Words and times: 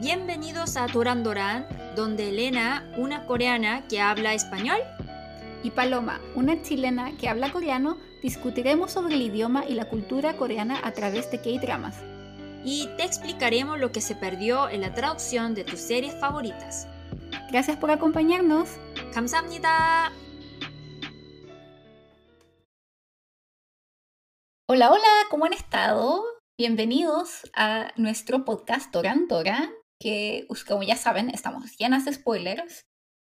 Bienvenidos 0.00 0.76
a 0.76 0.86
Doran 0.86 1.22
Doran, 1.22 1.66
donde 1.96 2.28
Elena, 2.28 2.90
una 2.96 3.26
coreana 3.26 3.86
que 3.88 4.00
habla 4.00 4.34
español, 4.34 4.78
y 5.62 5.70
Paloma, 5.70 6.20
una 6.34 6.62
chilena 6.62 7.16
que 7.16 7.28
habla 7.28 7.50
coreano, 7.50 7.96
discutiremos 8.22 8.92
sobre 8.92 9.14
el 9.14 9.22
idioma 9.22 9.64
y 9.66 9.74
la 9.74 9.88
cultura 9.88 10.36
coreana 10.36 10.80
a 10.84 10.92
través 10.92 11.30
de 11.30 11.40
K-dramas. 11.40 11.96
y 12.64 12.88
te 12.96 13.04
explicaremos 13.04 13.78
lo 13.78 13.92
que 13.92 14.00
se 14.00 14.16
perdió 14.16 14.68
en 14.68 14.80
la 14.80 14.92
traducción 14.92 15.54
de 15.54 15.62
tus 15.62 15.78
series 15.78 16.18
favoritas. 16.18 16.88
Gracias 17.50 17.76
por 17.76 17.92
acompañarnos. 17.92 18.70
감사합니다. 19.14 20.10
Hola, 24.68 24.90
hola, 24.90 25.26
¿cómo 25.30 25.44
han 25.44 25.52
estado? 25.52 26.24
Bienvenidos 26.58 27.48
a 27.54 27.92
nuestro 27.96 28.44
podcast 28.44 28.92
Doran 28.92 29.28
Doran, 29.28 29.70
que 30.01 30.47
como 30.67 30.83
ya 30.83 30.95
saben, 30.95 31.29
estamos 31.29 31.77
llenas 31.77 32.05
de 32.05 32.13
spoilers. 32.13 32.81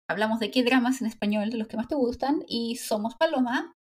Hablamos 0.09 0.39
de 0.39 0.51
qué 0.51 0.63
dramas 0.63 1.01
en 1.01 1.07
español, 1.09 1.51
de 1.51 1.59
los 1.59 1.69
que 1.69 1.77
más 1.77 1.89
te 1.89 1.95
gustan, 1.97 2.45
y 2.49 2.77
somos 2.77 3.15
Paloma. 3.17 3.73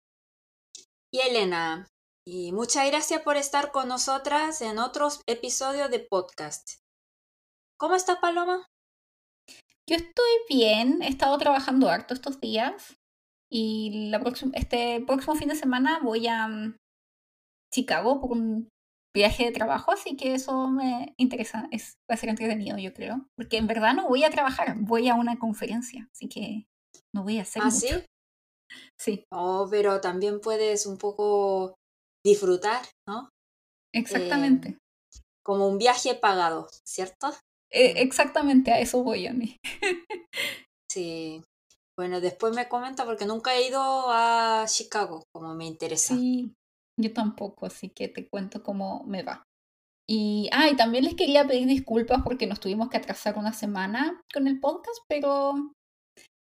Y 1.11 1.21
Elena, 1.21 1.87
y 2.27 2.52
muchas 2.52 2.87
gracias 2.87 3.23
por 3.23 3.37
estar 3.37 3.71
con 3.73 3.88
nosotras 3.88 4.61
en 4.61 4.79
otros 4.79 5.23
episodios 5.27 5.91
de 5.91 6.01
podcast. 6.01 6.80
¿Cómo 7.79 7.95
estás, 7.95 8.19
Paloma? 8.19 8.66
Yo 9.88 9.96
estoy 9.96 10.30
bien, 10.51 11.01
he 11.01 11.09
estado 11.09 11.38
trabajando 11.38 11.88
harto 11.88 12.12
estos 12.12 12.41
días 12.41 12.96
y 13.51 14.10
la 14.10 14.21
próxima- 14.21 14.52
este 14.55 15.01
próximo 15.07 15.35
fin 15.35 15.49
de 15.49 15.55
semana 15.57 16.01
voy 16.02 16.27
a 16.27 16.46
mm, 16.46 16.77
Chicago 17.73 18.21
por 18.21 18.33
un 18.33 18.69
viaje 19.19 19.45
de 19.45 19.53
trabajo, 19.53 19.93
así 19.93 20.17
que 20.17 20.35
eso 20.35 20.69
me 20.69 21.15
interesa, 21.19 21.69
es, 21.71 21.95
va 22.11 22.15
a 22.15 22.19
ser 22.19 22.31
entretenido 22.31 22.79
yo 22.79 22.93
creo, 22.95 23.27
porque 23.37 23.57
en 23.59 23.66
verdad 23.66 23.95
no 23.95 24.09
voy 24.09 24.25
a 24.25 24.30
trabajar, 24.30 24.77
voy 24.79 25.09
a 25.09 25.15
una 25.15 25.38
conferencia, 25.38 26.09
así 26.13 26.29
que 26.29 26.66
no 27.15 27.23
voy 27.25 27.38
a 27.38 27.43
hacer 27.43 27.63
¿Ah, 27.63 27.66
mucho. 27.71 27.79
sí? 27.80 28.05
Sí, 29.01 29.25
Oh, 29.33 29.66
pero 29.71 30.01
también 30.01 30.41
puedes 30.41 30.85
un 30.87 30.99
poco 30.99 31.75
disfrutar, 32.25 32.83
¿no? 33.09 33.29
exactamente. 33.95 34.77
Como 35.43 35.66
un 35.69 35.79
viaje 35.79 36.15
pagado, 36.15 36.69
¿cierto? 36.87 37.29
Eh, 37.73 37.95
exactamente 38.03 38.73
a 38.73 38.79
eso 38.80 39.03
voy 39.03 39.27
a 39.27 39.32
mí. 39.32 39.57
Sí. 40.91 41.43
Bueno, 41.99 42.21
después 42.21 42.55
me 42.55 42.69
comenta 42.69 43.05
porque 43.05 43.27
nunca 43.27 43.55
he 43.55 43.66
ido 43.69 43.80
a 44.09 44.65
Chicago, 44.66 45.25
como 45.35 45.55
me 45.55 45.66
interesa. 45.66 46.15
Sí, 46.15 46.55
yo 46.99 47.13
tampoco, 47.13 47.66
así 47.66 47.88
que 47.91 48.09
te 48.09 48.29
cuento 48.29 48.63
cómo 48.63 49.04
me 49.04 49.23
va. 49.23 49.45
Y, 50.07 50.49
ah, 50.52 50.68
y 50.68 50.77
también 50.77 51.04
les 51.04 51.15
quería 51.15 51.46
pedir 51.46 51.66
disculpas 51.66 52.23
porque 52.23 52.46
nos 52.46 52.60
tuvimos 52.60 52.88
que 52.88 52.96
atrasar 52.96 53.38
una 53.38 53.52
semana 53.52 54.23
con 54.32 54.49
el 54.49 54.59
podcast, 54.59 54.99
pero 55.09 55.54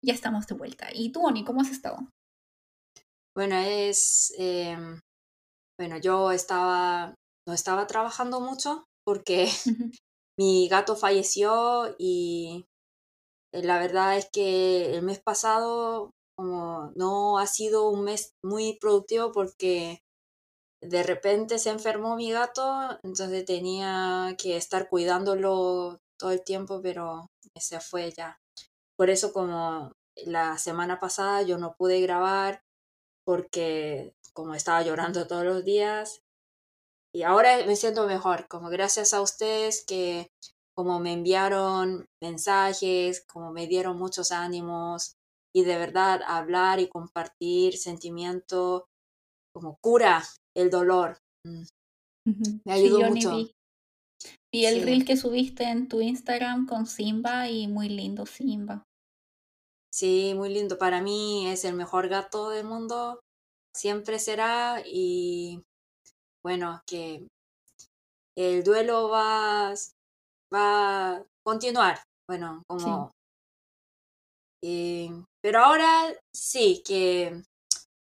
ya 0.04 0.14
estamos 0.14 0.48
de 0.48 0.56
vuelta. 0.56 0.88
¿Y 0.94 1.12
tú, 1.12 1.22
Oni, 1.26 1.44
cómo 1.44 1.62
has 1.62 1.70
estado? 1.70 1.98
Bueno, 3.36 3.56
es, 3.58 4.34
em, 4.38 5.00
bueno, 5.78 5.98
yo 5.98 6.32
estaba, 6.32 7.14
no 7.48 7.54
estaba 7.54 7.88
trabajando 7.88 8.40
mucho 8.40 8.86
porque 9.06 9.48
mi 10.40 10.68
gato 10.68 10.96
falleció 10.96 11.96
y 12.00 12.66
eh, 13.54 13.64
la 13.64 13.80
verdad 13.80 14.18
es 14.18 14.30
que 14.32 14.96
el 14.96 15.04
mes 15.04 15.20
pasado 15.20 16.12
como 16.38 16.92
no 16.96 17.38
ha 17.38 17.46
sido 17.48 17.90
un 17.90 18.06
mes 18.06 18.32
muy 18.44 18.78
productivo 18.80 19.32
porque 19.32 20.02
de 20.82 21.04
repente 21.04 21.60
se 21.60 21.70
enfermó 21.70 22.16
mi 22.16 22.32
gato, 22.32 23.00
entonces 23.04 23.46
tenía 23.46 24.36
que 24.38 24.58
estar 24.58 24.90
cuidándolo 24.90 26.00
todo 26.18 26.32
el 26.32 26.44
tiempo, 26.44 26.82
pero 26.82 27.30
se 27.56 27.80
fue 27.80 28.12
ya. 28.12 28.40
Por 28.98 29.10
eso 29.10 29.32
como 29.32 29.92
la 30.16 30.58
semana 30.58 31.00
pasada 31.00 31.44
yo 31.44 31.58
no 31.58 31.76
pude 31.78 32.02
grabar 32.02 32.62
porque 33.26 34.14
como 34.34 34.56
estaba 34.56 34.82
llorando 34.82 35.28
todos 35.28 35.46
los 35.46 35.64
días 35.64 36.22
y 37.14 37.24
ahora 37.24 37.66
me 37.66 37.76
siento 37.76 38.08
mejor, 38.08 38.48
como 38.48 38.70
gracias 38.70 39.14
a 39.14 39.22
ustedes 39.22 39.84
que 39.86 40.30
como 40.76 41.00
me 41.00 41.14
enviaron 41.14 42.06
mensajes, 42.22 43.26
como 43.26 43.52
me 43.52 43.68
dieron 43.68 43.98
muchos 43.98 44.32
ánimos 44.32 45.16
y 45.54 45.64
de 45.64 45.78
verdad 45.78 46.22
hablar 46.26 46.80
y 46.80 46.88
compartir 46.88 47.78
sentimiento 47.78 48.88
como 49.54 49.78
cura 49.82 50.24
el 50.56 50.70
dolor. 50.70 51.18
Mm. 51.46 51.64
Me 52.66 52.74
ayudó 52.74 53.00
Sí, 53.00 53.04
mucho. 53.06 53.36
vi. 53.36 53.52
Vi 54.54 54.66
el 54.66 54.76
Sí. 54.80 54.86
reel 54.86 55.06
que 55.06 55.18
subiste 55.18 55.64
en 55.64 55.88
tu 55.88 56.02
Instagram 56.02 56.68
con 56.68 56.86
Simba 56.86 57.50
y 57.50 57.68
muy 57.68 57.90
lindo 57.90 58.26
Simba. 58.26 58.84
Sí, 59.94 60.34
muy 60.36 60.50
lindo. 60.54 60.78
Para 60.78 61.02
mí 61.02 61.48
es 61.48 61.66
el 61.66 61.76
mejor 61.76 62.08
gato 62.08 62.50
del 62.50 62.66
mundo. 62.66 63.20
Siempre 63.76 64.20
será. 64.20 64.82
Y 64.86 65.62
bueno, 66.46 66.82
que 66.88 67.28
el 68.38 68.64
duelo 68.64 69.10
va, 69.10 69.74
va 70.54 71.16
a 71.18 71.26
continuar. 71.46 72.02
Bueno, 72.30 72.64
como... 72.70 73.12
eh, 74.64 75.10
pero 75.42 75.60
ahora 75.60 76.14
sí, 76.34 76.84
que 76.86 77.42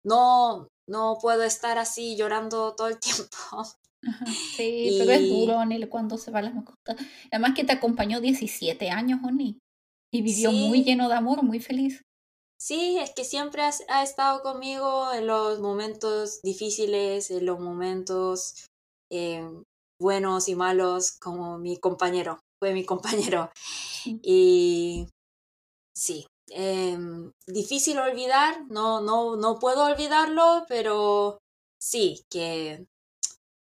no, 0.05 0.69
no 0.91 1.19
puedo 1.21 1.43
estar 1.45 1.79
así 1.79 2.17
llorando 2.17 2.75
todo 2.77 2.89
el 2.89 2.99
tiempo. 2.99 3.29
Ajá, 4.07 4.25
Sí, 4.27 4.97
pero 4.99 5.13
es 5.13 5.29
duro, 5.29 5.57
Oni, 5.59 5.87
cuando 5.89 6.17
se 6.19 6.31
van 6.31 6.45
las 6.47 6.55
mascotas. 6.55 6.97
Además 7.31 7.53
que 7.55 7.65
te 7.65 7.73
acompañó 7.73 8.21
17 8.21 8.91
años, 8.91 9.21
Oni. 9.25 9.59
Y 10.13 10.23
vivió 10.23 10.53
muy 10.53 10.83
lleno 10.85 11.09
de 11.09 11.15
amor, 11.15 11.43
muy 11.43 11.61
feliz. 11.61 12.03
sí, 12.61 12.99
es 12.99 13.13
que 13.15 13.25
siempre 13.25 13.63
has- 13.63 13.85
ha 13.89 14.03
estado 14.03 14.43
conmigo 14.43 15.13
en 15.13 15.27
los 15.27 15.61
momentos 15.61 16.41
difíciles, 16.43 17.31
en 17.31 17.47
los 17.47 17.59
momentos 17.61 18.67
eh, 19.13 19.43
buenos 20.01 20.49
y 20.49 20.55
malos, 20.55 21.13
como 21.21 21.59
mi 21.59 21.79
compañero, 21.79 22.41
fue 22.61 22.73
mi 22.75 22.85
compañero. 23.33 23.51
Sí. 24.03 24.21
Y 24.23 25.09
sí, 25.97 26.27
em, 26.51 27.33
difícil 27.47 27.99
olvidar, 27.99 28.65
no, 28.69 29.01
no, 29.01 29.37
no 29.37 29.59
puedo 29.59 29.85
olvidarlo, 29.85 30.65
pero 30.69 31.39
sí, 31.81 32.25
que 32.31 32.87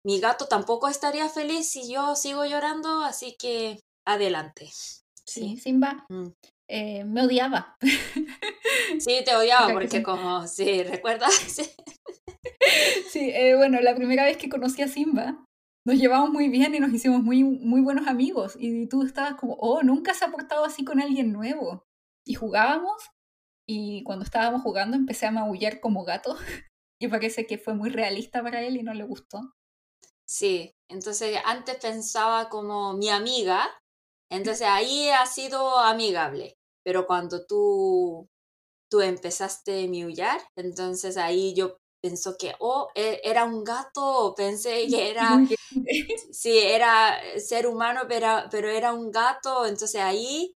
mi 0.05 0.19
gato 0.19 0.47
tampoco 0.47 0.88
estaría 0.88 1.29
feliz 1.29 1.67
si 1.69 1.91
yo 1.91 2.16
sigo 2.16 2.45
llorando, 2.45 3.01
así 3.03 3.35
que 3.39 3.79
adelante. 4.07 4.67
Sí, 4.67 5.01
Sí. 5.25 5.57
Simba 5.57 6.05
Mm. 6.09 6.27
eh, 6.69 7.03
me 7.05 7.23
odiaba. 7.23 7.77
Sí, 8.99 9.22
te 9.25 9.35
odiaba 9.35 9.72
porque 9.73 10.03
como, 10.03 10.47
sí, 10.47 10.83
¿recuerdas? 10.83 11.33
Sí. 11.33 11.63
Sí, 13.09 13.29
eh, 13.33 13.55
bueno, 13.55 13.79
la 13.81 13.95
primera 13.95 14.23
vez 14.25 14.38
que 14.38 14.49
conocí 14.49 14.81
a 14.81 14.88
Simba, 14.88 15.45
nos 15.85 15.97
llevamos 15.97 16.29
muy 16.31 16.47
bien 16.49 16.73
y 16.75 16.79
nos 16.79 16.93
hicimos 16.93 17.22
muy, 17.22 17.43
muy 17.43 17.81
buenos 17.81 18.07
amigos. 18.07 18.55
Y 18.57 18.88
tú 18.88 19.03
estabas 19.03 19.35
como, 19.35 19.55
oh, 19.59 19.83
nunca 19.83 20.13
se 20.13 20.25
ha 20.25 20.31
portado 20.31 20.63
así 20.66 20.83
con 20.83 20.99
alguien 21.01 21.31
nuevo. 21.33 21.83
Y 22.25 22.35
jugábamos, 22.35 23.01
y 23.67 24.03
cuando 24.03 24.25
estábamos 24.25 24.61
jugando 24.63 24.97
empecé 24.97 25.28
a 25.28 25.31
maullar 25.31 25.79
como 25.81 26.03
gato. 26.06 26.38
Y 27.01 27.09
parece 27.09 27.47
que 27.47 27.57
fue 27.59 27.75
muy 27.75 27.89
realista 27.89 28.44
para 28.44 28.61
él 28.63 28.78
y 28.78 28.84
no 28.84 28.94
le 28.94 29.03
gustó. 29.06 29.56
Sí, 30.25 30.75
entonces 30.89 31.38
antes 31.45 31.78
pensaba 31.78 32.50
como 32.50 32.94
mi 32.94 33.09
amiga, 33.09 33.69
entonces 34.29 34.67
ahí 34.67 35.09
ha 35.09 35.25
sido 35.25 35.78
amigable, 35.79 36.57
pero 36.84 37.06
cuando 37.07 37.45
tú, 37.45 38.28
tú 38.90 39.01
empezaste 39.01 39.85
a 39.85 39.90
miullar, 39.90 40.41
entonces 40.57 41.17
ahí 41.17 41.53
yo 41.55 41.78
pensó 42.01 42.38
que, 42.38 42.55
oh, 42.59 42.90
e- 42.95 43.22
era 43.23 43.45
un 43.45 43.63
gato, 43.63 44.34
pensé 44.38 44.88
que 44.90 45.11
era, 45.11 45.45
sí, 46.31 46.57
era 46.59 47.20
ser 47.40 47.67
humano, 47.67 48.02
pero, 48.08 48.46
pero 48.52 48.70
era 48.70 48.93
un 48.93 49.11
gato, 49.11 49.66
entonces 49.66 50.02
ahí, 50.02 50.55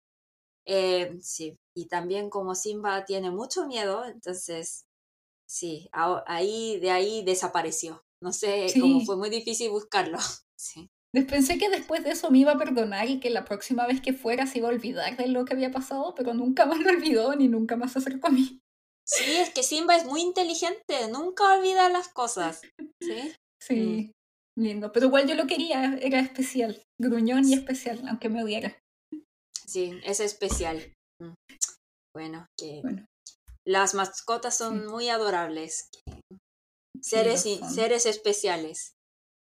eh, 0.68 1.18
sí, 1.22 1.56
y 1.76 1.88
también 1.88 2.30
como 2.30 2.54
Simba 2.56 3.06
tiene 3.06 3.32
mucho 3.32 3.66
miedo, 3.68 4.06
entonces, 4.06 4.86
sí, 5.50 5.90
ahí, 5.94 6.80
de 6.80 6.92
ahí 6.92 7.24
desapareció. 7.24 8.04
No 8.22 8.34
sé, 8.34 8.68
como 8.80 9.00
Sí. 9.00 9.06
fue 9.06 9.16
muy 9.18 9.30
difícil 9.30 9.70
buscarlo. 9.72 10.18
Sí. 10.60 10.90
Pensé 11.30 11.58
que 11.60 11.70
después 11.70 12.04
de 12.04 12.12
eso 12.12 12.32
me 12.32 12.40
iba 12.40 12.52
a 12.54 12.58
perdonar 12.58 13.08
y 13.10 13.20
que 13.20 13.30
la 13.30 13.46
próxima 13.46 13.86
vez 13.88 14.02
que 14.02 14.14
fuera 14.14 14.48
se 14.48 14.58
iba 14.58 14.68
a 14.70 14.72
olvidar 14.72 15.16
de 15.16 15.28
lo 15.28 15.46
que 15.46 15.54
había 15.54 15.72
pasado, 15.72 16.14
pero 16.16 16.34
nunca 16.34 16.66
más 16.66 16.80
lo 16.86 16.90
olvidó 16.90 17.36
ni 17.36 17.48
nunca 17.48 17.76
más 17.76 17.94
se 17.94 18.00
acercó 18.00 18.28
a 18.28 18.32
mí. 18.32 18.60
Sí, 19.06 19.24
es 19.38 19.52
que 19.52 19.62
Simba 19.64 19.96
es 19.96 20.06
muy 20.06 20.22
inteligente, 20.22 21.08
nunca 21.12 21.58
olvida 21.58 21.90
las 21.90 22.08
cosas. 22.10 22.62
Sí. 23.02 23.34
Sí, 23.60 24.12
lindo. 24.56 24.92
Pero 24.92 25.08
igual 25.08 25.28
yo 25.28 25.34
lo 25.36 25.48
quería, 25.48 25.98
era 26.02 26.20
especial, 26.20 26.84
gruñón 27.00 27.48
y 27.48 27.54
especial, 27.56 28.02
aunque 28.08 28.30
me 28.30 28.44
odiara. 28.44 28.78
Sí, 29.68 30.00
es 30.04 30.20
especial. 30.20 30.94
Mm. 31.22 31.34
Bueno, 32.16 32.46
que 32.58 32.82
Bueno, 32.82 33.06
las 33.66 33.94
mascotas 33.94 34.58
son 34.58 34.82
Sí. 34.82 34.88
muy 34.88 35.10
adorables, 35.10 35.90
sí, 36.02 36.22
seres, 37.02 37.42
seres 37.74 38.06
especiales. 38.06 38.94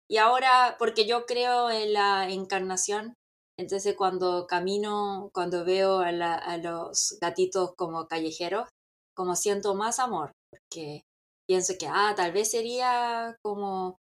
Y 0.10 0.18
ahora, 0.18 0.76
porque 0.80 1.06
yo 1.08 1.26
creo 1.26 1.70
en 1.70 1.94
la 1.94 2.30
encarnación, 2.30 3.14
Entonces 3.60 3.96
cuando 3.98 4.48
camino, 4.48 5.30
cuando 5.34 5.66
veo 5.66 6.00
a, 6.00 6.08
a 6.08 6.58
los 6.58 7.18
gatitos 7.20 7.74
como 7.76 8.08
callejeros, 8.08 8.70
como 9.14 9.36
siento 9.36 9.76
más 9.76 10.00
amor, 10.00 10.32
porque 10.50 11.02
pienso 11.46 11.74
que, 11.78 11.86
ah, 11.88 12.14
tal 12.16 12.32
vez 12.32 12.52
sería 12.52 13.36
como 13.44 13.98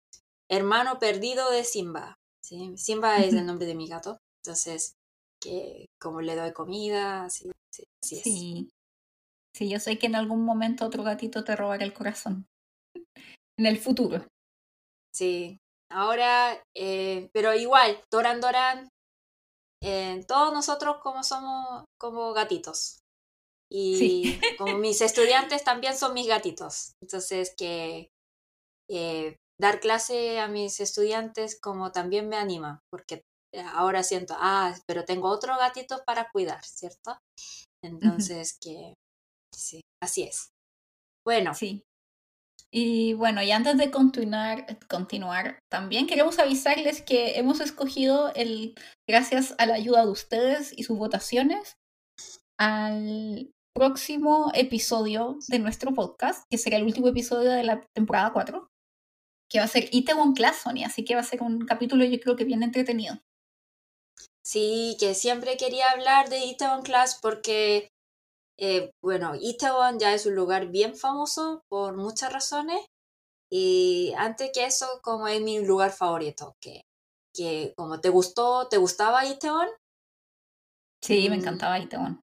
hermano 0.52 1.00
perdido 1.00 1.50
de 1.52 1.64
Simba. 1.64 2.16
¿sí? 2.44 2.74
Simba 2.78 3.20
es 3.20 3.34
el 3.34 3.46
nombre 3.46 3.66
de 3.66 3.76
mi 3.76 3.88
gato, 3.88 4.18
entonces, 4.44 4.96
que 5.46 5.86
como 6.00 6.22
le 6.22 6.36
doy 6.36 6.52
comida, 6.54 7.26
así, 7.26 7.50
así 7.72 8.18
es. 8.18 8.24
Sí. 8.24 8.70
sí, 9.56 9.70
yo 9.70 9.80
sé 9.80 10.00
que 10.00 10.08
en 10.08 10.16
algún 10.16 10.44
momento 10.44 10.86
otro 10.86 11.04
gatito 11.04 11.44
te 11.44 11.56
robará 11.56 11.84
el 11.84 11.94
corazón. 11.94 12.48
En 13.58 13.66
el 13.66 13.78
futuro. 13.78 14.26
Sí, 15.14 15.60
ahora, 15.90 16.62
eh, 16.76 17.30
pero 17.32 17.54
igual, 17.54 18.02
Doran 18.12 18.42
Doran, 18.42 18.90
eh, 19.82 20.26
todos 20.28 20.52
nosotros 20.52 20.98
como 21.02 21.24
somos 21.24 21.86
como 21.98 22.34
gatitos. 22.34 23.00
Y 23.72 24.40
como 24.58 24.78
mis 24.78 25.02
estudiantes 25.02 25.64
también 25.64 25.96
son 25.98 26.14
mis 26.14 26.28
gatitos. 26.28 26.94
Entonces, 27.02 27.54
que 27.58 28.10
eh, 28.90 29.38
dar 29.60 29.80
clase 29.80 30.40
a 30.40 30.48
mis 30.48 30.80
estudiantes 30.80 31.60
como 31.60 31.92
también 31.92 32.28
me 32.30 32.36
anima, 32.36 32.82
porque 32.92 33.24
ahora 33.62 34.04
siento, 34.04 34.36
ah, 34.38 34.76
pero 34.88 35.06
tengo 35.06 35.30
otro 35.30 35.58
gatito 35.58 36.04
para 36.06 36.30
cuidar, 36.32 36.64
¿cierto? 36.64 37.18
Entonces, 37.84 38.58
que 38.60 38.94
sí, 39.54 39.82
así 40.02 40.24
es. 40.24 40.50
Bueno. 41.26 41.54
Sí. 41.54 41.84
Y 42.72 43.14
bueno, 43.14 43.42
y 43.42 43.52
antes 43.52 43.78
de 43.78 43.90
continuar, 43.90 44.66
continuar, 44.90 45.60
también 45.72 46.08
queremos 46.08 46.40
avisarles 46.40 47.02
que 47.02 47.38
hemos 47.40 47.62
escogido 47.62 48.34
el, 48.36 48.76
gracias 49.08 49.56
a 49.58 49.66
la 49.66 49.76
ayuda 49.76 50.04
de 50.04 50.12
ustedes 50.12 50.74
y 50.76 50.84
sus 50.84 50.98
votaciones, 50.98 51.76
al 52.60 53.52
próximo 53.74 54.52
episodio 54.54 55.38
de 55.48 55.60
nuestro 55.60 55.94
podcast, 55.94 56.44
que 56.50 56.58
será 56.58 56.78
el 56.78 56.84
último 56.84 57.08
episodio 57.08 57.52
de 57.52 57.64
la 57.64 57.82
temporada 57.96 58.34
4, 58.34 58.68
que 59.50 59.60
va 59.60 59.66
a 59.66 59.70
ser 59.70 59.88
Itaewon 59.92 60.34
Class, 60.34 60.58
Sony, 60.64 60.84
así 60.86 61.06
que 61.06 61.16
va 61.16 61.22
a 61.22 61.26
ser 61.26 61.42
un 61.44 61.66
capítulo 61.66 62.04
yo 62.04 62.20
creo 62.20 62.36
que 62.36 62.46
bien 62.46 62.64
entretenido. 62.64 63.20
Sí, 64.46 64.96
que 65.00 65.16
siempre 65.16 65.58
quería 65.58 65.90
hablar 65.90 66.30
de 66.30 66.46
Itaewon 66.46 66.84
Class 66.84 67.18
porque, 67.22 67.90
eh, 68.58 68.92
bueno, 69.02 69.34
Itaewon 69.40 69.98
ya 70.00 70.14
es 70.14 70.26
un 70.26 70.36
lugar 70.36 70.68
bien 70.68 70.96
famoso 70.96 71.64
por 71.68 71.98
muchas 71.98 72.32
razones 72.32 72.86
y 73.50 74.14
antes 74.18 74.52
que 74.54 74.66
eso, 74.66 74.86
como 75.02 75.28
es 75.28 75.42
mi 75.42 75.66
lugar 75.66 75.92
favorito, 75.92 76.54
que, 76.62 76.82
que 77.34 77.74
como 77.76 78.02
te 78.02 78.10
gustó, 78.10 78.68
¿te 78.68 78.78
gustaba 78.78 79.26
Itaewon? 79.26 79.70
Sí, 81.02 81.30
me 81.30 81.38
mm. 81.38 81.40
encantaba 81.40 81.80
Itaewon. 81.80 82.22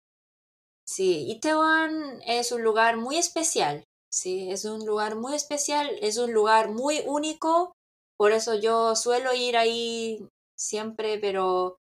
Sí, 0.86 1.30
Itaewon 1.30 2.22
es 2.26 2.52
un 2.52 2.62
lugar 2.62 2.96
muy 2.96 3.16
especial 3.16 3.84
Sí, 4.12 4.50
es 4.50 4.66
un 4.66 4.84
lugar 4.84 5.16
muy 5.16 5.34
especial, 5.34 5.90
es 6.02 6.18
un 6.18 6.34
lugar 6.34 6.70
muy 6.70 7.02
único, 7.06 7.72
por 8.18 8.32
eso 8.32 8.54
yo 8.54 8.94
suelo 8.94 9.32
ir 9.32 9.56
ahí 9.56 10.28
siempre, 10.54 11.18
pero 11.18 11.78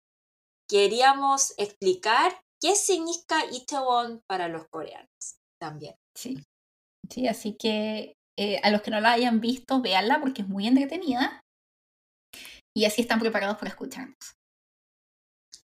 queríamos 0.68 1.54
explicar 1.58 2.40
qué 2.60 2.74
significa 2.74 3.44
Itaewon 3.50 4.22
para 4.26 4.48
los 4.48 4.66
coreanos 4.68 5.38
también. 5.60 5.96
Sí, 6.14 6.42
sí 7.10 7.28
así 7.28 7.56
que 7.56 8.16
eh, 8.36 8.60
a 8.62 8.70
los 8.70 8.82
que 8.82 8.90
no 8.90 9.00
la 9.00 9.12
hayan 9.12 9.40
visto, 9.40 9.80
véanla 9.80 10.20
porque 10.20 10.42
es 10.42 10.48
muy 10.48 10.66
entretenida 10.66 11.42
y 12.74 12.84
así 12.84 13.02
están 13.02 13.20
preparados 13.20 13.56
para 13.56 13.70
escucharnos. 13.70 14.36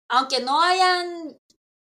Aunque 0.09 0.41
no 0.41 0.61
hayan 0.61 1.37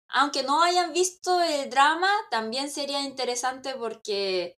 aunque 0.09 0.43
no 0.43 0.63
hayan 0.63 0.93
visto 0.93 1.43
el 1.43 1.69
drama, 1.69 2.09
también 2.31 2.71
sería 2.71 3.03
interesante 3.03 3.75
porque 3.75 4.57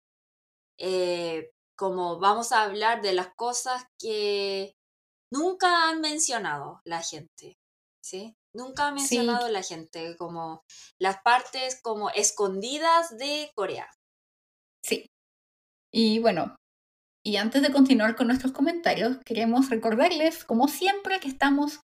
eh, 0.79 1.51
como 1.77 2.19
vamos 2.19 2.53
a 2.53 2.63
hablar 2.63 3.03
de 3.03 3.13
las 3.13 3.35
cosas 3.35 3.85
que 3.99 4.77
nunca 5.33 5.89
han 5.89 6.01
mencionado 6.01 6.81
la 6.85 7.03
gente, 7.03 7.59
¿sí? 8.01 8.37
Nunca 8.55 8.89
ha 8.89 8.93
mencionado 8.93 9.49
la 9.49 9.63
gente, 9.63 10.17
como 10.17 10.63
las 11.01 11.21
partes 11.23 11.81
como 11.83 12.11
escondidas 12.11 13.17
de 13.19 13.51
Corea. 13.55 13.89
Sí. 14.85 15.07
Y 15.93 16.19
bueno, 16.19 16.57
y 17.25 17.37
antes 17.37 17.63
de 17.63 17.73
continuar 17.73 18.17
con 18.17 18.29
nuestros 18.29 18.53
comentarios, 18.53 19.19
queremos 19.25 19.69
recordarles, 19.69 20.45
como 20.45 20.69
siempre, 20.69 21.21
que 21.21 21.29
estamos 21.29 21.81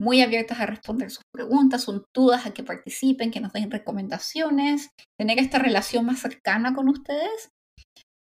muy 0.00 0.22
abiertas 0.22 0.60
a 0.60 0.66
responder 0.66 1.10
sus 1.10 1.24
preguntas, 1.32 1.82
sus 1.82 2.02
dudas, 2.14 2.46
a 2.46 2.52
que 2.52 2.62
participen, 2.62 3.30
que 3.30 3.40
nos 3.40 3.52
den 3.52 3.70
recomendaciones, 3.70 4.90
tener 5.18 5.38
esta 5.38 5.58
relación 5.58 6.06
más 6.06 6.20
cercana 6.20 6.74
con 6.74 6.88
ustedes. 6.88 7.50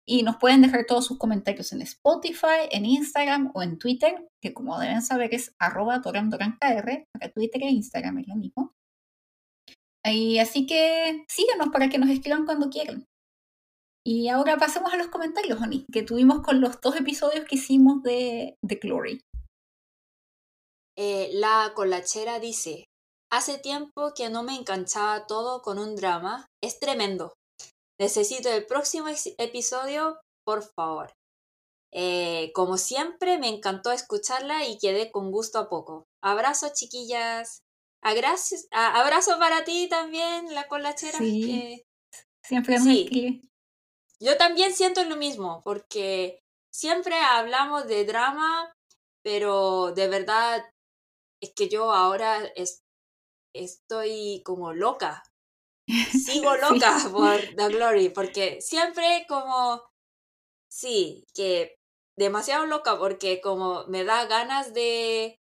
Y 0.05 0.23
nos 0.23 0.37
pueden 0.37 0.61
dejar 0.61 0.85
todos 0.85 1.05
sus 1.05 1.17
comentarios 1.17 1.71
en 1.71 1.81
Spotify, 1.81 2.67
en 2.71 2.85
Instagram 2.85 3.51
o 3.53 3.63
en 3.63 3.79
Twitter, 3.79 4.27
que 4.41 4.53
como 4.53 4.77
deben 4.79 5.01
saber 5.01 5.33
es 5.33 5.55
arroba 5.59 5.99
dorandorankr, 5.99 7.07
para 7.11 7.31
Twitter 7.31 7.63
e 7.63 7.69
Instagram 7.71 8.19
es 8.19 8.27
lo 8.27 8.35
mismo. 8.35 8.73
Y 10.05 10.39
así 10.39 10.65
que 10.65 11.23
síganos 11.29 11.69
para 11.69 11.89
que 11.89 11.97
nos 11.97 12.09
escriban 12.09 12.45
cuando 12.45 12.69
quieran. 12.69 13.07
Y 14.05 14.27
ahora 14.27 14.57
pasemos 14.57 14.93
a 14.93 14.97
los 14.97 15.07
comentarios, 15.07 15.61
Oni, 15.61 15.85
que 15.91 16.03
tuvimos 16.03 16.41
con 16.41 16.59
los 16.59 16.81
dos 16.81 16.97
episodios 16.97 17.45
que 17.45 17.55
hicimos 17.55 18.03
de 18.03 18.57
The 18.67 18.75
Glory. 18.75 19.21
Eh, 20.97 21.29
la 21.33 21.71
colachera 21.73 22.39
dice, 22.39 22.85
hace 23.31 23.57
tiempo 23.57 24.13
que 24.13 24.29
no 24.29 24.43
me 24.43 24.55
enganchaba 24.55 25.25
todo 25.25 25.61
con 25.61 25.79
un 25.79 25.95
drama, 25.95 26.47
es 26.61 26.79
tremendo. 26.79 27.33
Necesito 27.99 28.49
el 28.49 28.65
próximo 28.65 29.07
episodio, 29.37 30.19
por 30.45 30.63
favor. 30.63 31.13
Eh, 31.91 32.51
como 32.53 32.77
siempre, 32.77 33.37
me 33.37 33.49
encantó 33.49 33.91
escucharla 33.91 34.65
y 34.65 34.79
quedé 34.79 35.11
con 35.11 35.31
gusto 35.31 35.59
a 35.59 35.69
poco. 35.69 36.07
Abrazo, 36.23 36.71
chiquillas. 36.73 37.61
abrazo 38.01 39.37
para 39.37 39.63
ti 39.63 39.87
también, 39.87 40.53
la 40.55 40.67
colachera. 40.67 41.19
Sí, 41.19 41.83
siempre 42.43 42.79
sí. 42.79 43.41
Yo 44.19 44.37
también 44.37 44.73
siento 44.73 45.03
lo 45.03 45.17
mismo, 45.17 45.61
porque 45.63 46.39
siempre 46.73 47.15
hablamos 47.15 47.87
de 47.87 48.05
drama, 48.05 48.73
pero 49.21 49.91
de 49.93 50.07
verdad 50.07 50.65
es 51.41 51.53
que 51.53 51.69
yo 51.69 51.91
ahora 51.91 52.41
estoy 53.53 54.41
como 54.43 54.73
loca. 54.73 55.23
Sigo 56.11 56.55
loca 56.57 56.97
por 57.11 57.39
The 57.55 57.67
Glory, 57.69 58.09
porque 58.09 58.61
siempre 58.61 59.25
como, 59.27 59.81
sí, 60.69 61.25
que 61.33 61.75
demasiado 62.17 62.65
loca, 62.65 62.97
porque 62.97 63.41
como 63.41 63.85
me 63.87 64.03
da 64.03 64.25
ganas 64.25 64.73
de 64.73 65.39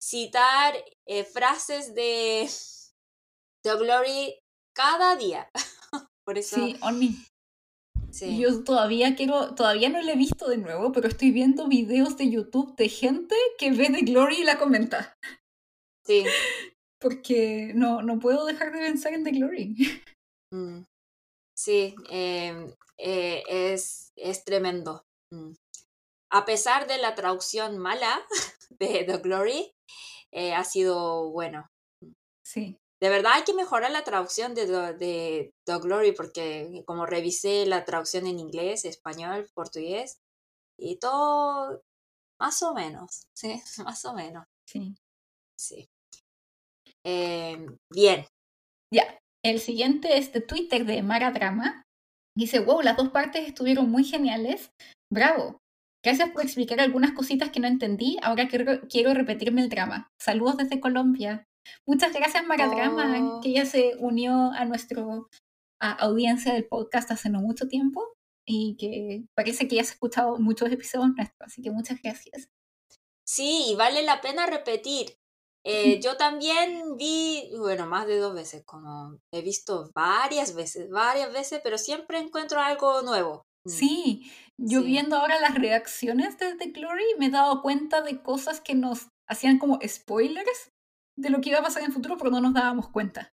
citar 0.00 0.74
eh, 1.06 1.24
frases 1.24 1.94
de 1.94 2.48
The 3.62 3.76
Glory 3.76 4.38
cada 4.74 5.16
día. 5.16 5.50
por 6.24 6.38
eso. 6.38 6.56
Sí, 6.56 6.76
on 6.80 6.98
me. 6.98 7.14
Yo 8.20 8.62
todavía 8.62 9.16
quiero, 9.16 9.54
todavía 9.56 9.88
no 9.88 10.00
la 10.00 10.12
he 10.12 10.16
visto 10.16 10.48
de 10.48 10.58
nuevo, 10.58 10.92
pero 10.92 11.08
estoy 11.08 11.32
viendo 11.32 11.66
videos 11.66 12.16
de 12.16 12.30
YouTube 12.30 12.76
de 12.76 12.88
gente 12.88 13.34
que 13.58 13.72
ve 13.72 13.90
The 13.90 14.02
Glory 14.02 14.42
y 14.42 14.44
la 14.44 14.56
comenta. 14.56 15.18
Sí. 16.04 16.24
Porque 17.04 17.72
no, 17.74 18.00
no 18.00 18.18
puedo 18.18 18.46
dejar 18.46 18.72
de 18.72 18.78
pensar 18.80 19.12
en 19.12 19.24
The 19.24 19.30
Glory. 19.30 19.76
Mm. 20.50 20.84
Sí, 21.56 21.96
em, 22.10 22.72
eh, 22.96 23.42
es, 23.48 24.12
es 24.14 24.44
tremendo. 24.44 25.04
Mm. 25.32 25.54
A 26.30 26.44
pesar 26.44 26.86
de 26.86 26.98
la 26.98 27.16
traducción 27.16 27.76
mala 27.78 28.24
de 28.70 29.02
The 29.02 29.18
Glory, 29.18 29.74
eh, 30.30 30.54
ha 30.54 30.62
sido 30.62 31.30
bueno. 31.30 31.68
Sí. 32.44 32.78
De 33.00 33.08
verdad 33.08 33.32
hay 33.34 33.42
que 33.42 33.52
mejorar 33.54 33.90
la 33.90 34.04
traducción 34.04 34.54
de, 34.54 34.66
de 34.66 35.52
The 35.64 35.78
Glory 35.78 36.12
porque 36.12 36.84
como 36.86 37.04
revisé 37.04 37.66
la 37.66 37.84
traducción 37.84 38.28
en 38.28 38.38
inglés, 38.38 38.84
español, 38.84 39.50
portugués 39.54 40.20
y 40.78 40.98
todo 41.00 41.82
más 42.38 42.62
o 42.62 42.74
menos, 42.74 43.26
sí, 43.34 43.60
más 43.84 44.04
o 44.04 44.14
menos. 44.14 44.46
Sí. 44.66 44.94
Sí. 45.56 45.88
Em, 47.04 47.76
bien. 47.92 48.26
Ya. 48.92 49.18
El 49.44 49.60
siguiente 49.60 50.18
es 50.18 50.32
de 50.32 50.40
Twitter 50.40 50.86
de 50.86 51.02
Mara 51.02 51.30
Drama. 51.30 51.82
Dice, 52.36 52.60
wow, 52.60 52.80
las 52.80 52.96
dos 52.96 53.10
partes 53.10 53.46
estuvieron 53.46 53.90
muy 53.90 54.04
geniales. 54.04 54.70
Bravo. 55.12 55.58
Gracias 56.04 56.30
por 56.30 56.42
explicar 56.42 56.80
algunas 56.80 57.12
cositas 57.12 57.50
que 57.50 57.60
no 57.60 57.68
entendí. 57.68 58.18
Ahora 58.22 58.48
quiero, 58.48 58.80
quiero 58.88 59.14
repetirme 59.14 59.62
el 59.62 59.68
drama. 59.68 60.08
Saludos 60.20 60.58
desde 60.58 60.80
Colombia. 60.80 61.46
Muchas 61.86 62.12
gracias, 62.12 62.46
Maradrama, 62.46 63.36
oh. 63.36 63.40
que 63.40 63.50
ella 63.50 63.64
se 63.64 63.94
unió 63.98 64.52
a 64.52 64.64
nuestra 64.64 65.02
audiencia 65.80 66.52
del 66.52 66.66
podcast 66.66 67.10
hace 67.10 67.28
no 67.30 67.40
mucho 67.40 67.68
tiempo 67.68 68.14
y 68.46 68.76
que 68.76 69.24
parece 69.34 69.68
que 69.68 69.76
ya 69.76 69.82
has 69.82 69.90
escuchado 69.90 70.38
muchos 70.38 70.70
episodios 70.70 71.14
nuestros, 71.14 71.40
así 71.40 71.62
que 71.62 71.70
muchas 71.70 72.00
gracias. 72.02 72.48
Sí, 73.26 73.66
y 73.70 73.76
vale 73.76 74.02
la 74.02 74.20
pena 74.20 74.46
repetir. 74.46 75.16
Eh, 75.66 75.98
yo 76.00 76.16
también 76.16 76.96
vi, 76.96 77.50
bueno, 77.56 77.86
más 77.86 78.06
de 78.06 78.18
dos 78.18 78.34
veces, 78.34 78.62
como 78.66 79.18
he 79.32 79.40
visto 79.40 79.90
varias 79.94 80.54
veces, 80.54 80.90
varias 80.90 81.32
veces, 81.32 81.60
pero 81.64 81.78
siempre 81.78 82.18
encuentro 82.18 82.60
algo 82.60 83.00
nuevo. 83.00 83.46
Mm. 83.66 83.70
Sí, 83.70 84.32
yo 84.60 84.82
viendo 84.82 85.16
ahora 85.16 85.40
las 85.40 85.54
reacciones 85.54 86.38
de 86.38 86.54
The 86.56 86.66
Glory 86.66 87.04
me 87.18 87.26
he 87.26 87.30
dado 87.30 87.62
cuenta 87.62 88.02
de 88.02 88.22
cosas 88.22 88.60
que 88.60 88.74
nos 88.74 89.08
hacían 89.26 89.58
como 89.58 89.78
spoilers 89.86 90.70
de 91.16 91.30
lo 91.30 91.40
que 91.40 91.50
iba 91.50 91.60
a 91.60 91.62
pasar 91.62 91.82
en 91.82 91.88
el 91.88 91.94
futuro, 91.94 92.18
pero 92.18 92.30
no 92.30 92.40
nos 92.40 92.52
dábamos 92.52 92.90
cuenta. 92.90 93.32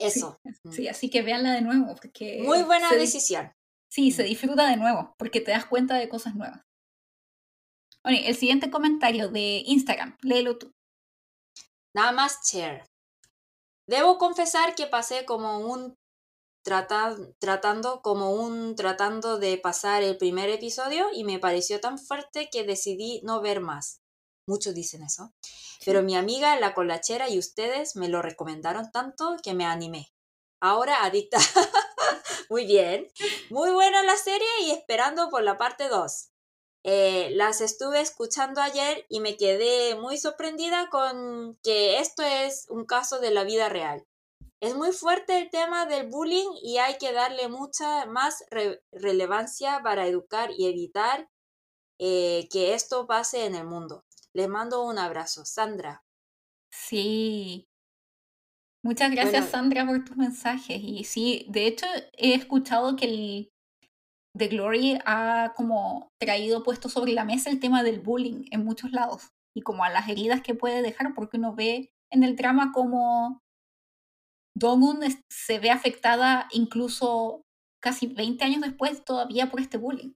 Eso. 0.00 0.38
Sí, 0.70 0.88
así 0.88 1.10
que 1.10 1.22
véanla 1.22 1.52
de 1.52 1.60
nuevo. 1.60 1.94
Porque 1.94 2.42
Muy 2.42 2.62
buena 2.62 2.90
decisión. 2.92 3.52
Sí, 3.92 4.10
se 4.12 4.22
disfruta 4.22 4.68
de 4.68 4.76
nuevo, 4.76 5.14
porque 5.18 5.40
te 5.40 5.50
das 5.50 5.66
cuenta 5.66 5.96
de 5.96 6.08
cosas 6.08 6.34
nuevas. 6.34 6.62
Bueno, 8.02 8.18
el 8.24 8.34
siguiente 8.34 8.70
comentario 8.70 9.28
de 9.28 9.62
Instagram, 9.66 10.16
léelo 10.22 10.58
tú. 10.58 10.72
Nada 11.94 12.12
más 12.12 12.38
share. 12.44 12.88
Debo 13.86 14.18
confesar 14.18 14.74
que 14.74 14.86
pasé 14.86 15.24
como 15.24 15.58
un 15.58 15.96
tratando 16.62 18.02
como 18.02 18.32
un 18.32 18.76
tratando 18.76 19.38
de 19.38 19.56
pasar 19.56 20.02
el 20.02 20.18
primer 20.18 20.50
episodio 20.50 21.08
y 21.12 21.24
me 21.24 21.38
pareció 21.38 21.80
tan 21.80 21.98
fuerte 21.98 22.50
que 22.50 22.64
decidí 22.64 23.20
no 23.24 23.40
ver 23.40 23.60
más. 23.60 24.00
Muchos 24.46 24.74
dicen 24.74 25.02
eso. 25.02 25.32
Pero 25.84 26.02
mi 26.02 26.16
amiga, 26.16 26.58
la 26.60 26.74
colachera 26.74 27.28
y 27.28 27.38
ustedes 27.38 27.96
me 27.96 28.08
lo 28.08 28.20
recomendaron 28.20 28.90
tanto 28.90 29.36
que 29.42 29.54
me 29.54 29.64
animé. 29.64 30.12
Ahora 30.60 31.04
adicta. 31.04 31.38
Muy 32.50 32.66
bien. 32.66 33.08
Muy 33.48 33.70
buena 33.70 34.02
la 34.02 34.16
serie 34.16 34.48
y 34.62 34.72
esperando 34.72 35.30
por 35.30 35.42
la 35.42 35.56
parte 35.56 35.88
2. 35.88 36.29
Eh, 36.82 37.30
las 37.32 37.60
estuve 37.60 38.00
escuchando 38.00 38.60
ayer 38.62 39.04
y 39.08 39.20
me 39.20 39.36
quedé 39.36 39.96
muy 39.96 40.16
sorprendida 40.16 40.88
con 40.88 41.58
que 41.62 41.98
esto 41.98 42.22
es 42.22 42.66
un 42.70 42.86
caso 42.86 43.20
de 43.20 43.30
la 43.30 43.44
vida 43.44 43.68
real. 43.68 44.06
Es 44.60 44.74
muy 44.74 44.92
fuerte 44.92 45.38
el 45.38 45.50
tema 45.50 45.86
del 45.86 46.08
bullying 46.08 46.50
y 46.62 46.78
hay 46.78 46.98
que 46.98 47.12
darle 47.12 47.48
mucha 47.48 48.06
más 48.06 48.44
relevancia 48.92 49.80
para 49.82 50.06
educar 50.06 50.50
y 50.56 50.66
evitar 50.66 51.28
eh, 51.98 52.48
que 52.50 52.74
esto 52.74 53.06
pase 53.06 53.46
en 53.46 53.54
el 53.54 53.66
mundo. 53.66 54.04
Les 54.32 54.48
mando 54.48 54.82
un 54.84 54.98
abrazo. 54.98 55.44
Sandra. 55.44 56.02
Sí. 56.70 57.68
Muchas 58.82 59.10
gracias, 59.10 59.50
Sandra, 59.50 59.86
por 59.86 60.04
tus 60.04 60.16
mensajes. 60.16 60.78
Y 60.82 61.04
sí, 61.04 61.46
de 61.48 61.66
hecho, 61.66 61.86
he 62.16 62.34
escuchado 62.34 62.96
que 62.96 63.04
el 63.04 63.52
The 64.36 64.48
Glory 64.48 64.98
ha 65.04 65.52
como 65.56 66.08
traído 66.20 66.62
puesto 66.62 66.88
sobre 66.88 67.12
la 67.12 67.24
mesa 67.24 67.50
el 67.50 67.60
tema 67.60 67.82
del 67.82 68.00
bullying 68.00 68.44
en 68.50 68.64
muchos 68.64 68.92
lados 68.92 69.30
y 69.56 69.62
como 69.62 69.84
a 69.84 69.90
las 69.90 70.08
heridas 70.08 70.42
que 70.42 70.54
puede 70.54 70.82
dejar, 70.82 71.14
porque 71.14 71.36
uno 71.36 71.54
ve 71.54 71.90
en 72.12 72.22
el 72.22 72.36
drama 72.36 72.72
como 72.72 73.40
Dongun 74.56 75.00
se 75.28 75.58
ve 75.58 75.70
afectada 75.70 76.48
incluso 76.52 77.42
casi 77.82 78.06
20 78.06 78.44
años 78.44 78.60
después 78.60 79.04
todavía 79.04 79.50
por 79.50 79.60
este 79.60 79.78
bullying. 79.78 80.12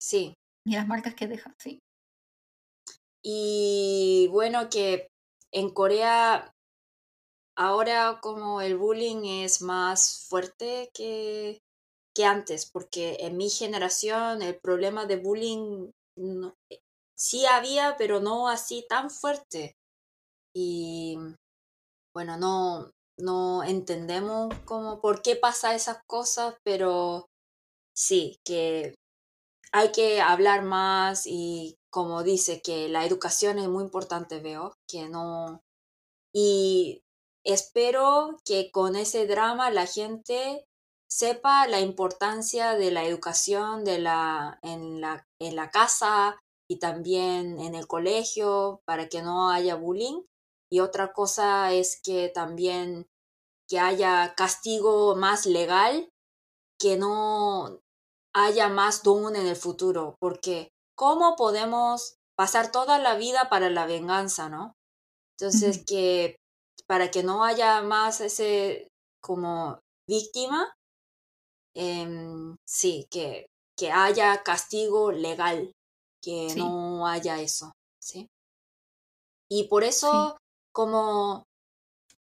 Sí. 0.00 0.34
Y 0.66 0.74
las 0.74 0.86
marcas 0.86 1.14
que 1.14 1.26
deja, 1.26 1.54
sí. 1.58 1.80
Y 3.24 4.28
bueno, 4.30 4.68
que 4.68 5.08
en 5.52 5.70
Corea 5.70 6.52
ahora 7.56 8.20
como 8.22 8.60
el 8.60 8.76
bullying 8.76 9.24
es 9.44 9.62
más 9.62 10.26
fuerte 10.28 10.90
que, 10.94 11.60
que 12.20 12.24
antes, 12.26 12.70
porque 12.70 13.16
en 13.20 13.38
mi 13.38 13.48
generación 13.48 14.42
el 14.42 14.58
problema 14.58 15.06
de 15.06 15.16
bullying 15.16 15.90
sí 17.16 17.46
había, 17.46 17.96
pero 17.96 18.20
no 18.20 18.48
así 18.48 18.84
tan 18.88 19.10
fuerte. 19.10 19.76
Y 20.54 21.16
bueno, 22.14 22.36
no, 22.36 22.90
no 23.16 23.62
entendemos 23.64 24.54
cómo, 24.66 25.00
por 25.00 25.22
qué 25.22 25.34
pasa 25.36 25.74
esas 25.74 26.02
cosas, 26.06 26.56
pero 26.62 27.30
sí, 27.94 28.38
que 28.44 28.94
hay 29.72 29.92
que 29.92 30.20
hablar 30.20 30.62
más 30.62 31.26
y 31.26 31.78
como 31.90 32.22
dice, 32.22 32.60
que 32.62 32.88
la 32.88 33.06
educación 33.06 33.58
es 33.58 33.68
muy 33.68 33.82
importante, 33.84 34.40
veo, 34.40 34.74
que 34.86 35.08
no... 35.08 35.62
Y 36.32 37.02
espero 37.44 38.36
que 38.44 38.70
con 38.70 38.94
ese 38.94 39.26
drama 39.26 39.70
la 39.70 39.86
gente 39.86 40.66
sepa 41.10 41.66
la 41.66 41.80
importancia 41.80 42.76
de 42.76 42.90
la 42.92 43.04
educación 43.04 43.84
de 43.84 43.98
la, 43.98 44.58
en, 44.62 45.00
la, 45.00 45.26
en 45.40 45.56
la 45.56 45.70
casa 45.70 46.38
y 46.68 46.78
también 46.78 47.58
en 47.60 47.74
el 47.74 47.88
colegio 47.88 48.80
para 48.86 49.08
que 49.08 49.22
no 49.22 49.50
haya 49.50 49.74
bullying. 49.74 50.22
Y 50.70 50.80
otra 50.80 51.12
cosa 51.12 51.72
es 51.72 52.00
que 52.00 52.28
también 52.28 53.08
que 53.68 53.80
haya 53.80 54.34
castigo 54.36 55.16
más 55.16 55.46
legal, 55.46 56.08
que 56.78 56.96
no 56.96 57.80
haya 58.32 58.68
más 58.68 59.02
doom 59.02 59.34
en 59.34 59.46
el 59.46 59.56
futuro, 59.56 60.16
porque 60.20 60.70
¿cómo 60.96 61.34
podemos 61.34 62.14
pasar 62.36 62.70
toda 62.70 62.98
la 62.98 63.16
vida 63.16 63.48
para 63.48 63.68
la 63.68 63.86
venganza, 63.86 64.48
no? 64.48 64.74
Entonces, 65.38 65.84
que 65.86 66.36
para 66.86 67.10
que 67.10 67.22
no 67.22 67.44
haya 67.44 67.82
más 67.82 68.20
ese 68.20 68.88
como 69.20 69.80
víctima, 70.08 70.72
em, 71.74 72.56
sí, 72.64 73.06
que, 73.10 73.46
que 73.76 73.90
haya 73.90 74.42
castigo 74.42 75.12
legal, 75.12 75.72
que 76.22 76.54
no 76.56 77.06
haya 77.06 77.40
eso, 77.40 77.72
¿sí? 78.00 78.28
Y 79.48 79.64
por 79.68 79.84
eso, 79.84 80.36
como 80.72 81.44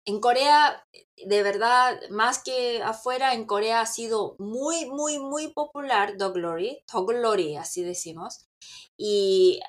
en 0.06 0.20
Corea, 0.20 0.84
de 1.26 1.44
verdad, 1.44 2.00
más 2.10 2.44
que 2.44 2.84
afuera, 2.84 3.34
en 3.34 3.46
Corea 3.46 3.82
ha 3.82 3.86
sido 3.86 4.36
muy, 4.40 4.86
muy, 4.88 5.20
muy 5.20 5.54
popular 5.54 6.18
The 6.18 6.30
Glory, 6.30 6.84
The 6.92 7.00
Glory, 7.06 7.56
así 7.56 7.84
decimos. 7.84 8.46
Y 8.98 9.62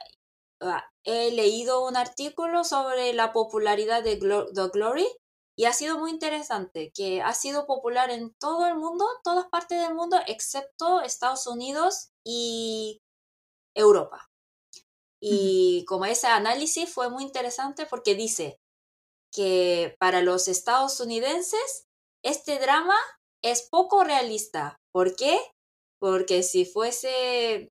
ah, 0.60 0.84
he 1.04 1.30
leído 1.30 1.86
un 1.86 1.96
artículo 1.96 2.64
sobre 2.64 3.12
la 3.12 3.32
popularidad 3.32 4.02
de 4.02 4.16
The 4.16 4.68
Glory 4.72 5.06
y 5.56 5.66
ha 5.66 5.72
sido 5.72 5.98
muy 5.98 6.10
interesante, 6.10 6.90
que 6.94 7.22
ha 7.22 7.32
sido 7.32 7.66
popular 7.66 8.10
en 8.10 8.34
todo 8.40 8.66
el 8.66 8.76
mundo, 8.76 9.06
todas 9.22 9.46
partes 9.48 9.80
del 9.80 9.94
mundo, 9.94 10.18
excepto 10.26 11.00
Estados 11.00 11.46
Unidos 11.46 12.10
y 12.24 13.00
Europa. 13.74 14.28
Y 15.20 15.84
como 15.86 16.04
ese 16.04 16.26
análisis 16.26 16.92
fue 16.92 17.08
muy 17.08 17.22
interesante 17.22 17.86
porque 17.86 18.14
dice 18.14 18.58
que 19.32 19.96
para 19.98 20.20
los 20.20 20.48
estadounidenses 20.48 21.86
este 22.22 22.58
drama 22.58 22.96
es 23.42 23.68
poco 23.70 24.04
realista. 24.04 24.76
¿Por 24.92 25.16
qué? 25.16 25.38
Porque 25.98 26.42
si 26.42 26.64
fuese 26.64 27.70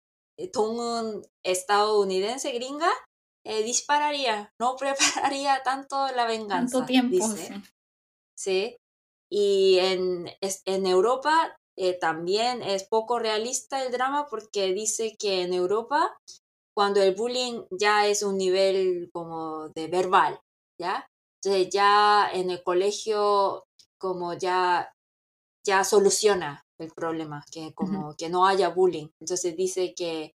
un 0.56 1.26
estadounidense 1.44 2.52
gringa, 2.52 2.92
eh, 3.46 3.64
dispararía, 3.64 4.54
no 4.60 4.76
prepararía 4.80 5.62
tanto 5.64 6.08
la 6.16 6.26
venganza. 6.26 6.80
Tanto 6.80 6.88
tiempo. 6.88 7.26
Sí. 8.38 8.78
Y 9.32 9.80
en, 9.80 10.30
en 10.42 10.86
Europa 10.86 11.58
eh, 11.76 11.98
también 11.98 12.62
es 12.62 12.84
poco 12.84 13.20
realista 13.20 13.84
el 13.84 13.92
drama 13.92 14.28
porque 14.30 14.74
dice 14.74 15.16
que 15.18 15.42
en 15.42 15.54
Europa, 15.54 16.16
cuando 16.76 17.02
el 17.02 17.16
bullying 17.16 17.64
ya 17.72 18.06
es 18.06 18.22
un 18.22 18.38
nivel 18.38 19.10
como 19.12 19.70
de 19.70 19.88
verbal, 19.88 20.40
¿ya? 20.80 21.08
Entonces 21.42 21.70
ya 21.72 22.30
en 22.32 22.52
el 22.52 22.64
colegio 22.64 23.66
como 23.98 24.34
ya, 24.34 24.94
ya 25.66 25.84
soluciona 25.84 26.64
el 26.80 26.92
problema, 26.92 27.44
que 27.52 27.74
como 27.74 28.16
que 28.16 28.30
no 28.30 28.46
haya 28.46 28.70
bullying. 28.70 29.08
Entonces 29.20 29.56
dice 29.56 29.94
que 29.96 30.36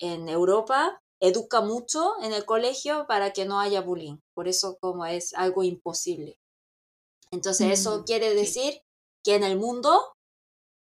en 0.00 0.28
Europa 0.28 1.00
educa 1.20 1.60
mucho 1.60 2.14
en 2.22 2.32
el 2.32 2.44
colegio 2.44 3.06
para 3.06 3.32
que 3.32 3.44
no 3.44 3.60
haya 3.60 3.80
bullying. 3.80 4.18
Por 4.34 4.48
eso 4.48 4.78
como 4.80 5.04
es 5.06 5.34
algo 5.34 5.62
imposible. 5.62 6.38
Entonces 7.30 7.80
eso 7.80 8.00
mm, 8.00 8.04
quiere 8.04 8.34
decir 8.34 8.80
que 9.24 9.34
en 9.34 9.44
el 9.44 9.58
mundo 9.58 10.12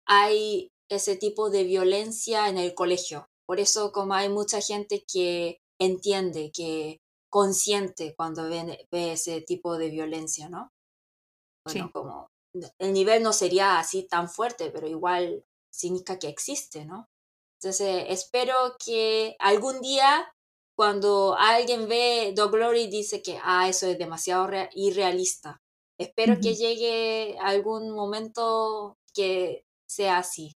hay 0.07 0.69
ese 0.89 1.15
tipo 1.15 1.49
de 1.49 1.63
violencia 1.63 2.47
en 2.49 2.57
el 2.57 2.73
colegio. 2.73 3.27
Por 3.45 3.59
eso 3.59 3.91
como 3.91 4.13
hay 4.13 4.29
mucha 4.29 4.61
gente 4.61 5.03
que 5.11 5.59
entiende, 5.79 6.51
que 6.53 6.99
consciente 7.29 8.13
cuando 8.15 8.49
ve, 8.49 8.87
ve 8.91 9.13
ese 9.13 9.41
tipo 9.41 9.77
de 9.77 9.89
violencia, 9.89 10.49
¿no? 10.49 10.69
Bueno, 11.65 11.89
como 11.93 12.27
el 12.79 12.93
nivel 12.93 13.23
no 13.23 13.33
sería 13.33 13.79
así 13.79 14.03
tan 14.03 14.29
fuerte, 14.29 14.71
pero 14.71 14.87
igual 14.87 15.43
significa 15.71 16.19
que 16.19 16.27
existe, 16.27 16.85
¿no? 16.85 17.07
Entonces, 17.61 18.05
espero 18.09 18.75
que 18.83 19.35
algún 19.37 19.81
día, 19.81 20.33
cuando 20.75 21.35
alguien 21.37 21.87
ve 21.87 22.33
The 22.35 22.47
Glory, 22.47 22.87
dice 22.87 23.21
que, 23.21 23.39
ah, 23.43 23.69
eso 23.69 23.85
es 23.85 23.99
demasiado 23.99 24.49
irrealista. 24.73 25.61
Espero 25.99 26.39
que 26.41 26.55
llegue 26.55 27.37
algún 27.39 27.91
momento 27.91 28.97
que 29.13 29.63
sea 29.87 30.17
así. 30.17 30.53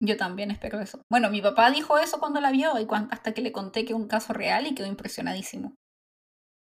Yo 0.00 0.16
también 0.16 0.52
espero 0.52 0.80
eso. 0.80 1.02
Bueno, 1.10 1.30
mi 1.30 1.42
papá 1.42 1.68
dijo 1.72 1.98
eso 1.98 2.20
cuando 2.20 2.40
la 2.40 2.52
vio 2.52 2.78
y 2.78 2.86
hasta 3.10 3.34
que 3.34 3.42
le 3.42 3.50
conté 3.50 3.84
que 3.84 3.92
es 3.92 3.98
un 3.98 4.06
caso 4.06 4.32
real 4.32 4.68
y 4.68 4.74
quedó 4.74 4.86
impresionadísimo. 4.86 5.74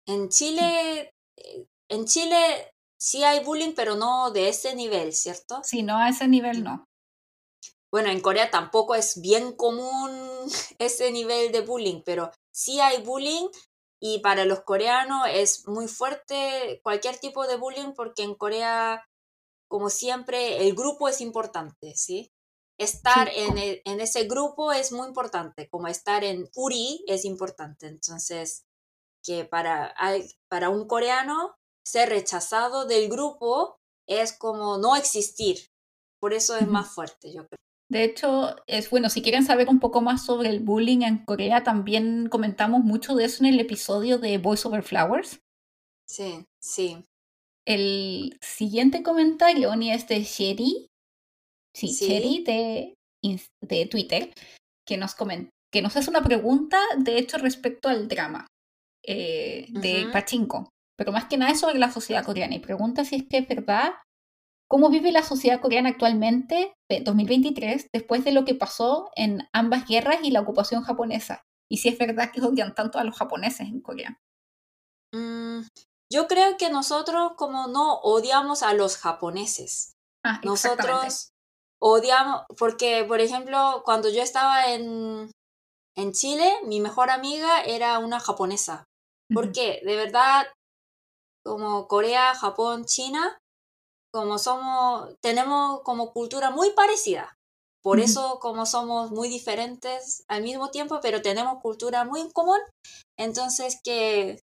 En 0.08 0.30
Chile, 0.30 1.12
eh, 1.38 1.68
en 1.90 2.06
Chile 2.06 2.72
sí 3.00 3.24
hay 3.24 3.44
bullying, 3.44 3.74
pero 3.76 3.96
no 3.96 4.32
de 4.32 4.50
ese 4.50 4.76
nivel, 4.76 5.14
¿cierto? 5.14 5.62
Sí, 5.64 5.84
no 5.84 5.98
a 5.98 6.10
ese 6.10 6.28
nivel 6.28 6.64
no. 6.64 6.86
Bueno, 7.94 8.10
en 8.10 8.22
Corea 8.22 8.50
tampoco 8.50 8.96
es 8.96 9.22
bien 9.22 9.56
común 9.56 10.10
ese 10.80 11.12
nivel 11.12 11.52
de 11.52 11.62
bullying, 11.62 12.02
pero 12.04 12.32
sí 12.52 12.80
hay 12.80 13.04
bullying 13.04 13.50
y 14.02 14.18
para 14.18 14.46
los 14.46 14.62
coreanos 14.62 15.28
es 15.32 15.68
muy 15.68 15.88
fuerte 15.88 16.82
cualquier 16.84 17.20
tipo 17.20 17.46
de 17.46 17.56
bullying 17.56 17.94
porque 17.96 18.24
en 18.24 18.34
Corea, 18.34 19.08
como 19.70 19.92
siempre, 19.92 20.66
el 20.68 20.74
grupo 20.74 21.08
es 21.08 21.22
importante, 21.22 21.94
¿sí? 21.96 22.32
Estar 22.80 23.30
en, 23.30 23.60
en, 23.60 24.00
ese 24.02 24.24
grupo 24.24 24.72
es 24.72 24.92
muy 24.92 25.08
importante, 25.08 25.70
como 25.70 25.88
estar 25.88 26.24
en 26.24 26.50
URI 26.56 27.06
es 27.08 27.26
importante. 27.26 27.86
Entonces, 27.86 28.66
que 29.24 29.46
para, 29.46 29.94
para 30.50 30.70
un 30.70 30.88
coreano 30.88 31.56
ser 31.86 32.10
rechazado 32.10 32.88
del 32.88 33.08
grupo 33.08 33.78
es 34.08 34.36
como 34.36 34.80
no 34.80 34.96
existir. 34.96 35.60
Por 36.20 36.34
eso 36.34 36.58
es 36.58 36.68
más 36.68 36.92
fuerte, 36.92 37.32
yo 37.32 37.48
creo. 37.48 37.73
De 37.94 38.04
hecho, 38.04 38.56
es 38.66 38.90
bueno, 38.90 39.08
si 39.08 39.22
quieren 39.22 39.46
saber 39.46 39.70
un 39.70 39.80
poco 39.80 40.02
más 40.02 40.26
sobre 40.26 40.50
el 40.50 40.62
bullying 40.62 41.04
en 41.04 41.24
Corea, 41.24 41.62
también 41.62 42.28
comentamos 42.28 42.84
mucho 42.84 43.14
de 43.14 43.26
eso 43.26 43.44
en 43.44 43.54
el 43.54 43.60
episodio 43.60 44.18
de 44.18 44.40
Voice 44.40 44.68
Over 44.68 44.82
Flowers. 44.82 45.40
Sí, 46.10 46.44
sí. 46.60 47.06
El 47.68 48.36
siguiente 48.42 49.04
comentario 49.04 49.76
ni 49.76 49.92
es 49.92 50.08
de 50.08 50.24
Sherry. 50.24 50.88
Sí, 51.76 51.90
Sherry 51.90 52.44
de, 52.44 52.96
de 53.62 53.86
Twitter, 53.86 54.34
que 54.88 54.98
nos, 54.98 55.16
que 55.72 55.82
nos 55.84 55.96
hace 55.96 56.10
una 56.10 56.24
pregunta, 56.24 56.82
de 56.98 57.20
hecho, 57.20 57.38
respecto 57.38 57.90
al 57.90 58.08
drama 58.08 58.48
eh, 59.06 59.68
de 59.70 60.08
Pachinko. 60.12 60.72
Pero 60.98 61.12
más 61.12 61.26
que 61.26 61.38
nada 61.38 61.52
es 61.52 61.60
sobre 61.60 61.78
la 61.78 61.92
sociedad 61.92 62.26
coreana. 62.26 62.56
Y 62.56 62.60
pregunta 62.60 63.06
si 63.06 63.18
es 63.18 63.24
que 63.30 63.38
es 63.38 63.48
verdad 63.48 63.94
¿Cómo 64.74 64.90
vive 64.90 65.12
la 65.12 65.22
sociedad 65.22 65.62
coreana 65.62 65.90
actualmente, 65.90 66.74
2023, 66.90 67.90
después 67.94 68.26
de 68.26 68.32
lo 68.32 68.44
que 68.44 68.56
pasó 68.56 69.12
en 69.16 69.48
ambas 69.54 69.88
guerras 69.88 70.18
y 70.24 70.32
la 70.32 70.42
ocupación 70.42 70.82
japonesa? 70.82 71.44
Y 71.70 71.78
si 71.78 71.90
es 71.90 71.98
verdad 72.00 72.32
que 72.32 72.42
odian 72.42 72.74
tanto 72.74 72.98
a 72.98 73.04
los 73.04 73.16
japoneses 73.16 73.68
en 73.68 73.82
Corea. 73.82 74.20
Mm, 75.14 75.60
yo 76.12 76.28
creo 76.28 76.58
que 76.58 76.72
nosotros 76.72 77.34
como 77.38 77.68
no 77.68 78.00
odiamos 78.00 78.64
a 78.64 78.74
los 78.74 78.98
japoneses. 78.98 79.94
Ah, 80.26 80.42
nosotros 80.44 81.30
odiamos, 81.80 82.42
porque 82.58 83.06
por 83.08 83.22
ejemplo, 83.22 83.84
cuando 83.86 84.10
yo 84.10 84.24
estaba 84.24 84.74
en, 84.74 85.30
en 85.96 86.14
Chile, 86.14 86.52
mi 86.66 86.80
mejor 86.80 87.12
amiga 87.12 87.62
era 87.62 88.00
una 88.00 88.20
japonesa. 88.20 88.86
Porque 89.32 89.82
de 89.86 89.96
verdad, 89.98 90.48
como 91.46 91.88
Corea, 91.88 92.34
Japón, 92.34 92.86
China, 92.86 93.38
como 94.14 94.38
somos, 94.38 95.16
tenemos 95.22 95.82
como 95.82 96.14
cultura 96.14 96.52
muy 96.52 96.70
parecida. 96.72 97.36
Por 97.82 98.00
eso, 98.00 98.40
como 98.40 98.66
somos 98.66 99.12
muy 99.12 99.28
diferentes 99.28 100.24
al 100.30 100.44
mismo 100.44 100.70
tiempo, 100.70 101.00
pero 101.02 101.22
tenemos 101.22 101.62
cultura 101.62 102.06
muy 102.06 102.22
en 102.22 102.32
común, 102.32 102.60
entonces 103.18 103.82
que 103.84 104.40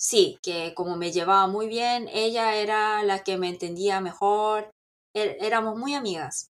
sí, 0.00 0.38
que 0.42 0.74
como 0.74 0.96
me 0.96 1.12
llevaba 1.12 1.46
muy 1.46 1.68
bien, 1.68 2.08
ella 2.08 2.56
era 2.56 3.04
la 3.04 3.22
que 3.22 3.36
me 3.36 3.48
entendía 3.48 4.00
mejor, 4.00 4.70
er, 5.14 5.36
éramos 5.40 5.78
muy 5.78 5.94
amigas. 5.94 6.48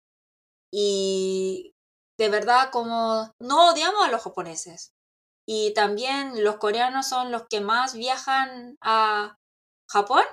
Y 0.73 1.73
de 2.19 2.29
verdad, 2.29 2.71
como 2.73 3.31
no 3.41 3.71
odiamos 3.71 4.05
a 4.05 4.11
los 4.11 4.23
japoneses. 4.23 4.91
Y 5.47 5.75
también 5.75 6.43
los 6.43 6.57
coreanos 6.57 7.07
son 7.07 7.31
los 7.31 7.43
que 7.49 7.61
más 7.61 7.95
viajan 7.95 8.77
a 8.81 9.37
Japón 9.89 10.25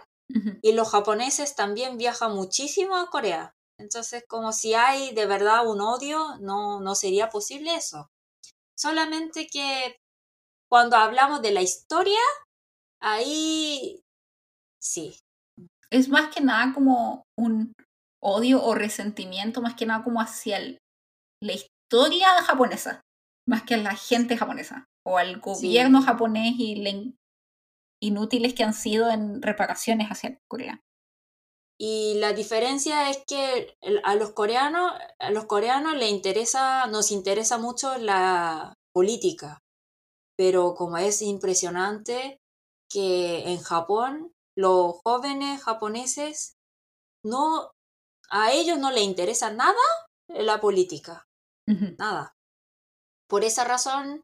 y 0.62 0.74
los 0.74 0.90
japoneses 0.90 1.56
también 1.56 1.98
viajan 1.98 2.36
muchísimo 2.36 2.96
a 2.96 3.10
Corea. 3.10 3.54
Entonces, 3.80 4.24
como 4.28 4.54
si 4.54 4.74
hay 4.74 5.14
de 5.14 5.26
verdad 5.26 5.68
un 5.68 5.82
odio, 5.82 6.38
no, 6.40 6.80
no 6.80 6.96
sería 6.96 7.30
posible 7.30 7.76
eso. 7.76 8.10
Solamente 8.78 9.48
que 9.48 9.98
cuando 10.70 10.96
hablamos 10.98 11.42
de 11.42 11.52
la 11.52 11.62
historia, 11.62 12.20
ahí 13.02 14.02
sí. 14.82 15.20
Es 15.90 16.10
más 16.10 16.34
que 16.34 16.42
nada 16.42 16.74
como 16.74 17.24
un 17.38 17.74
odio 18.24 18.64
o 18.64 18.76
resentimiento, 18.76 19.62
más 19.62 19.76
que 19.76 19.86
nada 19.86 20.04
como 20.04 20.22
hacia 20.22 20.60
la 20.60 21.54
historia 21.54 22.28
japonesa, 22.44 23.02
más 23.48 23.64
que 23.64 23.74
a 23.74 23.78
la 23.78 23.96
gente 23.96 24.38
japonesa 24.38 24.86
o 25.06 25.18
al 25.18 25.40
gobierno 25.40 26.02
japonés 26.02 26.54
y 26.58 26.76
la 26.76 26.90
inútiles 28.02 28.54
que 28.54 28.64
han 28.64 28.74
sido 28.74 29.10
en 29.10 29.42
reparaciones 29.42 30.10
hacia 30.10 30.38
Corea. 30.50 30.82
Y 31.80 32.16
la 32.20 32.34
diferencia 32.34 33.10
es 33.10 33.24
que 33.26 33.76
a 34.04 34.16
los 34.16 34.32
coreanos, 34.34 34.92
a 35.20 35.32
los 35.32 35.46
coreanos 35.46 35.96
le 35.96 36.10
interesa, 36.10 36.86
nos 36.88 37.12
interesa 37.12 37.58
mucho 37.58 37.98
la 37.98 38.74
política. 38.94 39.60
Pero 40.38 40.76
como 40.76 40.98
es 40.98 41.22
impresionante 41.22 42.40
que 42.90 43.52
en 43.52 43.60
Japón 43.60 44.32
los 44.56 44.96
jóvenes 45.04 45.64
japoneses 45.64 46.56
no 47.24 47.72
a 48.30 48.52
ellos 48.52 48.78
no 48.78 48.92
les 48.92 49.04
interesa 49.04 49.52
nada 49.52 49.76
la 50.28 50.60
política. 50.62 51.28
Nada. 51.98 52.36
Por 53.28 53.44
esa 53.44 53.64
razón, 53.64 54.24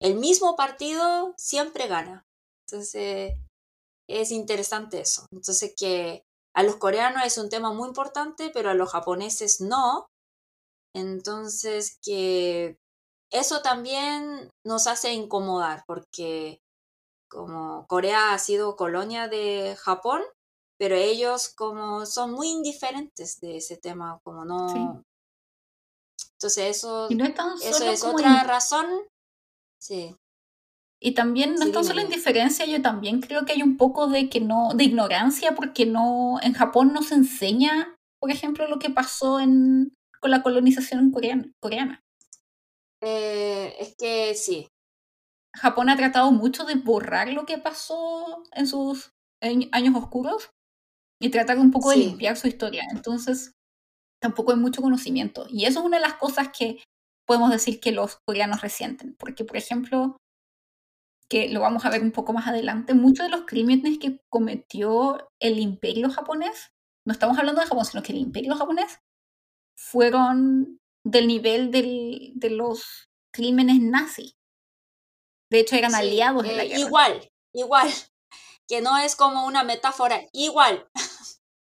el 0.00 0.14
mismo 0.14 0.56
partido 0.56 1.34
siempre 1.36 1.86
gana. 1.86 2.24
Entonces, 2.70 3.34
es 4.08 4.30
interesante 4.30 5.00
eso. 5.00 5.26
Entonces, 5.32 5.74
que 5.76 6.22
a 6.54 6.62
los 6.62 6.76
coreanos 6.76 7.24
es 7.24 7.38
un 7.38 7.48
tema 7.48 7.72
muy 7.72 7.88
importante, 7.88 8.50
pero 8.52 8.70
a 8.70 8.74
los 8.74 8.90
japoneses 8.90 9.60
no. 9.60 10.06
Entonces, 10.94 11.98
que 12.02 12.76
eso 13.30 13.62
también 13.62 14.50
nos 14.66 14.86
hace 14.86 15.12
incomodar, 15.12 15.84
porque 15.86 16.60
como 17.30 17.86
Corea 17.86 18.32
ha 18.32 18.38
sido 18.38 18.76
colonia 18.76 19.28
de 19.28 19.76
Japón, 19.78 20.22
pero 20.78 20.94
ellos 20.94 21.48
como 21.48 22.06
son 22.06 22.32
muy 22.32 22.48
indiferentes 22.48 23.40
de 23.40 23.58
ese 23.58 23.76
tema, 23.76 24.20
como 24.24 24.44
no... 24.44 25.04
Entonces 26.32 26.76
eso, 26.76 27.08
eso 27.08 27.84
es 27.84 28.04
otra 28.04 28.44
razón. 28.44 28.86
Sí. 29.80 30.16
Y 31.00 31.12
también 31.12 31.54
no 31.54 31.64
es 31.64 31.72
tan 31.72 31.84
solo 31.84 32.00
indiferencia, 32.00 32.66
yo 32.66 32.82
también 32.82 33.20
creo 33.20 33.44
que 33.44 33.52
hay 33.52 33.62
un 33.62 33.76
poco 33.76 34.08
de 34.08 34.28
que 34.28 34.40
no, 34.40 34.70
de 34.74 34.84
ignorancia, 34.84 35.54
porque 35.54 35.86
no, 35.86 36.40
en 36.42 36.54
Japón 36.54 36.92
no 36.92 37.02
se 37.02 37.14
enseña, 37.14 37.94
por 38.20 38.32
ejemplo, 38.32 38.66
lo 38.66 38.80
que 38.80 38.90
pasó 38.90 39.38
en, 39.38 39.94
con 40.20 40.30
la 40.32 40.42
colonización 40.42 41.12
coreana. 41.12 41.52
coreana. 41.60 42.00
Eh, 43.00 43.76
es 43.78 43.94
que 43.96 44.34
sí. 44.34 44.66
Japón 45.54 45.88
ha 45.88 45.96
tratado 45.96 46.32
mucho 46.32 46.64
de 46.64 46.74
borrar 46.74 47.28
lo 47.32 47.46
que 47.46 47.58
pasó 47.58 48.42
en 48.52 48.66
sus 48.66 49.12
años 49.40 49.94
oscuros 49.94 50.50
y 51.20 51.30
tratar 51.30 51.58
un 51.58 51.70
poco 51.70 51.90
de 51.90 51.96
limpiar 51.96 52.36
su 52.36 52.48
historia. 52.48 52.84
Entonces, 52.90 53.52
tampoco 54.20 54.52
hay 54.52 54.58
mucho 54.58 54.82
conocimiento. 54.82 55.46
Y 55.48 55.64
eso 55.64 55.80
es 55.80 55.86
una 55.86 55.98
de 55.98 56.02
las 56.02 56.14
cosas 56.14 56.50
que 56.56 56.82
podemos 57.26 57.50
decir 57.50 57.80
que 57.80 57.92
los 57.92 58.18
coreanos 58.26 58.60
resienten. 58.60 59.14
Porque, 59.18 59.44
por 59.44 59.56
ejemplo, 59.56 60.16
que 61.28 61.48
lo 61.48 61.60
vamos 61.60 61.84
a 61.84 61.90
ver 61.90 62.02
un 62.02 62.12
poco 62.12 62.32
más 62.32 62.46
adelante, 62.46 62.94
muchos 62.94 63.26
de 63.26 63.30
los 63.30 63.46
crímenes 63.46 63.98
que 63.98 64.20
cometió 64.30 65.30
el 65.40 65.58
imperio 65.58 66.10
japonés, 66.10 66.72
no 67.06 67.12
estamos 67.12 67.38
hablando 67.38 67.60
de 67.60 67.66
Japón, 67.66 67.84
sino 67.84 68.02
que 68.02 68.12
el 68.12 68.18
imperio 68.18 68.56
japonés, 68.56 69.00
fueron 69.76 70.80
del 71.04 71.26
nivel 71.26 71.70
de 71.70 72.50
los 72.50 73.08
crímenes 73.32 73.80
nazis. 73.80 74.36
De 75.50 75.60
hecho, 75.60 75.76
eran 75.76 75.94
aliados 75.94 76.42
de 76.42 76.56
la 76.56 76.64
eh, 76.64 76.68
guerra. 76.68 76.80
Igual, 76.80 77.30
igual. 77.54 77.88
Que 78.66 78.82
no 78.82 78.98
es 78.98 79.16
como 79.16 79.46
una 79.46 79.64
metáfora, 79.64 80.20
igual. 80.32 80.86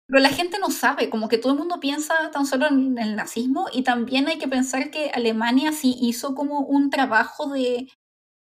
Pero 0.08 0.20
la 0.20 0.30
gente 0.30 0.58
no 0.58 0.72
sabe, 0.72 1.10
como 1.10 1.28
que 1.28 1.38
todo 1.38 1.52
el 1.52 1.60
mundo 1.60 1.80
piensa 1.80 2.32
tan 2.32 2.46
solo 2.46 2.68
en 2.68 2.98
el 2.98 3.16
nazismo 3.16 3.68
y 3.74 3.84
también 3.84 4.28
hay 4.28 4.40
que 4.40 4.48
pensar 4.48 4.90
que 4.90 5.12
Alemania 5.14 5.74
sí 5.74 5.98
hizo 6.02 6.34
como 6.34 6.62
un 6.62 6.90
trabajo 6.90 7.50
de 7.50 7.88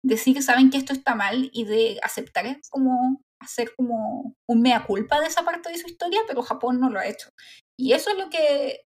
decir, 0.05 0.41
saben 0.43 0.69
que 0.69 0.77
esto 0.77 0.93
está 0.93 1.15
mal 1.15 1.49
y 1.51 1.65
de 1.65 1.99
aceptar 2.03 2.45
como 2.69 3.21
hacer 3.39 3.73
como 3.75 4.33
un 4.47 4.61
mea 4.61 4.85
culpa 4.85 5.19
de 5.19 5.27
esa 5.27 5.43
parte 5.43 5.69
de 5.69 5.77
su 5.77 5.87
historia, 5.87 6.21
pero 6.27 6.41
Japón 6.41 6.79
no 6.79 6.89
lo 6.89 6.99
ha 6.99 7.07
hecho. 7.07 7.29
Y 7.77 7.93
eso 7.93 8.11
es 8.11 8.17
lo 8.17 8.29
que 8.29 8.81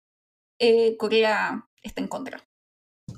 eh, 0.59 0.97
Corea 0.97 1.67
está 1.83 2.01
en 2.01 2.07
contra. 2.07 2.43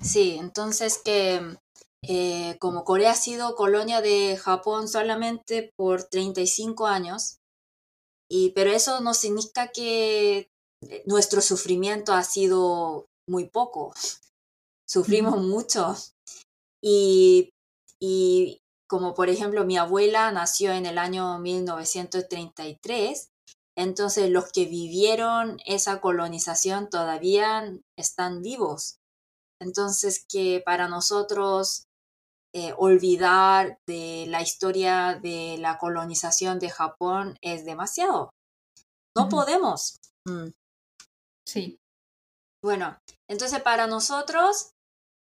Sí, 0.02 0.38
entonces 0.40 1.02
que 1.04 1.58
eh, 2.04 2.58
como 2.60 2.84
Corea 2.84 3.12
ha 3.12 3.16
sido 3.16 3.56
colonia 3.56 4.02
de 4.02 4.38
Japón 4.38 4.88
solamente 4.88 5.72
por 5.78 6.04
35 6.04 6.88
años, 6.88 7.38
y, 8.30 8.52
pero 8.52 8.72
eso 8.72 9.02
no 9.02 9.14
significa 9.14 9.68
que 9.68 10.48
nuestro 11.06 11.42
sufrimiento 11.42 12.14
ha 12.14 12.24
sido 12.24 13.06
muy 13.28 13.50
poco. 13.50 13.94
Sufrimos 14.90 15.42
mucho. 15.42 15.96
Y 16.84 17.52
y 18.02 18.62
como 18.90 19.14
por 19.14 19.30
ejemplo 19.30 19.64
mi 19.64 19.78
abuela 19.78 20.32
nació 20.32 20.72
en 20.74 20.86
el 20.86 20.98
año 20.98 21.40
1933, 21.40 23.30
entonces 23.78 24.30
los 24.30 24.52
que 24.52 24.66
vivieron 24.66 25.60
esa 25.66 26.02
colonización 26.02 26.90
todavía 26.90 27.72
están 27.98 28.42
vivos. 28.42 28.98
Entonces 29.62 30.26
que 30.28 30.62
para 30.66 30.88
nosotros 30.88 31.86
eh, 32.54 32.74
olvidar 32.78 33.80
de 33.88 34.26
la 34.28 34.42
historia 34.42 35.18
de 35.22 35.58
la 35.58 35.78
colonización 35.78 36.60
de 36.60 36.70
Japón 36.70 37.38
es 37.42 37.64
demasiado. 37.64 38.32
No 39.16 39.30
podemos. 39.30 39.98
Mm. 40.26 40.50
Sí. 41.48 41.80
Bueno, 42.62 42.98
entonces 43.30 43.62
para 43.62 43.88
nosotros 43.88 44.72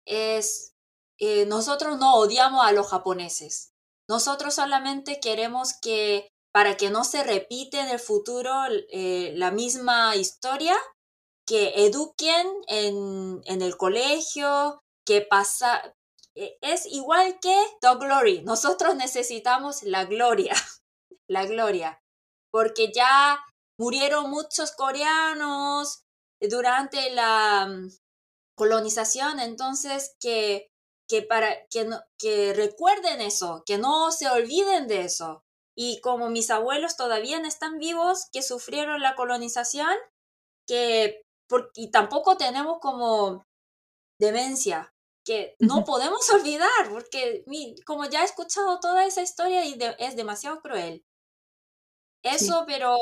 es, 0.06 0.73
eh, 1.20 1.46
nosotros 1.46 1.98
no 2.00 2.16
odiamos 2.16 2.66
a 2.66 2.72
los 2.72 2.88
japoneses. 2.88 3.72
Nosotros 4.10 4.56
solamente 4.56 5.20
queremos 5.20 5.74
que 5.82 6.28
para 6.54 6.78
que 6.78 6.90
no 6.90 7.04
se 7.04 7.24
repite 7.24 7.80
en 7.80 7.90
el 7.90 8.00
futuro 8.00 8.52
eh, 8.92 9.34
la 9.36 9.50
misma 9.52 10.16
historia, 10.16 10.76
que 11.48 11.86
eduquen 11.86 12.48
en, 12.68 13.42
en 13.46 13.62
el 13.62 13.76
colegio, 13.76 14.80
que 15.06 15.22
pasa, 15.22 15.96
e, 16.36 16.58
es 16.62 16.86
igual 16.86 17.40
que 17.42 17.56
The 17.82 17.96
Glory. 17.96 18.44
Nosotros 18.44 18.96
necesitamos 18.96 19.84
la 19.84 20.06
gloria, 20.06 20.54
la 21.28 21.46
gloria, 21.46 22.00
porque 22.52 22.92
ya 22.94 23.44
murieron 23.80 24.30
muchos 24.30 24.72
coreanos 24.72 26.04
durante 26.40 27.10
la 27.12 27.68
mm, 27.68 27.90
colonización, 28.56 29.40
entonces 29.40 30.16
que, 30.20 30.68
que 31.14 31.22
para 31.22 31.68
que, 31.68 31.88
que 32.18 32.54
recuerden 32.56 33.22
eso, 33.22 33.62
que 33.68 33.78
no 33.78 34.12
se 34.12 34.28
olviden 34.32 34.88
de 34.88 35.02
eso. 35.02 35.44
Y 35.78 36.02
como 36.02 36.32
mis 36.32 36.50
abuelos 36.50 36.98
todavía 36.98 37.38
están 37.46 37.78
vivos, 37.78 38.30
que 38.32 38.42
sufrieron 38.42 39.00
la 39.00 39.14
colonización, 39.14 39.96
que 40.66 41.22
y 41.76 41.92
tampoco 41.92 42.36
tenemos 42.36 42.80
como 42.80 43.46
demencia, 44.20 44.92
que 45.24 45.56
no 45.60 45.84
podemos 45.84 46.28
olvidar, 46.34 46.90
porque 46.90 47.46
como 47.86 48.06
ya 48.06 48.24
he 48.24 48.26
escuchado 48.26 48.80
toda 48.80 49.06
esa 49.06 49.22
historia 49.22 49.64
y 49.66 49.78
es 50.00 50.16
demasiado 50.16 50.62
cruel. 50.62 51.06
Eso, 52.24 52.64
pero 52.66 52.98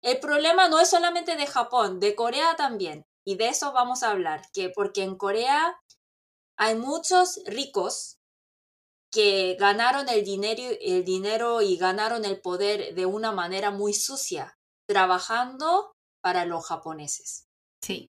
el 0.00 0.18
problema 0.18 0.68
no 0.68 0.80
es 0.80 0.88
solamente 0.88 1.36
de 1.36 1.46
Japón, 1.46 2.00
de 2.00 2.14
Corea 2.14 2.56
también. 2.56 3.04
Y 3.22 3.36
de 3.36 3.48
eso 3.48 3.74
vamos 3.74 4.02
a 4.02 4.12
hablar, 4.12 4.40
que 4.54 4.70
porque 4.70 5.02
en 5.02 5.16
Corea 5.18 5.78
hay 6.56 6.76
muchos 6.76 7.40
ricos 7.46 8.18
que 9.10 9.56
ganaron 9.58 10.08
el 10.08 10.24
dinero, 10.24 10.62
el 10.80 11.04
dinero 11.04 11.62
y 11.62 11.76
ganaron 11.76 12.24
el 12.24 12.40
poder 12.40 12.94
de 12.94 13.06
una 13.06 13.32
manera 13.32 13.70
muy 13.70 13.94
sucia, 13.94 14.58
trabajando 14.88 15.92
para 16.20 16.44
los 16.44 16.66
japoneses. 16.66 17.46
Sí. 17.80 18.10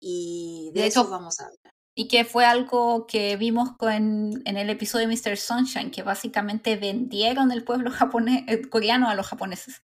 Y 0.00 0.72
de, 0.74 0.88
eso 0.88 1.08
vamos 1.08 1.40
a 1.40 1.44
hablar. 1.44 1.72
Y 1.96 2.08
que 2.08 2.24
fue 2.24 2.44
algo 2.44 3.06
que 3.06 3.36
vimos 3.36 3.70
en 3.82 4.42
el 4.44 4.68
episodio 4.68 5.06
de 5.06 5.14
Mr. 5.14 5.36
Sunshine, 5.36 5.92
que 5.92 6.02
básicamente 6.02 6.76
vendieron 6.76 7.52
el 7.52 7.62
pueblo 7.64 7.92
japonés, 7.92 8.42
eh, 8.48 8.68
coreano 8.68 9.08
a 9.08 9.14
los 9.14 9.28
japoneses. 9.28 9.82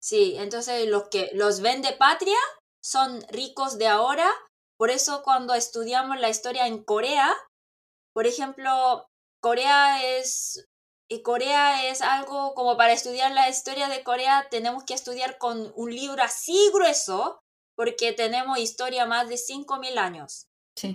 Sí, 0.00 0.34
entonces 0.38 0.88
los 0.88 1.08
que 1.08 1.30
los 1.34 1.60
vende 1.60 1.92
patria 1.92 2.36
son 2.82 3.22
ricos 3.30 3.78
de 3.78 3.86
ahora. 3.86 4.28
Por 4.78 4.90
eso 4.90 5.22
cuando 5.22 5.54
estudiamos 5.54 6.18
la 6.18 6.30
historia 6.30 6.66
en 6.66 6.82
Corea, 6.84 7.34
por 8.14 8.26
ejemplo, 8.26 9.08
Corea 9.40 10.02
es 10.18 10.68
y 11.10 11.22
Corea 11.22 11.90
es 11.90 12.02
algo 12.02 12.54
como 12.54 12.76
para 12.76 12.92
estudiar 12.92 13.32
la 13.32 13.48
historia 13.48 13.88
de 13.88 14.04
Corea 14.04 14.46
tenemos 14.50 14.84
que 14.84 14.94
estudiar 14.94 15.38
con 15.38 15.72
un 15.74 15.94
libro 15.94 16.22
así 16.22 16.70
grueso 16.72 17.40
porque 17.74 18.12
tenemos 18.12 18.58
historia 18.58 19.06
más 19.06 19.28
de 19.28 19.36
5.000 19.36 19.98
años. 19.98 20.48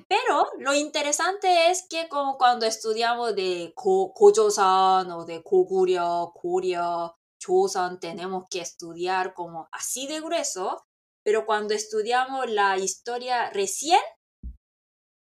Pero 0.08 0.48
lo 0.60 0.74
interesante 0.74 1.70
es 1.70 1.86
que 1.90 2.08
como 2.08 2.38
cuando 2.38 2.66
estudiamos 2.66 3.36
de 3.36 3.74
Gojoseon 3.76 5.12
o 5.12 5.26
de 5.26 5.40
Goguryeo, 5.40 6.32
Goryeo, 6.42 7.18
Choson, 7.40 8.00
tenemos 8.00 8.46
que 8.50 8.62
estudiar 8.62 9.34
como 9.34 9.68
así 9.72 10.08
de 10.08 10.22
grueso, 10.22 10.86
pero 11.24 11.46
cuando 11.46 11.74
estudiamos 11.74 12.50
la 12.50 12.78
historia 12.78 13.50
recién, 13.50 14.02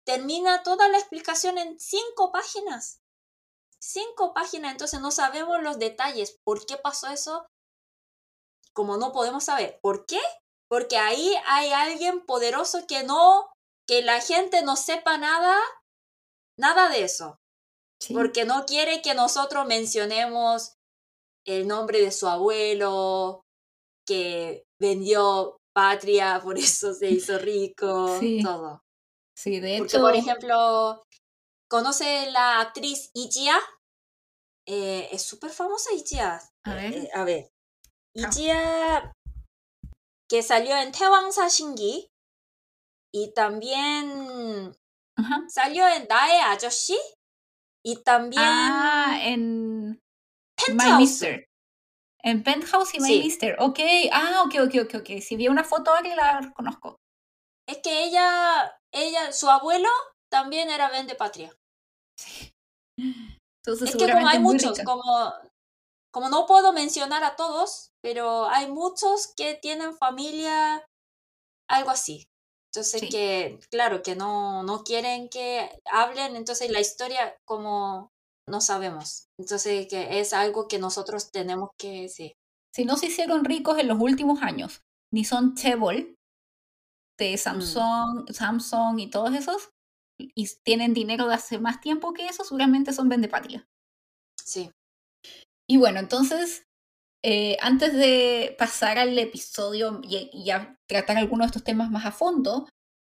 termina 0.05 0.63
toda 0.63 0.89
la 0.89 0.99
explicación 0.99 1.59
en 1.59 1.79
cinco 1.79 2.33
páginas. 2.33 3.01
Cinco 3.79 4.35
páginas, 4.35 4.73
entonces 4.73 5.01
no 5.01 5.11
sabemos 5.11 5.63
los 5.63 5.79
detalles. 5.79 6.39
¿Por 6.45 6.67
qué 6.67 6.77
pasó 6.77 7.09
eso? 7.09 7.47
Como 8.73 8.97
no 8.97 9.13
podemos 9.13 9.45
saber. 9.45 9.79
¿Por 9.83 10.07
qué? 10.07 10.21
Porque 10.69 10.97
ahí 10.97 11.35
hay 11.47 11.73
alguien 11.73 12.25
poderoso 12.25 12.87
que 12.87 13.03
no 13.03 13.51
que 13.91 14.03
la 14.03 14.21
gente 14.21 14.63
no 14.63 14.77
sepa 14.77 15.19
nada, 15.19 15.59
nada 16.57 16.89
de 16.91 17.03
eso. 17.03 17.41
Porque 18.13 18.45
no 18.45 18.65
quiere 18.65 19.03
que 19.03 19.15
nosotros 19.15 19.67
mencionemos 19.67 20.75
el 21.45 21.67
nombre 21.67 22.01
de 22.01 22.13
su 22.13 22.29
abuelo, 22.29 23.43
que 24.07 24.63
vendió 24.79 25.60
patria, 25.73 26.41
por 26.43 26.59
eso 26.59 26.95
se 26.95 27.11
hizo 27.11 27.39
rico, 27.39 28.19
todo. 28.43 28.83
Sí, 29.37 29.61
de 29.61 29.77
hecho. 29.77 29.83
Porque, 29.85 29.99
por 29.99 30.17
ejemplo, 30.17 31.03
¿conoce 31.69 32.31
la 32.31 32.61
actriz 32.61 33.11
Ichia? 33.15 33.59
Eh, 34.67 35.09
es 35.13 35.23
súper 35.23 35.51
famosa 35.51 35.93
Ichia. 35.95 36.41
A 36.65 36.75
ver. 36.75 36.95
Eh, 36.95 37.11
a 37.15 37.25
ver. 37.25 37.51
Ichia, 38.15 39.13
que 40.29 40.43
salió 40.43 40.77
en 40.77 40.93
Tewangsa 40.93 41.49
Shingi, 41.49 42.11
y 43.13 43.33
también 43.33 44.73
salió 45.49 45.87
en 45.89 46.07
Dae 46.07 46.41
Ajoshi 46.43 46.99
y 47.85 48.03
también 48.03 48.43
ah, 48.45 49.21
en 49.23 50.01
Penthouse. 50.57 50.93
My 50.93 50.99
Mister. 50.99 51.50
En 52.23 52.43
Penthouse 52.43 52.95
y 52.95 53.01
My 53.01 53.23
Mister. 53.23 53.57
Ok, 53.61 53.79
ah, 54.13 54.43
ok, 54.45 54.55
ok, 54.67 54.75
ok, 54.85 54.95
ok. 55.01 55.21
Si 55.21 55.37
vi 55.37 55.49
una 55.49 55.65
foto 55.65 55.91
ahora 55.91 56.15
la 56.15 56.41
reconozco. 56.41 56.97
Es 57.67 57.79
que 57.79 58.05
ella, 58.05 58.79
ella, 58.93 59.33
su 59.33 59.49
abuelo 59.49 59.89
también 60.31 60.71
era 60.71 60.91
vende 60.91 61.15
patria. 61.15 61.55
Sí. 62.19 62.53
Entonces, 63.65 63.91
es 63.91 63.97
que 63.97 64.11
como 64.11 64.27
hay 64.27 64.39
muchos, 64.39 64.81
como, 64.85 65.35
como 66.11 66.29
no 66.31 66.47
puedo 66.47 66.73
mencionar 66.73 67.25
a 67.25 67.37
todos, 67.37 67.91
pero 68.03 68.49
hay 68.49 68.69
muchos 68.71 69.33
que 69.37 69.55
tienen 69.55 69.95
familia, 69.95 70.83
algo 71.69 71.91
así. 71.91 72.27
Entonces 72.73 73.11
que, 73.11 73.59
claro, 73.71 74.03
que 74.03 74.15
no, 74.15 74.63
no 74.63 74.85
quieren 74.85 75.29
que 75.29 75.69
hablen, 75.91 76.37
entonces 76.37 76.71
la 76.71 76.81
historia 76.81 77.37
como 77.45 78.13
no 78.51 78.61
sabemos. 78.61 79.29
Entonces 79.39 79.87
que 79.89 80.21
es 80.21 80.33
algo 80.33 80.69
que 80.69 80.79
nosotros 80.79 81.31
tenemos 81.31 81.71
que, 81.79 82.09
sí. 82.09 82.35
Si 82.75 82.85
no 82.85 82.97
se 82.97 83.07
hicieron 83.07 83.45
ricos 83.45 83.79
en 83.79 83.89
los 83.89 83.99
últimos 84.01 84.43
años, 84.43 84.81
ni 85.13 85.25
son 85.25 85.55
Chebol 85.55 86.15
de 87.19 87.35
mm. 87.35 87.39
Samsung, 87.39 88.31
Samsung 88.31 89.01
y 89.01 89.11
todos 89.11 89.35
esos, 89.35 89.71
y 90.19 90.49
tienen 90.65 90.95
dinero 90.95 91.27
de 91.27 91.35
hace 91.35 91.59
más 91.59 91.81
tiempo 91.81 92.13
que 92.13 92.27
eso, 92.27 92.45
seguramente 92.45 92.93
son 92.93 93.09
vendepatria. 93.09 93.67
Sí. 94.45 94.71
Y 95.69 95.79
bueno, 95.79 95.99
entonces 95.99 96.65
eh, 97.23 97.59
antes 97.61 97.93
de 97.93 98.57
pasar 98.59 98.99
al 98.99 99.19
episodio 99.19 100.01
y, 100.03 100.51
a 100.51 100.77
tratar 100.89 101.19
algunos 101.19 101.47
de 101.47 101.49
estos 101.49 101.65
temas 101.65 101.91
más 101.91 102.07
a 102.07 102.13
fondo, 102.13 102.67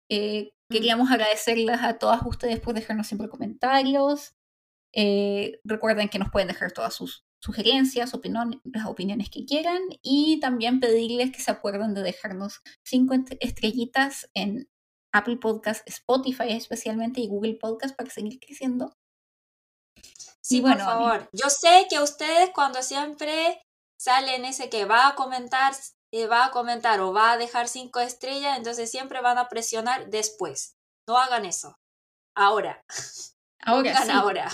eh, 0.08 0.50
queríamos 0.70 1.10
agradecerles 1.10 1.80
a 1.82 1.98
todas 1.98 2.20
ustedes 2.24 2.60
por 2.60 2.74
dejarnos 2.74 3.08
siempre 3.08 3.28
comentarios. 3.28 4.32
Eh, 4.92 5.60
recuerden 5.64 6.08
que 6.08 6.18
nos 6.18 6.30
pueden 6.30 6.48
dejar 6.48 6.72
todas 6.72 6.94
sus 6.94 7.24
sugerencias, 7.40 8.12
las 8.64 8.86
opiniones 8.86 9.30
que 9.30 9.44
quieran 9.44 9.80
y 10.02 10.40
también 10.40 10.80
pedirles 10.80 11.32
que 11.32 11.40
se 11.40 11.50
acuerden 11.50 11.94
de 11.94 12.02
dejarnos 12.02 12.60
cinco 12.84 13.14
estrellitas 13.40 14.28
en 14.34 14.68
Apple 15.12 15.36
Podcast, 15.36 15.86
Spotify 15.88 16.52
especialmente 16.52 17.20
y 17.20 17.28
Google 17.28 17.54
Podcast 17.54 17.94
para 17.96 18.10
seguir 18.10 18.38
creciendo. 18.40 18.92
Sí, 20.40 20.60
bueno, 20.60 20.84
por 20.84 20.84
favor. 20.84 21.28
Yo 21.32 21.50
sé 21.50 21.86
que 21.90 22.00
ustedes 22.00 22.50
cuando 22.54 22.82
siempre 22.82 23.62
sale 23.98 24.36
en 24.36 24.44
ese 24.44 24.70
que 24.70 24.84
va 24.84 25.08
a 25.08 25.14
comentar, 25.14 25.74
eh, 26.12 26.26
va 26.26 26.46
a 26.46 26.50
comentar 26.50 27.00
o 27.00 27.12
va 27.12 27.32
a 27.32 27.38
dejar 27.38 27.68
cinco 27.68 28.00
estrellas, 28.00 28.56
entonces 28.56 28.90
siempre 28.90 29.20
van 29.20 29.38
a 29.38 29.48
presionar 29.48 30.08
después. 30.08 30.76
No 31.08 31.18
hagan 31.18 31.44
eso. 31.44 31.76
Ahora. 32.34 32.84
Ahora. 33.60 33.98
ahora. 34.12 34.52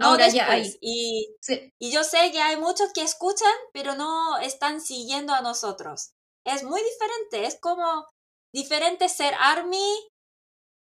Ahora 0.00 0.28
ya 0.28 0.50
hay. 0.50 0.76
Y, 0.80 1.34
y 1.78 1.90
yo 1.90 2.04
sé 2.04 2.30
que 2.32 2.40
hay 2.40 2.56
muchos 2.56 2.92
que 2.92 3.02
escuchan, 3.02 3.52
pero 3.72 3.94
no 3.94 4.38
están 4.38 4.80
siguiendo 4.80 5.32
a 5.32 5.42
nosotros. 5.42 6.12
Es 6.46 6.64
muy 6.64 6.80
diferente. 6.82 7.46
Es 7.46 7.58
como 7.60 8.08
diferente 8.52 9.08
ser 9.08 9.34
Army 9.38 10.08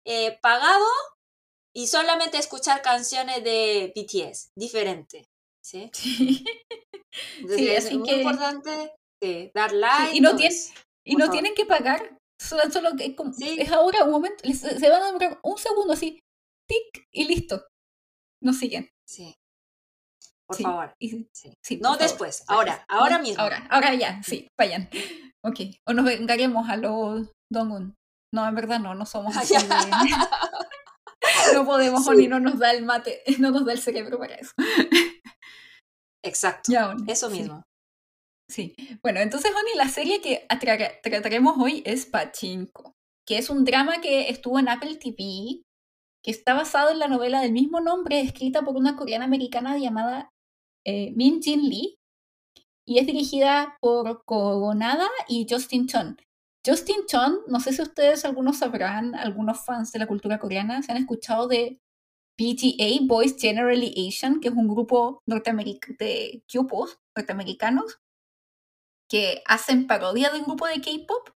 eh, 0.06 0.40
pagado 0.42 0.88
y 1.76 1.88
solamente 1.88 2.38
escuchar 2.38 2.82
canciones 2.82 3.44
de 3.44 3.94
BTS, 3.96 4.52
diferente. 4.56 5.26
¿sí? 5.64 5.90
sí. 5.94 6.46
es 7.48 7.94
muy 7.94 8.10
importante 8.10 8.94
dar 9.54 9.72
like. 9.74 10.16
y 10.16 10.22
no, 10.22 10.32
y 11.06 11.16
no 11.16 11.30
tienen 11.30 11.54
que 11.54 11.66
pagar, 11.66 12.18
solo, 12.42 12.64
solo 12.72 12.92
que 12.98 13.16
es 13.58 13.72
ahora 13.72 14.04
un 14.06 14.12
momento, 14.12 14.44
se 14.54 14.90
van 14.90 15.02
a 15.02 15.06
demorar 15.08 15.40
un 15.44 15.58
segundo 15.58 15.94
así, 15.94 16.20
tic, 16.68 17.06
y 17.12 17.26
listo. 17.26 17.68
No 18.42 18.54
siguen. 18.54 18.90
Sí. 19.10 19.34
Por 20.48 20.58
favor. 20.58 20.94
no 21.82 21.98
después, 21.98 22.44
ahora, 22.48 22.86
ahora 22.88 23.20
mismo. 23.20 23.42
Ahora, 23.42 23.68
ahora 23.70 23.94
ya, 23.96 24.22
sí, 24.24 24.48
vayan. 24.58 24.90
Ok. 25.44 25.60
O 25.88 25.94
nos 25.94 26.06
vengaremos 26.06 26.70
a 26.70 26.78
los 26.78 27.32
Dongun. 27.52 27.96
No, 28.34 28.48
en 28.48 28.56
verdad 28.56 28.80
no, 28.80 28.94
no 28.94 29.06
somos 29.06 29.36
así. 29.38 29.56
no 31.54 31.66
podemos, 31.66 32.08
Oni 32.08 32.28
no 32.28 32.40
nos 32.40 32.60
da 32.60 32.72
el 32.72 32.86
mate, 32.86 33.24
no 33.40 33.52
nos 33.52 33.66
da 33.66 33.74
el 33.74 33.80
cerebro 33.80 34.20
para 34.20 34.36
eso. 34.36 34.52
Exacto. 36.24 36.72
eso 37.08 37.30
mismo. 37.30 37.64
Sí. 38.50 38.76
Bueno, 39.04 39.20
entonces, 39.22 39.52
Oni, 39.52 39.76
la 39.76 39.90
serie 39.90 40.22
que 40.22 40.48
trataremos 41.04 41.58
hoy 41.60 41.82
es 41.86 42.06
Pachinko, 42.06 42.94
que 43.28 43.38
es 43.38 43.50
un 43.50 43.66
drama 43.66 44.02
que 44.02 44.30
estuvo 44.30 44.60
en 44.60 44.70
Apple 44.70 44.96
TV, 44.98 45.62
que 46.24 46.32
está 46.32 46.54
basado 46.54 46.92
en 46.92 47.00
la 47.00 47.08
novela 47.08 47.42
del 47.42 47.52
mismo 47.52 47.80
nombre, 47.80 48.22
escrita 48.22 48.62
por 48.62 48.76
una 48.76 48.96
coreana 48.96 49.26
americana 49.26 49.78
llamada 49.78 50.32
eh, 50.86 51.12
Min 51.16 51.42
Jin 51.42 51.70
Lee, 51.70 52.00
y 52.86 52.98
es 52.98 53.06
dirigida 53.06 53.78
por 53.82 54.26
Kogonada 54.26 55.08
y 55.28 55.46
Justin 55.50 55.88
Chon. 55.88 56.18
Justin 56.66 57.06
Chon, 57.08 57.40
no 57.48 57.60
sé 57.60 57.72
si 57.72 57.82
ustedes 57.82 58.26
algunos 58.26 58.58
sabrán, 58.58 59.16
algunos 59.16 59.64
fans 59.64 59.92
de 59.92 60.00
la 60.00 60.08
cultura 60.08 60.40
coreana, 60.40 60.82
se 60.82 60.92
han 60.92 60.98
escuchado 60.98 61.48
de 61.48 61.80
BGA, 62.38 63.06
Boys 63.06 63.36
Generally 63.38 64.08
Asian, 64.08 64.40
que 64.40 64.48
es 64.48 64.54
un 64.56 64.68
grupo 64.68 65.22
norteamericano 65.26 65.96
de 66.00 66.44
Q-pop 66.52 66.90
norteamericanos 67.16 68.00
que 69.10 69.42
hacen 69.46 69.88
parodia 69.88 70.30
de 70.30 70.40
un 70.40 70.46
grupo 70.46 70.68
de 70.68 70.80
K-pop 70.82 71.30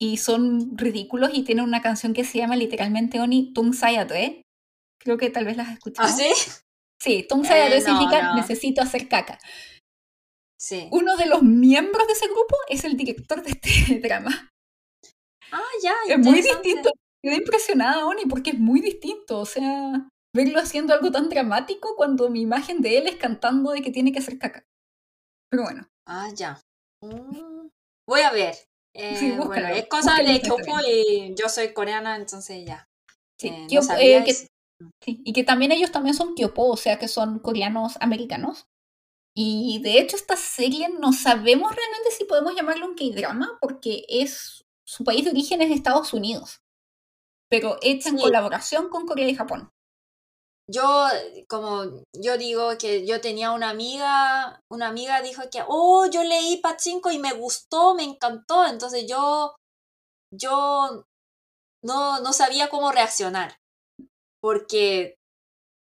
y 0.00 0.16
son 0.16 0.78
ridículos 0.78 1.30
y 1.32 1.44
tienen 1.44 1.64
una 1.64 1.82
canción 1.82 2.14
que 2.14 2.24
se 2.24 2.38
llama 2.38 2.56
literalmente 2.56 3.20
Oni 3.20 3.52
Tung 3.52 3.74
Sayate. 3.74 4.42
Creo 4.98 5.18
que 5.18 5.30
tal 5.30 5.44
vez 5.44 5.56
las 5.56 5.68
has 5.68 5.74
escuchado. 5.74 6.08
¿Ah, 6.08 6.12
sí? 6.12 6.32
Sí, 7.00 7.26
Tung 7.28 7.44
Sayate 7.44 7.76
eh, 7.76 7.80
significa 7.82 8.34
necesito 8.34 8.80
hacer 8.80 9.08
caca. 9.08 9.38
Sí. 10.58 10.88
Uno 10.90 11.16
de 11.16 11.26
los 11.26 11.42
miembros 11.42 12.06
de 12.06 12.14
ese 12.14 12.26
grupo 12.26 12.56
es 12.68 12.84
el 12.84 12.96
director 12.96 13.42
de 13.42 13.50
este 13.50 13.98
drama. 14.02 14.50
Ah, 15.52 15.62
ya. 15.82 15.94
Es 16.08 16.18
muy 16.18 16.42
distinto. 16.42 16.90
Quedé 17.22 17.36
impresionada, 17.36 18.06
Oni, 18.06 18.24
porque 18.24 18.50
es 18.50 18.58
muy 18.58 18.80
distinto. 18.80 19.40
O 19.40 19.46
sea, 19.46 20.08
verlo 20.34 20.60
haciendo 20.60 20.94
algo 20.94 21.10
tan 21.10 21.28
dramático 21.28 21.94
cuando 21.96 22.30
mi 22.30 22.40
imagen 22.40 22.80
de 22.80 22.98
él 22.98 23.06
es 23.06 23.16
cantando 23.16 23.72
de 23.72 23.82
que 23.82 23.90
tiene 23.90 24.12
que 24.12 24.20
hacer 24.20 24.38
caca. 24.38 24.64
Pero 25.50 25.64
bueno. 25.64 25.86
Ah, 26.06 26.30
ya. 26.34 26.60
Mm, 27.02 27.68
voy 28.06 28.20
a 28.20 28.30
ver. 28.32 28.54
Eh, 28.94 29.36
bueno, 29.36 29.68
es 29.68 29.86
cosa 29.86 30.16
de 30.16 30.40
Kyopo 30.40 30.78
y 30.86 31.34
yo 31.34 31.48
soy 31.48 31.72
coreana, 31.72 32.16
entonces 32.16 32.64
ya. 32.66 32.88
Sí, 33.38 33.48
eh, 33.48 34.24
eh, 34.26 34.46
mm. 34.80 34.88
y 35.06 35.32
que 35.32 35.44
también 35.44 35.72
ellos 35.72 35.92
también 35.92 36.14
son 36.14 36.34
Kyopo, 36.34 36.68
o 36.68 36.76
sea 36.76 36.98
que 36.98 37.08
son 37.08 37.38
coreanos 37.38 37.96
americanos. 38.00 38.66
Y 39.34 39.80
de 39.82 40.00
hecho 40.00 40.16
esta 40.16 40.36
serie 40.36 40.88
no 40.88 41.12
sabemos 41.12 41.74
realmente 41.74 42.10
si 42.10 42.24
podemos 42.24 42.54
llamarlo 42.54 42.86
un 42.86 42.96
K-drama 42.96 43.58
porque 43.60 44.04
es 44.08 44.64
su 44.84 45.04
país 45.04 45.24
de 45.24 45.30
origen 45.30 45.62
es 45.62 45.70
Estados 45.70 46.12
Unidos, 46.12 46.62
pero 47.48 47.78
hecha 47.80 48.08
en 48.08 48.18
colaboración 48.18 48.88
con 48.88 49.06
Corea 49.06 49.28
y 49.28 49.36
Japón 49.36 49.70
yo, 50.70 51.08
como 51.48 52.02
yo 52.14 52.38
digo 52.38 52.78
que 52.78 53.06
yo 53.06 53.20
tenía 53.20 53.52
una 53.52 53.70
amiga, 53.70 54.60
una 54.70 54.88
amiga 54.88 55.20
dijo 55.22 55.42
que, 55.50 55.64
oh, 55.66 56.06
yo 56.06 56.22
leí 56.22 56.58
Pachinko 56.58 57.10
y 57.10 57.18
me 57.18 57.32
gustó, 57.32 57.94
me 57.94 58.04
encantó, 58.04 58.64
entonces 58.66 59.06
yo, 59.08 59.56
yo 60.32 61.04
no, 61.82 62.20
no 62.20 62.32
sabía 62.32 62.68
cómo 62.68 62.92
reaccionar, 62.92 63.56
porque, 64.40 65.16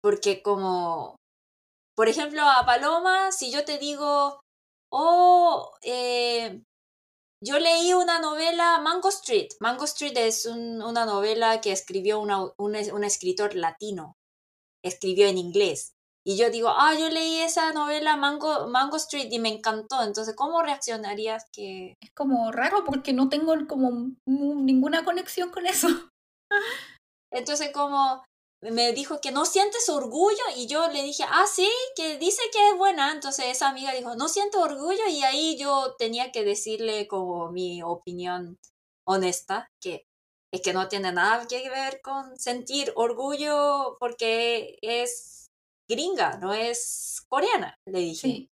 porque 0.03 0.43
como, 0.43 1.15
por 1.95 2.07
ejemplo, 2.07 2.43
a 2.43 2.65
Paloma, 2.65 3.31
si 3.31 3.51
yo 3.51 3.65
te 3.65 3.79
digo, 3.79 4.39
oh, 4.91 5.71
eh, 5.81 6.61
yo 7.43 7.59
leí 7.59 7.93
una 7.93 8.19
novela, 8.19 8.79
Mango 8.81 9.09
Street. 9.09 9.49
Mango 9.59 9.85
Street 9.85 10.17
es 10.17 10.45
una 10.45 11.05
novela 11.05 11.61
que 11.61 11.71
escribió 11.71 12.19
un 12.19 13.03
escritor 13.03 13.55
latino 13.55 14.15
escribió 14.85 15.27
en 15.27 15.37
inglés. 15.37 15.93
Y 16.27 16.37
yo 16.37 16.49
digo, 16.49 16.69
ah, 16.69 16.95
yo 16.95 17.09
leí 17.09 17.37
esa 17.41 17.71
novela 17.71 18.17
Mango, 18.17 18.67
Mango 18.67 18.97
Street 18.97 19.27
y 19.31 19.39
me 19.39 19.49
encantó. 19.49 20.01
Entonces, 20.01 20.35
¿cómo 20.35 20.63
reaccionarías 20.63 21.45
que...? 21.51 21.93
Es 22.01 22.11
como 22.15 22.51
raro 22.51 22.83
porque 22.83 23.13
no 23.13 23.29
tengo 23.29 23.53
como 23.67 24.11
ninguna 24.25 25.05
conexión 25.05 25.51
con 25.51 25.67
eso. 25.67 25.87
Entonces, 27.31 27.71
como 27.71 28.23
me 28.61 28.93
dijo 28.93 29.21
que 29.21 29.31
no 29.31 29.45
sientes 29.45 29.89
orgullo 29.89 30.41
y 30.55 30.67
yo 30.67 30.87
le 30.89 31.03
dije, 31.03 31.23
ah, 31.27 31.45
sí, 31.47 31.69
que 31.95 32.17
dice 32.17 32.41
que 32.51 32.69
es 32.69 32.77
buena. 32.77 33.11
Entonces 33.11 33.45
esa 33.47 33.69
amiga 33.69 33.93
dijo, 33.93 34.15
no 34.15 34.27
siento 34.27 34.61
orgullo 34.61 35.07
y 35.07 35.23
ahí 35.23 35.57
yo 35.57 35.95
tenía 35.99 36.31
que 36.31 36.43
decirle 36.43 37.07
como 37.07 37.51
mi 37.51 37.83
opinión 37.83 38.57
honesta, 39.05 39.69
que 39.79 40.05
es 40.55 40.61
que 40.61 40.73
no 40.73 40.87
tiene 40.87 41.11
nada 41.11 41.45
que 41.47 41.69
ver 41.69 42.01
con 42.01 42.39
sentir 42.39 42.93
orgullo 42.95 43.97
porque 43.99 44.77
es 44.81 45.47
gringa, 45.87 46.37
no 46.37 46.53
es 46.53 47.25
coreana, 47.27 47.77
le 47.85 47.99
dije. 47.99 48.49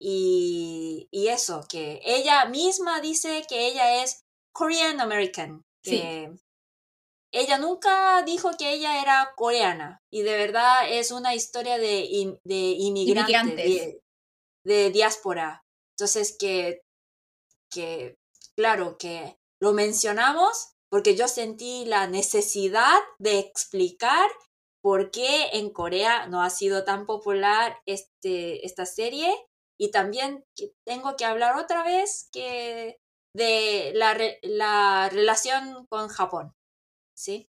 Y, 0.00 1.08
y, 1.10 1.28
eso, 1.28 1.66
que 1.68 2.00
ella 2.04 2.46
misma 2.46 3.00
dice 3.00 3.44
que 3.48 3.66
ella 3.66 4.02
es 4.02 4.24
Korean 4.52 5.00
American, 5.00 5.62
que 5.82 6.34
ella 7.32 7.58
nunca 7.58 8.22
dijo 8.22 8.50
que 8.58 8.72
ella 8.72 9.02
era 9.02 9.34
coreana 9.36 10.02
y 10.10 10.22
de 10.22 10.36
verdad 10.36 10.90
es 10.90 11.10
una 11.10 11.34
historia 11.34 11.76
de, 11.76 12.38
de 12.44 12.56
inmigrantes, 12.78 13.56
de, 13.56 14.00
de, 14.64 14.90
diáspora. 14.90 15.64
Entonces 15.98 16.34
que, 16.38 16.82
que, 17.70 18.16
claro, 18.54 18.96
que 18.98 19.38
lo 19.60 19.72
mencionamos 19.72 20.75
porque 20.90 21.16
yo 21.16 21.28
sentí 21.28 21.84
la 21.84 22.06
necesidad 22.06 22.98
de 23.18 23.38
explicar 23.38 24.28
por 24.82 25.10
qué 25.10 25.48
en 25.52 25.70
Corea 25.70 26.26
no 26.28 26.42
ha 26.42 26.50
sido 26.50 26.84
tan 26.84 27.06
popular 27.06 27.78
este, 27.86 28.64
esta 28.64 28.86
serie 28.86 29.34
y 29.78 29.90
también 29.90 30.44
tengo 30.84 31.16
que 31.16 31.24
hablar 31.24 31.56
otra 31.56 31.82
vez 31.82 32.28
que 32.32 32.98
de 33.34 33.92
la, 33.94 34.16
la 34.42 35.10
relación 35.10 35.86
con 35.88 36.08
Japón, 36.08 36.54
¿sí? 37.14 37.50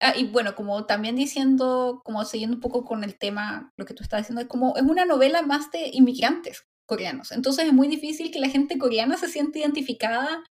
Ah, 0.00 0.12
y 0.16 0.26
bueno, 0.26 0.54
como 0.54 0.84
también 0.86 1.16
diciendo, 1.16 2.02
como 2.04 2.24
siguiendo 2.24 2.56
un 2.56 2.60
poco 2.60 2.84
con 2.84 3.04
el 3.04 3.18
tema, 3.18 3.72
lo 3.76 3.86
que 3.86 3.94
tú 3.94 4.02
estás 4.02 4.20
diciendo, 4.20 4.42
es 4.42 4.48
como 4.48 4.76
es 4.76 4.82
una 4.82 5.06
novela 5.06 5.42
más 5.42 5.70
de 5.70 5.90
inmigrantes 5.92 6.66
coreanos. 6.86 7.32
Entonces 7.32 7.64
es 7.66 7.72
muy 7.72 7.88
difícil 7.88 8.30
que 8.30 8.38
la 8.38 8.50
gente 8.50 8.78
coreana 8.78 9.16
se 9.16 9.28
sienta 9.28 9.58
identificada 9.58 10.44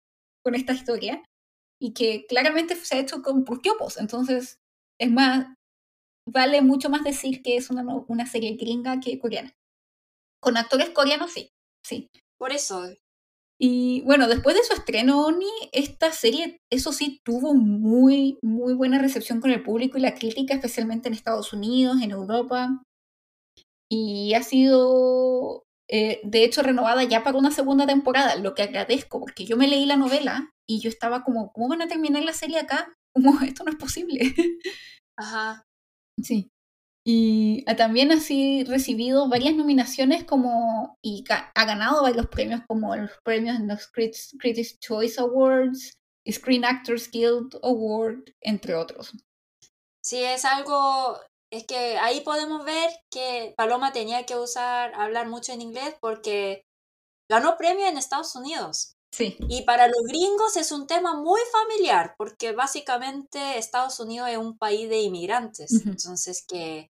con 0.43 0.55
esta 0.55 0.73
historia 0.73 1.23
y 1.81 1.93
que 1.93 2.27
claramente 2.27 2.77
se 2.77 2.97
ha 2.97 3.01
hecho 3.01 3.23
con 3.23 3.45
por 3.45 3.61
Entonces, 3.99 4.59
es 5.01 5.11
más, 5.11 5.47
vale 6.29 6.61
mucho 6.63 6.91
más 6.91 7.03
decir 7.03 7.43
que 7.43 7.57
es 7.57 7.71
una, 7.71 7.83
una 8.07 8.27
serie 8.27 8.57
gringa 8.57 9.01
que 9.01 9.19
coreana. 9.19 9.53
Con 10.41 10.57
actores 10.57 10.91
coreanos, 10.91 11.33
sí, 11.33 11.51
sí. 11.85 12.09
Por 12.39 12.53
eso. 12.53 12.85
Y 13.59 14.03
bueno, 14.03 14.29
después 14.29 14.57
de 14.57 14.63
su 14.63 14.73
estreno, 14.73 15.27
Oni, 15.27 15.47
esta 15.73 16.13
serie, 16.13 16.61
eso 16.71 16.93
sí, 16.93 17.21
tuvo 17.25 17.55
muy, 17.55 18.39
muy 18.43 18.75
buena 18.75 18.99
recepción 18.99 19.41
con 19.41 19.51
el 19.51 19.63
público 19.63 19.99
y 19.99 20.01
la 20.03 20.15
crítica, 20.15 20.55
especialmente 20.55 21.09
en 21.09 21.15
Estados 21.15 21.53
Unidos, 21.53 22.01
en 22.03 22.11
Europa. 22.11 22.83
Y 23.91 24.35
ha 24.35 24.43
sido 24.43 25.65
eh, 25.93 26.21
de 26.23 26.45
hecho 26.45 26.63
renovada 26.63 27.03
ya 27.03 27.25
para 27.25 27.37
una 27.37 27.51
segunda 27.51 27.85
temporada, 27.85 28.37
lo 28.37 28.55
que 28.55 28.63
agradezco, 28.63 29.19
porque 29.19 29.45
yo 29.45 29.57
me 29.57 29.67
leí 29.67 29.87
la 29.87 29.97
novela 29.97 30.53
y 30.69 30.81
yo 30.81 30.89
estaba 30.89 31.25
como, 31.25 31.53
¿cómo 31.53 31.69
van 31.69 31.83
a 31.83 31.89
terminar 31.89 32.23
la 32.23 32.33
serie 32.33 32.61
acá? 32.61 32.95
Como, 33.13 33.33
esto 33.43 33.65
no 33.65 33.73
es 33.73 33.77
posible. 33.77 34.35
Ajá. 35.17 35.65
Sí. 36.23 36.49
Y 37.05 37.65
también 37.77 38.13
así 38.13 38.63
recibido 38.65 39.29
varias 39.29 39.57
nominaciones 39.57 40.23
como 40.25 40.97
y 41.03 41.25
ha 41.29 41.65
ganado 41.65 42.03
varios 42.03 42.27
premios 42.29 42.61
como 42.69 42.95
los 42.95 43.11
premios 43.25 43.57
en 43.57 43.67
los 43.67 43.89
Critics 43.89 44.79
Choice 44.79 45.21
Awards, 45.21 45.95
Screen 46.31 46.65
Actors 46.65 47.11
Guild 47.11 47.59
Award, 47.63 48.25
entre 48.41 48.75
otros. 48.75 49.13
Sí, 50.05 50.23
es 50.23 50.45
algo 50.45 51.19
es 51.51 51.67
que 51.67 51.99
ahí 51.99 52.21
podemos 52.21 52.65
ver 52.65 52.91
que 53.11 53.55
Paloma 53.57 53.93
tenía 53.93 54.25
que 54.25 54.37
usar, 54.37 54.95
hablar 54.95 55.29
mucho 55.29 55.53
en 55.53 55.63
inglés 55.63 55.97
porque 56.01 56.65
ganó 57.29 57.57
premio 57.57 57.87
en 57.87 57.99
Estados 57.99 58.35
Unidos. 58.37 58.95
Sí. 59.13 59.37
Y 59.49 59.63
para 59.63 59.89
los 59.89 60.03
gringos 60.07 60.57
es 60.57 60.71
un 60.71 60.87
tema 60.87 61.15
muy 61.15 61.41
familiar, 61.51 62.15
porque 62.17 62.53
básicamente 62.53 63.59
Estados 63.59 63.99
Unidos 63.99 64.29
es 64.29 64.39
un 64.39 64.57
país 64.57 64.89
de 64.89 65.01
inmigrantes. 65.01 65.85
Entonces 65.85 66.45
que 66.47 66.91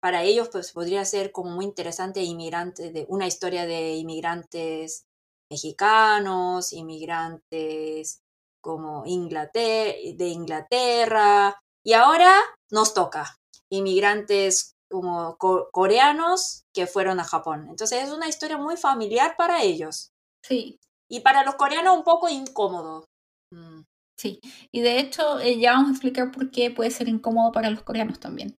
para 0.00 0.22
ellos 0.22 0.48
pues 0.52 0.72
podría 0.72 1.04
ser 1.04 1.32
como 1.32 1.50
muy 1.50 1.64
interesante 1.64 2.22
inmigrantes, 2.22 2.92
de 2.92 3.06
una 3.08 3.26
historia 3.26 3.66
de 3.66 3.94
inmigrantes 3.94 5.06
mexicanos, 5.50 6.72
inmigrantes 6.72 8.20
como 8.60 9.04
Inglaterra, 9.06 9.94
de 10.14 10.28
Inglaterra, 10.28 11.56
y 11.84 11.92
ahora 11.92 12.36
nos 12.70 12.94
toca 12.94 13.36
inmigrantes 13.70 14.76
como 14.90 15.36
coreanos 15.38 16.64
que 16.74 16.86
fueron 16.86 17.20
a 17.20 17.24
Japón. 17.24 17.66
Entonces 17.68 18.04
es 18.04 18.10
una 18.10 18.28
historia 18.28 18.56
muy 18.56 18.76
familiar 18.76 19.34
para 19.36 19.62
ellos. 19.62 20.10
Sí. 20.44 20.78
Y 21.10 21.20
para 21.20 21.44
los 21.44 21.56
coreanos 21.56 21.96
un 21.96 22.04
poco 22.04 22.28
incómodo. 22.28 23.04
Mm. 23.52 23.82
Sí, 24.18 24.40
y 24.72 24.80
de 24.80 24.98
hecho 24.98 25.40
eh, 25.40 25.58
ya 25.58 25.72
vamos 25.72 25.88
a 25.88 25.92
explicar 25.92 26.30
por 26.30 26.50
qué 26.50 26.70
puede 26.70 26.90
ser 26.90 27.08
incómodo 27.08 27.52
para 27.52 27.70
los 27.70 27.82
coreanos 27.82 28.18
también. 28.18 28.56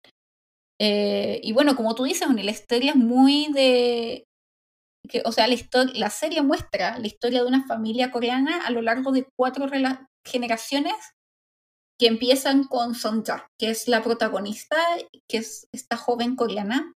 Eh, 0.79 1.41
y 1.43 1.53
bueno, 1.53 1.75
como 1.77 1.95
tú 1.95 2.05
dices, 2.05 2.29
la 2.29 2.51
historia 2.51 2.91
es 2.91 2.97
muy 2.97 3.51
de... 3.53 4.25
Que, 5.09 5.23
o 5.25 5.33
sea, 5.33 5.47
la, 5.47 5.57
la 5.95 6.11
serie 6.11 6.43
muestra 6.43 6.99
la 6.99 7.07
historia 7.07 7.41
de 7.41 7.49
una 7.49 7.67
familia 7.67 8.11
coreana 8.11 8.67
a 8.67 8.71
lo 8.71 8.83
largo 8.83 9.13
de 9.13 9.27
cuatro 9.37 9.67
generaciones 10.27 10.95
que 11.99 12.07
empiezan 12.07 12.65
con 12.65 12.95
Sonja, 12.95 13.49
que 13.59 13.71
es 13.71 13.89
la 13.89 14.03
protagonista, 14.03 14.77
que 15.29 15.39
es 15.39 15.67
esta 15.73 15.97
joven 15.97 16.37
coreana 16.37 16.93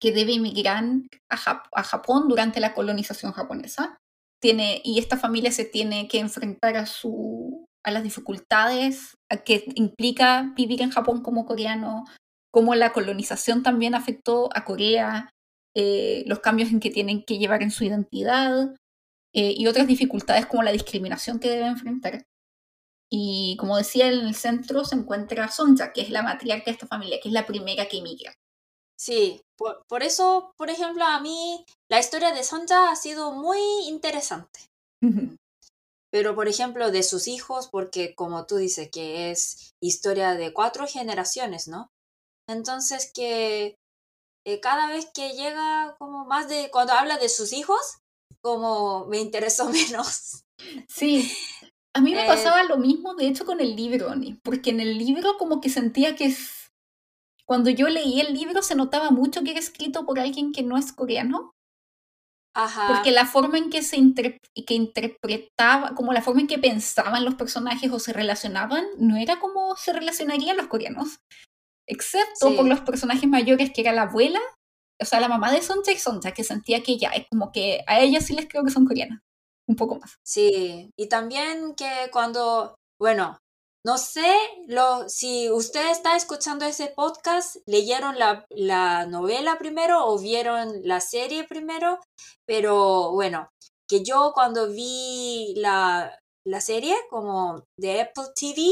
que 0.00 0.12
debe 0.12 0.34
emigrar 0.34 0.82
a, 1.28 1.82
Japón 1.84 2.28
durante 2.28 2.58
la 2.58 2.74
colonización 2.74 3.32
japonesa. 3.32 3.98
Tiene, 4.40 4.80
y 4.82 4.98
esta 4.98 5.18
familia 5.18 5.52
se 5.52 5.66
tiene 5.66 6.08
que 6.08 6.18
enfrentar 6.18 6.76
a, 6.76 6.86
su, 6.86 7.66
a 7.84 7.90
las 7.90 8.02
dificultades 8.02 9.14
que 9.44 9.64
implica 9.74 10.52
vivir 10.56 10.80
en 10.80 10.90
Japón 10.90 11.22
como 11.22 11.44
coreano, 11.44 12.06
cómo 12.50 12.74
la 12.74 12.92
colonización 12.92 13.62
también 13.62 13.94
afectó 13.94 14.48
a 14.54 14.64
Corea, 14.64 15.28
eh, 15.76 16.24
los 16.26 16.40
cambios 16.40 16.70
en 16.70 16.80
que 16.80 16.90
tienen 16.90 17.22
que 17.22 17.38
llevar 17.38 17.62
en 17.62 17.70
su 17.70 17.84
identidad 17.84 18.74
eh, 19.34 19.54
y 19.56 19.66
otras 19.66 19.86
dificultades 19.86 20.46
como 20.46 20.62
la 20.62 20.72
discriminación 20.72 21.38
que 21.38 21.50
debe 21.50 21.66
enfrentar. 21.66 22.24
Y 23.12 23.56
como 23.58 23.76
decía, 23.76 24.06
en 24.06 24.20
el 24.26 24.34
centro 24.34 24.84
se 24.84 24.94
encuentra 24.94 25.50
Sonja, 25.50 25.92
que 25.92 26.02
es 26.02 26.10
la 26.10 26.22
matriarca 26.22 26.66
de 26.66 26.70
esta 26.72 26.86
familia, 26.86 27.18
que 27.20 27.28
es 27.28 27.34
la 27.34 27.46
primera 27.46 27.86
que 27.86 27.98
emigra. 27.98 28.32
Sí, 28.96 29.42
por, 29.56 30.02
eso, 30.02 30.52
por 30.56 30.70
ejemplo, 30.70 31.04
a 31.04 31.20
mí 31.20 31.64
la 31.90 31.98
historia 31.98 32.32
de 32.32 32.44
Sonja 32.44 32.90
ha 32.90 32.96
sido 32.96 33.32
muy 33.32 33.58
interesante. 33.88 34.60
Pero, 36.12 36.34
por 36.34 36.48
ejemplo, 36.48 36.90
de 36.90 37.02
sus 37.02 37.26
hijos, 37.26 37.68
porque 37.68 38.14
como 38.14 38.46
tú 38.46 38.56
dices, 38.56 38.90
que 38.90 39.30
es 39.30 39.72
historia 39.80 40.34
de 40.34 40.52
cuatro 40.52 40.86
generaciones, 40.86 41.66
¿no? 41.66 41.90
Entonces 42.48 43.10
que 43.14 43.76
eh, 44.44 44.60
cada 44.60 44.88
vez 44.88 45.08
que 45.14 45.32
llega 45.32 45.96
como 45.98 46.24
más 46.24 46.48
de, 46.48 46.70
cuando 46.70 46.92
habla 46.92 47.18
de 47.18 47.28
sus 47.28 47.52
hijos, 47.52 47.80
como 48.42 49.06
me 49.06 49.18
interesó 49.18 49.68
menos. 49.70 50.44
Sí, 50.88 51.32
a 51.94 52.00
mí 52.00 52.14
me 52.14 52.24
eh, 52.24 52.26
pasaba 52.26 52.62
lo 52.62 52.78
mismo, 52.78 53.14
de 53.14 53.26
hecho, 53.26 53.44
con 53.44 53.60
el 53.60 53.74
libro, 53.74 54.12
porque 54.42 54.70
en 54.70 54.80
el 54.80 54.98
libro 54.98 55.36
como 55.38 55.60
que 55.60 55.68
sentía 55.68 56.14
que 56.14 56.26
es... 56.26 56.70
Cuando 57.44 57.68
yo 57.70 57.88
leí 57.88 58.20
el 58.20 58.32
libro 58.32 58.62
se 58.62 58.76
notaba 58.76 59.10
mucho 59.10 59.42
que 59.42 59.50
era 59.50 59.58
escrito 59.58 60.06
por 60.06 60.20
alguien 60.20 60.52
que 60.52 60.62
no 60.62 60.78
es 60.78 60.92
coreano. 60.92 61.50
Ajá. 62.54 62.86
Porque 62.88 63.10
la 63.10 63.26
forma 63.26 63.58
en 63.58 63.70
que 63.70 63.82
se 63.82 63.96
que 64.66 64.74
interpretaba, 64.74 65.94
como 65.96 66.12
la 66.12 66.22
forma 66.22 66.42
en 66.42 66.46
que 66.46 66.58
pensaban 66.58 67.24
los 67.24 67.34
personajes 67.34 67.90
o 67.90 67.98
se 67.98 68.12
relacionaban, 68.12 68.86
no 68.98 69.16
era 69.16 69.40
como 69.40 69.74
se 69.74 69.92
relacionarían 69.92 70.56
los 70.56 70.68
coreanos. 70.68 71.18
Excepto 71.88 72.54
por 72.54 72.68
los 72.68 72.80
personajes 72.82 73.28
mayores, 73.28 73.72
que 73.72 73.80
era 73.80 73.92
la 73.92 74.02
abuela, 74.02 74.40
o 75.00 75.04
sea, 75.04 75.18
la 75.18 75.28
mamá 75.28 75.50
de 75.50 75.62
Sonja 75.62 75.90
y 75.90 75.98
Sonja, 75.98 76.30
que 76.30 76.44
sentía 76.44 76.84
que 76.84 76.98
ya, 76.98 77.08
es 77.10 77.26
como 77.28 77.50
que 77.50 77.82
a 77.88 78.00
ellas 78.00 78.26
sí 78.26 78.34
les 78.34 78.46
creo 78.46 78.62
que 78.62 78.70
son 78.70 78.86
coreanas 78.86 79.20
un 79.70 79.76
poco 79.76 79.96
más. 79.96 80.16
Sí, 80.26 80.90
y 80.98 81.08
también 81.08 81.74
que 81.74 82.10
cuando, 82.12 82.74
bueno, 83.00 83.38
no 83.84 83.96
sé 83.96 84.36
lo, 84.66 85.08
si 85.08 85.50
usted 85.50 85.90
está 85.90 86.16
escuchando 86.16 86.66
ese 86.66 86.88
podcast, 86.88 87.56
leyeron 87.66 88.18
la, 88.18 88.44
la, 88.50 89.06
novela 89.06 89.58
primero 89.58 90.06
o 90.06 90.18
vieron 90.18 90.82
la 90.84 91.00
serie 91.00 91.44
primero, 91.44 91.98
pero 92.46 93.12
bueno, 93.12 93.48
que 93.88 94.02
yo 94.04 94.32
cuando 94.34 94.68
vi 94.68 95.54
la, 95.56 96.18
la 96.44 96.60
serie 96.60 96.94
como 97.08 97.64
de 97.78 98.02
Apple 98.02 98.32
TV, 98.34 98.70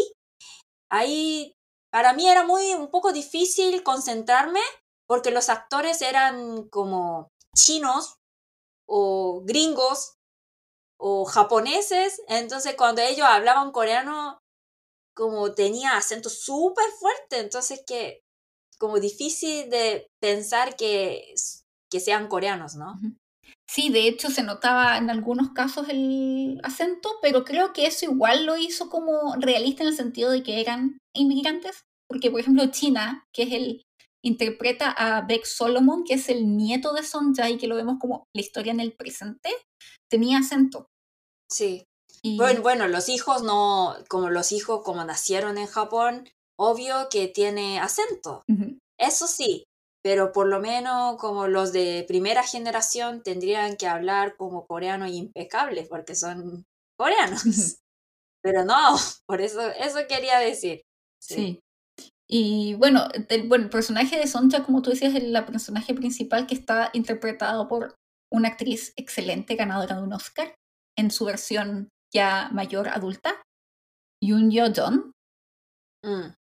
ahí 0.91 1.53
para 1.91 2.13
mí 2.13 2.29
era 2.29 2.45
muy 2.45 2.75
un 2.75 2.91
poco 2.91 3.13
difícil 3.13 3.83
concentrarme 3.83 4.61
porque 5.09 5.31
los 5.31 5.49
actores 5.49 6.03
eran 6.03 6.69
como 6.69 7.29
chinos 7.57 8.17
o 8.87 9.43
gringos 9.45 10.18
o 10.99 11.25
japoneses, 11.25 12.21
entonces 12.29 12.75
cuando 12.77 13.03
ellos 13.03 13.27
hablaban 13.27 13.73
coreano, 13.73 14.39
como 15.15 15.53
tenía 15.55 15.97
acento 15.97 16.29
súper 16.29 16.87
fuerte, 16.99 17.41
entonces 17.41 17.83
que 17.87 18.21
como 18.79 19.01
difícil 19.01 19.69
de 19.71 20.07
pensar 20.21 20.77
que, 20.77 21.35
que 21.91 22.01
sean 22.01 22.29
coreanos, 22.29 22.77
¿no? 22.77 22.95
Sí, 23.69 23.91
de 23.91 24.09
hecho 24.09 24.31
se 24.31 24.43
notaba 24.43 24.97
en 24.97 25.11
algunos 25.11 25.51
casos 25.51 25.89
el 25.89 26.59
acento, 26.63 27.11
pero 27.21 27.45
creo 27.45 27.73
que 27.73 27.87
eso 27.87 28.07
igual 28.07 28.47
lo 28.47 28.57
hizo 28.57 28.89
como 28.89 29.35
realista 29.37 29.83
en 29.83 29.91
el 29.91 29.97
sentido 29.97 30.31
de 30.31 30.43
que 30.43 30.61
eran 30.61 30.99
inmigrantes, 31.15 31.83
porque 32.09 32.31
por 32.31 32.41
ejemplo 32.41 32.71
China, 32.71 33.25
que 33.35 33.43
es 33.43 33.53
el 33.53 33.83
interpreta 34.25 34.91
a 34.91 35.23
Beck 35.23 35.45
Solomon, 35.45 36.05
que 36.05 36.15
es 36.15 36.29
el 36.29 36.57
nieto 36.57 36.93
de 36.93 37.03
Son 37.03 37.35
Jae, 37.35 37.59
que 37.59 37.69
lo 37.69 37.77
vemos 37.77 37.99
como 38.01 38.25
la 38.35 38.41
historia 38.41 38.73
en 38.73 38.81
el 38.81 38.95
presente, 38.95 39.51
tenía 40.09 40.39
acento. 40.39 40.87
Sí. 41.51 41.85
Bueno, 42.37 42.63
bueno, 42.63 42.89
los 42.89 43.09
hijos 43.09 43.43
no, 43.43 43.97
como 44.09 44.29
los 44.31 44.53
hijos 44.53 44.83
como 44.85 45.05
nacieron 45.05 45.57
en 45.57 45.67
Japón, 45.67 46.29
obvio 46.59 47.09
que 47.11 47.29
tiene 47.29 47.79
acento. 47.79 48.43
Eso 48.99 49.27
sí, 49.27 49.65
pero 50.03 50.33
por 50.33 50.49
lo 50.49 50.61
menos 50.61 51.17
como 51.19 51.47
los 51.47 51.73
de 51.73 52.05
primera 52.09 52.43
generación 52.43 53.23
tendrían 53.23 53.77
que 53.77 53.87
hablar 53.87 54.37
como 54.37 54.67
coreano 54.67 55.07
impecable 55.07 55.87
porque 55.89 56.15
son 56.15 56.65
coreanos. 56.99 57.43
pero 58.43 58.65
no, 58.65 58.75
por 59.27 59.41
eso, 59.41 59.61
eso 59.71 59.99
quería 60.09 60.39
decir. 60.39 60.83
Sí. 61.23 61.61
Y 62.31 62.75
bueno 62.75 63.09
el, 63.29 63.49
bueno, 63.49 63.65
el 63.65 63.71
personaje 63.71 64.19
de 64.19 64.27
Sonja, 64.27 64.63
como 64.65 64.83
tú 64.83 64.91
decías, 64.91 65.15
es 65.15 65.23
el 65.23 65.45
personaje 65.45 65.95
principal 65.95 66.47
que 66.47 66.55
está 66.55 66.91
interpretado 66.93 67.69
por 67.69 67.95
una 68.33 68.49
actriz 68.49 68.93
excelente, 68.97 69.57
ganadora 69.57 69.97
de 69.97 70.03
un 70.03 70.13
Oscar, 70.13 70.55
en 70.97 71.11
su 71.11 71.25
versión 71.25 71.89
ya 72.13 72.49
mayor 72.53 72.89
adulta, 72.89 73.43
Yoon 74.23 74.51
Yo 74.51 74.67
John, 74.75 75.13
mm. 76.05 76.35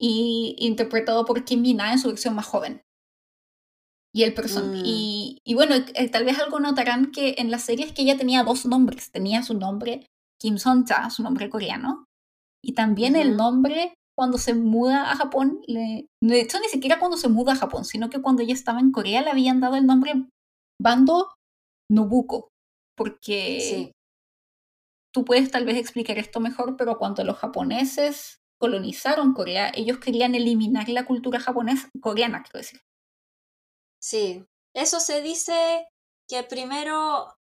y 0.00 0.56
interpretado 0.58 1.24
por 1.24 1.44
Kim 1.44 1.62
Mina 1.62 1.92
en 1.92 1.98
su 1.98 2.08
versión 2.08 2.34
más 2.34 2.46
joven. 2.46 2.82
Y, 4.14 4.22
el 4.22 4.34
person 4.34 4.72
mm. 4.72 4.82
y, 4.84 5.38
y, 5.44 5.54
bueno, 5.54 5.74
eh, 5.76 6.08
tal 6.08 6.24
vez 6.24 6.38
algo 6.38 6.60
notarán 6.60 7.12
que 7.12 7.36
en 7.38 7.50
la 7.50 7.58
serie 7.58 7.84
es 7.84 7.92
que 7.92 8.02
ella 8.02 8.16
tenía 8.16 8.42
dos 8.42 8.64
nombres. 8.64 9.10
Tenía 9.12 9.42
su 9.42 9.54
nombre 9.54 10.06
Kim 10.40 10.56
Son-cha, 10.56 11.10
su 11.10 11.22
nombre 11.22 11.50
coreano, 11.50 12.06
y 12.64 12.72
también 12.72 13.16
el 13.16 13.36
nombre 13.36 13.94
cuando 14.16 14.38
se 14.38 14.54
muda 14.54 15.12
a 15.12 15.16
Japón. 15.16 15.60
Le, 15.66 16.06
de 16.22 16.40
hecho, 16.40 16.58
ni 16.58 16.68
siquiera 16.68 16.98
cuando 16.98 17.16
se 17.16 17.28
muda 17.28 17.52
a 17.52 17.56
Japón, 17.56 17.84
sino 17.84 18.10
que 18.10 18.20
cuando 18.20 18.42
ella 18.42 18.54
estaba 18.54 18.80
en 18.80 18.92
Corea 18.92 19.22
le 19.22 19.30
habían 19.30 19.60
dado 19.60 19.76
el 19.76 19.86
nombre 19.86 20.26
Bando 20.80 21.34
Nobuko, 21.90 22.48
porque 22.96 23.92
tú 25.12 25.24
puedes 25.24 25.50
tal 25.50 25.64
vez 25.64 25.76
explicar 25.76 26.18
esto 26.18 26.40
mejor, 26.40 26.76
pero 26.76 26.98
cuando 26.98 27.24
los 27.24 27.38
japoneses 27.38 28.40
colonizaron 28.60 29.34
Corea, 29.34 29.70
ellos 29.74 29.98
querían 29.98 30.34
eliminar 30.34 30.88
la 30.88 31.06
cultura 31.06 31.40
japonesa, 31.40 31.88
coreana, 32.00 32.42
quiero 32.42 32.58
decir. 32.58 32.80
Sí, 34.00 34.44
eso 34.74 35.00
se 35.00 35.22
dice 35.22 35.88
que 36.28 36.42
primero 36.42 37.34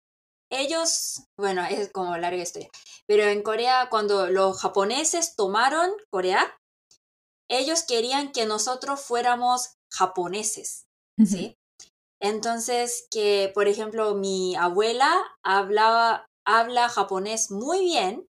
ellos, 0.50 1.24
bueno, 1.38 1.64
es 1.64 1.90
como 1.90 2.16
larga 2.16 2.42
historia, 2.42 2.68
pero 3.06 3.24
en 3.24 3.42
Corea 3.42 3.88
cuando 3.90 4.28
los 4.28 4.60
japoneses 4.60 5.34
tomaron 5.36 5.90
Corea, 6.10 6.56
ellos 7.48 7.84
querían 7.84 8.32
que 8.32 8.46
nosotros 8.46 9.00
fuéramos 9.00 9.74
japoneses, 9.92 10.86
¿sí? 11.24 11.56
Entonces, 12.26 13.06
que 13.12 13.52
por 13.54 13.68
ejemplo 13.68 14.16
mi 14.16 14.56
abuela 14.56 15.12
hablaba, 15.44 16.26
habla 16.44 16.88
japonés 16.88 17.52
muy 17.52 17.84
bien 17.84 18.26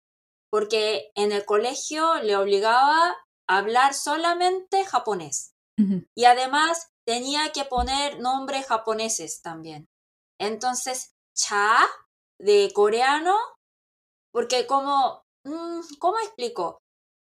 porque 0.51 1.13
en 1.15 1.31
el 1.31 1.45
colegio 1.45 2.17
le 2.23 2.37
obligaba 2.37 3.17
a 3.49 3.59
hablar 3.59 3.95
solamente 3.95 4.85
japonés. 4.85 5.53
Y 6.15 6.25
además 6.25 6.89
tenía 7.05 7.51
que 7.53 7.65
poner 7.65 8.21
nombres 8.21 8.67
japoneses 8.67 9.43
también. 9.43 9.89
Entonces, 10.41 11.15
cha 11.37 11.79
de 12.41 12.71
coreano, 12.73 13.37
porque 14.33 14.67
como, 14.69 15.25
mm, 15.45 15.81
¿cómo 15.99 16.19
explico? 16.19 16.79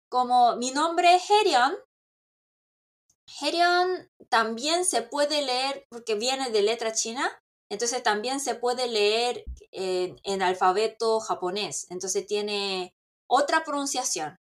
Como 0.09 0.55
mi 0.55 0.71
nombre 0.71 1.15
es 1.15 1.29
Herion, 1.29 1.75
Herion 3.41 4.09
también 4.29 4.85
se 4.85 5.01
puede 5.01 5.41
leer 5.41 5.85
porque 5.89 6.15
viene 6.15 6.49
de 6.49 6.61
letra 6.61 6.93
china, 6.93 7.39
entonces 7.69 8.01
también 8.03 8.39
se 8.39 8.55
puede 8.55 8.87
leer 8.87 9.43
en, 9.71 10.41
alfabeto 10.41 11.19
japonés, 11.19 11.87
entonces 11.89 12.25
tiene 12.25 12.93
otra 13.29 13.63
pronunciación. 13.63 14.35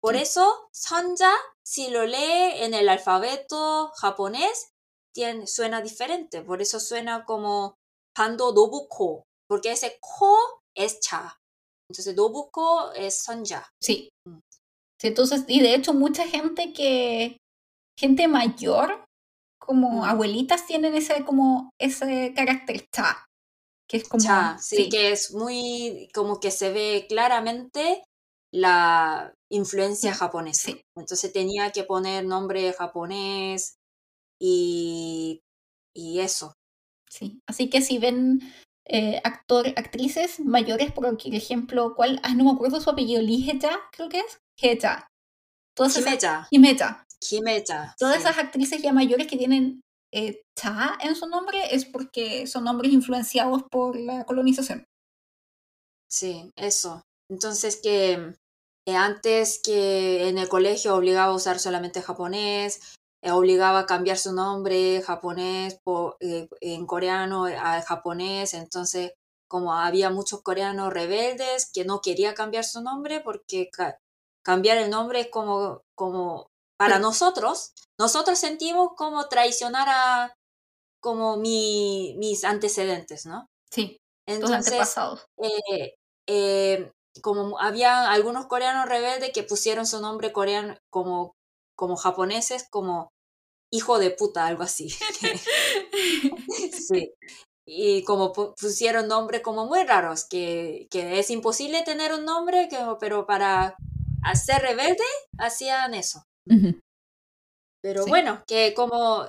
Por 0.00 0.16
eso, 0.16 0.68
Sanja, 0.72 1.32
si 1.62 1.90
lo 1.90 2.06
lee 2.06 2.62
en 2.62 2.72
el 2.74 2.88
alfabeto 2.88 3.92
japonés, 3.96 4.70
tiene, 5.12 5.46
suena 5.46 5.82
diferente. 5.82 6.42
Por 6.42 6.62
eso 6.62 6.80
suena 6.80 7.24
como 7.26 7.74
Pando 8.14 8.52
Dobuko, 8.52 9.24
porque 9.46 9.72
ese 9.72 9.98
ko 10.00 10.38
es 10.74 11.00
cha. 11.00 11.36
Entonces, 11.90 12.16
Dobuko 12.16 12.92
es 12.92 13.22
Sanja. 13.22 13.68
Sí. 13.82 14.08
Mm. 14.26 14.38
sí. 15.00 15.08
Entonces, 15.08 15.44
y 15.48 15.60
de 15.60 15.74
hecho, 15.74 15.92
mucha 15.92 16.26
gente 16.26 16.72
que, 16.72 17.36
gente 18.00 18.28
mayor, 18.28 19.04
como 19.58 20.04
abuelitas, 20.04 20.66
tienen 20.66 20.94
ese, 20.94 21.24
como, 21.24 21.70
ese 21.78 22.32
carácter 22.34 22.88
cha, 22.90 23.26
que 23.88 23.98
es 23.98 24.08
como... 24.08 24.24
Cha, 24.24 24.56
sí, 24.58 24.88
que 24.88 25.12
es 25.12 25.34
muy, 25.34 26.08
como 26.14 26.40
que 26.40 26.50
se 26.50 26.72
ve 26.72 27.06
claramente 27.08 28.02
la 28.52 29.32
influencia 29.50 30.14
japonesa. 30.14 30.72
Entonces 30.96 31.32
tenía 31.32 31.70
que 31.70 31.84
poner 31.84 32.24
nombre 32.24 32.72
japonés 32.72 33.76
y, 34.40 35.40
y 35.94 36.20
eso. 36.20 36.54
Sí, 37.08 37.40
así 37.46 37.68
que 37.68 37.82
si 37.82 37.98
ven 37.98 38.40
eh, 38.86 39.20
actor, 39.24 39.68
actrices 39.76 40.40
mayores, 40.40 40.92
por 40.92 41.06
ejemplo, 41.24 41.94
¿cuál? 41.94 42.20
Ah, 42.22 42.34
no 42.34 42.44
me 42.44 42.52
acuerdo 42.52 42.80
su 42.80 42.90
apellido, 42.90 43.20
Lee 43.20 43.58
creo 43.92 44.08
que 44.08 44.20
es. 44.20 44.38
Heja. 44.56 45.06
Todas 45.76 45.96
Himeja. 47.20 47.94
Todas 47.98 48.18
esas 48.18 48.38
actrices 48.38 48.82
ya 48.82 48.92
mayores 48.92 49.26
que 49.26 49.36
tienen 49.36 49.82
eh, 50.12 50.42
cha 50.56 50.98
en 51.00 51.14
su 51.14 51.28
nombre 51.28 51.74
es 51.74 51.84
porque 51.84 52.46
son 52.46 52.64
nombres 52.64 52.92
influenciados 52.92 53.62
por 53.70 53.96
la 53.96 54.24
colonización. 54.24 54.84
Sí, 56.08 56.52
eso. 56.56 57.04
Entonces 57.28 57.80
que 57.80 58.34
eh, 58.86 58.96
antes 58.96 59.60
que 59.62 60.28
en 60.28 60.38
el 60.38 60.48
colegio 60.48 60.96
obligaba 60.96 61.32
a 61.32 61.36
usar 61.36 61.60
solamente 61.60 62.02
japonés, 62.02 62.96
eh, 63.22 63.30
obligaba 63.30 63.80
a 63.80 63.86
cambiar 63.86 64.18
su 64.18 64.32
nombre 64.32 65.02
japonés 65.02 65.78
por, 65.84 66.16
en 66.20 66.86
coreano 66.86 67.44
a 67.44 67.80
japonés, 67.82 68.54
entonces 68.54 69.12
como 69.48 69.74
había 69.74 70.10
muchos 70.10 70.42
coreanos 70.42 70.92
rebeldes 70.92 71.70
que 71.72 71.84
no 71.84 72.00
quería 72.00 72.34
cambiar 72.34 72.64
su 72.64 72.82
nombre 72.82 73.20
porque 73.20 73.68
cambiar 74.42 74.78
el 74.78 74.90
nombre 74.90 75.20
es 75.22 75.28
como, 75.28 75.82
como 75.94 76.49
para 76.80 76.98
nosotros, 76.98 77.74
nosotros 77.98 78.38
sentimos 78.38 78.92
como 78.96 79.28
traicionar 79.28 79.86
a 79.90 80.34
como 81.02 81.36
mi, 81.36 82.14
mis 82.16 82.42
antecedentes, 82.42 83.26
¿no? 83.26 83.48
Sí. 83.70 83.98
Entonces, 84.26 84.96
eh, 85.42 85.92
eh, 86.26 86.90
como 87.20 87.60
había 87.60 88.10
algunos 88.10 88.46
coreanos 88.46 88.88
rebeldes 88.88 89.30
que 89.34 89.42
pusieron 89.42 89.84
su 89.84 90.00
nombre 90.00 90.32
coreano 90.32 90.74
como, 90.90 91.34
como 91.76 91.96
japoneses, 91.96 92.66
como 92.70 93.10
hijo 93.70 93.98
de 93.98 94.12
puta, 94.12 94.46
algo 94.46 94.62
así. 94.62 94.88
sí. 96.88 97.12
Y 97.66 98.04
como 98.04 98.32
pusieron 98.32 99.06
nombres 99.06 99.42
como 99.42 99.66
muy 99.66 99.84
raros, 99.84 100.26
que, 100.26 100.86
que 100.90 101.18
es 101.18 101.28
imposible 101.28 101.82
tener 101.82 102.14
un 102.14 102.24
nombre, 102.24 102.68
que, 102.70 102.78
pero 102.98 103.26
para 103.26 103.76
ser 104.34 104.62
rebelde 104.62 105.04
hacían 105.36 105.92
eso. 105.92 106.24
Pero 107.82 108.06
bueno, 108.06 108.42
que 108.46 108.74
como... 108.74 109.26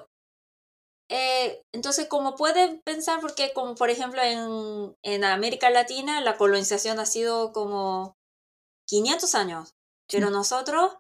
Eh, 1.10 1.62
entonces, 1.74 2.08
como 2.08 2.36
pueden 2.36 2.82
pensar, 2.86 3.20
porque 3.20 3.52
como 3.54 3.76
por 3.76 3.90
ejemplo 3.90 4.22
en, 4.22 4.96
en, 5.04 5.26
América 5.26 5.70
Latina 5.70 6.22
la 6.22 6.38
colonización 6.38 7.00
ha 7.00 7.06
sido 7.06 7.52
como 7.52 8.16
500 8.88 9.36
años, 9.36 9.74
pero 10.10 10.30
nosotros 10.30 10.98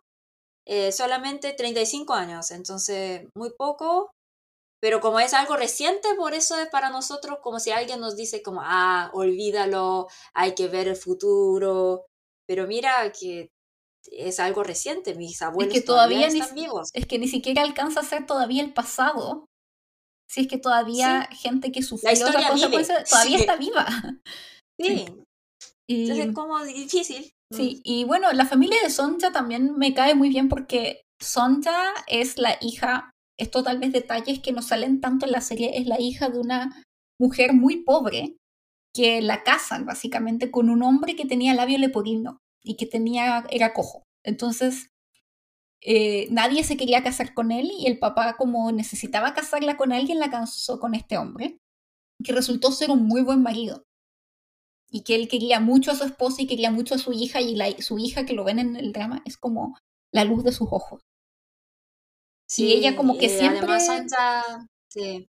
eh, 0.65 0.91
solamente 0.91 1.53
35 1.53 2.13
años, 2.13 2.51
entonces 2.51 3.28
muy 3.36 3.51
poco, 3.57 4.11
pero 4.82 4.99
como 5.01 5.19
es 5.19 5.34
algo 5.34 5.55
reciente, 5.57 6.13
por 6.15 6.34
eso 6.34 6.57
es 6.59 6.67
para 6.69 6.89
nosotros 6.89 7.39
como 7.41 7.59
si 7.59 7.72
alguien 7.72 7.99
nos 7.99 8.15
dice 8.15 8.41
como, 8.43 8.61
ah, 8.63 9.11
olvídalo, 9.13 10.07
hay 10.34 10.55
que 10.55 10.67
ver 10.67 10.88
el 10.88 10.95
futuro, 10.95 12.05
pero 12.47 12.67
mira 12.67 13.11
que 13.11 13.49
es 14.12 14.39
algo 14.39 14.64
reciente, 14.64 15.16
mis 15.16 15.41
abuelos 15.41 15.74
que 15.74 15.82
todavía, 15.82 16.28
están 16.28 16.56
vivos. 16.56 16.89
Es 16.93 17.06
que 17.06 17.20
ni 17.20 17.28
siquiera 17.28 17.62
alcanza 17.62 18.02
a 18.02 18.06
ser 18.06 18.26
todavía 18.26 18.64
el 18.64 18.74
pasado. 18.74 19.45
Si 20.30 20.41
es 20.41 20.47
que 20.47 20.58
todavía 20.58 21.28
gente 21.32 21.72
que 21.72 21.84
sufrió 21.84 22.30
la 22.30 22.49
consecuencias 22.49 23.10
todavía 23.10 23.38
está 23.38 23.56
viva. 23.56 23.88
Sí. 24.80 25.06
Entonces 25.88 26.26
es 26.26 26.34
como 26.34 26.64
difícil. 26.64 27.32
Sí, 27.52 27.76
mm. 27.76 27.82
y 27.84 28.04
bueno, 28.06 28.32
la 28.34 28.47
familia 28.47 28.80
de 28.82 28.89
Sonja 28.89 29.32
también 29.32 29.78
me 29.78 29.93
cae 29.93 30.16
muy 30.16 30.30
bien 30.30 30.49
porque 30.49 31.04
Sonja 31.22 31.93
es 32.08 32.39
la 32.39 32.58
hija, 32.62 33.12
esto 33.38 33.62
tal 33.62 33.78
vez 33.78 33.91
detalles 33.91 34.39
que 34.39 34.54
no 34.54 34.64
salen 34.64 34.99
tanto 34.99 35.28
en 35.28 35.34
la 35.34 35.41
serie, 35.41 35.78
es 35.78 35.86
la 35.86 35.99
hija 35.99 36.30
de 36.30 36.39
una 36.39 36.84
mujer 37.20 37.54
muy 37.54 37.84
pobre 37.84 38.38
que 38.95 39.22
la 39.22 39.43
casan 39.43 39.86
básicamente 39.86 40.49
con 40.49 40.70
un 40.70 40.82
hombre 40.82 41.16
que 41.16 41.26
tenía 41.26 41.54
labio 41.54 41.78
leporino 41.78 42.39
y 42.64 42.76
que 42.78 42.86
tenía, 42.86 43.45
era 43.49 43.74
cojo. 43.74 44.03
Entonces, 44.24 44.91
eh, 45.82 46.28
nadie 46.30 46.64
se 46.64 46.78
quería 46.78 47.03
casar 47.03 47.34
con 47.34 47.51
él 47.51 47.72
y 47.76 47.88
el 47.88 47.97
papá 47.97 48.38
como 48.38 48.72
necesitaba 48.72 49.34
casarla 49.34 49.78
con 49.78 49.91
alguien, 49.91 50.20
la 50.20 50.30
casó 50.30 50.80
con 50.80 50.93
este 50.93 51.18
hombre, 51.18 51.57
que 52.24 52.34
resultó 52.34 52.72
ser 52.72 52.91
un 52.91 53.05
muy 53.05 53.22
buen 53.22 53.41
marido. 53.41 53.84
Y 54.89 55.03
que 55.03 55.16
él 55.16 55.28
quería 55.28 55.59
mucho 55.59 55.91
a 55.91 55.95
su 55.95 56.03
esposa 56.03 56.41
y 56.41 56.47
quería 56.47 56.70
mucho 56.70 56.95
a 56.95 56.99
su 56.99 57.14
hija 57.14 57.41
y 57.41 57.55
la, 57.55 57.72
su 57.82 57.97
hija 57.97 58.26
que 58.26 58.34
lo 58.34 58.43
ven 58.43 58.59
en 58.59 58.76
el 58.76 58.91
drama 58.91 59.24
es 59.26 59.38
como 59.38 59.78
la 60.12 60.26
luz 60.26 60.43
de 60.43 60.51
sus 60.51 60.68
ojos. 60.72 61.01
Sí, 62.47 62.66
y 62.66 62.74
ella 62.74 62.97
como 62.97 63.18
que 63.18 63.30
siempre... 63.30 63.59
Además, 63.59 64.12
sí. 64.89 65.30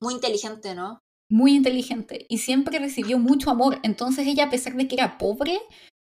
Muy 0.00 0.14
inteligente, 0.14 0.74
¿no? 0.74 0.98
Muy 1.30 1.54
inteligente 1.54 2.26
y 2.28 2.38
siempre 2.38 2.78
recibió 2.78 3.18
mucho 3.18 3.50
amor. 3.50 3.78
Entonces 3.84 4.26
ella, 4.26 4.46
a 4.46 4.50
pesar 4.50 4.74
de 4.74 4.88
que 4.88 4.96
era 4.96 5.18
pobre, 5.18 5.60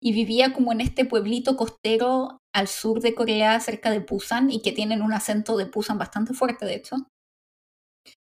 y 0.01 0.13
vivía 0.13 0.53
como 0.53 0.71
en 0.71 0.81
este 0.81 1.05
pueblito 1.05 1.57
costero 1.57 2.39
al 2.53 2.67
sur 2.67 3.01
de 3.01 3.13
Corea, 3.13 3.59
cerca 3.59 3.91
de 3.91 3.99
Busan, 3.99 4.49
y 4.49 4.61
que 4.61 4.71
tienen 4.71 5.01
un 5.01 5.13
acento 5.13 5.57
de 5.57 5.65
Busan 5.65 5.97
bastante 5.97 6.33
fuerte, 6.33 6.65
de 6.65 6.75
hecho. 6.75 6.95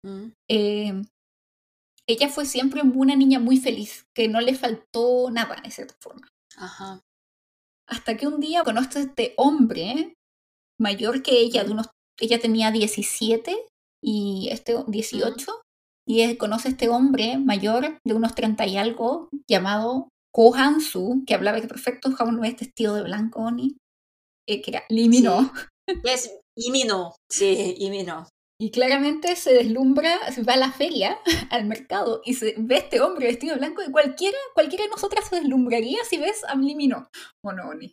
Mm. 0.04 0.32
Eh, 0.50 1.02
ella 2.06 2.28
fue 2.28 2.44
siempre 2.44 2.82
una 2.82 3.16
niña 3.16 3.38
muy 3.38 3.56
feliz, 3.56 4.04
que 4.14 4.28
no 4.28 4.40
le 4.40 4.54
faltó 4.54 5.30
nada, 5.30 5.56
de 5.62 5.70
cierta 5.70 5.94
forma. 6.00 6.28
Ajá. 6.56 7.00
Hasta 7.88 8.16
que 8.16 8.26
un 8.26 8.40
día 8.40 8.62
conoce 8.62 8.98
a 8.98 9.02
este 9.02 9.34
hombre 9.36 10.14
mayor 10.78 11.22
que 11.22 11.40
ella, 11.40 11.64
de 11.64 11.72
unos, 11.72 11.88
ella 12.20 12.40
tenía 12.40 12.70
17 12.70 13.56
y 14.02 14.48
este 14.50 14.76
18, 14.86 15.62
y 16.06 16.36
conoce 16.36 16.68
a 16.68 16.70
este 16.72 16.90
hombre 16.90 17.38
mayor 17.38 17.98
de 18.06 18.14
unos 18.14 18.34
30 18.34 18.66
y 18.66 18.76
algo, 18.76 19.30
llamado 19.48 20.08
Ko 20.34 20.54
Han-soo, 20.54 21.22
que 21.26 21.34
hablaba 21.34 21.60
que 21.60 21.68
perfecto 21.68 22.10
japonés 22.10 22.56
vestido 22.56 22.94
de 22.96 23.02
blanco, 23.02 23.40
Oni, 23.40 23.76
eh, 24.48 24.60
que 24.60 24.70
era 24.72 24.84
Limino. 24.88 25.52
Es 26.02 26.40
Limino, 26.56 27.14
sí, 27.30 27.76
Limino. 27.78 28.26
Y 28.58 28.70
claramente 28.70 29.36
se 29.36 29.52
deslumbra, 29.52 30.32
se 30.32 30.42
va 30.42 30.54
a 30.54 30.56
la 30.56 30.72
feria, 30.72 31.18
al 31.50 31.66
mercado, 31.66 32.22
y 32.24 32.34
se 32.34 32.54
ve 32.56 32.76
este 32.76 33.00
hombre 33.00 33.26
vestido 33.26 33.54
de 33.54 33.60
blanco, 33.60 33.82
y 33.82 33.90
cualquiera, 33.90 34.38
cualquiera 34.54 34.84
de 34.84 34.90
nosotras 34.90 35.28
se 35.28 35.36
deslumbraría 35.36 36.02
si 36.04 36.16
ves 36.16 36.42
a 36.44 36.54
Limino, 36.54 37.08
¿o 37.44 37.52
no, 37.52 37.68
Oni? 37.68 37.92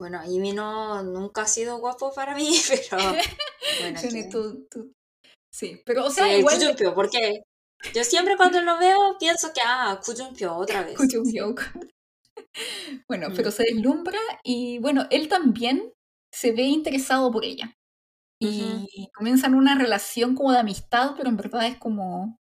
Bueno, 0.00 0.22
Limino 0.26 1.02
nunca 1.02 1.42
ha 1.42 1.46
sido 1.46 1.78
guapo 1.78 2.12
para 2.14 2.34
mí, 2.34 2.50
pero... 2.68 3.02
Bueno, 3.80 3.98
Sí, 5.56 5.80
pero 5.86 6.04
o 6.04 6.10
sea, 6.10 6.26
sí, 6.26 6.40
igual... 6.40 6.76
porque 6.94 7.42
yo 7.94 8.04
siempre 8.04 8.36
cuando 8.36 8.60
lo 8.62 8.78
veo 8.78 9.16
pienso 9.18 9.52
que, 9.52 9.60
ah, 9.64 10.00
Kujumpyo 10.04 10.54
otra 10.56 10.82
vez. 10.84 10.96
bueno, 13.08 13.28
pero 13.34 13.48
mm. 13.48 13.52
se 13.52 13.62
deslumbra 13.64 14.18
y 14.44 14.78
bueno, 14.78 15.06
él 15.10 15.28
también 15.28 15.92
se 16.32 16.52
ve 16.52 16.62
interesado 16.62 17.30
por 17.30 17.44
ella. 17.44 17.72
Y 18.38 19.08
comienzan 19.14 19.54
una 19.54 19.78
relación 19.78 20.34
como 20.34 20.52
de 20.52 20.58
amistad, 20.58 21.14
pero 21.16 21.30
en 21.30 21.38
verdad 21.38 21.66
es 21.66 21.78
como, 21.78 22.36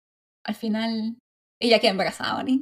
al 0.46 0.56
final, 0.56 1.18
ella 1.62 1.80
queda 1.80 1.92
embarazada, 1.92 2.44
¿no? 2.44 2.62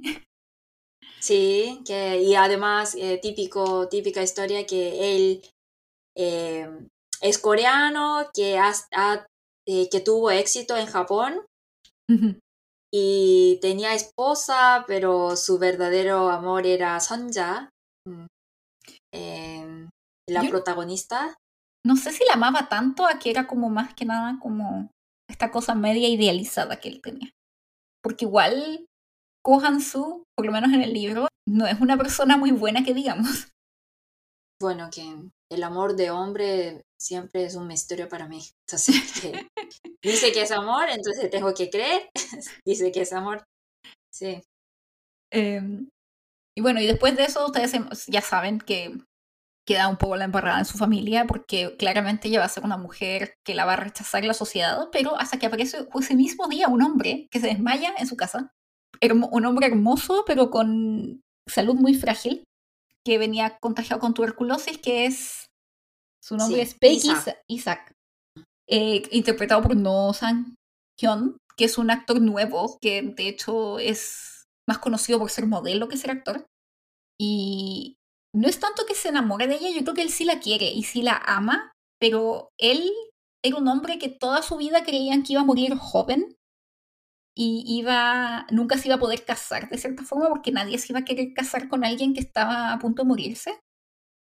Sí, 1.19 1.81
que, 1.86 2.21
y 2.21 2.36
además, 2.36 2.95
eh, 2.95 3.17
típico, 3.19 3.88
típica 3.88 4.21
historia 4.21 4.67
que 4.67 5.15
él 5.15 5.41
eh, 6.15 6.69
es 7.21 7.38
coreano, 7.39 8.29
que, 8.34 8.57
ha, 8.57 8.73
eh, 9.65 9.89
que 9.89 9.99
tuvo 10.01 10.29
éxito 10.31 10.75
en 10.75 10.86
Japón 10.86 11.41
y 12.93 13.57
tenía 13.59 13.95
esposa, 13.95 14.83
pero 14.85 15.35
su 15.35 15.57
verdadero 15.57 16.29
amor 16.29 16.67
era 16.67 16.99
Sonja, 16.99 17.71
mm, 18.07 18.25
em, 19.11 19.89
la 20.29 20.43
protagonista. 20.47 21.35
No 21.85 21.95
sé 21.95 22.11
si 22.11 22.23
la 22.25 22.33
amaba 22.33 22.69
tanto, 22.69 23.07
aquí 23.07 23.31
era 23.31 23.47
como 23.47 23.69
más 23.69 23.95
que 23.95 24.05
nada 24.05 24.37
como 24.39 24.91
esta 25.27 25.49
cosa 25.49 25.73
media 25.73 26.07
idealizada 26.07 26.79
que 26.79 26.89
él 26.89 27.01
tenía. 27.01 27.31
Porque 28.03 28.25
igual 28.25 28.85
Kohan 29.43 29.81
Su, 29.81 30.23
por 30.37 30.45
lo 30.45 30.51
menos 30.51 30.71
en 30.71 30.83
el 30.83 30.93
libro, 30.93 31.27
no 31.47 31.65
es 31.65 31.81
una 31.81 31.97
persona 31.97 32.37
muy 32.37 32.51
buena 32.51 32.83
que 32.83 32.93
digamos. 32.93 33.49
Bueno, 34.61 34.89
que 34.91 35.03
el 35.51 35.63
amor 35.63 35.95
de 35.95 36.11
hombre 36.11 36.83
siempre 37.03 37.43
es 37.43 37.55
un 37.55 37.67
misterio 37.67 38.07
para 38.07 38.27
mí. 38.27 38.41
Entonces, 38.65 38.95
dice 40.01 40.31
que 40.31 40.41
es 40.41 40.51
amor, 40.51 40.89
entonces 40.89 41.29
tengo 41.29 41.53
que 41.53 41.69
creer. 41.69 42.09
dice 42.65 42.91
que 42.91 43.01
es 43.01 43.13
amor. 43.13 43.43
Sí. 44.11 44.41
Em, 45.31 45.89
y 46.55 46.61
bueno, 46.61 46.79
y 46.79 46.85
después 46.85 47.15
de 47.17 47.25
eso, 47.25 47.45
ustedes 47.45 47.73
ya 48.07 48.21
saben 48.21 48.59
que 48.59 48.95
queda 49.65 49.87
un 49.87 49.97
poco 49.97 50.17
la 50.17 50.25
embarrada 50.25 50.59
en 50.59 50.65
su 50.65 50.77
familia, 50.77 51.25
porque 51.25 51.75
claramente 51.77 52.27
ella 52.27 52.39
va 52.39 52.45
a 52.45 52.49
ser 52.49 52.63
una 52.63 52.77
mujer 52.77 53.35
que 53.45 53.55
la 53.55 53.65
va 53.65 53.73
a 53.73 53.77
rechazar 53.77 54.23
la 54.25 54.33
sociedad, 54.33 54.89
pero 54.91 55.17
hasta 55.17 55.39
que 55.39 55.45
aparece 55.45 55.87
ese 55.93 56.15
mismo 56.15 56.47
día 56.47 56.67
un 56.67 56.81
hombre 56.81 57.27
que 57.31 57.39
se 57.39 57.47
desmaya 57.47 57.93
en 57.97 58.07
su 58.07 58.15
casa. 58.15 58.51
un 59.01 59.45
hombre 59.45 59.67
hermoso, 59.67 60.23
pero 60.27 60.49
con 60.49 61.21
salud 61.47 61.75
muy 61.75 61.93
frágil, 61.93 62.43
que 63.05 63.17
venía 63.17 63.57
contagiado 63.59 63.99
con 63.99 64.13
tuberculosis, 64.13 64.77
que 64.77 65.05
es 65.05 65.49
su 66.24 66.38
nombre 66.38 66.61
es 66.61 66.74
Peggy 66.76 67.09
Isaac, 67.49 67.93
eh, 68.69 69.03
interpretado 69.11 69.61
por 69.61 69.76
No 69.76 70.13
Sang 70.13 70.55
Hyun, 70.97 71.38
que 71.57 71.65
es 71.65 71.78
un 71.78 71.91
actor 71.91 72.21
nuevo, 72.21 72.78
que 72.82 73.01
de 73.01 73.28
hecho 73.28 73.78
es 73.78 74.45
más 74.67 74.78
conocido 74.78 75.19
por 75.19 75.30
ser 75.30 75.47
modelo 75.47 75.89
que 75.89 75.97
ser 75.97 76.11
actor. 76.11 76.45
Y 77.19 77.97
no 78.34 78.47
es 78.47 78.59
tanto 78.59 78.86
que 78.88 78.95
se 78.95 79.09
enamore 79.09 79.47
de 79.47 79.55
ella, 79.55 79.69
yo 79.69 79.84
creo 79.84 79.93
que 79.93 80.01
él 80.01 80.09
sí 80.09 80.24
la 80.24 80.39
quiere 80.39 80.71
y 80.71 80.84
sí 80.84 81.01
la 81.01 81.17
ama, 81.17 81.74
pero 81.99 82.49
él 82.57 82.89
era 83.43 83.57
un 83.57 83.67
hombre 83.67 83.99
que 83.99 84.07
toda 84.07 84.41
su 84.41 84.55
vida 84.55 84.86
creían 84.86 85.24
que 85.24 85.34
iba 85.34 85.41
a 85.41 85.45
morir 85.45 85.76
joven 85.76 86.38
y 87.36 87.65
iba, 87.67 88.47
nunca 88.49 88.78
se 88.78 88.88
iba 88.88 88.95
a 88.95 88.99
poder 88.99 89.26
casar 89.26 89.69
de 89.69 89.78
cierta 89.78 90.03
forma 90.03 90.30
porque 90.30 90.51
nadie 90.51 90.78
se 90.78 90.93
iba 90.93 90.99
a 90.99 91.05
querer 91.05 91.34
casar 91.34 91.67
con 91.67 91.84
alguien 91.84 92.13
que 92.13 92.21
estaba 92.21 92.71
a 92.71 92.80
punto 92.80 93.03
de 93.03 93.09
morirse. 93.09 93.59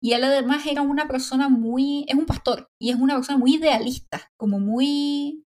Y 0.01 0.13
él 0.13 0.25
además 0.25 0.67
era 0.67 0.83
una 0.83 1.09
persona 1.09 1.49
muy, 1.49 2.05
es 2.09 2.15
un 2.15 2.27
pastor, 2.27 2.69
y 2.79 2.91
es 2.91 2.97
una 2.97 3.15
persona 3.15 3.39
muy 3.39 3.55
idealista, 3.57 4.31
como 4.37 4.61
muy, 4.61 5.45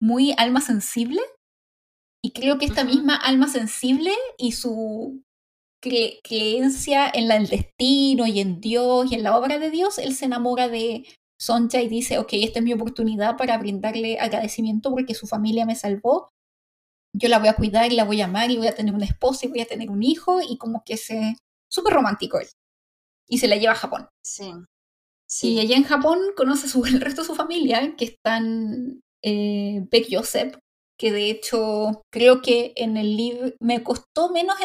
muy 0.00 0.34
alma 0.38 0.60
sensible. 0.60 1.20
Y 2.24 2.32
creo 2.32 2.58
que 2.58 2.64
esta 2.64 2.84
misma 2.84 3.16
alma 3.16 3.48
sensible 3.48 4.12
y 4.38 4.52
su 4.52 5.22
creencia 5.82 7.10
en 7.12 7.30
el 7.30 7.48
destino 7.48 8.26
y 8.26 8.40
en 8.40 8.60
Dios 8.60 9.10
y 9.10 9.16
en 9.16 9.24
la 9.24 9.36
obra 9.36 9.58
de 9.58 9.70
Dios, 9.70 9.98
él 9.98 10.14
se 10.14 10.26
enamora 10.26 10.68
de 10.68 11.04
Sonja 11.40 11.82
y 11.82 11.88
dice, 11.88 12.18
ok, 12.18 12.30
esta 12.34 12.60
es 12.60 12.64
mi 12.64 12.72
oportunidad 12.72 13.36
para 13.36 13.58
brindarle 13.58 14.20
agradecimiento 14.20 14.90
porque 14.90 15.14
su 15.14 15.26
familia 15.26 15.66
me 15.66 15.74
salvó. 15.74 16.30
Yo 17.12 17.28
la 17.28 17.40
voy 17.40 17.48
a 17.48 17.56
cuidar 17.56 17.92
y 17.92 17.96
la 17.96 18.04
voy 18.04 18.20
a 18.20 18.26
amar 18.26 18.50
y 18.50 18.56
voy 18.56 18.68
a 18.68 18.74
tener 18.74 18.94
una 18.94 19.04
esposa 19.04 19.44
y 19.44 19.48
voy 19.48 19.60
a 19.60 19.66
tener 19.66 19.90
un 19.90 20.02
hijo 20.02 20.40
y 20.40 20.56
como 20.56 20.82
que 20.84 20.96
se... 20.96 21.36
Súper 21.68 21.94
romántico 21.94 22.38
él 22.38 22.46
y 23.32 23.38
se 23.38 23.48
la 23.48 23.56
lleva 23.56 23.72
a 23.72 23.76
Japón. 23.76 24.08
Sí. 24.22 24.52
sí. 25.26 25.54
Y 25.54 25.60
allá 25.60 25.76
en 25.76 25.84
Japón 25.84 26.18
conoce 26.36 26.68
su, 26.68 26.84
el 26.84 27.00
resto 27.00 27.22
de 27.22 27.26
su 27.28 27.34
familia, 27.34 27.96
que 27.96 28.04
están 28.04 29.00
eh, 29.24 29.86
Beck 29.90 30.08
Joseph, 30.10 30.56
que 30.98 31.10
de 31.10 31.30
hecho 31.30 32.02
creo 32.12 32.42
que 32.42 32.74
en 32.76 32.98
el 32.98 33.16
libro 33.16 33.52
me 33.58 33.82
costó 33.82 34.30
menos 34.30 34.56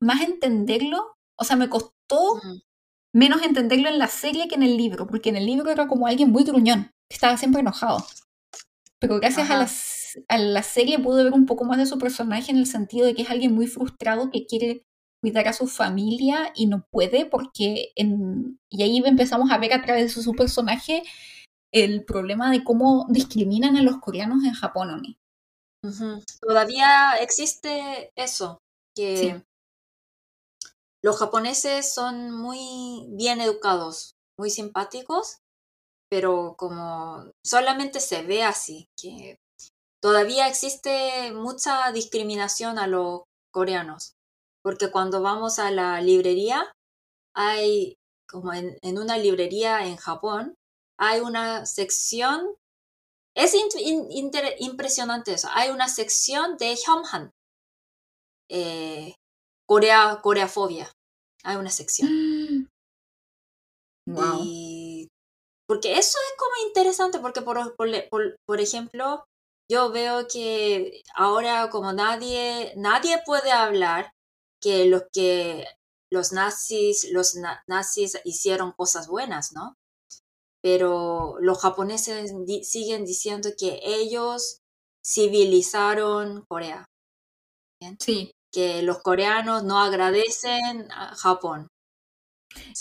más 0.00 0.22
entenderlo, 0.22 1.14
o 1.38 1.44
sea, 1.44 1.56
me 1.56 1.68
costó 1.68 2.40
menos 3.12 3.42
entenderlo 3.42 3.90
en 3.90 3.98
la 3.98 4.08
serie 4.08 4.48
que 4.48 4.54
en 4.54 4.62
el 4.62 4.78
libro, 4.78 5.06
porque 5.06 5.28
en 5.28 5.36
el 5.36 5.44
libro 5.44 5.70
era 5.70 5.86
como 5.86 6.06
alguien 6.06 6.30
muy 6.30 6.44
gruñón, 6.44 6.90
estaba 7.10 7.36
siempre 7.36 7.60
enojado. 7.60 7.98
Pero 8.98 9.20
gracias 9.20 9.50
a 9.50 9.58
la, 9.58 9.70
a 10.28 10.38
la 10.38 10.62
serie 10.62 10.98
pude 10.98 11.24
ver 11.24 11.34
un 11.34 11.44
poco 11.44 11.64
más 11.64 11.76
de 11.76 11.86
su 11.86 11.98
personaje 11.98 12.50
en 12.50 12.56
el 12.56 12.66
sentido 12.66 13.04
de 13.04 13.14
que 13.14 13.22
es 13.22 13.30
alguien 13.30 13.54
muy 13.54 13.66
frustrado 13.66 14.30
que 14.30 14.46
quiere 14.46 14.82
cuidar 15.24 15.48
a 15.48 15.54
su 15.54 15.66
familia 15.66 16.52
y 16.54 16.66
no 16.66 16.86
puede 16.90 17.24
porque 17.24 17.92
en, 17.96 18.60
y 18.68 18.82
ahí 18.82 18.98
empezamos 19.02 19.50
a 19.50 19.56
ver 19.56 19.72
a 19.72 19.82
través 19.82 20.14
de 20.14 20.22
su 20.22 20.32
personaje 20.32 21.02
el 21.72 22.04
problema 22.04 22.50
de 22.50 22.62
cómo 22.62 23.06
discriminan 23.08 23.78
a 23.78 23.82
los 23.82 24.00
coreanos 24.00 24.44
en 24.44 24.52
Japón, 24.52 25.16
¿o 25.82 26.20
Todavía 26.40 27.14
existe 27.22 28.12
eso, 28.16 28.58
que 28.94 29.42
los 31.02 31.18
japoneses 31.18 31.94
son 31.94 32.30
muy 32.30 33.06
bien 33.08 33.40
educados, 33.40 34.16
muy 34.38 34.50
simpáticos, 34.50 35.38
pero 36.10 36.54
como 36.58 37.30
solamente 37.42 38.00
se 38.00 38.22
ve 38.24 38.42
así, 38.42 38.88
que 38.94 39.38
todavía 40.02 40.48
existe 40.48 41.32
mucha 41.32 41.90
discriminación 41.92 42.78
a 42.78 42.86
los 42.86 43.22
coreanos 43.50 44.13
porque 44.64 44.90
cuando 44.90 45.20
vamos 45.20 45.58
a 45.58 45.70
la 45.70 46.00
librería, 46.00 46.72
hay, 47.36 47.96
como 48.26 48.54
en, 48.54 48.98
una 48.98 49.18
librería 49.18 49.86
en 49.86 49.96
Japón, 49.96 50.54
hay 50.98 51.20
una 51.20 51.66
sección, 51.66 52.56
es 53.36 53.54
impresionante 54.58 55.34
eso, 55.34 55.48
hay 55.52 55.70
una 55.70 55.88
sección 55.88 56.56
de 56.56 56.74
Hyomhan, 56.76 57.30
eh, 58.50 59.14
Corea, 59.68 60.20
Coreafobia, 60.22 60.90
hay 61.44 61.56
una 61.56 61.70
sección. 61.70 62.70
Y 64.40 65.08
porque 65.66 65.98
eso 65.98 66.18
es 66.18 66.38
como 66.38 66.68
interesante, 66.68 67.18
porque 67.18 67.42
por, 67.42 67.76
por, 67.76 68.36
por, 68.46 68.60
ejemplo, 68.60 69.24
yo 69.70 69.90
veo 69.90 70.26
que 70.26 71.02
ahora 71.14 71.70
como 71.70 71.92
nadie, 71.92 72.72
nadie 72.76 73.22
puede 73.24 73.50
hablar 73.50 74.13
que 74.64 74.86
los 74.86 75.02
que 75.12 75.66
los 76.10 76.32
nazis, 76.32 77.10
los 77.12 77.36
nazis 77.66 78.18
hicieron 78.24 78.72
cosas 78.72 79.08
buenas, 79.08 79.52
¿no? 79.52 79.76
Pero 80.62 81.36
los 81.40 81.60
japoneses 81.60 82.32
siguen 82.62 83.04
diciendo 83.04 83.50
que 83.58 83.80
ellos 83.84 84.60
civilizaron 85.06 86.44
Corea. 86.48 86.86
Sí. 87.98 88.30
Que 88.50 88.82
los 88.82 89.00
coreanos 89.02 89.64
no 89.64 89.78
agradecen 89.80 90.90
a 90.90 91.14
Japón. 91.14 91.68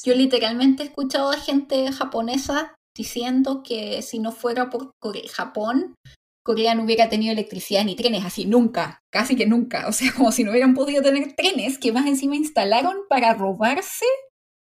Yo 0.06 0.14
literalmente 0.14 0.84
he 0.84 0.86
escuchado 0.86 1.32
a 1.32 1.38
gente 1.38 1.92
japonesa 1.92 2.76
diciendo 2.96 3.64
que 3.64 4.02
si 4.04 4.20
no 4.20 4.32
fuera 4.32 4.70
por 4.70 4.92
Japón, 5.32 5.96
Corea 6.44 6.76
no 6.76 6.84
hubiera 6.84 7.10
tenido 7.10 7.32
electricidad 7.32 7.86
ni 7.86 7.96
trenes, 7.96 8.26
así 8.26 8.46
nunca, 8.46 9.02
casi 9.10 9.36
que 9.36 9.46
nunca. 9.46 9.88
O 9.88 9.92
sea, 9.94 10.14
como 10.16 10.32
si 10.32 10.44
no 10.44 10.52
hubieran 10.52 10.74
podido 10.74 11.02
tener 11.02 11.34
trenes 11.36 11.78
que 11.78 11.92
más 11.92 12.06
encima 12.06 12.36
instalaron 12.36 12.98
para 13.10 13.34
robarse 13.34 14.06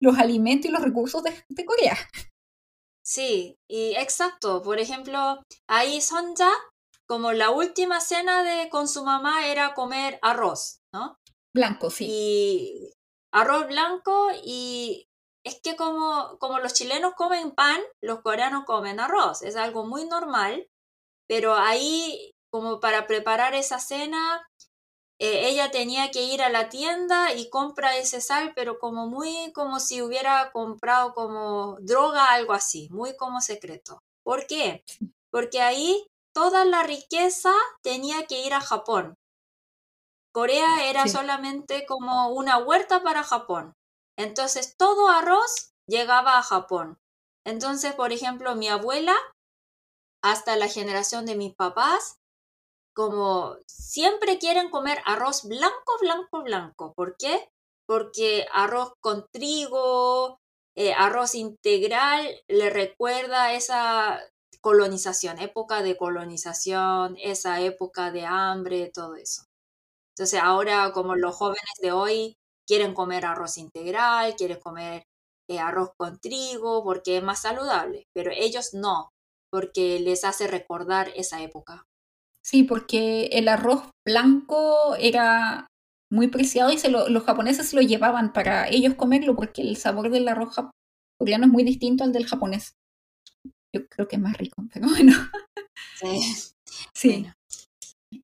los 0.00 0.18
alimentos 0.18 0.70
y 0.70 0.72
los 0.72 0.82
recursos 0.82 1.22
de, 1.22 1.64
Corea. 1.64 1.96
Sí, 3.02 3.58
y 3.68 3.94
exacto. 3.96 4.62
Por 4.62 4.78
ejemplo, 4.78 5.42
ahí 5.68 6.00
Sonja, 6.00 6.50
como 7.06 7.32
la 7.32 7.50
última 7.50 8.00
cena 8.00 8.42
de 8.42 8.68
con 8.70 8.88
su 8.88 9.04
mamá 9.04 9.46
era 9.48 9.74
comer 9.74 10.18
arroz, 10.22 10.80
¿no? 10.92 11.18
Blanco, 11.54 11.90
sí. 11.90 12.06
Y 12.08 12.92
arroz 13.32 13.66
blanco 13.66 14.28
y 14.44 15.08
es 15.44 15.60
que 15.60 15.76
como, 15.76 16.38
como 16.38 16.58
los 16.60 16.72
chilenos 16.72 17.14
comen 17.14 17.50
pan, 17.52 17.80
los 18.00 18.20
coreanos 18.20 18.64
comen 18.64 19.00
arroz. 19.00 19.42
Es 19.42 19.56
algo 19.56 19.84
muy 19.84 20.06
normal 20.06 20.66
pero 21.26 21.54
ahí, 21.54 22.32
como 22.50 22.80
para 22.80 23.06
preparar 23.06 23.54
esa 23.54 23.78
cena, 23.78 24.46
eh, 25.20 25.48
ella 25.48 25.70
tenía 25.70 26.10
que 26.10 26.22
ir 26.22 26.42
a 26.42 26.48
la 26.48 26.68
tienda 26.68 27.32
y 27.32 27.48
compra 27.48 27.96
ese 27.96 28.20
sal, 28.20 28.52
pero 28.54 28.78
como 28.78 29.06
muy 29.06 29.52
como 29.52 29.80
si 29.80 30.02
hubiera 30.02 30.50
comprado 30.52 31.14
como 31.14 31.78
droga, 31.80 32.32
algo 32.32 32.52
así, 32.52 32.88
muy 32.90 33.16
como 33.16 33.40
secreto. 33.40 34.00
¿Por 34.24 34.46
qué? 34.46 34.84
Porque 35.30 35.60
ahí 35.60 36.06
toda 36.34 36.64
la 36.64 36.82
riqueza 36.82 37.52
tenía 37.82 38.26
que 38.26 38.44
ir 38.44 38.54
a 38.54 38.60
Japón. 38.60 39.14
Corea 40.32 40.88
era 40.88 41.06
solamente 41.06 41.86
como 41.86 42.30
una 42.30 42.58
huerta 42.58 43.04
para 43.04 43.22
Japón. 43.22 43.72
Entonces 44.18 44.74
todo 44.76 45.08
arroz 45.08 45.70
llegaba 45.86 46.38
a 46.38 46.42
Japón. 46.42 46.98
Entonces, 47.46 47.94
por 47.94 48.12
ejemplo, 48.12 48.56
mi 48.56 48.68
abuela 48.68 49.14
hasta 50.24 50.56
la 50.56 50.68
generación 50.68 51.26
de 51.26 51.36
mis 51.36 51.54
papás, 51.54 52.16
como 52.94 53.56
siempre 53.66 54.38
quieren 54.38 54.70
comer 54.70 54.98
arroz 55.04 55.44
blanco, 55.46 55.98
blanco, 56.00 56.42
blanco. 56.42 56.94
¿Por 56.94 57.16
qué? 57.18 57.50
Porque 57.86 58.46
arroz 58.54 58.94
con 59.00 59.26
trigo, 59.30 60.40
eh, 60.76 60.94
arroz 60.94 61.34
integral, 61.34 62.26
le 62.48 62.70
recuerda 62.70 63.52
esa 63.52 64.18
colonización, 64.62 65.38
época 65.40 65.82
de 65.82 65.98
colonización, 65.98 67.16
esa 67.20 67.60
época 67.60 68.10
de 68.10 68.24
hambre, 68.24 68.90
todo 68.94 69.16
eso. 69.16 69.42
Entonces 70.16 70.40
ahora 70.42 70.92
como 70.92 71.16
los 71.16 71.36
jóvenes 71.36 71.74
de 71.82 71.92
hoy 71.92 72.38
quieren 72.66 72.94
comer 72.94 73.26
arroz 73.26 73.58
integral, 73.58 74.36
quieren 74.36 74.60
comer 74.60 75.04
eh, 75.48 75.58
arroz 75.58 75.90
con 75.98 76.18
trigo 76.18 76.82
porque 76.82 77.18
es 77.18 77.22
más 77.22 77.42
saludable, 77.42 78.06
pero 78.14 78.30
ellos 78.34 78.72
no, 78.72 79.10
porque 79.54 80.00
les 80.00 80.24
hace 80.24 80.48
recordar 80.48 81.12
esa 81.14 81.40
época. 81.40 81.86
Sí, 82.42 82.64
porque 82.64 83.26
el 83.26 83.46
arroz 83.46 83.84
blanco 84.04 84.96
era 84.96 85.68
muy 86.10 86.26
preciado 86.26 86.72
y 86.72 86.78
se 86.78 86.90
los 86.90 87.22
japoneses 87.22 87.68
se 87.68 87.76
lo 87.76 87.82
llevaban 87.82 88.32
para 88.32 88.68
ellos 88.68 88.96
comerlo 88.96 89.36
porque 89.36 89.62
el 89.62 89.76
sabor 89.76 90.10
del 90.10 90.26
arroz 90.26 90.56
coreano 91.20 91.46
es 91.46 91.52
muy 91.52 91.62
distinto 91.62 92.02
al 92.02 92.12
del 92.12 92.26
japonés. 92.26 92.74
Yo 93.72 93.86
creo 93.86 94.08
que 94.08 94.16
es 94.16 94.22
más 94.22 94.36
rico, 94.36 94.60
pero 94.72 94.88
bueno. 94.88 95.12
Sí. 96.00 96.18
sí. 96.92 97.26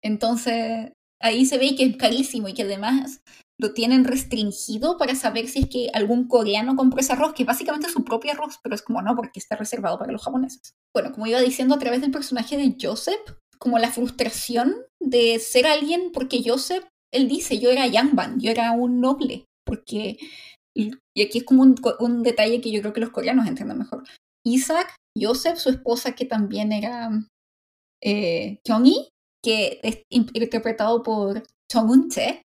Entonces, 0.03 0.91
ahí 1.20 1.47
se 1.47 1.59
ve 1.59 1.76
que 1.76 1.85
es 1.85 1.97
carísimo 1.97 2.49
y 2.49 2.55
que 2.55 2.62
además 2.62 3.22
lo 3.61 3.75
tienen 3.75 4.05
restringido 4.05 4.97
para 4.97 5.15
saber 5.15 5.49
si 5.49 5.61
es 5.61 5.69
que 5.69 5.91
algún 5.93 6.27
coreano 6.29 6.77
compró 6.77 7.01
ese 7.01 7.13
arroz, 7.13 7.35
que 7.35 7.45
básicamente 7.45 7.87
es 7.87 7.93
su 7.93 8.05
propio 8.05 8.33
arroz, 8.33 8.59
pero 8.63 8.75
es 8.75 8.83
como 8.83 9.03
no, 9.03 9.15
porque 9.15 9.39
está 9.39 9.57
reservado 9.57 9.99
para 9.99 10.13
los 10.13 10.23
japoneses. 10.23 10.73
Bueno, 10.95 11.13
como 11.13 11.27
iba 11.27 11.41
diciendo 11.41 11.75
a 11.75 11.79
través 11.79 12.01
del 12.01 12.11
personaje 12.11 12.57
de 12.57 12.77
Joseph, 12.81 13.21
como 13.59 13.79
la 13.79 13.91
frustración 13.91 14.75
de 15.01 15.39
ser 15.39 15.67
alguien, 15.67 16.11
porque 16.13 16.43
Joseph, 16.45 16.85
él 17.13 17.29
dice, 17.29 17.59
yo 17.59 17.71
era 17.71 17.87
Yangban, 17.87 18.41
yo 18.41 18.51
era 18.51 18.73
un 18.73 19.01
noble, 19.01 19.45
porque, 19.67 20.17
y 20.75 21.23
aquí 21.23 21.39
es 21.39 21.45
como 21.45 21.63
un, 21.63 22.23
detalle 22.23 22.63
que 22.63 22.71
yo 22.71 22.81
creo 22.81 22.95
que 22.95 23.01
los 23.01 23.11
coreanos 23.11 23.47
entienden 23.47 23.79
mejor. 23.79 24.05
Isaac, 24.47 24.97
Joseph, 25.19 25.59
su 25.59 25.69
esposa, 25.69 26.13
que 26.15 26.25
también 26.25 26.73
era 26.73 27.11
eh, 28.03 28.61
que 29.43 29.81
es 29.83 30.03
interpretado 30.11 31.03
por 31.03 31.43
Chong 31.71 31.91
Un-che, 31.91 32.43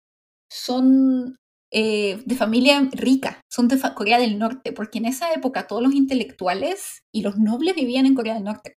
son 0.55 1.37
eh, 1.73 2.23
de 2.25 2.37
familia 2.37 2.89
rica, 2.93 3.41
son 3.51 3.67
de 3.67 3.81
Corea 3.95 4.19
del 4.19 4.39
Norte, 4.39 4.73
porque 4.73 4.99
en 4.99 5.07
esa 5.07 5.33
época 5.33 5.67
todos 5.67 5.83
los 5.83 5.95
intelectuales 5.95 7.01
y 7.13 7.23
los 7.23 7.37
nobles 7.37 7.75
vivían 7.75 8.07
en 8.07 8.15
Corea 8.15 8.35
del 8.35 8.45
Norte. 8.45 8.77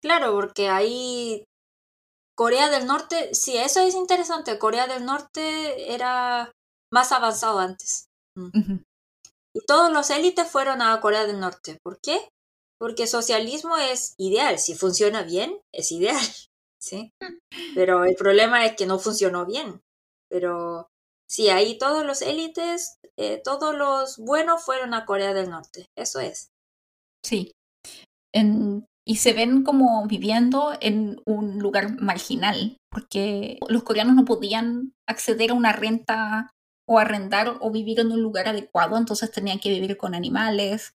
Claro, 0.00 0.32
porque 0.32 0.68
ahí 0.68 1.44
Corea 2.36 2.68
del 2.68 2.86
Norte, 2.86 3.34
sí, 3.34 3.56
eso 3.56 3.80
es 3.80 3.94
interesante, 3.94 4.58
Corea 4.58 4.86
del 4.86 5.04
Norte 5.04 5.92
era 5.92 6.52
más 6.92 7.10
avanzado 7.10 7.58
antes. 7.58 8.06
Mm. 8.36 8.78
Y 9.54 9.60
todos 9.66 9.90
los 9.90 10.10
élites 10.10 10.48
fueron 10.48 10.82
a 10.82 11.00
Corea 11.00 11.26
del 11.26 11.40
Norte. 11.40 11.78
¿Por 11.82 11.98
qué? 12.00 12.28
Porque 12.78 13.06
socialismo 13.06 13.76
es 13.78 14.14
ideal, 14.18 14.58
si 14.58 14.74
funciona 14.74 15.22
bien, 15.22 15.58
es 15.72 15.90
ideal. 15.90 16.20
¿sí? 16.78 17.12
Pero 17.74 18.04
el 18.04 18.14
problema 18.14 18.64
es 18.64 18.76
que 18.76 18.86
no 18.86 18.98
funcionó 18.98 19.46
bien. 19.46 19.80
Pero 20.28 20.88
sí, 21.28 21.48
ahí 21.48 21.78
todos 21.78 22.04
los 22.04 22.22
élites, 22.22 22.98
eh, 23.16 23.40
todos 23.42 23.74
los 23.74 24.18
buenos 24.18 24.64
fueron 24.64 24.94
a 24.94 25.04
Corea 25.04 25.34
del 25.34 25.50
Norte, 25.50 25.86
eso 25.96 26.20
es. 26.20 26.50
Sí. 27.24 27.52
y 29.08 29.16
se 29.16 29.32
ven 29.32 29.62
como 29.62 30.06
viviendo 30.06 30.76
en 30.80 31.20
un 31.24 31.58
lugar 31.58 32.00
marginal, 32.00 32.76
porque 32.90 33.58
los 33.68 33.82
coreanos 33.84 34.14
no 34.14 34.24
podían 34.24 34.92
acceder 35.08 35.50
a 35.50 35.54
una 35.54 35.72
renta 35.72 36.50
o 36.88 36.98
arrendar 36.98 37.56
o 37.60 37.70
vivir 37.70 38.00
en 38.00 38.12
un 38.12 38.20
lugar 38.22 38.48
adecuado, 38.48 38.96
entonces 38.96 39.30
tenían 39.30 39.58
que 39.58 39.70
vivir 39.70 39.96
con 39.96 40.14
animales, 40.14 40.92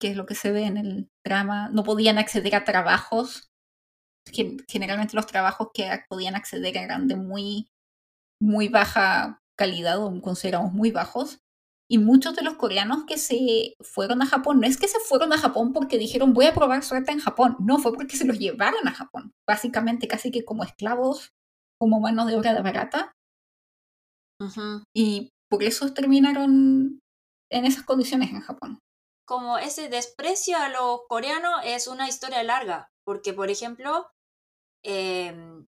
que 0.00 0.10
es 0.10 0.16
lo 0.16 0.24
que 0.26 0.34
se 0.34 0.52
ve 0.52 0.64
en 0.64 0.76
el 0.76 1.08
drama. 1.24 1.68
No 1.68 1.84
podían 1.84 2.18
acceder 2.18 2.54
a 2.54 2.64
trabajos 2.64 3.50
generalmente 4.68 5.16
los 5.16 5.26
trabajos 5.26 5.68
que 5.72 5.88
podían 6.08 6.34
acceder 6.34 6.76
eran 6.76 7.08
de 7.08 7.16
muy, 7.16 7.68
muy 8.40 8.68
baja 8.68 9.40
calidad 9.56 10.02
o 10.02 10.20
consideramos 10.20 10.72
muy 10.72 10.90
bajos. 10.90 11.40
Y 11.88 11.98
muchos 11.98 12.34
de 12.34 12.42
los 12.42 12.54
coreanos 12.54 13.04
que 13.06 13.16
se 13.16 13.76
fueron 13.80 14.20
a 14.20 14.26
Japón, 14.26 14.60
no 14.60 14.66
es 14.66 14.76
que 14.76 14.88
se 14.88 14.98
fueron 14.98 15.32
a 15.32 15.38
Japón 15.38 15.72
porque 15.72 15.98
dijeron 15.98 16.34
voy 16.34 16.46
a 16.46 16.54
probar 16.54 16.82
suerte 16.82 17.12
en 17.12 17.20
Japón, 17.20 17.56
no, 17.60 17.78
fue 17.78 17.94
porque 17.94 18.16
se 18.16 18.24
los 18.24 18.40
llevaron 18.40 18.88
a 18.88 18.92
Japón, 18.92 19.32
básicamente 19.48 20.08
casi 20.08 20.32
que 20.32 20.44
como 20.44 20.64
esclavos, 20.64 21.30
como 21.78 22.00
mano 22.00 22.26
de 22.26 22.34
obra 22.36 22.54
de 22.54 22.62
barata. 22.62 23.12
Y 24.92 25.30
por 25.48 25.62
eso 25.62 25.94
terminaron 25.94 26.98
en 27.52 27.64
esas 27.64 27.84
condiciones 27.84 28.30
en 28.30 28.40
Japón. 28.40 28.80
Como 29.24 29.56
ese 29.58 29.88
desprecio 29.88 30.58
a 30.58 30.68
los 30.68 31.02
coreanos 31.08 31.60
es 31.64 31.86
una 31.86 32.08
historia 32.08 32.42
larga, 32.42 32.88
porque 33.04 33.32
por 33.32 33.48
ejemplo, 33.48 34.08
Em, 34.88 35.66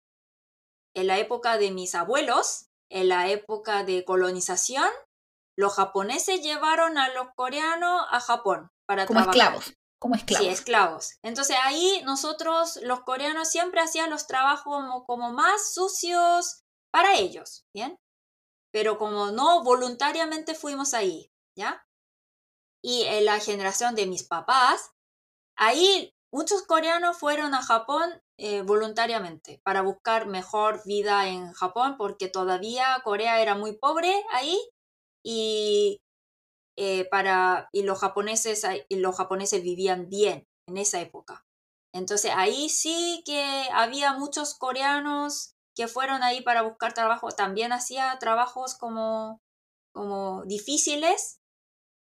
en 0.95 1.07
la 1.07 1.19
época 1.19 1.57
de 1.57 1.71
mis 1.71 1.93
abuelos, 1.93 2.67
en 2.89 3.09
la 3.09 3.29
época 3.29 3.83
de 3.83 4.03
colonización, 4.03 4.89
los 5.57 5.75
japoneses 5.75 6.41
llevaron 6.41 6.97
a 6.97 7.09
los 7.09 7.27
coreanos 7.35 8.01
a 8.09 8.19
Japón 8.19 8.71
para 8.87 9.05
como 9.05 9.19
esclavos 9.19 9.73
como 9.97 10.15
esclavos. 10.15 10.45
sí 10.45 10.51
esclavos. 10.51 11.13
Entonces 11.23 11.55
ahí 11.63 12.01
nosotros 12.03 12.79
los 12.83 13.01
coreanos 13.01 13.49
siempre 13.49 13.81
hacían 13.81 14.09
los 14.09 14.27
trabajos 14.27 14.63
como, 14.63 15.05
como 15.05 15.31
más 15.31 15.73
sucios 15.73 16.63
para 16.91 17.15
ellos 17.15 17.65
bien 17.73 17.97
pero 18.75 18.97
como 18.97 19.31
no 19.31 19.63
voluntariamente 19.63 20.53
fuimos 20.53 20.93
ahí 20.93 21.31
ya 21.57 21.87
y 22.83 23.03
en 23.03 23.23
la 23.23 23.39
generación 23.39 23.95
de 23.95 24.05
mis 24.05 24.23
papás 24.23 24.91
ahí 25.57 26.13
muchos 26.35 26.63
coreanos 26.63 27.17
fueron 27.17 27.53
a 27.53 27.61
Japón 27.61 28.11
eh, 28.37 28.61
voluntariamente 28.61 29.61
para 29.63 29.81
buscar 29.81 30.27
mejor 30.27 30.81
vida 30.85 31.29
en 31.29 31.53
Japón 31.53 31.95
porque 31.97 32.27
todavía 32.27 33.01
Corea 33.05 33.41
era 33.41 33.55
muy 33.55 33.77
pobre 33.77 34.13
ahí 34.33 34.59
y, 35.23 36.01
eh, 36.77 37.05
para, 37.05 37.69
y, 37.71 37.83
los, 37.83 37.99
japoneses, 37.99 38.65
y 38.89 38.97
los 38.97 39.15
japoneses 39.15 39.63
vivían 39.63 40.09
bien 40.09 40.45
en 40.67 40.77
esa 40.77 40.99
época. 40.99 41.45
Entonces 41.93 42.33
ahí 42.35 42.67
sí 42.67 43.23
que 43.25 43.69
había 43.71 44.11
muchos 44.11 44.55
coreanos 44.55 45.53
que 45.73 45.87
fueron 45.87 46.21
ahí 46.21 46.41
para 46.41 46.63
buscar 46.63 46.93
trabajo. 46.93 47.29
También 47.29 47.71
hacía 47.71 48.17
trabajos 48.19 48.75
como, 48.75 49.39
como 49.93 50.43
difíciles. 50.43 51.39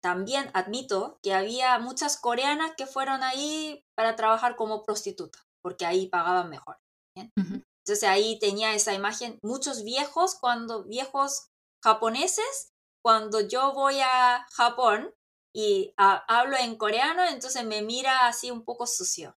También 0.01 0.49
admito 0.53 1.19
que 1.21 1.33
había 1.33 1.77
muchas 1.79 2.17
coreanas 2.17 2.73
que 2.75 2.87
fueron 2.87 3.23
ahí 3.23 3.83
para 3.95 4.15
trabajar 4.15 4.55
como 4.55 4.83
prostituta 4.83 5.39
porque 5.61 5.85
ahí 5.85 6.07
pagaban 6.07 6.49
mejor. 6.49 6.77
Entonces 7.15 8.03
ahí 8.07 8.39
tenía 8.39 8.73
esa 8.73 8.93
imagen, 8.93 9.39
muchos 9.43 9.83
viejos, 9.83 10.35
cuando 10.35 10.83
viejos 10.83 11.49
japoneses, 11.83 12.73
cuando 13.03 13.41
yo 13.41 13.73
voy 13.73 13.99
a 13.99 14.45
Japón 14.51 15.13
y 15.53 15.93
hablo 15.97 16.57
en 16.57 16.77
coreano, 16.77 17.25
entonces 17.25 17.65
me 17.65 17.81
mira 17.81 18.27
así 18.27 18.51
un 18.51 18.63
poco 18.63 18.85
sucio. 18.87 19.35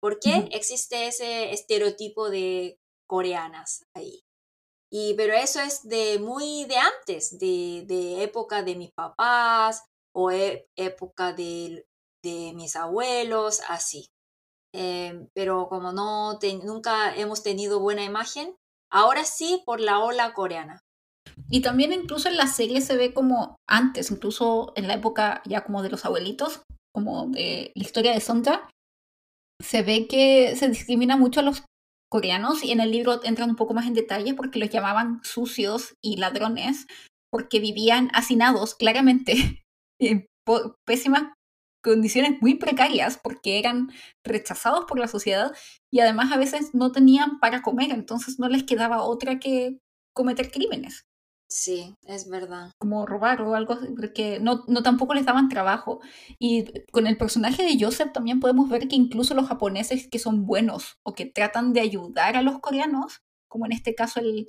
¿Por 0.00 0.20
qué 0.20 0.48
existe 0.52 1.06
ese 1.06 1.52
estereotipo 1.52 2.30
de 2.30 2.78
coreanas 3.06 3.84
ahí? 3.94 4.25
Y, 4.90 5.14
pero 5.14 5.34
eso 5.34 5.60
es 5.60 5.88
de 5.88 6.18
muy 6.18 6.64
de 6.64 6.76
antes, 6.76 7.38
de, 7.38 7.84
de 7.86 8.22
época 8.22 8.62
de 8.62 8.76
mis 8.76 8.92
papás 8.92 9.84
o 10.14 10.30
e, 10.30 10.68
época 10.76 11.32
de, 11.32 11.86
de 12.22 12.52
mis 12.54 12.76
abuelos, 12.76 13.60
así. 13.68 14.06
Em, 14.72 15.28
pero 15.34 15.68
como 15.68 15.92
no 15.92 16.38
nunca 16.62 17.14
hemos 17.16 17.42
tenido 17.42 17.80
buena 17.80 18.04
imagen, 18.04 18.54
ahora 18.90 19.24
sí 19.24 19.62
por 19.64 19.80
la 19.80 20.00
ola 20.00 20.34
coreana. 20.34 20.80
Y 21.48 21.60
también 21.60 21.92
incluso 21.92 22.28
en 22.28 22.36
la 22.36 22.46
serie 22.46 22.80
se 22.80 22.96
ve 22.96 23.12
como 23.12 23.56
antes, 23.68 24.10
incluso 24.10 24.72
en 24.76 24.86
la 24.86 24.94
época 24.94 25.42
ya 25.44 25.64
como 25.64 25.82
de 25.82 25.90
los 25.90 26.04
abuelitos, 26.04 26.62
como 26.92 27.26
de 27.28 27.72
la 27.74 27.82
historia 27.82 28.12
de 28.12 28.20
Sonja, 28.20 28.68
se 29.62 29.82
ve 29.82 30.06
que 30.06 30.54
se 30.56 30.68
discrimina 30.68 31.16
mucho 31.16 31.40
a 31.40 31.42
los 31.42 31.64
coreanos 32.16 32.64
y 32.64 32.72
en 32.72 32.80
el 32.80 32.90
libro 32.90 33.22
entran 33.24 33.50
un 33.50 33.56
poco 33.56 33.74
más 33.74 33.86
en 33.86 33.92
detalle 33.92 34.32
porque 34.32 34.58
los 34.58 34.70
llamaban 34.70 35.20
sucios 35.22 35.96
y 36.02 36.16
ladrones 36.16 36.86
porque 37.30 37.60
vivían 37.60 38.08
hacinados 38.14 38.74
claramente 38.74 39.62
en 40.00 40.24
pésimas 40.86 41.24
condiciones 41.84 42.40
muy 42.40 42.54
precarias 42.54 43.20
porque 43.22 43.58
eran 43.58 43.90
rechazados 44.24 44.86
por 44.86 44.98
la 44.98 45.08
sociedad 45.08 45.52
y 45.92 46.00
además 46.00 46.32
a 46.32 46.38
veces 46.38 46.70
no 46.72 46.90
tenían 46.90 47.38
para 47.38 47.60
comer, 47.60 47.90
entonces 47.90 48.38
no 48.38 48.48
les 48.48 48.62
quedaba 48.62 49.02
otra 49.02 49.38
que 49.38 49.78
cometer 50.14 50.50
crímenes. 50.50 51.04
Sí, 51.48 51.94
es 52.02 52.28
verdad. 52.28 52.72
Como 52.78 53.06
robar 53.06 53.40
o 53.42 53.54
algo, 53.54 53.78
porque 53.96 54.40
no, 54.40 54.64
no 54.66 54.82
tampoco 54.82 55.14
les 55.14 55.24
daban 55.26 55.48
trabajo. 55.48 56.00
Y 56.38 56.64
con 56.90 57.06
el 57.06 57.16
personaje 57.16 57.62
de 57.62 57.78
Joseph 57.78 58.12
también 58.12 58.40
podemos 58.40 58.68
ver 58.68 58.88
que 58.88 58.96
incluso 58.96 59.34
los 59.34 59.46
japoneses 59.46 60.08
que 60.08 60.18
son 60.18 60.44
buenos 60.46 60.98
o 61.04 61.14
que 61.14 61.26
tratan 61.26 61.72
de 61.72 61.80
ayudar 61.80 62.36
a 62.36 62.42
los 62.42 62.58
coreanos, 62.58 63.20
como 63.48 63.66
en 63.66 63.72
este 63.72 63.94
caso 63.94 64.20
el 64.20 64.48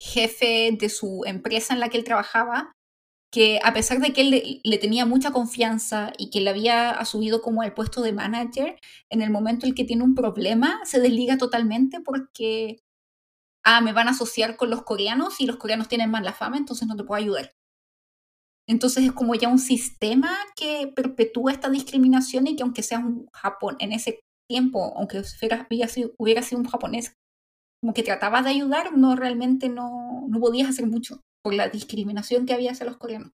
jefe 0.00 0.76
de 0.78 0.88
su 0.88 1.22
empresa 1.26 1.74
en 1.74 1.80
la 1.80 1.88
que 1.88 1.98
él 1.98 2.04
trabajaba, 2.04 2.72
que 3.30 3.60
a 3.62 3.74
pesar 3.74 4.00
de 4.00 4.12
que 4.12 4.22
él 4.22 4.60
le, 4.64 4.78
tenía 4.78 5.04
mucha 5.06 5.32
confianza 5.32 6.12
y 6.18 6.30
que 6.30 6.40
le 6.40 6.50
había 6.50 6.90
asumido 6.90 7.42
como 7.42 7.62
el 7.62 7.74
puesto 7.74 8.02
de 8.02 8.12
manager, 8.12 8.78
en 9.10 9.22
el 9.22 9.30
momento 9.30 9.66
en 9.66 9.74
que 9.74 9.84
tiene 9.84 10.04
un 10.04 10.14
problema 10.14 10.80
se 10.84 11.00
desliga 11.00 11.36
totalmente 11.38 12.00
porque, 12.00 12.78
ah, 13.68 13.82
me 13.82 13.92
van 13.92 14.08
a 14.08 14.12
asociar 14.12 14.56
con 14.56 14.70
los 14.70 14.82
coreanos 14.82 15.40
y 15.40 15.46
los 15.46 15.56
coreanos 15.56 15.88
tienen 15.88 16.10
mala 16.10 16.32
fama, 16.32 16.56
entonces 16.56 16.88
no 16.88 16.96
te 16.96 17.04
puedo 17.04 17.20
ayudar. 17.20 17.54
Entonces 18.66 19.04
es 19.04 19.12
como 19.12 19.34
ya 19.34 19.48
un 19.48 19.58
sistema 19.58 20.36
que 20.56 20.90
perpetúa 20.94 21.52
esta 21.52 21.68
discriminación 21.68 22.46
y 22.46 22.56
que 22.56 22.62
aunque 22.62 22.82
sea 22.82 22.98
un 22.98 23.26
Japón 23.32 23.76
en 23.78 23.92
ese 23.92 24.20
tiempo, 24.48 24.94
aunque 24.96 25.22
hubiera 25.70 25.88
sido, 25.88 26.12
hubiera 26.18 26.42
sido 26.42 26.60
un 26.60 26.68
japonés 26.68 27.12
como 27.80 27.92
que 27.92 28.02
trataba 28.02 28.42
de 28.42 28.50
ayudar, 28.50 28.96
no 28.96 29.14
realmente 29.16 29.68
no, 29.68 30.24
no 30.28 30.40
podías 30.40 30.70
hacer 30.70 30.86
mucho 30.86 31.20
por 31.42 31.54
la 31.54 31.68
discriminación 31.68 32.46
que 32.46 32.54
había 32.54 32.72
hacia 32.72 32.86
los 32.86 32.96
coreanos. 32.96 33.32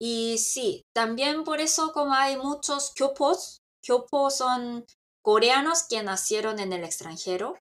Y 0.00 0.38
sí, 0.38 0.82
también 0.92 1.44
por 1.44 1.60
eso 1.60 1.92
como 1.92 2.12
hay 2.14 2.36
muchos 2.36 2.92
kyopos, 2.94 3.60
kyopos 3.80 4.36
son 4.36 4.84
coreanos 5.24 5.86
que 5.88 6.02
nacieron 6.02 6.58
en 6.58 6.72
el 6.72 6.82
extranjero 6.82 7.56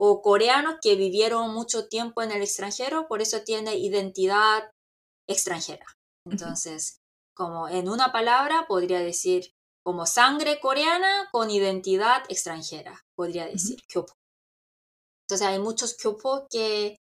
o 0.00 0.22
coreanos 0.22 0.76
que 0.80 0.96
vivieron 0.96 1.52
mucho 1.52 1.86
tiempo 1.88 2.22
en 2.22 2.32
el 2.32 2.42
extranjero, 2.42 3.06
por 3.06 3.20
eso 3.20 3.42
tiene 3.42 3.76
identidad 3.76 4.70
extranjera. 5.28 5.84
Entonces, 6.24 7.00
como 7.36 7.68
en 7.68 7.88
una 7.88 8.10
palabra 8.10 8.66
podría 8.66 9.00
decir 9.00 9.52
como 9.84 10.06
sangre 10.06 10.58
coreana 10.58 11.28
con 11.32 11.50
identidad 11.50 12.22
extranjera, 12.28 13.02
podría 13.14 13.46
decir, 13.46 13.78
kyopo. 13.88 14.14
Entonces 15.28 15.46
hay 15.46 15.58
muchos 15.58 15.96
kyopo 15.96 16.46
que 16.50 16.96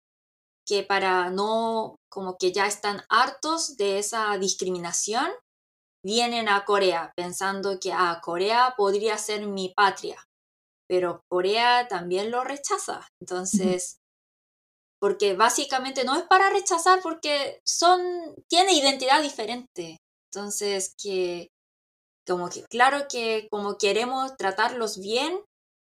que 0.70 0.84
para 0.84 1.32
no, 1.32 1.95
como 2.12 2.38
que 2.38 2.52
ya 2.52 2.68
están 2.68 3.02
hartos 3.10 3.76
de 3.76 3.97
esa 3.97 4.38
discriminación, 4.38 5.28
vienen 6.06 6.47
a 6.47 6.64
Corea 6.64 7.12
pensando 7.16 7.80
que 7.80 7.91
ah, 7.91 8.22
Corea 8.24 8.76
podría 8.78 9.18
ser 9.18 9.47
mi 9.47 9.74
patria, 9.76 10.24
pero 10.90 11.22
Corea 11.30 11.88
también 11.88 12.32
lo 12.32 12.44
rechaza. 12.44 13.08
Entonces, 13.22 14.00
porque 15.00 15.36
básicamente 15.36 16.04
no 16.04 16.16
es 16.18 16.24
para 16.24 16.50
rechazar 16.50 17.00
porque 17.02 17.62
son, 17.64 18.02
tiene 18.50 18.74
identidad 18.74 19.22
diferente. 19.22 19.98
Entonces, 20.32 20.96
que 21.02 21.50
como 22.28 22.50
que 22.50 22.64
claro 22.64 23.08
que 23.10 23.48
como 23.50 23.78
queremos 23.78 24.36
tratarlos 24.38 25.00
bien, 25.00 25.42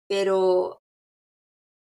pero 0.09 0.79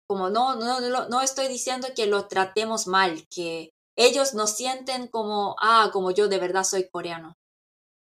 como 0.08 0.30
no, 0.30 0.56
no, 0.56 0.80
no, 0.80 1.08
no 1.08 1.20
estoy 1.22 1.48
diciendo 1.48 1.88
que 1.94 2.06
lo 2.06 2.28
tratemos 2.28 2.86
mal, 2.86 3.26
que 3.30 3.70
ellos 3.96 4.34
nos 4.34 4.56
sienten 4.56 5.08
como, 5.08 5.56
ah, 5.60 5.90
como 5.92 6.10
yo 6.10 6.28
de 6.28 6.38
verdad 6.38 6.64
soy 6.64 6.88
coreano. 6.88 7.34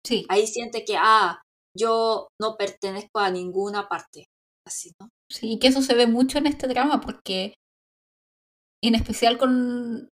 Sí. 0.05 0.25
Ahí 0.29 0.47
siente 0.47 0.85
que, 0.85 0.97
ah, 0.97 1.41
yo 1.77 2.29
no 2.39 2.55
pertenezco 2.57 3.19
a 3.19 3.31
ninguna 3.31 3.87
parte. 3.89 4.27
Así, 4.69 4.91
¿no? 5.01 5.09
Sí, 5.31 5.57
que 5.57 5.67
eso 5.67 5.81
se 5.81 5.95
ve 5.95 6.05
mucho 6.05 6.37
en 6.37 6.45
este 6.45 6.67
drama 6.67 7.01
porque, 7.01 7.55
en 8.83 8.93
especial 8.93 9.39
con, 9.39 10.09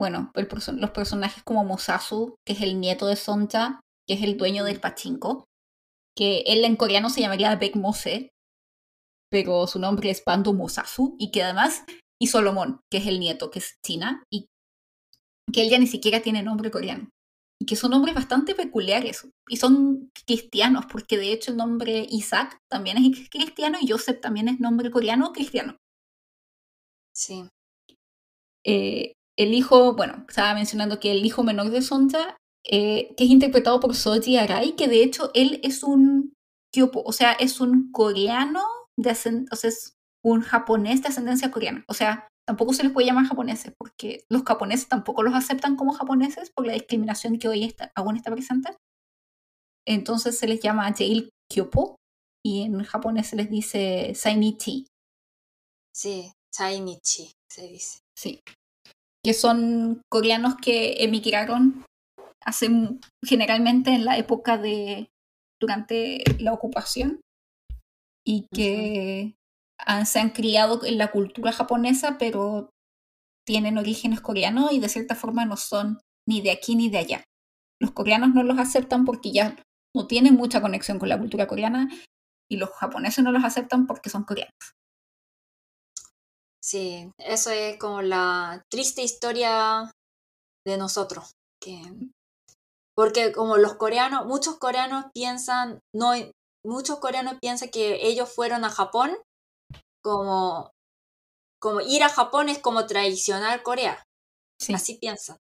bueno, 0.00 0.32
los 0.34 0.90
personajes 0.92 1.42
como 1.42 1.62
Mosasu, 1.62 2.36
que 2.46 2.54
es 2.54 2.62
el 2.62 2.80
nieto 2.80 3.06
de 3.06 3.16
Sonja, 3.16 3.80
que 4.08 4.14
es 4.14 4.22
el 4.22 4.38
dueño 4.38 4.64
del 4.64 4.80
pachinko, 4.80 5.44
que 6.16 6.38
él 6.46 6.64
en 6.64 6.76
coreano 6.76 7.10
se 7.10 7.20
llamaría 7.20 7.54
Baek 7.54 7.76
Mose, 7.76 8.30
pero 9.30 9.66
su 9.66 9.78
nombre 9.78 10.08
es 10.08 10.22
Pando 10.22 10.54
Mosasu 10.54 11.14
y 11.18 11.30
que 11.30 11.42
además, 11.42 11.84
y 12.18 12.28
Solomón, 12.28 12.80
que 12.90 12.96
es 12.96 13.06
el 13.06 13.20
nieto, 13.20 13.50
que 13.50 13.58
es 13.58 13.74
China, 13.84 14.24
y 14.32 14.46
que 15.52 15.64
él 15.64 15.70
ya 15.70 15.78
ni 15.78 15.86
siquiera 15.86 16.22
tiene 16.22 16.42
nombre 16.42 16.70
coreano. 16.70 17.10
Y 17.62 17.64
que 17.64 17.76
son 17.76 17.92
nombres 17.92 18.16
bastante 18.16 18.56
peculiares 18.56 19.28
y 19.48 19.56
son 19.56 20.10
cristianos, 20.26 20.86
porque 20.90 21.16
de 21.16 21.32
hecho 21.32 21.52
el 21.52 21.58
nombre 21.58 22.04
Isaac 22.10 22.58
también 22.68 22.98
es 22.98 23.30
cristiano 23.30 23.78
y 23.80 23.88
Joseph 23.88 24.20
también 24.20 24.48
es 24.48 24.58
nombre 24.58 24.90
coreano 24.90 25.32
cristiano. 25.32 25.76
Sí. 27.14 27.48
Eh, 28.64 29.12
el 29.38 29.54
hijo, 29.54 29.94
bueno, 29.94 30.24
estaba 30.28 30.54
mencionando 30.54 30.98
que 30.98 31.12
el 31.12 31.24
hijo 31.24 31.44
menor 31.44 31.70
de 31.70 31.82
Sonja, 31.82 32.36
eh, 32.64 33.14
que 33.16 33.22
es 33.22 33.30
interpretado 33.30 33.78
por 33.78 33.94
Soji 33.94 34.38
Arai, 34.38 34.74
que 34.74 34.88
de 34.88 35.04
hecho 35.04 35.30
él 35.32 35.60
es 35.62 35.84
un 35.84 36.34
kyopo, 36.74 37.04
o 37.06 37.12
sea, 37.12 37.30
es 37.30 37.60
un 37.60 37.92
coreano 37.92 38.60
de 38.96 39.12
o 39.12 39.54
sea, 39.54 39.70
es 39.70 39.94
un 40.24 40.40
japonés 40.40 41.00
de 41.00 41.10
ascendencia 41.10 41.52
coreana. 41.52 41.84
O 41.86 41.94
sea, 41.94 42.26
tampoco 42.46 42.72
se 42.72 42.82
les 42.82 42.92
puede 42.92 43.06
llamar 43.06 43.26
japoneses, 43.26 43.72
porque 43.78 44.24
los 44.30 44.42
japoneses 44.42 44.88
tampoco 44.88 45.22
los 45.22 45.34
aceptan 45.34 45.76
como 45.76 45.92
japoneses 45.92 46.50
por 46.50 46.66
la 46.66 46.72
discriminación 46.72 47.38
que 47.38 47.48
hoy 47.48 47.64
está, 47.64 47.92
aún 47.94 48.16
está 48.16 48.30
presente. 48.30 48.76
Entonces 49.86 50.38
se 50.38 50.46
les 50.46 50.60
llama 50.60 50.92
Jail 50.92 51.30
Kyopo 51.50 51.96
y 52.44 52.62
en 52.62 52.82
japonés 52.82 53.28
se 53.28 53.36
les 53.36 53.50
dice 53.50 54.14
Sainichi. 54.14 54.86
Sí, 55.94 56.32
Sainichi 56.52 57.32
se 57.50 57.68
dice. 57.68 58.00
Sí. 58.16 58.40
Que 59.24 59.34
son 59.34 60.02
coreanos 60.10 60.56
que 60.56 61.04
emigraron 61.04 61.84
hace, 62.44 62.68
generalmente 63.24 63.90
en 63.90 64.04
la 64.04 64.18
época 64.18 64.58
de 64.58 65.08
durante 65.60 66.24
la 66.40 66.52
ocupación 66.52 67.20
y 68.26 68.46
que 68.52 69.34
se 70.04 70.20
han 70.20 70.30
criado 70.30 70.84
en 70.84 70.98
la 70.98 71.10
cultura 71.10 71.52
japonesa, 71.52 72.16
pero 72.18 72.70
tienen 73.46 73.78
orígenes 73.78 74.20
coreanos 74.20 74.72
y 74.72 74.80
de 74.80 74.88
cierta 74.88 75.14
forma 75.14 75.44
no 75.44 75.56
son 75.56 76.00
ni 76.28 76.40
de 76.40 76.50
aquí 76.50 76.76
ni 76.76 76.88
de 76.88 76.98
allá. 76.98 77.24
Los 77.80 77.92
coreanos 77.92 78.30
no 78.34 78.42
los 78.42 78.58
aceptan 78.58 79.04
porque 79.04 79.32
ya 79.32 79.56
no 79.94 80.06
tienen 80.06 80.34
mucha 80.34 80.60
conexión 80.60 80.98
con 80.98 81.08
la 81.08 81.18
cultura 81.18 81.46
coreana 81.46 81.88
y 82.50 82.56
los 82.56 82.70
japoneses 82.70 83.24
no 83.24 83.32
los 83.32 83.44
aceptan 83.44 83.86
porque 83.86 84.10
son 84.10 84.24
coreanos. 84.24 84.52
Sí, 86.62 87.10
eso 87.18 87.50
es 87.50 87.76
como 87.78 88.02
la 88.02 88.62
triste 88.70 89.02
historia 89.02 89.90
de 90.64 90.76
nosotros. 90.76 91.32
Que... 91.60 91.82
Porque 92.94 93.32
como 93.32 93.56
los 93.56 93.74
coreanos, 93.74 94.26
muchos 94.26 94.58
coreanos 94.58 95.06
piensan, 95.12 95.80
no, 95.94 96.12
muchos 96.64 97.00
coreanos 97.00 97.38
piensan 97.40 97.70
que 97.70 98.06
ellos 98.06 98.32
fueron 98.32 98.64
a 98.64 98.70
Japón 98.70 99.16
como, 100.02 100.72
como 101.60 101.80
ir 101.80 102.02
a 102.02 102.08
Japón 102.08 102.48
es 102.48 102.58
como 102.58 102.86
traicionar 102.86 103.62
Corea. 103.62 104.04
Así 104.72 104.98
piensan. 104.98 105.38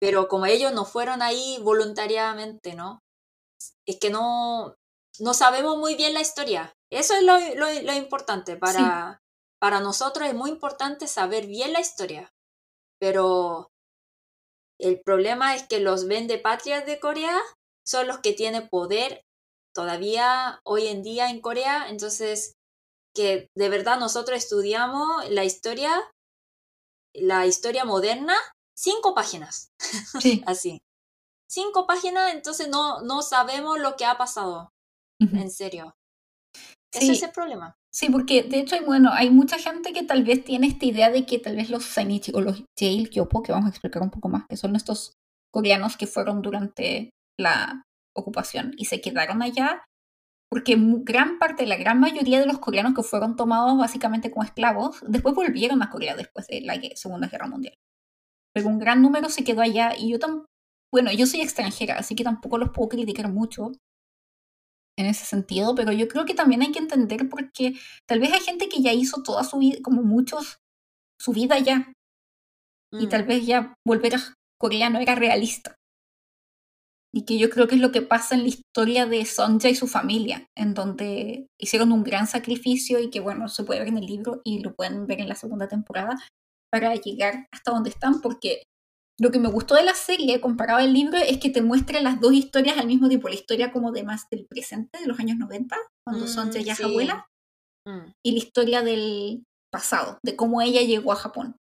Pero 0.00 0.26
como 0.26 0.46
ellos 0.46 0.72
no 0.72 0.84
fueron 0.84 1.22
ahí 1.22 1.58
voluntariamente, 1.62 2.74
¿no? 2.74 3.00
Es 3.86 3.98
que 4.00 4.10
no, 4.10 4.74
no 5.20 5.34
sabemos 5.34 5.78
muy 5.78 5.94
bien 5.94 6.14
la 6.14 6.20
historia. 6.20 6.74
Eso 6.90 7.14
es 7.14 7.22
lo, 7.22 7.38
lo, 7.56 7.92
importante. 7.94 8.56
Para, 8.56 9.20
para 9.60 9.80
nosotros 9.80 10.28
es 10.28 10.34
muy 10.34 10.50
importante 10.50 11.06
saber 11.06 11.46
bien 11.46 11.72
la 11.72 11.80
historia. 11.80 12.32
Pero 12.98 13.70
el 14.80 15.00
problema 15.00 15.54
es 15.54 15.66
que 15.68 15.78
los 15.78 16.08
vende 16.08 16.38
patrias 16.38 16.84
de 16.84 16.98
Corea 16.98 17.40
son 17.86 18.08
los 18.08 18.18
que 18.18 18.32
tienen 18.32 18.68
poder 18.68 19.24
todavía 19.74 20.60
hoy 20.64 20.88
en 20.88 21.02
día 21.02 21.30
en 21.30 21.40
Corea, 21.40 21.86
entonces 21.88 22.56
que 23.14 23.48
de 23.56 23.68
verdad 23.68 23.98
nosotros 23.98 24.38
estudiamos 24.38 25.28
la 25.30 25.44
historia, 25.44 25.92
la 27.14 27.46
historia 27.46 27.84
moderna, 27.84 28.34
cinco 28.74 29.14
páginas, 29.14 29.70
así. 30.46 30.80
Cinco 31.50 31.86
páginas, 31.86 32.32
entonces 32.32 32.68
no, 32.68 33.02
no 33.02 33.20
sabemos 33.20 33.78
lo 33.78 33.96
que 33.96 34.06
ha 34.06 34.16
pasado, 34.16 34.70
en 35.20 35.50
serio. 35.50 35.94
Ese 36.92 37.12
es 37.12 37.22
el 37.22 37.30
problema. 37.30 37.76
Sí, 37.94 38.08
porque 38.08 38.42
de 38.42 38.60
hecho, 38.60 38.76
bueno, 38.86 39.10
hay 39.12 39.30
mucha 39.30 39.58
gente 39.58 39.92
que 39.92 40.02
tal 40.02 40.24
vez 40.24 40.44
tiene 40.44 40.66
esta 40.66 40.86
idea 40.86 41.10
de 41.10 41.26
que 41.26 41.38
tal 41.38 41.56
vez 41.56 41.68
los 41.68 41.84
Sainichi 41.84 42.32
o 42.34 42.40
los 42.40 42.64
Jail 42.78 43.10
Kyopo, 43.10 43.42
que 43.42 43.52
vamos 43.52 43.66
a 43.66 43.70
explicar 43.70 44.02
un 44.02 44.10
poco 44.10 44.30
más, 44.30 44.46
que 44.48 44.56
son 44.56 44.76
estos 44.76 45.12
coreanos 45.52 45.98
que 45.98 46.06
fueron 46.06 46.40
durante 46.40 47.10
la 47.38 47.82
ocupación 48.16 48.72
y 48.78 48.86
se 48.86 49.00
quedaron 49.00 49.42
allá 49.42 49.84
porque 50.52 50.76
gran 50.76 51.38
parte, 51.38 51.64
la 51.64 51.78
gran 51.78 51.98
mayoría 51.98 52.38
de 52.38 52.44
los 52.44 52.58
coreanos 52.58 52.92
que 52.94 53.02
fueron 53.02 53.36
tomados 53.36 53.78
básicamente 53.78 54.30
como 54.30 54.44
esclavos, 54.44 55.02
después 55.08 55.34
volvieron 55.34 55.82
a 55.82 55.88
Corea 55.88 56.14
después 56.14 56.46
de 56.46 56.60
la 56.60 56.78
Segunda 56.94 57.28
Guerra 57.28 57.46
Mundial. 57.46 57.74
Pero 58.52 58.68
un 58.68 58.78
gran 58.78 59.00
número 59.00 59.30
se 59.30 59.44
quedó 59.44 59.62
allá 59.62 59.94
y 59.96 60.10
yo 60.10 60.18
tan, 60.18 60.44
bueno, 60.92 61.10
yo 61.10 61.24
soy 61.24 61.40
extranjera, 61.40 61.96
así 61.96 62.14
que 62.14 62.22
tampoco 62.22 62.58
los 62.58 62.68
puedo 62.68 62.90
criticar 62.90 63.32
mucho 63.32 63.72
en 64.98 65.06
ese 65.06 65.24
sentido, 65.24 65.74
pero 65.74 65.90
yo 65.90 66.06
creo 66.06 66.26
que 66.26 66.34
también 66.34 66.60
hay 66.60 66.70
que 66.70 66.80
entender 66.80 67.30
porque 67.30 67.72
tal 68.06 68.20
vez 68.20 68.34
hay 68.34 68.40
gente 68.40 68.68
que 68.68 68.82
ya 68.82 68.92
hizo 68.92 69.22
toda 69.22 69.44
su 69.44 69.56
vida, 69.56 69.78
como 69.82 70.02
muchos, 70.02 70.58
su 71.18 71.32
vida 71.32 71.54
allá. 71.54 71.94
Y 72.92 73.06
tal 73.06 73.24
mm. 73.24 73.26
vez 73.26 73.46
ya 73.46 73.72
volver 73.86 74.16
a 74.16 74.34
Corea 74.58 74.90
no 74.90 74.98
era 74.98 75.14
realista 75.14 75.76
y 77.14 77.24
que 77.24 77.38
yo 77.38 77.50
creo 77.50 77.68
que 77.68 77.74
es 77.74 77.80
lo 77.80 77.92
que 77.92 78.02
pasa 78.02 78.34
en 78.34 78.42
la 78.42 78.48
historia 78.48 79.06
de 79.06 79.24
Sonja 79.26 79.68
y 79.68 79.74
su 79.74 79.86
familia, 79.86 80.46
en 80.56 80.74
donde 80.74 81.46
hicieron 81.60 81.92
un 81.92 82.04
gran 82.04 82.26
sacrificio 82.26 82.98
y 82.98 83.10
que 83.10 83.20
bueno, 83.20 83.48
se 83.48 83.64
puede 83.64 83.80
ver 83.80 83.88
en 83.88 83.98
el 83.98 84.06
libro 84.06 84.40
y 84.44 84.60
lo 84.60 84.74
pueden 84.74 85.06
ver 85.06 85.20
en 85.20 85.28
la 85.28 85.34
segunda 85.34 85.68
temporada 85.68 86.18
para 86.70 86.94
llegar 86.94 87.46
hasta 87.52 87.70
donde 87.70 87.90
están, 87.90 88.20
porque 88.20 88.62
lo 89.20 89.30
que 89.30 89.38
me 89.38 89.50
gustó 89.50 89.74
de 89.74 89.84
la 89.84 89.94
serie 89.94 90.40
comparado 90.40 90.80
al 90.80 90.92
libro 90.92 91.18
es 91.18 91.38
que 91.38 91.50
te 91.50 91.60
muestra 91.60 92.00
las 92.00 92.20
dos 92.20 92.32
historias 92.32 92.78
al 92.78 92.86
mismo 92.86 93.08
tiempo. 93.08 93.28
La 93.28 93.34
historia 93.34 93.70
como 93.70 93.92
de 93.92 94.04
más 94.04 94.28
del 94.30 94.46
presente, 94.46 94.98
de 94.98 95.06
los 95.06 95.20
años 95.20 95.36
90, 95.36 95.76
cuando 96.06 96.24
Mm, 96.24 96.50
ya 96.64 96.74
sí. 96.74 96.82
abuela, 96.82 97.26
Mm, 97.86 98.12
y 98.24 98.32
la 98.32 98.38
historia 98.38 98.82
del 98.82 99.44
pasado, 99.72 100.18
de 100.24 100.36
cómo 100.36 100.62
ella 100.62 100.82
llegó 100.82 101.12
a 101.12 101.16
Japón. 101.16 101.56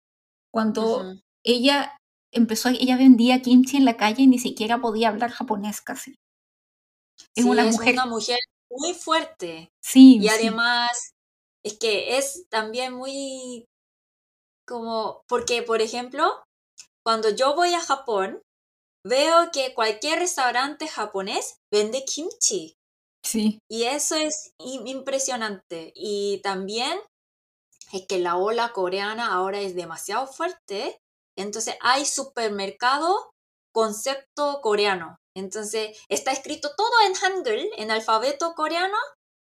Cuando 0.52 1.14
ella 1.44 1.96
empezó, 2.32 2.68
ella 2.70 2.96
vendía 2.96 3.42
kimchi 3.42 3.76
en 3.78 3.84
la 3.84 3.96
calle 3.96 4.22
y 4.22 4.26
ni 4.26 4.38
siquiera 4.38 4.80
podía 4.80 5.08
hablar 5.08 5.30
japonés 5.30 5.80
casi. 5.80 6.16
Es 7.34 7.44
Sí, 7.44 7.48
una 7.48 7.64
es 7.66 7.80
mujer, 7.80 7.96
una 7.96 8.06
mujer 8.06 8.38
muy 8.70 8.94
fuerte. 8.94 9.70
sí, 9.80 10.20
Y 10.20 10.28
sí, 10.28 10.54
además, 10.54 11.12
es 11.64 11.78
que 11.78 12.18
es 12.18 12.44
también 12.50 12.94
muy 12.94 13.66
como, 14.66 15.22
porque 15.28 15.62
por 15.62 15.80
ejemplo, 15.82 16.44
cuando 17.04 17.30
yo 17.30 17.54
voy 17.56 17.74
a 17.74 17.80
Japón, 17.80 18.42
veo 19.06 19.50
que 19.52 19.74
cualquier 19.74 20.20
restaurante 20.20 20.88
japonés 20.88 21.56
vende 21.72 22.04
kimchi. 22.04 22.74
sí, 23.22 23.58
Y 23.70 23.84
eso 23.84 24.16
es 24.16 24.52
im- 24.60 24.88
impresionante. 24.88 25.92
Y 25.94 26.40
también 26.42 27.00
es 27.92 28.06
que 28.08 28.18
la 28.18 28.36
ola 28.36 28.72
coreana 28.72 29.32
ahora 29.32 29.60
es 29.60 29.74
demasiado 29.76 30.26
fuerte. 30.26 30.98
Entonces 31.36 31.74
hay 31.80 32.04
supermercado 32.06 33.30
concepto 33.72 34.60
coreano. 34.62 35.18
Entonces 35.34 35.96
está 36.08 36.32
escrito 36.32 36.70
todo 36.76 36.92
en 37.06 37.14
hangul, 37.14 37.70
en 37.76 37.90
alfabeto 37.90 38.54
coreano. 38.54 38.96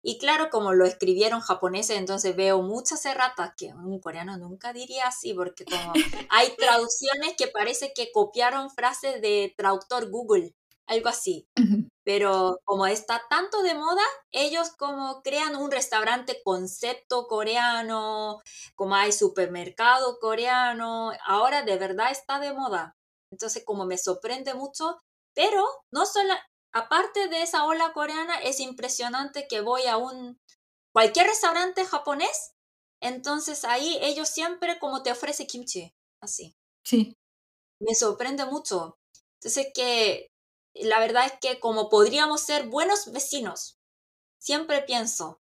Y 0.04 0.18
claro, 0.18 0.50
como 0.50 0.74
lo 0.74 0.86
escribieron 0.86 1.42
japoneses, 1.42 1.98
entonces 1.98 2.36
veo 2.36 2.64
muchas 2.64 3.06
erratas 3.06 3.52
que 3.56 3.68
un 3.68 4.00
coreano 4.00 4.36
nunca 4.38 4.74
diría 4.74 5.08
así, 5.08 5.34
porque 5.34 5.64
como 5.64 5.94
hay 6.32 6.56
traducciones 6.56 7.36
que 7.38 7.48
parece 7.48 7.94
que 7.94 8.12
copiaron 8.12 8.72
frases 8.72 9.22
de 9.22 9.54
traductor 9.56 10.10
Google, 10.10 10.56
algo 10.92 11.10
así 11.10 11.48
ujú, 11.60 11.88
pero 12.04 12.60
como 12.66 12.88
está 12.88 13.22
tanto 13.30 13.62
de 13.64 13.76
moda, 13.76 14.02
ellos 14.32 14.72
como 14.78 15.22
crean 15.22 15.56
un 15.56 15.72
restaurante 15.72 16.42
concepto 16.44 17.28
coreano, 17.28 18.42
como 18.76 18.96
hay 18.96 19.12
supermercado 19.12 20.18
coreano, 20.20 21.12
ahora 21.26 21.62
de 21.64 21.78
verdad 21.78 22.12
está 22.12 22.40
de 22.40 22.54
moda. 22.54 22.96
Entonces 23.32 23.64
como 23.66 23.86
me 23.86 23.98
sorprende 24.00 24.54
mucho, 24.56 24.98
pero 25.36 25.64
no 25.92 26.06
solo, 26.06 26.34
aparte 26.74 27.28
de 27.28 27.44
esa 27.44 27.66
ola 27.66 27.94
coreana, 27.94 28.40
es 28.42 28.60
impresionante 28.60 29.48
que 29.48 29.62
voy 29.62 29.86
a 29.86 29.98
un, 29.98 30.40
cualquier 30.94 31.28
restaurante 31.28 31.86
japonés, 31.86 32.54
entonces 33.02 33.66
ahí 33.66 33.98
ellos 34.02 34.30
siempre 34.30 34.80
como 34.80 35.04
te 35.04 35.12
ofrece 35.12 35.48
kimchi, 35.48 35.94
así 36.22 36.56
sí, 36.84 37.16
me 37.80 37.96
sorprende 37.96 38.46
mucho. 38.46 38.98
Entonces 39.40 39.68
que 39.74 40.31
la 40.76 41.00
verdad 41.00 41.26
es 41.26 41.34
que 41.42 41.60
como 41.60 41.90
podríamos 41.90 42.42
ser 42.42 42.68
buenos 42.68 43.12
vecinos, 43.12 43.78
siempre 44.40 44.82
pienso 44.82 45.40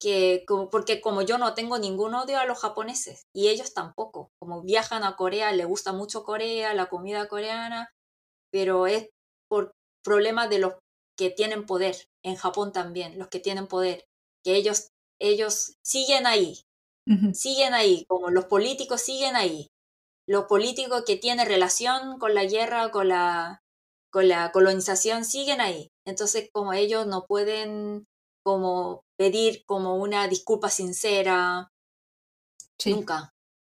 que 0.00 0.44
como, 0.46 0.68
porque 0.68 1.00
como 1.00 1.22
yo 1.22 1.38
no 1.38 1.54
tengo 1.54 1.78
ningún 1.78 2.14
odio 2.14 2.38
a 2.38 2.46
los 2.46 2.58
japoneses 2.58 3.22
y 3.32 3.48
ellos 3.48 3.72
tampoco, 3.72 4.30
como 4.40 4.62
viajan 4.62 5.04
a 5.04 5.16
Corea, 5.16 5.52
les 5.52 5.66
gusta 5.66 5.92
mucho 5.92 6.24
Corea, 6.24 6.74
la 6.74 6.86
comida 6.86 7.28
coreana, 7.28 7.90
pero 8.50 8.86
es 8.86 9.08
por 9.48 9.72
problemas 10.04 10.50
de 10.50 10.58
los 10.58 10.74
que 11.16 11.30
tienen 11.30 11.66
poder, 11.66 11.96
en 12.24 12.36
Japón 12.36 12.72
también, 12.72 13.18
los 13.18 13.28
que 13.28 13.38
tienen 13.38 13.68
poder, 13.68 14.04
que 14.44 14.56
ellos, 14.56 14.88
ellos 15.20 15.74
siguen 15.84 16.26
ahí, 16.26 16.62
siguen 17.32 17.74
ahí, 17.74 18.04
como 18.08 18.30
los 18.30 18.46
políticos 18.46 19.02
siguen 19.02 19.36
ahí 19.36 19.68
los 20.26 20.44
políticos 20.44 21.02
que 21.06 21.16
tienen 21.16 21.46
relación 21.46 22.18
con 22.18 22.34
la 22.34 22.44
guerra, 22.44 22.90
con 22.90 23.08
la, 23.08 23.62
con 24.12 24.28
la 24.28 24.52
colonización, 24.52 25.24
siguen 25.24 25.60
ahí. 25.60 25.88
Entonces, 26.06 26.48
como 26.52 26.72
ellos 26.72 27.06
no 27.06 27.24
pueden 27.26 28.04
como 28.44 29.02
pedir 29.18 29.64
como 29.66 29.96
una 29.96 30.26
disculpa 30.28 30.68
sincera, 30.68 31.68
sí, 32.78 32.92
nunca. 32.92 33.30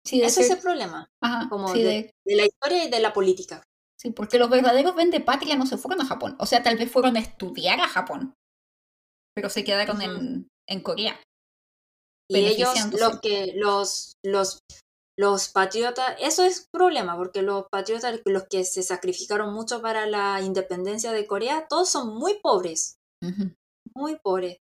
sí, 0.05 0.19
de 0.19 0.27
Ese 0.27 0.41
es 0.41 0.47
ser- 0.47 0.57
el 0.57 0.63
problema, 0.63 1.07
ajá, 1.21 1.49
como 1.49 1.73
sí, 1.73 1.81
de, 1.81 1.89
de- 1.89 2.11
de 2.25 2.35
la 2.35 2.45
historia 2.45 2.83
y 2.83 2.89
de 2.89 2.99
la 2.99 3.13
política. 3.13 3.63
sí, 3.97 4.11
porque 4.11 4.37
los 4.37 4.49
verdaderos 4.49 4.95
vende 4.95 5.19
patria 5.21 5.55
no 5.55 5.65
se 5.65 5.77
fueron 5.77 6.01
a 6.01 6.07
Japón, 6.07 6.35
o 6.39 6.45
sea, 6.45 6.61
tal 6.63 6.77
vez 6.77 6.91
fueron 6.91 7.15
a 7.17 7.19
estudiar 7.21 7.79
a 7.79 7.87
Japón, 7.87 8.33
pero 9.33 9.49
se 9.49 9.63
quedaron 9.63 10.01
en, 10.01 10.47
en 10.67 10.81
Corea, 10.81 11.19
Y 12.29 12.45
ellos, 12.45 12.75
los 12.99 13.19
que, 13.21 13.53
los, 13.55 14.13
los, 14.23 14.59
los 15.17 15.49
patriotas, 15.49 16.15
eso 16.19 16.43
es 16.43 16.67
problema, 16.71 17.15
porque 17.17 17.41
los 17.41 17.65
patriotas, 17.71 18.21
los 18.25 18.43
que 18.49 18.63
se 18.63 18.83
sacrificaron 18.83 19.53
mucho 19.53 19.81
para 19.81 20.05
la 20.05 20.41
independencia 20.41 21.11
de 21.11 21.25
Corea, 21.25 21.65
todos 21.67 21.89
son 21.89 22.15
muy 22.17 22.39
pobres. 22.41 22.97
Muy 23.95 24.17
pobre. 24.23 24.59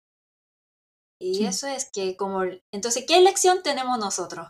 Y 1.20 1.36
Sí. 1.36 1.46
eso 1.46 1.66
es 1.66 1.90
que 1.92 2.16
como... 2.16 2.42
Entonces, 2.72 3.04
¿qué 3.06 3.16
elección 3.18 3.62
tenemos 3.62 3.98
nosotros? 3.98 4.48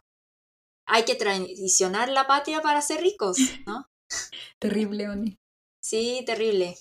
Hay 0.88 1.04
que 1.04 1.16
traicionar 1.16 2.08
la 2.08 2.26
patria 2.28 2.60
para 2.62 2.80
ser 2.82 3.00
ricos, 3.00 3.38
¿no? 3.66 3.86
Terrible, 4.60 5.08
Oni. 5.08 5.36
Sí, 5.84 6.22
terrible. 6.24 6.76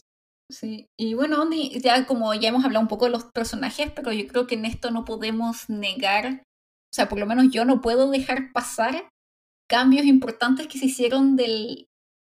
Sí, 0.51 0.88
y 0.99 1.15
bueno, 1.15 1.41
Oni, 1.41 1.80
ya 1.80 2.05
como 2.05 2.34
ya 2.36 2.49
hemos 2.49 2.63
hablado 2.65 2.82
un 2.84 2.88
poco 2.88 3.05
de 3.05 3.11
los 3.11 3.26
personajes, 3.26 3.91
pero 3.95 4.11
yo 4.11 4.28
creo 4.28 4.45
que 4.45 4.55
en 4.55 4.65
esto 4.65 4.91
no 4.91 5.03
podemos 5.05 5.69
negar, 5.69 6.43
o 6.43 6.93
sea, 6.95 7.09
por 7.09 7.19
lo 7.19 7.26
menos 7.26 7.47
yo 7.51 7.65
no 7.65 7.82
puedo 7.82 8.09
dejar 8.11 8.51
pasar 8.53 9.09
cambios 9.70 10.05
importantes 10.05 10.68
que 10.68 10.78
se 10.80 10.86
hicieron 10.86 11.36
del 11.36 11.88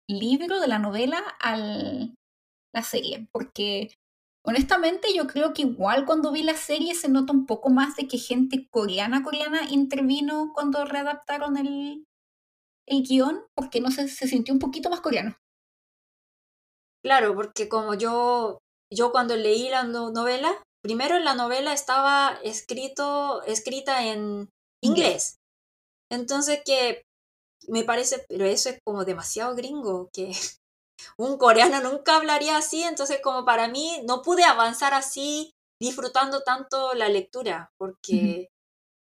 libro, 0.08 0.60
de 0.60 0.68
la 0.68 0.78
novela, 0.78 1.22
a 1.40 1.56
la 1.56 2.82
serie, 2.82 3.28
porque 3.32 3.90
honestamente 4.44 5.08
yo 5.14 5.26
creo 5.26 5.52
que 5.52 5.62
igual 5.62 6.06
cuando 6.06 6.32
vi 6.32 6.42
la 6.42 6.54
serie 6.54 6.94
se 6.94 7.08
nota 7.08 7.32
un 7.32 7.46
poco 7.46 7.70
más 7.70 7.96
de 7.96 8.06
que 8.08 8.18
gente 8.18 8.68
coreana, 8.70 9.22
coreana 9.22 9.68
intervino 9.70 10.52
cuando 10.54 10.84
readaptaron 10.84 11.56
el, 11.56 12.04
el 12.86 13.02
guion, 13.02 13.44
porque 13.54 13.80
no 13.80 13.90
sé, 13.90 14.08
se 14.08 14.28
sintió 14.28 14.54
un 14.54 14.60
poquito 14.60 14.90
más 14.90 15.00
coreano. 15.00 15.36
Claro, 17.04 17.34
porque 17.34 17.68
como 17.68 17.94
yo, 17.94 18.58
yo 18.92 19.12
cuando 19.12 19.36
leí 19.36 19.68
la 19.68 19.84
no- 19.84 20.10
novela, 20.10 20.62
primero 20.82 21.18
la 21.18 21.34
novela 21.34 21.72
estaba 21.72 22.38
escrito, 22.42 23.42
escrita 23.44 24.04
en 24.06 24.48
inglés. 24.82 25.36
Entonces 26.10 26.60
que 26.64 27.02
me 27.66 27.84
parece, 27.84 28.24
pero 28.28 28.44
eso 28.44 28.68
es 28.70 28.78
como 28.84 29.04
demasiado 29.04 29.54
gringo, 29.54 30.08
que 30.12 30.32
un 31.18 31.38
coreano 31.38 31.80
nunca 31.80 32.16
hablaría 32.16 32.56
así, 32.56 32.82
entonces 32.82 33.20
como 33.22 33.44
para 33.44 33.68
mí 33.68 34.02
no 34.06 34.22
pude 34.22 34.44
avanzar 34.44 34.94
así 34.94 35.52
disfrutando 35.80 36.42
tanto 36.42 36.94
la 36.94 37.08
lectura, 37.08 37.70
porque 37.78 38.48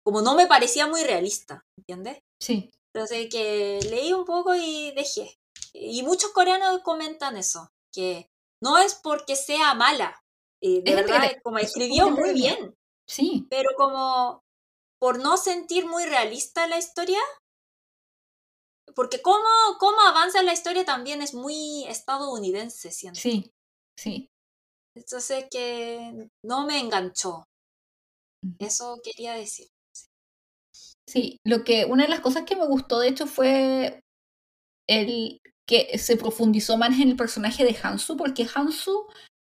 como 0.04 0.22
no 0.22 0.36
me 0.36 0.48
parecía 0.48 0.88
muy 0.88 1.04
realista, 1.04 1.64
¿entiendes? 1.78 2.20
Sí, 2.40 2.70
Entonces 2.94 3.28
que 3.30 3.80
leí 3.90 4.14
un 4.14 4.26
poco 4.26 4.56
y 4.56 4.92
dejé. 4.92 5.36
Y 5.74 6.04
muchos 6.04 6.32
coreanos 6.32 6.82
comentan 6.84 7.38
eso, 7.38 7.70
que 7.94 8.28
no 8.62 8.78
es 8.78 8.96
porque 8.96 9.36
sea 9.36 9.74
mala, 9.76 10.20
y 10.62 10.82
de 10.82 10.92
Es 10.92 10.96
verdad 10.96 11.32
como 11.44 11.58
es 11.62 11.70
escribió 11.70 12.06
súper 12.06 12.12
muy 12.12 12.30
entretenido. 12.30 12.58
bien, 12.58 12.76
sí, 13.08 13.48
pero 13.50 13.70
como 13.78 14.42
por 15.00 15.20
no 15.20 15.38
sentir 15.38 15.88
muy 15.88 16.06
realista 16.06 16.68
la 16.68 16.78
historia, 16.78 17.20
porque 18.96 19.22
cómo, 19.22 19.48
cómo 19.80 20.02
avanza 20.02 20.44
la 20.44 20.54
historia 20.54 20.86
también 20.86 21.22
es 21.22 21.34
muy 21.34 21.86
estadounidense, 21.88 22.92
siento. 22.92 23.20
sí, 23.20 23.52
sí. 23.98 24.30
Entonces 24.96 25.46
que 25.50 26.30
no 26.44 26.66
me 26.66 26.80
enganchó, 26.80 27.46
eso 28.60 29.00
quería 29.04 29.34
decir. 29.34 29.68
Sí, 31.08 31.40
lo 31.46 31.64
que 31.64 31.86
una 31.86 32.04
de 32.04 32.10
las 32.10 32.20
cosas 32.20 32.44
que 32.44 32.56
me 32.56 32.68
gustó 32.68 33.00
de 33.00 33.08
hecho 33.08 33.26
fue 33.26 34.02
el 34.88 35.40
que 35.68 35.98
se 35.98 36.18
profundizó 36.18 36.78
más 36.78 37.00
en 37.00 37.10
el 37.10 37.16
personaje 37.16 37.64
de 37.64 37.78
Hansu, 37.82 38.18
porque 38.18 38.48
Hansu 38.54 39.08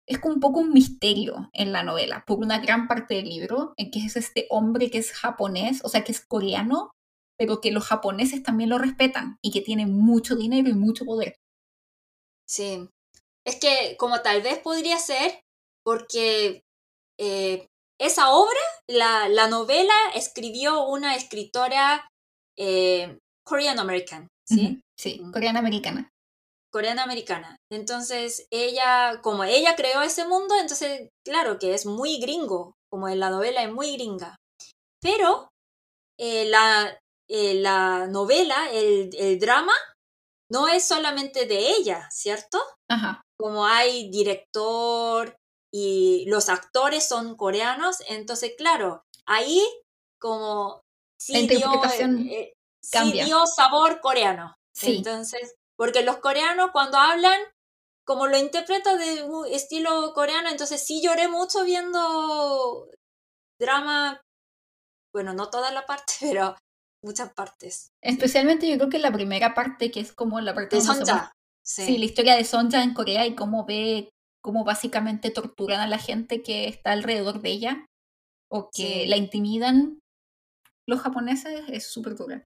es 0.08 0.18
como 0.18 0.34
un 0.34 0.40
poco 0.40 0.60
un 0.60 0.72
misterio 0.72 1.50
en 1.52 1.72
la 1.72 1.82
novela, 1.82 2.24
por 2.26 2.38
una 2.38 2.58
gran 2.58 2.86
parte 2.86 3.14
del 3.14 3.28
libro, 3.28 3.74
en 3.76 3.90
que 3.90 4.00
es 4.04 4.16
este 4.16 4.46
hombre 4.50 4.90
que 4.90 4.98
es 4.98 5.12
japonés, 5.12 5.80
o 5.84 5.88
sea, 5.88 6.04
que 6.04 6.12
es 6.12 6.24
coreano, 6.24 6.90
pero 7.38 7.60
que 7.60 7.72
los 7.72 7.84
japoneses 7.84 8.42
también 8.42 8.70
lo 8.70 8.78
respetan 8.78 9.36
y 9.42 9.50
que 9.50 9.60
tiene 9.60 9.86
mucho 9.86 10.36
dinero 10.36 10.68
y 10.68 10.74
mucho 10.74 11.04
poder. 11.04 11.36
Sí, 12.48 12.88
es 13.46 13.56
que 13.56 13.96
como 13.98 14.20
tal 14.20 14.42
vez 14.42 14.58
podría 14.58 14.98
ser 14.98 15.40
porque 15.84 16.62
eh, 17.18 17.66
esa 18.00 18.32
obra, 18.32 18.60
la, 18.88 19.28
la 19.28 19.48
novela, 19.48 19.94
escribió 20.14 20.86
una 20.86 21.14
escritora 21.16 22.08
eh, 22.58 23.18
Korean 23.44 23.78
American, 23.78 24.28
¿sí? 24.46 24.80
Sí, 24.98 25.20
Ujú. 25.20 25.32
coreana 25.32 25.60
americana. 25.60 26.08
Coreana 26.72 27.04
americana. 27.04 27.56
Entonces, 27.70 28.46
ella, 28.50 29.20
como 29.22 29.44
ella 29.44 29.76
creó 29.76 30.02
ese 30.02 30.26
mundo, 30.26 30.54
entonces, 30.60 31.08
claro 31.24 31.58
que 31.58 31.72
es 31.72 31.86
muy 31.86 32.18
gringo, 32.18 32.74
como 32.90 33.08
en 33.08 33.20
la 33.20 33.30
novela 33.30 33.62
es 33.62 33.72
muy 33.72 33.92
gringa. 33.92 34.36
Pero 35.00 35.48
eh, 36.18 36.46
la, 36.46 36.98
eh, 37.28 37.54
la 37.54 38.06
novela, 38.06 38.70
el, 38.70 39.14
el 39.16 39.38
drama, 39.38 39.74
no 40.50 40.68
es 40.68 40.86
solamente 40.86 41.46
de 41.46 41.70
ella, 41.70 42.08
¿cierto? 42.10 42.60
Ajá. 42.88 43.22
Como 43.38 43.66
hay 43.66 44.10
director 44.10 45.36
y 45.72 46.24
los 46.28 46.48
actores 46.48 47.06
son 47.08 47.36
coreanos, 47.36 47.96
entonces 48.08 48.54
claro, 48.56 49.02
ahí 49.26 49.62
como 50.20 50.82
sí 51.20 51.46
dio, 51.46 51.82
eh, 52.30 52.54
dio 53.12 53.46
sabor 53.46 54.00
coreano. 54.00 54.54
Entonces, 54.82 55.54
porque 55.76 56.02
los 56.02 56.18
coreanos 56.18 56.70
cuando 56.72 56.98
hablan, 56.98 57.40
como 58.06 58.26
lo 58.26 58.36
interpreta 58.36 58.96
de 58.96 59.22
un 59.22 59.46
estilo 59.46 60.12
coreano, 60.14 60.48
entonces 60.50 60.84
sí 60.84 61.02
lloré 61.02 61.28
mucho 61.28 61.64
viendo 61.64 62.88
drama, 63.58 64.20
bueno, 65.12 65.32
no 65.32 65.50
toda 65.50 65.70
la 65.72 65.86
parte, 65.86 66.14
pero 66.20 66.56
muchas 67.04 67.32
partes. 67.32 67.92
Especialmente 68.00 68.68
yo 68.68 68.76
creo 68.76 68.90
que 68.90 68.98
la 68.98 69.12
primera 69.12 69.54
parte, 69.54 69.90
que 69.90 70.00
es 70.00 70.12
como 70.12 70.40
la 70.40 70.54
parte 70.54 70.76
de 70.76 70.82
Sonja. 70.82 71.32
Sí. 71.66 71.96
la 71.96 72.04
historia 72.04 72.36
de 72.36 72.44
Sonja 72.44 72.82
en 72.82 72.92
Corea 72.92 73.26
y 73.26 73.34
cómo 73.34 73.64
ve 73.64 74.10
cómo 74.42 74.64
básicamente 74.64 75.30
torturan 75.30 75.80
a 75.80 75.88
la 75.88 75.96
gente 75.96 76.42
que 76.42 76.68
está 76.68 76.92
alrededor 76.92 77.40
de 77.40 77.50
ella 77.50 77.86
o 78.50 78.68
que 78.70 79.06
la 79.06 79.16
intimidan 79.16 80.00
los 80.86 81.00
japoneses 81.00 81.64
es 81.68 81.86
súper 81.90 82.14
dura. 82.14 82.44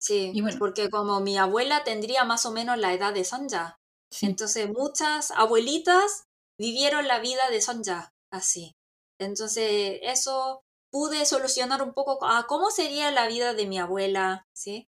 Sí, 0.00 0.32
porque 0.58 0.88
como 0.88 1.20
mi 1.20 1.36
abuela 1.36 1.84
tendría 1.84 2.24
más 2.24 2.46
o 2.46 2.50
menos 2.50 2.78
la 2.78 2.94
edad 2.94 3.12
de 3.12 3.24
Sonja, 3.24 3.76
entonces 4.22 4.70
muchas 4.70 5.30
abuelitas 5.32 6.24
vivieron 6.58 7.06
la 7.06 7.20
vida 7.20 7.42
de 7.50 7.60
Sonja 7.60 8.10
así. 8.32 8.72
Entonces 9.20 10.00
eso 10.02 10.62
pude 10.92 11.24
solucionar 11.24 11.82
un 11.82 11.94
poco 11.94 12.24
a 12.24 12.46
cómo 12.46 12.70
sería 12.70 13.10
la 13.10 13.26
vida 13.26 13.54
de 13.54 13.66
mi 13.66 13.78
abuela, 13.78 14.46
¿sí? 14.54 14.86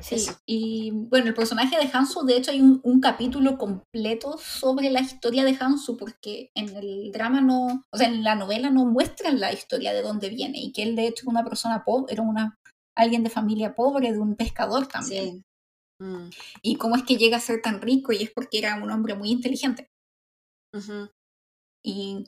Sí, 0.00 0.26
y 0.44 0.90
bueno, 0.90 1.28
el 1.28 1.34
personaje 1.34 1.78
de 1.78 1.88
Hansu, 1.90 2.26
de 2.26 2.36
hecho 2.36 2.50
hay 2.50 2.60
un, 2.60 3.00
capítulo 3.00 3.56
completo 3.56 4.36
sobre 4.38 4.90
la 4.90 5.00
historia 5.00 5.44
de 5.44 5.56
Hansu, 5.58 5.96
porque 5.96 6.50
en 6.54 6.76
el 6.76 7.12
drama 7.12 7.40
no, 7.40 7.84
o 7.90 7.96
sea, 7.96 8.08
en 8.08 8.22
la 8.22 8.34
novela 8.34 8.70
no 8.70 8.84
muestran 8.84 9.40
la 9.40 9.52
historia 9.52 9.94
de 9.94 10.02
dónde 10.02 10.28
viene, 10.28 10.58
y 10.58 10.72
que 10.72 10.82
él 10.82 10.96
de 10.96 11.06
hecho 11.06 11.22
era 11.22 11.30
una 11.30 11.44
persona 11.44 11.84
pobre, 11.84 12.12
era 12.12 12.22
una, 12.22 12.58
alguien 12.96 13.22
de 13.22 13.30
familia 13.30 13.74
pobre, 13.74 14.12
de 14.12 14.18
un 14.18 14.34
pescador 14.34 14.86
también. 14.88 15.44
Mm. 16.00 16.28
Y 16.60 16.76
cómo 16.76 16.96
es 16.96 17.04
que 17.04 17.16
llega 17.16 17.36
a 17.36 17.40
ser 17.40 17.62
tan 17.62 17.80
rico, 17.80 18.12
y 18.12 18.24
es 18.24 18.30
porque 18.30 18.58
era 18.58 18.74
un 18.82 18.90
hombre 18.90 19.14
muy 19.14 19.30
inteligente. 19.30 19.88
Y 21.84 22.26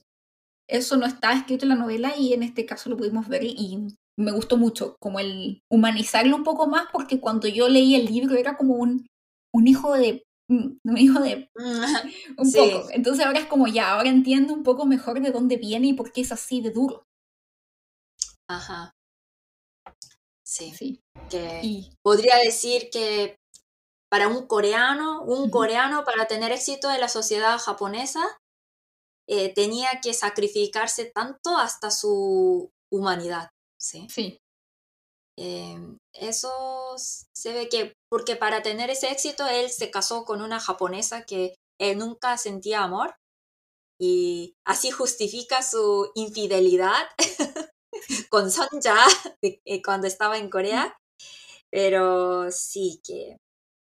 eso 0.69 0.97
no 0.97 1.07
está 1.07 1.33
escrito 1.33 1.65
en 1.65 1.71
la 1.71 1.75
novela 1.77 2.15
y 2.17 2.33
en 2.33 2.43
este 2.43 2.67
caso 2.67 2.91
lo 2.91 2.97
pudimos 2.97 3.29
ver 3.29 3.45
y 3.45 3.97
me 4.19 4.33
gustó 4.33 4.57
mucho, 4.57 4.97
como 5.01 5.21
el 5.21 5.63
humanizarlo 5.71 6.37
un 6.37 6.45
poco 6.45 6.67
más, 6.67 6.87
porque 6.93 7.21
cuando 7.21 7.49
yo 7.49 7.69
leí 7.69 7.95
el 7.95 8.07
libro 8.07 8.37
era 8.37 8.57
como 8.57 8.75
un, 8.75 9.07
un 9.55 9.69
hijo 9.69 9.93
de... 9.95 10.23
Mm, 10.49 10.79
un 10.85 10.99
hijo 10.99 11.21
de... 11.21 11.51
un 12.39 12.53
poco. 12.53 12.89
Entonces 12.93 13.27
ahora 13.27 13.41
es 13.41 13.47
como 13.47 13.67
ya, 13.67 13.93
ahora 13.93 14.09
entiendo 14.09 14.55
un 14.55 14.63
poco 14.63 14.87
mejor 14.87 15.21
de 15.21 15.31
dónde 15.31 15.57
viene 15.57 15.89
y 15.89 15.93
por 15.93 16.13
qué 16.13 16.23
es 16.23 16.33
así 16.33 16.61
de 16.61 16.71
duro. 16.71 17.05
Ajá. 18.49 18.93
Sí. 20.45 20.73
sí. 20.73 21.01
Que 21.29 21.91
podría 22.03 22.37
decir 22.37 22.89
que 22.91 23.37
para 24.09 24.29
un 24.29 24.47
coreano, 24.47 25.23
un 25.23 25.51
coreano 25.51 26.05
para 26.05 26.27
tener 26.27 26.53
éxito 26.53 26.91
en 26.91 27.01
la 27.01 27.09
sociedad 27.09 27.59
japonesa, 27.59 28.23
eh, 29.29 29.53
tenía 29.55 30.01
que 30.03 30.15
sacrificarse 30.15 31.07
tanto 31.07 31.57
hasta 31.57 31.91
su 31.91 32.71
humanidad. 32.93 33.51
Sí. 33.79 34.07
sí. 34.09 34.39
Em, 35.39 35.99
eso 36.15 36.95
se 36.97 37.53
ve 37.53 37.69
que, 37.69 37.93
porque 38.11 38.37
para 38.37 38.63
tener 38.63 38.91
ese 38.91 39.11
éxito, 39.11 39.47
él 39.47 39.71
se 39.71 39.91
casó 39.91 40.25
con 40.25 40.41
una 40.41 40.61
japonesa 40.61 41.25
que 41.25 41.55
él 41.79 41.99
nunca 41.99 42.39
sentía 42.39 42.83
amor 42.83 43.17
y 44.01 44.55
así 44.67 44.91
justifica 44.91 45.63
su 45.63 46.11
infidelidad 46.15 47.07
con 48.31 48.51
Sonja 48.51 48.97
eh, 49.43 49.83
cuando 49.83 50.07
estaba 50.07 50.39
en 50.39 50.51
Corea. 50.51 50.97
Pero 51.71 52.51
sí 52.51 53.01
que... 53.05 53.37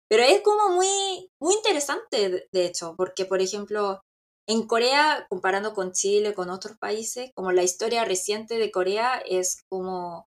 Pero 0.09 0.23
es 0.23 0.41
como 0.41 0.69
muy, 0.69 1.27
muy 1.41 1.55
interesante, 1.55 2.47
de 2.51 2.65
hecho, 2.65 2.93
porque, 2.95 3.25
por 3.25 3.41
ejemplo, 3.41 4.01
en 4.47 4.67
Corea, 4.67 5.25
comparando 5.29 5.73
con 5.73 5.91
Chile, 5.93 6.33
con 6.33 6.49
otros 6.49 6.77
países, 6.77 7.31
como 7.35 7.51
la 7.51 7.63
historia 7.63 8.05
reciente 8.05 8.57
de 8.57 8.71
Corea 8.71 9.21
es 9.25 9.63
como, 9.69 10.27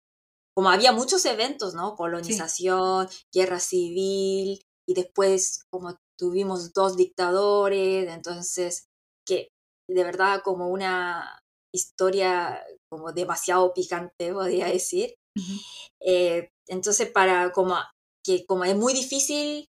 como 0.55 0.69
había 0.69 0.91
muchos 0.91 1.25
eventos, 1.25 1.73
¿no? 1.73 1.95
Colonización, 1.95 3.07
guerra 3.33 3.59
civil, 3.59 4.61
y 4.87 4.93
después 4.93 5.63
como 5.71 5.97
tuvimos 6.17 6.73
dos 6.73 6.95
dictadores, 6.95 8.09
entonces, 8.09 8.85
que 9.25 9.47
de 9.89 10.03
verdad 10.03 10.41
como 10.43 10.69
una 10.69 11.39
historia 11.73 12.63
como 12.91 13.11
demasiado 13.13 13.73
picante, 13.73 14.33
podría 14.33 14.67
decir. 14.67 15.15
Eh, 16.01 16.49
entonces, 16.67 17.09
para 17.09 17.51
como 17.51 17.75
que 18.23 18.45
como 18.45 18.63
es 18.63 18.75
muy 18.75 18.93
difícil 18.93 19.67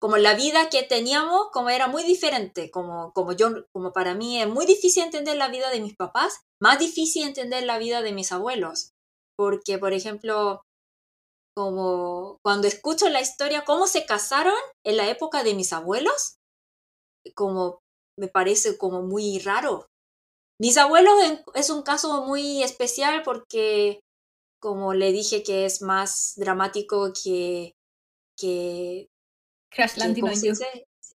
como 0.00 0.16
la 0.16 0.34
vida 0.34 0.70
que 0.70 0.82
teníamos, 0.82 1.48
como 1.52 1.70
era 1.70 1.88
muy 1.88 2.04
diferente, 2.04 2.70
como, 2.70 3.12
como 3.12 3.32
yo, 3.32 3.66
como 3.72 3.92
para 3.92 4.14
mí 4.14 4.40
es 4.40 4.48
muy 4.48 4.64
difícil 4.64 5.02
entender 5.02 5.36
la 5.36 5.48
vida 5.48 5.70
de 5.70 5.80
mis 5.80 5.96
papás, 5.96 6.40
más 6.60 6.78
difícil 6.78 7.24
entender 7.24 7.64
la 7.64 7.78
vida 7.78 8.02
de 8.02 8.12
mis 8.12 8.30
abuelos, 8.30 8.92
porque, 9.36 9.78
por 9.78 9.92
ejemplo, 9.92 10.62
como 11.56 12.38
cuando 12.44 12.68
escucho 12.68 13.08
la 13.08 13.20
historia, 13.20 13.64
cómo 13.64 13.88
se 13.88 14.06
casaron 14.06 14.54
en 14.84 14.96
la 14.96 15.08
época 15.08 15.42
de 15.42 15.54
mis 15.54 15.72
abuelos, 15.72 16.36
como 17.34 17.80
me 18.16 18.28
parece 18.28 18.78
como 18.78 19.02
muy 19.02 19.40
raro. 19.40 19.86
Mis 20.60 20.76
abuelos 20.76 21.14
es 21.54 21.70
un 21.70 21.82
caso 21.82 22.24
muy 22.24 22.62
especial 22.62 23.22
porque, 23.24 24.00
como 24.60 24.94
le 24.94 25.10
dije, 25.12 25.42
que 25.42 25.64
es 25.64 25.82
más 25.82 26.34
dramático 26.36 27.12
que, 27.12 27.72
que 28.36 29.08
Crash 29.70 29.96
Landing 29.96 30.26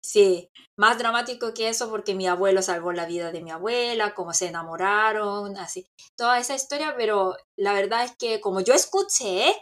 Sí, 0.04 0.50
más 0.78 0.98
dramático 0.98 1.54
que 1.54 1.70
eso 1.70 1.90
porque 1.90 2.16
mi 2.16 2.28
abuelo 2.28 2.64
salvó 2.64 2.92
la 2.92 3.06
vida 3.06 3.32
de 3.32 3.42
mi 3.42 3.52
abuela, 3.52 4.16
cómo 4.16 4.34
se 4.34 4.48
enamoraron, 4.48 5.56
así, 5.58 5.86
toda 6.18 6.40
esa 6.40 6.56
historia, 6.56 6.96
pero 6.98 7.36
la 7.56 7.74
verdad 7.74 8.04
es 8.06 8.14
que 8.18 8.42
como 8.42 8.62
yo 8.62 8.74
escuché 8.74 9.54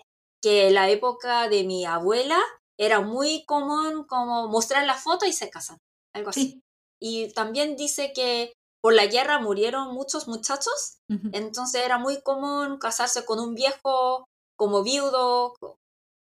que 0.41 0.71
la 0.71 0.89
época 0.89 1.49
de 1.49 1.65
mi 1.65 1.85
abuela 1.85 2.39
era 2.79 3.01
muy 3.01 3.43
común 3.45 4.05
como 4.07 4.47
mostrar 4.47 4.85
la 4.85 4.95
foto 4.95 5.25
y 5.25 5.33
se 5.33 5.49
casan, 5.49 5.77
algo 6.15 6.29
así. 6.29 6.61
Y 7.01 7.33
también 7.33 7.75
dice 7.75 8.13
que 8.13 8.53
por 8.81 8.93
la 8.93 9.07
guerra 9.07 9.39
murieron 9.39 9.93
muchos 9.93 10.29
muchachos, 10.29 10.99
entonces 11.33 11.83
era 11.83 11.97
muy 11.97 12.21
común 12.21 12.77
casarse 12.77 13.25
con 13.25 13.39
un 13.39 13.55
viejo 13.55 14.25
como 14.55 14.83
viudo 14.83 15.53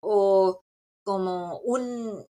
o 0.03 0.61
como 1.03 1.57
un 1.59 2.25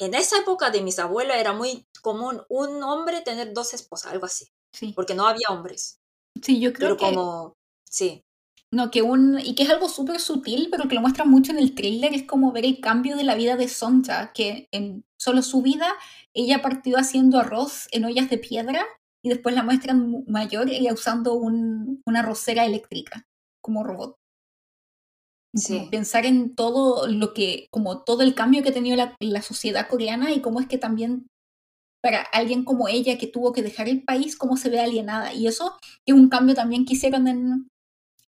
en 0.00 0.14
esa 0.14 0.38
época 0.38 0.70
de 0.70 0.82
mis 0.82 0.98
abuelos 0.98 1.36
era 1.36 1.52
muy 1.52 1.86
común 2.02 2.42
un 2.48 2.82
hombre 2.82 3.20
tener 3.20 3.52
dos 3.52 3.74
esposas, 3.74 4.12
algo 4.12 4.26
así. 4.26 4.48
Sí. 4.72 4.92
Porque 4.94 5.14
no 5.14 5.26
había 5.26 5.48
hombres. 5.50 5.98
Sí, 6.42 6.60
yo 6.60 6.72
creo 6.72 6.96
pero 6.96 6.98
como, 6.98 7.54
sí. 7.88 8.22
No, 8.72 8.90
que 8.90 9.02
un, 9.02 9.40
y 9.40 9.54
que 9.54 9.64
es 9.64 9.70
algo 9.70 9.88
súper 9.88 10.20
sutil, 10.20 10.68
pero 10.70 10.88
que 10.88 10.94
lo 10.94 11.00
muestra 11.00 11.24
mucho 11.24 11.50
en 11.50 11.58
el 11.58 11.74
thriller, 11.74 12.14
es 12.14 12.22
como 12.22 12.52
ver 12.52 12.64
el 12.64 12.80
cambio 12.80 13.16
de 13.16 13.24
la 13.24 13.34
vida 13.34 13.56
de 13.56 13.68
Sonja, 13.68 14.32
que 14.32 14.68
en 14.70 15.04
solo 15.18 15.42
su 15.42 15.60
vida 15.60 15.92
ella 16.34 16.62
partió 16.62 16.96
haciendo 16.96 17.38
arroz 17.38 17.88
en 17.90 18.04
ollas 18.04 18.30
de 18.30 18.38
piedra 18.38 18.86
y 19.22 19.28
después 19.28 19.54
la 19.54 19.64
muestran 19.64 20.24
mayor 20.28 20.70
ella 20.70 20.92
usando 20.92 21.34
un, 21.34 22.00
una 22.06 22.20
arrocera 22.20 22.64
eléctrica 22.64 23.26
como 23.60 23.82
robot. 23.82 24.19
Pensar 25.90 26.26
en 26.26 26.54
todo 26.54 27.08
lo 27.08 27.34
que, 27.34 27.66
como 27.70 28.04
todo 28.04 28.22
el 28.22 28.34
cambio 28.34 28.62
que 28.62 28.68
ha 28.68 28.74
tenido 28.74 28.96
la, 28.96 29.42
sociedad 29.42 29.88
coreana 29.88 30.32
y 30.32 30.40
cómo 30.40 30.60
es 30.60 30.68
que 30.68 30.78
también 30.78 31.26
para 32.00 32.22
alguien 32.22 32.64
como 32.64 32.88
ella 32.88 33.18
que 33.18 33.26
tuvo 33.26 33.52
que 33.52 33.62
dejar 33.62 33.88
el 33.88 34.04
país, 34.04 34.36
cómo 34.36 34.56
se 34.56 34.70
ve 34.70 34.80
alienada. 34.80 35.34
Y 35.34 35.48
eso 35.48 35.76
es 36.06 36.14
un 36.14 36.28
cambio 36.28 36.54
también 36.54 36.84
que 36.84 36.94
hicieron 36.94 37.26
en, 37.26 37.68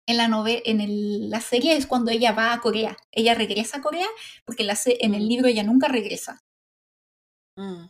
en 0.07 0.17
la 0.17 0.29
novela, 0.29 0.61
en 0.63 1.29
la 1.29 1.41
serie 1.41 1.75
es 1.75 1.85
cuando 1.85 2.11
ella 2.11 2.31
va 2.31 2.53
a 2.53 2.61
Corea. 2.61 2.95
Ella 3.11 3.35
regresa 3.35 3.79
a 3.79 3.81
Corea 3.81 4.07
porque 4.45 4.63
la, 4.63 4.77
en 4.85 5.13
el 5.13 5.25
mm. 5.25 5.27
libro 5.27 5.47
ella 5.47 5.63
nunca 5.63 5.89
regresa. 5.89 6.39
Mm. 7.57 7.87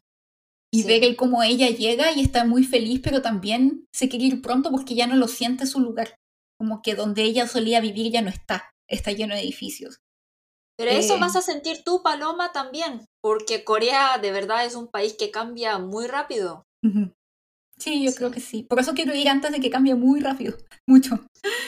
Y 0.74 0.84
ver 0.84 1.04
el 1.04 1.16
cómo 1.16 1.44
ella 1.44 1.70
llega 1.70 2.12
y 2.12 2.22
está 2.22 2.44
muy 2.44 2.64
feliz, 2.64 3.02
pero 3.04 3.22
también 3.22 3.86
se 3.94 4.10
quiere 4.10 4.26
ir 4.26 4.42
pronto 4.42 4.72
porque 4.72 4.96
ya 4.96 5.06
no 5.06 5.16
lo 5.16 5.28
siente 5.28 5.68
su 5.68 5.80
lugar. 5.80 6.16
Como 6.58 6.82
que 6.82 6.96
donde 6.96 7.24
ella 7.24 7.48
solía 7.48 7.82
vivir 7.82 8.12
ya 8.12 8.22
no 8.22 8.30
está 8.30 8.71
está 8.92 9.12
lleno 9.12 9.36
de 9.36 9.42
edificios. 9.42 10.00
Pero 10.78 10.92
eso 10.92 11.20
vas 11.20 11.36
eh, 11.36 11.40
a 11.40 11.42
sentir 11.42 11.84
tú, 11.84 12.02
Paloma, 12.02 12.52
también, 12.52 13.06
porque 13.22 13.64
Corea 13.64 14.18
de 14.18 14.32
verdad 14.32 14.66
es 14.66 14.76
un 14.76 14.88
país 14.88 15.14
que 15.14 15.32
cambia 15.32 15.78
muy 15.78 16.08
rápido. 16.08 16.66
Sí, 17.78 18.04
yo 18.04 18.14
creo 18.14 18.32
que 18.32 18.40
sí. 18.40 18.64
Por 18.64 18.80
eso 18.80 18.94
quiero 18.94 19.14
ir 19.14 19.30
antes 19.30 19.52
de 19.52 19.60
que 19.60 19.70
cambie 19.70 19.96
muy 19.96 20.20
rápido, 20.22 20.58
mucho. 20.88 21.20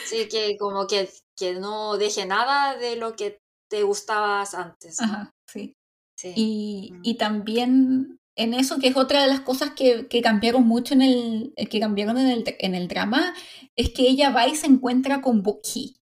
Sí, 0.06 0.28
que 0.28 0.56
como 0.58 0.86
que, 0.86 1.08
que 1.36 1.54
no 1.54 1.96
deje 1.96 2.26
nada 2.26 2.76
de 2.76 2.96
lo 2.96 3.14
que 3.14 3.38
te 3.70 3.82
gustabas 3.82 4.54
antes. 4.54 5.00
Ajá, 5.00 5.30
sí. 5.48 5.74
Y, 6.22 6.92
mm. 6.92 7.00
y, 7.02 7.14
también 7.14 8.18
en 8.36 8.54
eso, 8.54 8.78
que 8.78 8.88
es 8.88 8.96
otra 8.96 9.22
de 9.22 9.28
las 9.28 9.40
cosas 9.40 9.70
que, 9.70 10.06
que 10.08 10.22
cambiaron 10.22 10.64
mucho 10.64 10.94
en 10.94 11.02
el, 11.02 11.52
eh, 11.56 11.66
que 11.66 11.80
cambiaron 11.80 12.18
en 12.18 12.28
el, 12.28 12.44
en 12.58 12.74
el 12.74 12.88
drama, 12.88 13.34
es 13.76 13.90
que 13.90 14.02
ella 14.02 14.30
va 14.30 14.46
y 14.46 14.54
se 14.54 14.66
encuentra 14.66 15.20
con 15.20 15.42
Buki, 15.42 15.96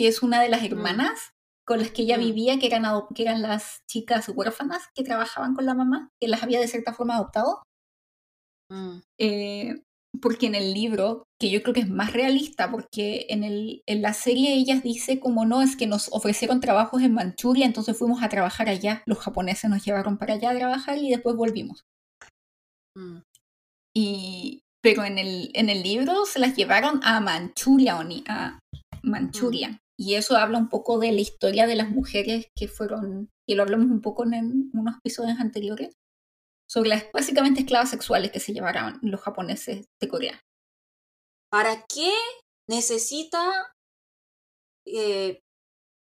que 0.00 0.08
es 0.08 0.22
una 0.22 0.40
de 0.40 0.48
las 0.48 0.62
mm. 0.62 0.64
hermanas 0.64 1.34
con 1.66 1.78
las 1.78 1.90
que 1.90 2.02
ella 2.02 2.16
mm. 2.16 2.20
vivía, 2.20 2.58
que 2.58 2.66
eran, 2.66 2.84
que 3.14 3.22
eran 3.22 3.42
las 3.42 3.80
chicas 3.86 4.30
huérfanas 4.34 4.88
que 4.94 5.04
trabajaban 5.04 5.54
con 5.54 5.66
la 5.66 5.74
mamá, 5.74 6.08
que 6.18 6.26
las 6.26 6.42
había 6.42 6.58
de 6.58 6.68
cierta 6.68 6.94
forma 6.94 7.16
adoptado. 7.16 7.62
Eh, 9.18 9.82
porque 10.22 10.46
en 10.46 10.54
el 10.54 10.72
libro, 10.72 11.24
que 11.38 11.50
yo 11.50 11.62
creo 11.62 11.74
que 11.74 11.82
es 11.82 11.90
más 11.90 12.14
realista, 12.14 12.70
porque 12.70 13.26
en, 13.28 13.44
el, 13.44 13.82
en 13.86 14.00
la 14.00 14.14
serie 14.14 14.54
ellas 14.54 14.82
dice 14.82 15.20
como 15.20 15.44
no, 15.44 15.60
es 15.60 15.76
que 15.76 15.86
nos 15.86 16.08
ofrecieron 16.12 16.60
trabajos 16.60 17.02
en 17.02 17.12
Manchuria, 17.12 17.66
entonces 17.66 17.98
fuimos 17.98 18.22
a 18.22 18.30
trabajar 18.30 18.70
allá, 18.70 19.02
los 19.04 19.18
japoneses 19.18 19.68
nos 19.68 19.84
llevaron 19.84 20.16
para 20.16 20.32
allá 20.32 20.50
a 20.50 20.56
trabajar 20.56 20.96
y 20.96 21.10
después 21.10 21.36
volvimos. 21.36 21.84
Mm. 22.96 23.18
Y, 23.94 24.62
pero 24.82 25.04
en 25.04 25.18
el, 25.18 25.50
en 25.52 25.68
el 25.68 25.82
libro 25.82 26.24
se 26.24 26.38
las 26.38 26.56
llevaron 26.56 27.00
a 27.02 27.20
Manchuria, 27.20 27.98
a 28.28 28.58
Manchuria. 29.02 29.78
Y 30.00 30.14
eso 30.14 30.38
habla 30.38 30.56
un 30.56 30.70
poco 30.70 30.98
de 30.98 31.12
la 31.12 31.20
historia 31.20 31.66
de 31.66 31.76
las 31.76 31.90
mujeres 31.90 32.46
que 32.56 32.68
fueron, 32.68 33.28
y 33.46 33.54
lo 33.54 33.64
hablamos 33.64 33.90
un 33.90 34.00
poco 34.00 34.24
en 34.24 34.70
unos 34.72 34.96
episodios 34.96 35.38
anteriores, 35.38 35.92
sobre 36.66 36.88
las 36.88 37.12
básicamente 37.12 37.60
esclavas 37.60 37.90
sexuales 37.90 38.32
que 38.32 38.40
se 38.40 38.54
llevaron 38.54 38.98
los 39.02 39.20
japoneses 39.20 39.84
de 40.00 40.08
Corea. 40.08 40.40
¿Para 41.50 41.84
qué 41.86 42.14
necesita 42.66 43.74
eh, 44.86 45.40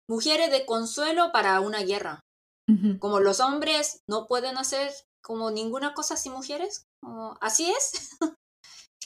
mujeres 0.09 0.51
de 0.51 0.65
consuelo 0.65 1.31
para 1.31 1.61
una 1.61 1.81
guerra? 1.81 2.19
Como 2.99 3.21
los 3.21 3.39
hombres 3.39 4.01
no 4.09 4.25
pueden 4.27 4.57
hacer 4.57 4.91
como 5.23 5.51
ninguna 5.51 5.93
cosa 5.93 6.17
sin 6.17 6.33
mujeres. 6.33 6.83
Así 7.39 7.71
es. 7.71 8.09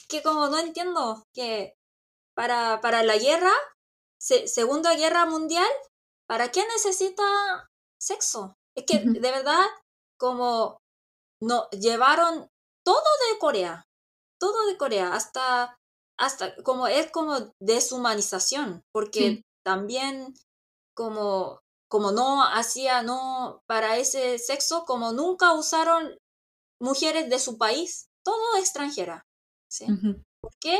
que 0.10 0.24
como 0.24 0.48
no 0.48 0.58
entiendo 0.58 1.26
que 1.36 1.76
para, 2.36 2.80
para 2.82 3.04
la 3.04 3.18
guerra, 3.18 3.52
Segunda 4.20 4.96
Guerra 4.96 5.26
Mundial, 5.26 5.70
¿para 6.28 6.52
qué 6.52 6.66
necesita 6.68 7.24
sexo? 8.00 8.54
Es 8.78 8.86
que 8.86 9.00
de 9.00 9.32
verdad, 9.32 9.66
como 10.20 10.78
no, 11.42 11.70
llevaron 11.70 12.48
todo 12.86 13.04
de 13.32 13.40
Corea, 13.40 13.84
todo 14.40 14.68
de 14.68 14.78
Corea, 14.78 15.14
hasta, 15.14 15.78
hasta 16.20 16.56
como 16.64 16.88
es 16.88 17.12
como 17.12 17.54
deshumanización, 17.62 18.82
porque 18.94 19.44
también 19.66 20.34
como, 20.96 21.62
como 21.90 22.12
no 22.12 22.44
hacía, 22.44 23.04
no, 23.04 23.62
para 23.68 23.98
ese 23.98 24.38
sexo, 24.38 24.86
como 24.86 25.14
nunca 25.14 25.54
usaron 25.54 26.18
mujeres 26.82 27.30
de 27.30 27.40
su 27.40 27.58
país, 27.58 28.08
todo 28.26 28.58
extranjera. 28.58 29.24
¿sí? 29.72 29.86
¿Por 30.42 30.52
qué? 30.60 30.80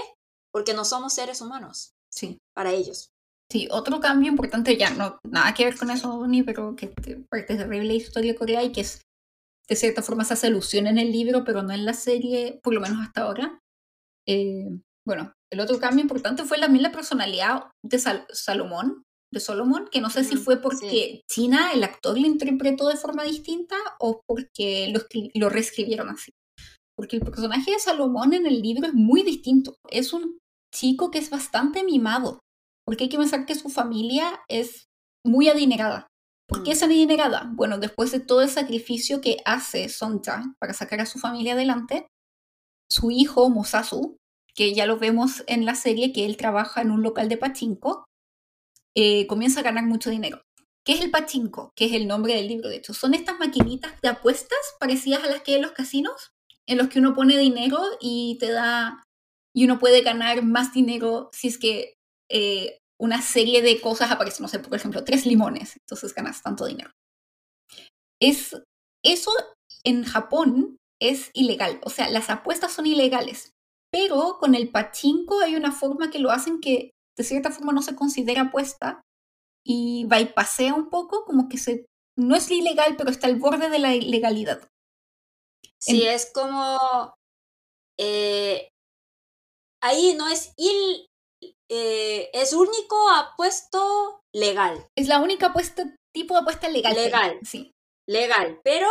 Porque 0.52 0.74
no 0.74 0.84
somos 0.84 1.14
seres 1.14 1.42
humanos. 1.42 1.92
Sí. 2.12 2.38
Para 2.56 2.72
ellos. 2.72 3.10
Sí, 3.52 3.68
otro 3.72 4.00
cambio 4.00 4.30
importante, 4.30 4.78
ya 4.78 4.92
no 4.92 5.20
nada 5.24 5.54
que 5.56 5.66
ver 5.66 5.76
con 5.76 5.90
eso, 5.90 6.28
ni 6.28 6.44
pero 6.44 6.76
que 6.76 6.94
parte 7.30 7.54
de 7.54 7.64
terrible 7.64 7.96
historia 7.96 8.36
coreana 8.36 8.66
y 8.66 8.72
que 8.72 8.82
es 8.82 9.02
de 9.68 9.76
cierta 9.76 10.02
forma 10.02 10.24
se 10.24 10.34
hace 10.34 10.48
alusión 10.48 10.88
en 10.88 10.98
el 10.98 11.12
libro, 11.12 11.44
pero 11.44 11.62
no 11.62 11.74
en 11.74 11.86
la 11.86 11.94
serie, 11.94 12.60
por 12.64 12.74
lo 12.74 12.82
menos 12.82 13.00
hasta 13.02 13.22
ahora. 13.22 13.60
Eh, 14.28 14.68
bueno, 15.06 15.34
el 15.52 15.60
otro 15.60 15.80
cambio 15.80 16.02
importante 16.02 16.44
fue 16.44 16.60
también 16.60 16.84
la 16.84 16.92
personalidad 16.92 17.72
de 17.84 18.00
Salomón, 18.32 19.04
de 19.32 19.40
Solomon, 19.40 19.88
que 19.92 20.02
no 20.02 20.10
sé 20.10 20.24
si 20.24 20.38
fue 20.38 20.60
porque 20.62 21.22
China, 21.30 21.72
el 21.74 21.84
actor, 21.84 22.20
lo 22.20 22.26
interpretó 22.26 22.88
de 22.88 22.98
forma 22.98 23.24
distinta 23.24 23.76
o 24.00 24.22
porque 24.28 24.92
lo, 24.92 25.02
lo 25.36 25.50
reescribieron 25.50 26.10
así. 26.10 26.32
Porque 26.96 27.18
el 27.18 27.22
personaje 27.22 27.72
de 27.72 27.80
Salomón 27.80 28.34
en 28.34 28.48
el 28.48 28.62
libro 28.62 28.88
es 28.88 28.94
muy 28.94 29.22
distinto. 29.24 29.76
Es 29.90 30.14
un 30.14 30.40
chico 30.74 31.12
que 31.12 31.20
es 31.20 31.30
bastante 31.30 31.84
mimado, 31.84 32.40
porque 32.90 33.04
hay 33.04 33.10
que 33.10 33.20
pensar 33.20 33.46
que 33.46 33.54
su 33.54 33.70
familia 33.70 34.42
es 34.48 34.88
muy 35.24 35.48
adinerada. 35.48 36.08
¿Por 36.48 36.64
qué 36.64 36.72
mm. 36.72 36.74
es 36.74 36.82
adinerada? 36.82 37.52
Bueno, 37.54 37.78
después 37.78 38.12
de 38.12 38.20
todo 38.20 38.42
el 38.42 38.50
sacrificio 38.50 39.22
que 39.22 39.38
hace 39.46 39.90
Sonja 39.90 40.56
para 40.60 40.74
sacar 40.74 41.00
a 41.00 41.06
su 41.06 41.20
familia 41.20 41.54
adelante, 41.54 42.08
su 42.92 43.12
hijo 43.12 43.48
Mosasu, 43.52 44.18
que 44.56 44.74
ya 44.74 44.88
lo 44.88 44.98
vemos 44.98 45.44
en 45.46 45.66
la 45.66 45.76
serie, 45.76 46.12
que 46.12 46.26
él 46.26 46.36
trabaja 46.36 46.82
en 46.82 46.90
un 46.90 47.04
local 47.04 47.30
de 47.30 47.38
pachinko, 47.38 48.06
eh, 48.98 49.28
comienza 49.28 49.60
a 49.60 49.64
ganar 49.64 49.86
mucho 49.86 50.10
dinero. 50.10 50.42
¿Qué 50.84 50.94
es 50.94 51.02
el 51.02 51.12
pachinko? 51.12 51.70
Que 51.76 51.86
es 51.86 51.94
el 51.94 52.08
nombre 52.08 52.34
del 52.34 52.48
libro, 52.48 52.70
de 52.70 52.78
hecho. 52.78 52.96
Son 52.96 53.14
estas 53.14 53.38
maquinitas 53.38 54.02
de 54.02 54.10
apuestas 54.10 54.58
parecidas 54.80 55.24
a 55.24 55.28
las 55.28 55.44
que 55.44 55.52
hay 55.52 55.58
en 55.58 55.62
los 55.62 55.74
casinos, 55.74 56.32
en 56.66 56.80
los 56.80 56.88
que 56.88 56.98
uno 56.98 57.14
pone 57.14 57.38
dinero 57.38 57.84
y 58.02 58.40
te 58.40 58.50
da. 58.50 59.04
y 59.56 59.66
uno 59.66 59.78
puede 59.78 60.02
ganar 60.02 60.42
más 60.44 60.74
dinero 60.74 61.30
si 61.34 61.50
es 61.50 61.60
que 61.60 61.99
eh, 62.30 62.78
una 63.00 63.22
serie 63.22 63.62
de 63.62 63.80
cosas 63.82 64.12
aparecen, 64.12 64.44
no 64.44 64.48
sé, 64.48 64.60
por 64.60 64.76
ejemplo, 64.76 65.04
tres 65.04 65.26
limones, 65.26 65.78
entonces 65.82 66.14
ganas 66.14 66.42
tanto 66.42 66.66
dinero. 66.66 66.92
Es, 68.22 68.56
eso 69.04 69.32
en 69.84 70.04
Japón 70.04 70.78
es 71.02 71.32
ilegal, 71.34 71.80
o 71.84 71.90
sea, 71.90 72.10
las 72.10 72.30
apuestas 72.30 72.74
son 72.74 72.86
ilegales, 72.86 73.52
pero 73.92 74.38
con 74.40 74.54
el 74.54 74.70
pachinko 74.70 75.40
hay 75.40 75.56
una 75.56 75.72
forma 75.72 76.12
que 76.12 76.20
lo 76.20 76.32
hacen 76.32 76.60
que 76.60 76.92
de 77.18 77.24
cierta 77.24 77.52
forma 77.52 77.74
no 77.74 77.82
se 77.82 77.96
considera 77.96 78.44
apuesta 78.44 79.02
y 79.66 80.06
bypassea 80.06 80.74
un 80.74 80.90
poco, 80.90 81.26
como 81.26 81.50
que 81.50 81.58
se, 81.58 81.86
no 82.18 82.36
es 82.36 82.50
ilegal, 82.52 82.96
pero 82.98 83.10
está 83.10 83.28
al 83.28 83.38
borde 83.38 83.70
de 83.70 83.80
la 83.80 83.96
ilegalidad. 83.96 84.68
Sí, 85.82 86.06
es 86.06 86.32
como... 86.34 87.14
Eh, 87.98 88.70
ahí 89.82 90.16
no 90.18 90.28
es 90.28 90.54
il, 90.58 91.09
eh, 91.70 92.30
es 92.34 92.54
único 92.54 93.10
apuesto 93.10 94.22
legal. 94.34 94.88
Es 94.98 95.08
la 95.08 95.20
única 95.20 95.48
apuesta, 95.48 95.84
tipo 96.14 96.34
de 96.34 96.42
apuesta 96.42 96.68
legal. 96.68 96.96
Legal. 96.96 97.40
Sí. 97.44 97.72
Legal. 98.08 98.60
Pero 98.64 98.90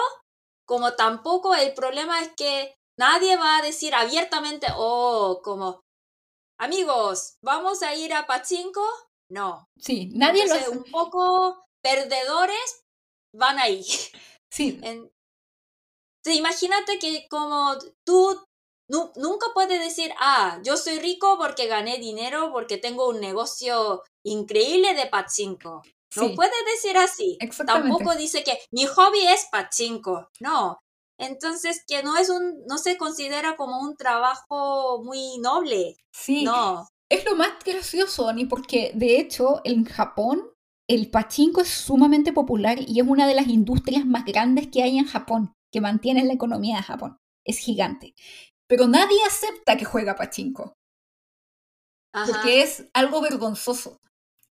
como 0.67 0.95
tampoco 0.95 1.55
el 1.55 1.75
problema 1.75 2.21
es 2.21 2.33
que 2.37 2.75
nadie 2.99 3.37
va 3.37 3.59
a 3.59 3.63
decir 3.63 3.95
abiertamente, 3.95 4.67
oh, 4.77 5.41
como, 5.43 5.81
amigos, 6.61 7.37
vamos 7.43 7.83
a 7.83 7.95
ir 7.95 8.15
a 8.15 8.27
Pachinko. 8.27 8.85
No. 9.31 9.67
Sí, 9.79 10.11
nadie 10.15 10.47
lo 10.47 10.55
hace. 10.55 10.71
Un 10.71 10.85
poco 10.85 11.65
perdedores 11.83 12.83
van 13.35 13.59
ahí. 13.59 13.85
Sí. 14.51 14.81
sí. 16.25 16.39
Imagínate 16.39 16.99
que 16.99 17.27
como 17.29 17.77
tú 18.07 18.48
nunca 18.89 19.47
puede 19.55 19.79
decir, 19.79 20.11
ah, 20.19 20.61
yo 20.65 20.77
soy 20.77 20.99
rico 20.99 21.37
porque 21.39 21.67
gané 21.67 21.99
dinero, 21.99 22.51
porque 22.53 22.79
tengo 22.79 23.09
un 23.09 23.21
negocio 23.21 24.03
increíble 24.25 24.95
de 24.95 25.07
pachinko. 25.07 25.83
No 26.17 26.35
puede 26.35 26.53
decir 26.75 26.97
así. 26.97 27.39
Tampoco 27.67 28.15
dice 28.15 28.43
que 28.43 28.59
mi 28.71 28.87
hobby 28.87 29.27
es 29.27 29.47
pachinko. 29.53 30.29
No. 30.41 30.79
Entonces, 31.19 31.83
que 31.87 32.03
no 32.03 32.17
es 32.17 32.31
un, 32.31 32.65
no 32.67 32.79
se 32.79 32.97
considera 32.97 33.57
como 33.57 33.81
un 33.81 33.97
trabajo 33.97 35.03
muy 35.05 35.39
noble. 35.39 35.97
Sí. 36.13 36.45
No. 36.45 36.89
Es 37.11 37.25
lo 37.25 37.37
más 37.37 37.53
gracioso, 37.65 38.33
ni 38.33 38.45
porque 38.45 38.93
de 38.95 39.19
hecho 39.19 39.61
en 39.65 39.85
Japón 39.85 40.51
el 40.89 41.11
pachinko 41.11 41.63
es 41.63 41.69
sumamente 41.69 42.33
popular 42.33 42.79
y 42.81 43.01
es 43.01 43.07
una 43.07 43.27
de 43.27 43.35
las 43.35 43.49
industrias 43.49 44.07
más 44.07 44.25
grandes 44.25 44.69
que 44.69 44.83
hay 44.83 44.99
en 44.99 45.07
Japón, 45.07 45.53
que 45.73 45.81
mantiene 45.81 46.25
la 46.25 46.35
economía 46.35 46.77
de 46.77 46.83
Japón. 46.83 47.19
Es 47.45 47.59
gigante 47.59 48.15
pero 48.69 48.87
nadie 48.87 49.19
acepta 49.25 49.77
que 49.77 49.85
juega 49.85 50.17
pachinko. 50.17 50.75
Porque 52.27 52.63
es 52.63 52.85
algo 52.95 53.21
vergonzoso. 53.21 53.97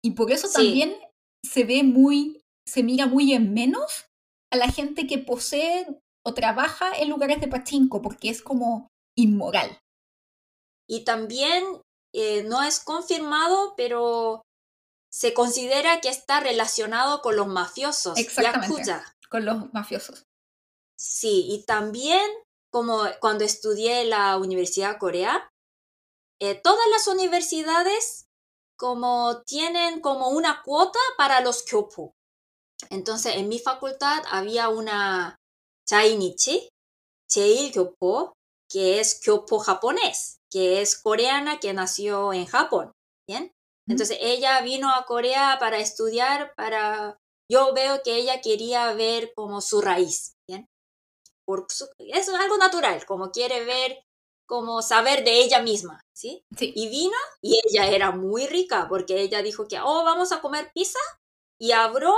Y 0.03 0.11
por 0.11 0.31
eso 0.31 0.49
también 0.49 0.95
se 1.43 1.63
ve 1.63 1.83
muy, 1.83 2.41
se 2.67 2.83
mira 2.83 3.07
muy 3.07 3.33
en 3.33 3.53
menos 3.53 4.05
a 4.51 4.57
la 4.57 4.71
gente 4.71 5.07
que 5.07 5.17
posee 5.17 5.87
o 6.23 6.33
trabaja 6.33 6.95
en 6.97 7.09
lugares 7.09 7.41
de 7.41 7.47
pachinko, 7.47 8.01
porque 8.01 8.29
es 8.29 8.41
como 8.41 8.87
inmoral. 9.17 9.79
Y 10.87 11.03
también 11.03 11.63
eh, 12.13 12.43
no 12.43 12.63
es 12.63 12.79
confirmado, 12.79 13.73
pero 13.75 14.43
se 15.11 15.33
considera 15.33 16.01
que 16.01 16.09
está 16.09 16.39
relacionado 16.39 17.21
con 17.21 17.35
los 17.35 17.47
mafiosos. 17.47 18.17
Exactamente. 18.17 18.93
Con 19.29 19.45
los 19.45 19.73
mafiosos. 19.73 20.23
Sí, 20.97 21.45
y 21.49 21.65
también 21.65 22.21
como 22.75 23.03
cuando 23.21 23.45
estudié 23.45 24.01
en 24.01 24.09
la 24.09 24.35
Universidad 24.35 24.97
Corea, 24.99 25.49
eh, 26.41 26.55
todas 26.55 26.85
las 26.91 27.07
universidades 27.07 28.25
como 28.77 29.43
tienen 29.43 30.01
como 30.01 30.27
una 30.27 30.61
cuota 30.61 30.99
para 31.17 31.39
los 31.39 31.63
kyopo. 31.63 32.11
Entonces, 32.89 33.37
en 33.37 33.47
mi 33.47 33.59
facultad 33.59 34.21
había 34.29 34.67
una 34.67 35.37
Chainichi, 35.87 36.67
Cheil 37.31 37.71
Kyopo, 37.71 38.33
que 38.69 38.99
es 38.99 39.21
kyopo 39.21 39.59
japonés, 39.59 40.39
que 40.51 40.81
es 40.81 41.01
coreana 41.01 41.61
que 41.61 41.71
nació 41.71 42.33
en 42.33 42.45
Japón. 42.45 42.91
¿Bien? 43.25 43.53
Entonces, 43.87 44.17
ella 44.19 44.59
vino 44.63 44.93
a 44.93 45.05
Corea 45.05 45.55
para 45.61 45.77
estudiar, 45.77 46.53
para 46.57 47.15
yo 47.49 47.73
veo 47.73 48.03
que 48.03 48.17
ella 48.17 48.41
quería 48.41 48.91
ver 48.91 49.31
como 49.33 49.61
su 49.61 49.79
raíz, 49.79 50.34
es 51.97 52.29
algo 52.29 52.57
natural, 52.57 53.05
como 53.05 53.31
quiere 53.31 53.63
ver, 53.65 53.99
como 54.47 54.81
saber 54.81 55.23
de 55.23 55.39
ella 55.39 55.61
misma, 55.61 56.01
¿sí? 56.15 56.43
Sí. 56.57 56.71
Y 56.75 56.89
vino 56.89 57.17
y 57.41 57.59
ella 57.67 57.87
era 57.87 58.11
muy 58.11 58.47
rica 58.47 58.87
porque 58.87 59.21
ella 59.21 59.41
dijo 59.41 59.67
que, 59.67 59.79
oh, 59.79 60.03
vamos 60.03 60.31
a 60.31 60.41
comer 60.41 60.71
pizza 60.73 60.99
y 61.59 61.71
abrió 61.71 62.13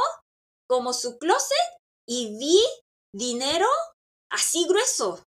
como 0.67 0.93
su 0.93 1.17
closet 1.17 1.57
y 2.07 2.37
vi 2.37 2.59
dinero 3.13 3.67
así 4.29 4.65
grueso. 4.67 5.23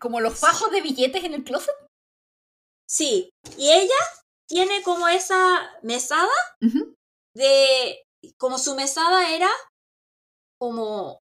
¿Como 0.00 0.20
los 0.20 0.38
fajos 0.38 0.70
de 0.70 0.82
billetes 0.82 1.24
en 1.24 1.34
el 1.34 1.44
closet? 1.44 1.74
Sí, 2.86 3.30
y 3.56 3.70
ella 3.70 3.94
tiene 4.46 4.82
como 4.82 5.08
esa 5.08 5.72
mesada 5.82 6.30
de, 7.34 8.04
como 8.36 8.58
su 8.58 8.74
mesada 8.74 9.34
era 9.34 9.50
como 10.60 11.20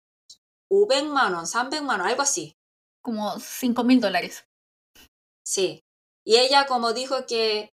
500만 0.73 1.35
원, 1.35 1.45
300man, 1.45 2.01
algo 2.01 2.23
así. 2.23 2.57
Como 3.03 3.39
5 3.39 3.85
mil 3.85 4.01
dólares. 4.01 4.45
Sí. 5.45 5.83
Y 6.25 6.37
ella 6.37 6.67
como 6.67 6.93
dijo 6.93 7.27
que, 7.27 7.71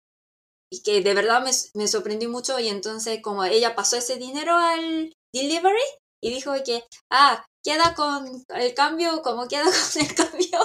que 0.85 1.03
de 1.03 1.15
verdad 1.15 1.43
me, 1.43 1.51
me 1.75 1.87
sorprendió 1.87 2.29
mucho 2.29 2.59
y 2.59 2.69
entonces 2.69 3.21
como 3.23 3.45
ella 3.45 3.77
pasó 3.77 3.97
ese 3.97 4.17
dinero 4.17 4.55
al 4.55 5.13
delivery 5.33 5.79
y 6.21 6.31
dijo 6.31 6.53
que, 6.65 6.85
ah, 7.13 7.45
queda 7.65 7.95
con 7.95 8.45
el 8.49 8.75
cambio 8.75 9.23
como 9.23 9.47
queda 9.47 9.65
con 9.93 10.03
el 10.03 10.15
cambio. 10.15 10.59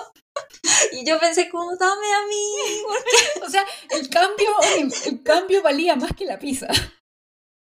Y 0.94 1.06
yo 1.06 1.20
pensé, 1.20 1.50
como 1.50 1.76
dame 1.76 2.14
a 2.14 2.26
mí? 2.28 3.44
O 3.46 3.50
sea, 3.50 3.66
el 3.92 4.10
cambio, 4.10 4.50
el, 4.78 4.92
el 5.06 5.24
cambio 5.24 5.62
valía 5.62 5.96
más 5.96 6.16
que 6.16 6.26
la 6.26 6.40
pizza. 6.40 6.68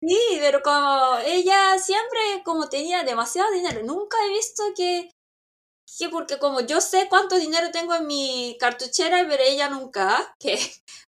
Sí, 0.06 0.20
pero 0.42 0.62
como 0.62 1.18
ella 1.26 1.80
siempre 1.80 2.20
como 2.44 2.68
tenía 2.68 3.04
demasiado 3.04 3.52
dinero, 3.54 3.84
nunca 3.84 4.18
he 4.26 4.34
visto 4.34 4.64
que, 4.76 5.10
que 5.98 6.10
porque 6.10 6.40
como 6.40 6.60
yo 6.60 6.82
sé 6.82 7.08
cuánto 7.10 7.38
dinero 7.38 7.72
tengo 7.72 7.96
en 7.96 8.08
mi 8.08 8.58
cartuchera, 8.60 9.26
pero 9.30 9.42
ella 9.42 9.70
nunca, 9.70 10.36
que 10.40 10.60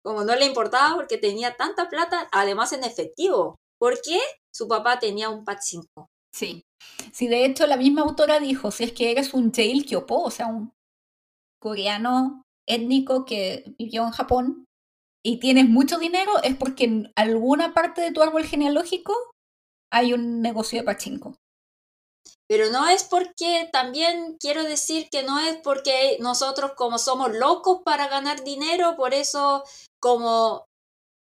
como 0.03 0.25
no 0.25 0.35
le 0.35 0.47
importaba 0.47 0.97
porque 0.97 1.19
tenía 1.19 1.57
tanta 1.57 1.89
plata, 1.89 2.29
además 2.33 2.73
en 2.73 2.83
efectivo, 2.83 3.61
porque 3.79 4.19
su 4.53 4.67
papá 4.67 4.99
tenía 4.99 5.29
un 5.29 5.45
PAT 5.45 5.61
5. 5.62 6.09
Sí, 6.33 6.65
sí, 7.12 7.29
de 7.29 7.45
hecho 7.45 7.69
la 7.69 7.77
misma 7.77 8.03
autora 8.03 8.41
dijo, 8.41 8.73
si 8.73 8.85
es 8.85 8.93
que 8.93 9.12
eres 9.12 9.35
un 9.35 9.53
Jail 9.53 9.87
Kyopo, 9.87 10.21
o 10.21 10.31
sea, 10.33 10.47
un 10.47 10.73
coreano 11.61 12.43
étnico 12.67 13.25
que 13.25 13.73
vivió 13.79 14.03
en 14.03 14.11
Japón, 14.11 14.65
y 15.24 15.38
tienes 15.38 15.68
mucho 15.68 15.98
dinero 15.98 16.32
es 16.42 16.56
porque 16.56 16.84
en 16.84 17.12
alguna 17.16 17.74
parte 17.74 18.01
de 18.01 18.12
tu 18.12 18.22
árbol 18.22 18.44
genealógico 18.44 19.14
hay 19.92 20.12
un 20.12 20.40
negocio 20.40 20.78
de 20.78 20.84
pachinko. 20.84 21.36
Pero 22.48 22.70
no 22.70 22.88
es 22.88 23.05
porque, 23.05 23.68
también 23.72 24.36
quiero 24.40 24.64
decir 24.64 25.09
que 25.10 25.22
no 25.22 25.38
es 25.38 25.56
porque 25.62 26.16
nosotros 26.20 26.72
como 26.76 26.98
somos 26.98 27.32
locos 27.36 27.80
para 27.84 28.09
ganar 28.09 28.42
dinero, 28.42 28.97
por 28.97 29.14
eso 29.14 29.62
como, 30.01 30.64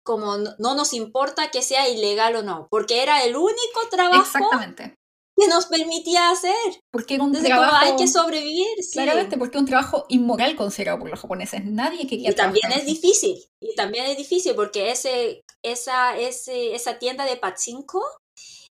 como 0.05 0.37
no 0.37 0.75
nos 0.75 0.93
importa 0.93 1.51
que 1.51 1.61
sea 1.61 1.89
ilegal 1.89 2.37
o 2.37 2.43
no, 2.43 2.67
porque 2.69 3.03
era 3.03 3.23
el 3.23 3.35
único 3.35 3.89
trabajo 3.89 4.21
Exactamente 4.21 4.96
que 5.37 5.47
nos 5.47 5.67
permitía 5.67 6.31
hacer. 6.31 6.55
Porque 6.91 7.15
era 7.15 7.23
un 7.23 7.31
trabajo... 7.31 7.75
hay 7.79 7.95
que 7.95 8.07
sobrevivir. 8.07 8.67
Claramente, 8.91 9.37
porque 9.37 9.57
es 9.57 9.61
un 9.61 9.67
trabajo 9.67 10.05
inmoral 10.09 10.55
considerado 10.55 10.99
por 10.99 11.09
los 11.09 11.19
japoneses. 11.19 11.63
Nadie 11.63 12.07
quería 12.07 12.31
Y 12.31 12.35
también 12.35 12.71
es 12.71 12.85
difícil. 12.85 13.37
Y 13.61 13.75
también 13.75 14.05
es 14.05 14.17
difícil 14.17 14.55
porque 14.55 14.89
ese, 14.91 15.43
esa, 15.63 16.17
ese, 16.17 16.73
esa 16.73 16.97
tienda 16.97 17.25
de 17.25 17.37
pachinko 17.37 18.03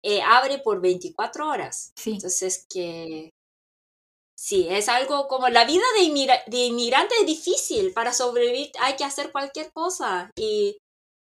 eh, 0.02 0.20
abre 0.22 0.59
por 0.59 0.80
24 0.80 1.48
horas. 1.48 1.93
Sí. 1.97 2.12
Entonces 2.12 2.66
que... 2.68 3.30
Sí, 4.36 4.68
es 4.70 4.89
algo 4.89 5.26
como 5.26 5.48
la 5.48 5.64
vida 5.64 5.82
de, 5.97 6.40
de 6.47 6.64
inmigrante 6.66 7.14
es 7.20 7.26
difícil. 7.26 7.93
Para 7.93 8.12
sobrevivir 8.12 8.70
hay 8.80 8.97
que 8.97 9.05
hacer 9.05 9.30
cualquier 9.32 9.72
cosa. 9.72 10.30
Y 10.36 10.78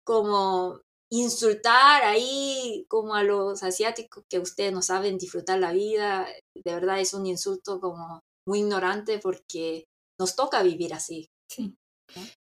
como 0.03 0.81
insultar 1.11 2.03
ahí 2.03 2.85
como 2.87 3.15
a 3.15 3.23
los 3.23 3.63
asiáticos 3.63 4.23
que 4.29 4.39
ustedes 4.39 4.71
no 4.71 4.81
saben 4.81 5.17
disfrutar 5.17 5.59
la 5.59 5.73
vida, 5.73 6.27
de 6.55 6.73
verdad 6.73 6.99
es 6.99 7.13
un 7.13 7.25
insulto 7.25 7.79
como 7.81 8.21
muy 8.47 8.59
ignorante 8.59 9.19
porque 9.19 9.85
nos 10.19 10.35
toca 10.35 10.63
vivir 10.63 10.93
así. 10.93 11.27
Sí. 11.49 11.75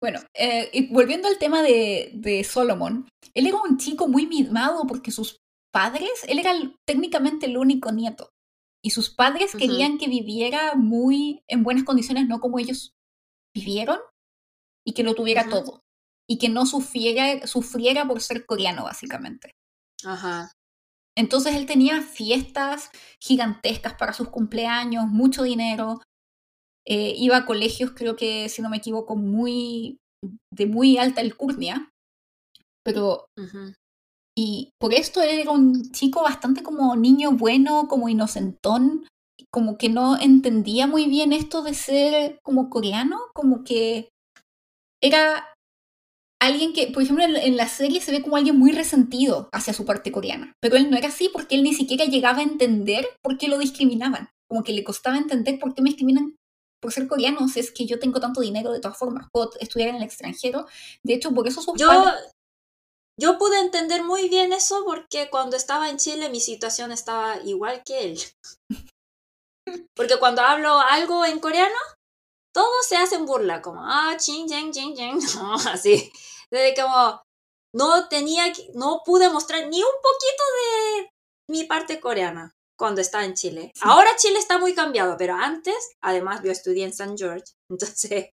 Bueno, 0.01 0.19
eh, 0.33 0.69
y 0.73 0.91
volviendo 0.93 1.27
al 1.27 1.37
tema 1.37 1.61
de, 1.61 2.11
de 2.13 2.43
Solomon, 2.43 3.07
él 3.33 3.47
era 3.47 3.61
un 3.61 3.77
chico 3.77 4.07
muy 4.07 4.27
mimado 4.27 4.85
porque 4.87 5.11
sus 5.11 5.37
padres, 5.73 6.23
él 6.27 6.39
era 6.39 6.53
técnicamente 6.87 7.45
el 7.45 7.57
único 7.57 7.91
nieto, 7.91 8.29
y 8.83 8.91
sus 8.91 9.09
padres 9.09 9.55
querían 9.55 9.97
que 9.97 10.07
viviera 10.07 10.75
muy 10.75 11.41
en 11.47 11.63
buenas 11.63 11.83
condiciones, 11.83 12.27
no 12.27 12.39
como 12.39 12.59
ellos 12.59 12.93
vivieron, 13.53 13.99
y 14.87 14.93
que 14.93 15.03
lo 15.03 15.13
tuviera 15.13 15.49
todo 15.49 15.81
y 16.29 16.37
que 16.37 16.47
no 16.47 16.65
sufriera, 16.67 17.47
sufriera 17.47 18.07
por 18.07 18.21
ser 18.21 18.45
coreano, 18.45 18.83
básicamente. 18.83 19.55
Ajá. 20.05 20.51
Entonces 21.17 21.55
él 21.55 21.65
tenía 21.65 22.01
fiestas 22.01 22.91
gigantescas 23.19 23.95
para 23.95 24.13
sus 24.13 24.29
cumpleaños, 24.29 25.07
mucho 25.07 25.43
dinero. 25.43 26.01
Eh, 26.85 27.13
iba 27.17 27.37
a 27.37 27.45
colegios, 27.45 27.91
creo 27.95 28.15
que, 28.15 28.47
si 28.47 28.61
no 28.61 28.69
me 28.69 28.77
equivoco, 28.77 29.15
muy 29.15 29.97
de 30.53 30.67
muy 30.67 30.97
alta 30.97 31.21
alcurnia. 31.21 31.89
Pero. 32.85 33.25
Y 34.37 34.69
por 34.79 34.93
esto 34.93 35.21
él 35.21 35.39
era 35.39 35.51
un 35.51 35.91
chico 35.91 36.21
bastante 36.21 36.63
como 36.63 36.95
niño 36.95 37.31
bueno, 37.31 37.87
como 37.89 38.07
inocentón, 38.07 39.05
como 39.51 39.77
que 39.77 39.89
no 39.89 40.17
entendía 40.17 40.87
muy 40.87 41.07
bien 41.07 41.33
esto 41.33 41.61
de 41.61 41.73
ser 41.73 42.39
como 42.43 42.69
coreano, 42.69 43.19
como 43.33 43.65
que 43.65 44.07
era 45.01 45.45
alguien 46.39 46.73
que, 46.73 46.87
por 46.87 47.03
ejemplo, 47.03 47.23
en, 47.25 47.57
la 47.57 47.67
serie 47.67 48.01
se 48.01 48.11
ve 48.11 48.21
como 48.21 48.37
alguien 48.37 48.57
muy 48.57 48.71
resentido 48.71 49.49
hacia 49.51 49.73
su 49.73 49.85
parte 49.85 50.11
coreana, 50.11 50.53
pero 50.61 50.77
él 50.77 50.89
no 50.89 50.97
era 50.97 51.09
así 51.09 51.29
porque 51.31 51.55
él 51.55 51.63
ni 51.63 51.73
siquiera 51.73 52.05
llegaba 52.05 52.39
a 52.39 52.43
entender 52.43 53.07
por 53.21 53.37
qué 53.37 53.47
lo 53.47 53.57
discriminaban, 53.57 54.29
como 54.49 54.63
que 54.63 54.73
le 54.73 54.83
costaba 54.83 55.17
entender 55.17 55.59
por 55.59 55.73
qué 55.73 55.81
me 55.81 55.89
discriminan 55.89 56.35
por 56.81 56.93
ser 56.93 57.07
coreano, 57.07 57.47
si 57.49 57.59
es 57.59 57.71
que 57.71 57.85
yo 57.85 57.99
tengo 57.99 58.21
tanto 58.21 58.39
dinero 58.39 58.71
de 58.71 58.79
todas 58.79 58.97
formas, 58.97 59.27
puedo 59.33 59.51
estudiar 59.59 59.89
en 59.89 59.95
el 59.97 60.03
extranjero, 60.03 60.65
de 61.03 61.13
hecho, 61.13 61.33
por 61.33 61.47
eso 61.47 61.61
sus 61.61 61.77
yo, 61.77 61.89
Yo 63.19 63.37
pude 63.37 63.59
entender 63.59 64.03
muy 64.03 64.29
bien 64.29 64.53
eso 64.53 64.83
porque 64.85 65.29
cuando 65.29 65.57
estaba 65.57 65.89
en 65.89 65.97
Chile 65.97 66.29
mi 66.29 66.39
situación 66.39 66.93
estaba 66.93 67.41
igual 67.43 67.83
que 67.83 68.05
él. 68.05 68.19
Porque 69.95 70.17
cuando 70.17 70.41
hablo 70.41 70.79
algo 70.79 71.25
en 71.25 71.39
coreano, 71.39 71.77
todos 72.53 72.85
se 72.87 72.97
hacen 72.97 73.25
burla, 73.25 73.61
como, 73.61 73.81
ah, 73.83 74.15
ching, 74.17 74.47
ching, 74.47 74.71
ching, 74.71 74.95
ching, 74.95 75.19
así. 75.71 76.11
Desde 76.51 76.81
como, 76.81 77.21
no 77.73 78.07
tenía, 78.09 78.51
no 78.73 79.01
pude 79.05 79.29
mostrar 79.29 79.67
ni 79.67 79.81
un 79.81 79.95
poquito 80.01 80.43
de 80.57 81.09
mi 81.49 81.63
parte 81.65 81.99
coreana 81.99 82.55
cuando 82.77 83.01
estaba 83.01 83.25
en 83.25 83.35
Chile. 83.35 83.73
Ahora 83.81 84.15
Chile 84.15 84.39
está 84.39 84.57
muy 84.57 84.73
cambiado, 84.73 85.17
pero 85.17 85.35
antes, 85.35 85.91
además 86.01 86.41
yo 86.43 86.51
estudié 86.51 86.85
en 86.85 86.93
San 86.93 87.17
George, 87.17 87.45
entonces, 87.69 88.31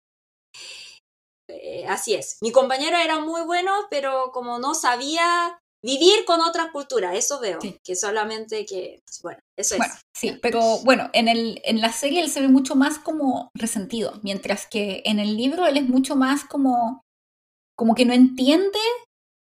eh, 1.50 1.86
así 1.88 2.14
es. 2.14 2.38
Mi 2.42 2.52
compañero 2.52 2.98
era 2.98 3.20
muy 3.20 3.42
bueno, 3.42 3.72
pero 3.90 4.32
como 4.32 4.60
no 4.60 4.76
sabía 4.76 5.60
vivir 5.84 6.24
con 6.26 6.40
otra 6.42 6.72
cultura, 6.72 7.14
eso 7.14 7.40
veo, 7.40 7.60
que 7.84 7.96
solamente 7.96 8.66
que, 8.66 9.04
bueno, 9.22 9.40
eso 9.58 9.76
bueno, 9.78 9.94
Sí, 10.16 10.40
pero 10.42 10.80
bueno, 10.80 11.10
en, 11.14 11.28
el, 11.28 11.62
en 11.66 11.82
la 11.82 11.92
serie 11.92 12.22
él 12.22 12.30
se 12.30 12.42
ve 12.42 12.48
mucho 12.48 12.76
más 12.76 13.00
como 13.00 13.50
resentido, 13.54 14.20
mientras 14.24 14.66
que 14.66 15.04
en 15.06 15.20
el 15.20 15.36
libro 15.36 15.66
él 15.66 15.78
es 15.78 15.88
mucho 15.88 16.16
más 16.16 16.46
como, 16.46 17.02
como 17.78 17.96
que 17.96 18.06
no 18.06 18.14
entiende 18.14 18.80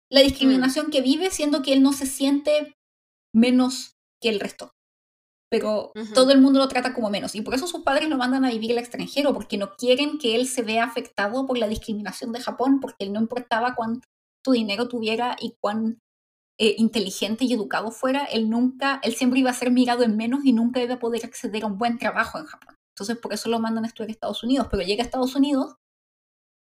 la 0.09 0.21
discriminación 0.21 0.87
mm. 0.87 0.91
que 0.91 1.01
vive, 1.01 1.31
siendo 1.31 1.61
que 1.61 1.73
él 1.73 1.83
no 1.83 1.91
se 1.91 2.05
siente 2.05 2.73
menos 3.33 3.95
que 4.21 4.29
el 4.29 4.39
resto. 4.39 4.71
Pero 5.49 5.91
todo 6.13 6.31
el 6.31 6.39
mundo 6.39 6.59
lo 6.59 6.69
trata 6.69 6.93
como 6.93 7.09
menos. 7.09 7.35
Y 7.35 7.41
por 7.41 7.53
eso 7.53 7.67
sus 7.67 7.81
padres 7.81 8.07
lo 8.07 8.15
mandan 8.15 8.45
a 8.45 8.51
vivir 8.51 8.71
al 8.71 8.77
extranjero, 8.77 9.33
porque 9.33 9.57
no 9.57 9.75
quieren 9.75 10.17
que 10.17 10.35
él 10.35 10.47
se 10.47 10.61
vea 10.61 10.85
afectado 10.85 11.45
por 11.45 11.57
la 11.57 11.67
discriminación 11.67 12.31
de 12.31 12.39
Japón, 12.39 12.79
porque 12.79 13.03
él 13.03 13.11
no 13.11 13.19
importaba 13.19 13.75
cuánto 13.75 14.07
dinero 14.49 14.87
tuviera 14.87 15.35
y 15.41 15.55
cuán 15.59 15.99
eh, 16.63 16.75
inteligente 16.77 17.43
y 17.43 17.53
educado 17.53 17.89
fuera, 17.89 18.23
él 18.25 18.47
nunca, 18.47 18.99
él 19.01 19.15
siempre 19.15 19.39
iba 19.39 19.49
a 19.49 19.55
ser 19.55 19.71
mirado 19.71 20.03
en 20.03 20.15
menos 20.15 20.41
y 20.45 20.53
nunca 20.53 20.79
iba 20.79 20.93
a 20.93 20.99
poder 20.99 21.25
acceder 21.25 21.63
a 21.63 21.65
un 21.65 21.79
buen 21.79 21.97
trabajo 21.97 22.37
en 22.37 22.45
Japón. 22.45 22.75
Entonces 22.93 23.17
por 23.17 23.33
eso 23.33 23.49
lo 23.49 23.59
mandan 23.59 23.83
a 23.83 23.87
estudiar 23.87 24.09
a 24.09 24.11
Estados 24.11 24.43
Unidos, 24.43 24.67
pero 24.69 24.83
llega 24.83 25.01
a 25.01 25.05
Estados 25.07 25.35
Unidos 25.35 25.73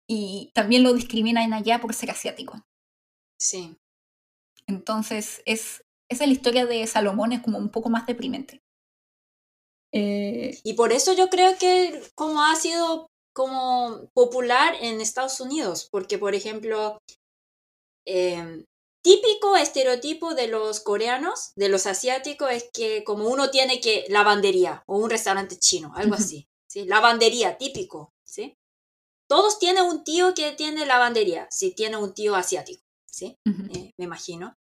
y 0.10 0.50
también 0.56 0.82
lo 0.82 0.94
discriminan 0.94 1.54
allá 1.54 1.80
por 1.80 1.94
ser 1.94 2.10
asiático. 2.10 2.66
Sí. 3.40 3.78
Entonces 4.66 5.44
es, 5.46 5.84
esa 6.10 6.24
es 6.24 6.28
la 6.28 6.34
historia 6.34 6.66
de 6.66 6.88
Salomón, 6.88 7.32
es 7.32 7.42
como 7.42 7.60
un 7.60 7.70
poco 7.70 7.92
más 7.92 8.08
deprimente. 8.08 8.64
Eh, 9.92 10.58
y 10.64 10.74
por 10.74 10.92
eso 10.92 11.14
yo 11.14 11.30
creo 11.30 11.56
que 11.60 12.02
como 12.16 12.42
ha 12.42 12.56
sido 12.56 13.06
como 13.32 14.10
popular 14.16 14.74
en 14.82 15.02
Estados 15.02 15.40
Unidos, 15.40 15.88
porque 15.92 16.18
por 16.18 16.34
ejemplo, 16.34 16.98
eh, 18.08 18.66
típico 19.04 19.56
estereotipo 19.58 20.34
de 20.34 20.48
los 20.48 20.80
coreanos, 20.80 21.52
de 21.56 21.70
los 21.70 21.86
asiáticos, 21.86 22.52
es 22.52 22.70
que 22.74 23.04
como 23.04 23.28
uno 23.28 23.52
tiene 23.52 23.80
que 23.82 24.06
lavandería 24.10 24.84
o 24.88 24.98
un 24.98 25.10
restaurante 25.10 25.60
chino, 25.60 25.92
algo 25.96 26.16
así. 26.16 26.48
¿sí? 26.68 26.86
Lavandería, 26.86 27.58
típico. 27.58 28.14
¿sí? 28.24 28.58
Todos 29.28 29.60
tienen 29.60 29.84
un 29.84 30.04
tío 30.04 30.34
que 30.34 30.54
tiene 30.54 30.86
lavandería, 30.86 31.48
si 31.52 31.76
tiene 31.76 31.98
un 31.98 32.14
tío 32.14 32.36
asiático. 32.36 32.82
¿sí? 33.06 33.38
Eh, 33.46 33.92
me 33.98 34.06
imagino. 34.06 34.56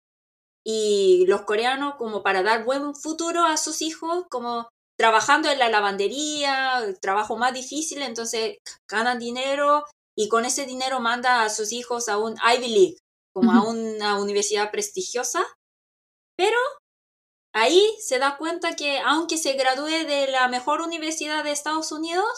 Y 0.66 1.26
los 1.28 1.42
coreanos, 1.42 1.96
como 1.96 2.22
para 2.22 2.44
dar 2.44 2.64
buen 2.64 2.96
futuro 2.96 3.46
a 3.46 3.58
sus 3.58 3.82
hijos, 3.82 4.26
como 4.30 4.70
trabajando 4.98 5.50
en 5.50 5.60
la 5.60 5.70
lavandería, 5.70 6.80
el 6.80 7.00
trabajo 7.00 7.38
más 7.38 7.54
difícil, 7.54 8.02
entonces 8.02 8.58
ganan 8.88 9.20
dinero 9.20 9.86
y 10.16 10.30
con 10.30 10.46
ese 10.46 10.66
dinero 10.66 11.00
manda 11.00 11.44
a 11.44 11.50
sus 11.50 11.72
hijos 11.72 12.08
a 12.08 12.18
un 12.18 12.36
Ivy 12.38 12.68
League, 12.68 12.98
como 13.34 13.52
a 13.52 13.68
una 13.68 14.20
universidad 14.20 14.72
prestigiosa, 14.72 15.44
pero 16.38 16.58
ahí 17.54 17.82
se 18.00 18.20
da 18.20 18.38
cuenta 18.38 18.76
que 18.76 19.00
aunque 19.00 19.38
se 19.38 19.54
gradúe 19.54 20.06
de 20.06 20.28
la 20.28 20.48
mejor 20.48 20.82
universidad 20.82 21.44
de 21.44 21.52
Estados 21.52 21.92
Unidos, 21.92 22.30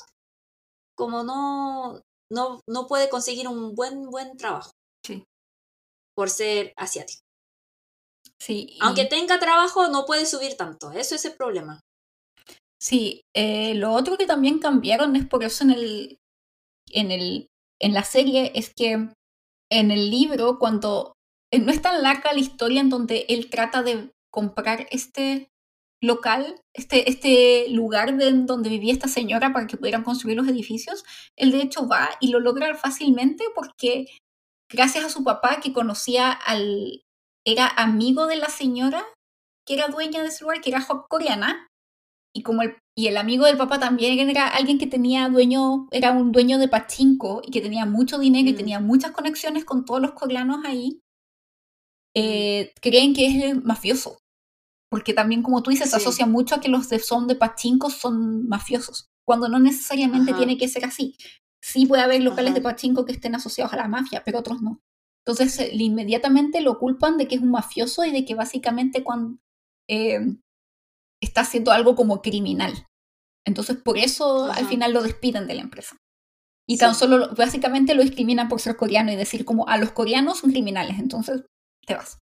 como 0.95 1.23
no, 1.23 2.01
no, 2.31 2.61
no 2.67 2.87
puede 2.87 3.09
conseguir 3.09 3.47
un 3.47 3.75
buen, 3.75 4.09
buen 4.09 4.37
trabajo. 4.37 4.71
Sí. 5.05 5.23
Por 6.15 6.29
ser 6.29 6.73
asiático. 6.77 7.21
Sí. 8.39 8.77
Aunque 8.81 9.05
tenga 9.05 9.39
trabajo, 9.39 9.87
no 9.87 10.05
puede 10.05 10.25
subir 10.25 10.55
tanto. 10.55 10.91
Eso 10.91 11.15
es 11.15 11.25
el 11.25 11.35
problema. 11.35 11.79
Sí, 12.79 13.23
eh, 13.33 13.73
lo 13.75 13.93
otro 13.93 14.17
que 14.17 14.25
también 14.25 14.59
cambiaron 14.59 15.15
es 15.15 15.25
por 15.25 15.43
eso 15.43 15.63
en 15.63 15.71
el, 15.71 16.19
en 16.91 17.11
el, 17.11 17.47
en 17.79 17.93
la 17.93 18.03
serie 18.03 18.51
es 18.55 18.73
que 18.73 19.09
en 19.79 19.91
el 19.91 20.09
libro, 20.09 20.57
cuando 20.59 21.13
eh, 21.51 21.59
no 21.59 21.71
es 21.71 21.81
tan 21.81 22.01
larga 22.01 22.33
la 22.33 22.39
historia 22.39 22.81
en 22.81 22.89
donde 22.89 23.25
él 23.29 23.49
trata 23.49 23.83
de 23.83 24.11
comprar 24.31 24.87
este 24.91 25.49
local, 26.01 26.61
este, 26.73 27.09
este 27.09 27.69
lugar 27.69 28.15
de 28.17 28.31
donde 28.31 28.69
vivía 28.69 28.93
esta 28.93 29.07
señora 29.07 29.53
para 29.53 29.67
que 29.67 29.77
pudieran 29.77 30.03
construir 30.03 30.37
los 30.37 30.47
edificios, 30.47 31.03
él 31.35 31.51
de 31.51 31.61
hecho 31.61 31.87
va 31.87 32.09
y 32.19 32.29
lo 32.29 32.39
logra 32.39 32.75
fácilmente 32.75 33.43
porque 33.55 34.05
gracias 34.69 35.05
a 35.05 35.09
su 35.09 35.23
papá 35.23 35.59
que 35.61 35.73
conocía 35.73 36.31
al, 36.31 37.03
era 37.45 37.67
amigo 37.67 38.27
de 38.27 38.35
la 38.37 38.49
señora 38.49 39.05
que 39.65 39.73
era 39.73 39.87
dueña 39.87 40.21
de 40.21 40.27
ese 40.29 40.43
lugar, 40.43 40.61
que 40.61 40.69
era 40.69 40.85
coreana, 41.09 41.67
y 42.35 42.43
como 42.43 42.63
el, 42.63 42.75
y 42.97 43.07
el 43.07 43.15
amigo 43.15 43.45
del 43.45 43.57
papá 43.57 43.79
también 43.79 44.29
era 44.29 44.49
alguien 44.49 44.77
que 44.77 44.87
tenía 44.87 45.29
dueño, 45.29 45.87
era 45.91 46.11
un 46.11 46.33
dueño 46.33 46.59
de 46.59 46.67
pachinko 46.67 47.41
y 47.45 47.49
que 47.49 47.61
tenía 47.61 47.85
mucho 47.85 48.19
dinero 48.19 48.49
y 48.49 48.53
mm. 48.53 48.57
tenía 48.57 48.79
muchas 48.81 49.11
conexiones 49.11 49.63
con 49.63 49.85
todos 49.85 50.01
los 50.01 50.11
coreanos 50.11 50.65
ahí, 50.65 50.99
mm. 50.99 50.99
eh, 52.15 52.73
creen 52.81 53.13
que 53.13 53.27
es 53.27 53.63
mafioso. 53.63 54.19
Porque 54.91 55.13
también, 55.13 55.43
como 55.43 55.63
tú 55.63 55.71
dices, 55.71 55.89
se 55.89 55.95
asocia 55.95 56.25
mucho 56.25 56.55
a 56.55 56.59
que 56.59 56.69
los 56.69 56.89
de 56.89 56.99
son 56.99 57.27
de 57.27 57.35
pachinko 57.35 57.89
son 57.89 58.47
mafiosos, 58.47 59.07
cuando 59.25 59.47
no 59.47 59.57
necesariamente 59.59 60.33
tiene 60.33 60.57
que 60.57 60.67
ser 60.67 60.85
así. 60.85 61.15
Sí 61.61 61.85
puede 61.85 62.03
haber 62.03 62.21
locales 62.21 62.53
de 62.53 62.61
pachinko 62.61 63.05
que 63.05 63.13
estén 63.13 63.33
asociados 63.33 63.73
a 63.73 63.77
la 63.77 63.87
mafia, 63.87 64.23
pero 64.25 64.39
otros 64.39 64.61
no. 64.61 64.81
Entonces, 65.25 65.59
eh, 65.59 65.71
inmediatamente 65.73 66.61
lo 66.61 66.77
culpan 66.79 67.17
de 67.17 67.27
que 67.27 67.35
es 67.35 67.41
un 67.41 67.51
mafioso 67.51 68.05
y 68.05 68.11
de 68.11 68.25
que 68.25 68.35
básicamente 68.35 69.03
cuando, 69.03 69.39
eh, 69.89 70.19
está 71.21 71.41
haciendo 71.41 71.71
algo 71.71 71.95
como 71.95 72.21
criminal. 72.21 72.87
Entonces, 73.45 73.77
por 73.77 73.97
eso 73.97 74.51
al 74.51 74.67
final 74.67 74.93
lo 74.93 75.03
despiden 75.03 75.47
de 75.47 75.55
la 75.55 75.61
empresa. 75.61 75.97
Y 76.67 76.77
tan 76.77 76.95
solo, 76.95 77.29
básicamente 77.35 77.93
lo 77.93 78.01
discriminan 78.01 78.49
por 78.49 78.59
ser 78.59 78.75
coreano 78.75 79.11
y 79.11 79.15
decir 79.15 79.45
como 79.45 79.69
a 79.69 79.73
ah, 79.73 79.77
los 79.77 79.91
coreanos 79.91 80.39
son 80.39 80.51
criminales, 80.51 80.97
entonces 80.97 81.43
te 81.85 81.93
vas. 81.93 82.19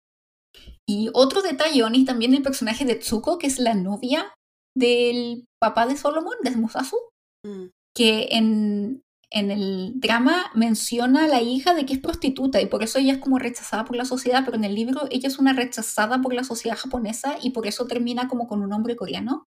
Y 0.86 1.10
otro 1.14 1.42
detalle, 1.42 1.84
Oni, 1.84 2.04
también 2.04 2.34
el 2.34 2.44
personaje 2.44 2.84
de 2.84 2.96
Tsuko, 2.96 3.38
que 3.38 3.48
es 3.48 3.58
la 3.58 3.74
novia 3.74 4.34
del 4.76 5.46
papá 5.62 5.86
de 5.86 5.96
Solomon, 5.96 6.36
de 6.42 6.52
Musasu, 6.52 6.98
mm. 7.46 7.68
que 7.96 8.28
en, 8.32 9.02
en 9.34 9.50
el 9.50 9.94
drama 9.96 10.52
menciona 10.54 11.26
a 11.26 11.28
la 11.28 11.42
hija 11.42 11.74
de 11.74 11.86
que 11.86 11.94
es 11.94 12.00
prostituta 12.00 12.62
y 12.62 12.68
por 12.68 12.84
eso 12.84 13.00
ella 13.00 13.14
es 13.14 13.18
como 13.18 13.40
rechazada 13.40 13.84
por 13.84 13.96
la 13.96 14.06
sociedad, 14.06 14.44
pero 14.46 14.58
en 14.58 14.64
el 14.64 14.76
libro 14.76 15.08
ella 15.10 15.28
es 15.28 15.40
una 15.40 15.54
rechazada 15.54 16.22
por 16.22 16.36
la 16.36 16.44
sociedad 16.44 16.78
japonesa 16.78 17.38
y 17.42 17.50
por 17.50 17.66
eso 17.66 17.88
termina 17.88 18.28
como 18.28 18.48
con 18.48 18.62
un 18.62 18.72
hombre 18.72 18.96
coreano. 18.96 19.46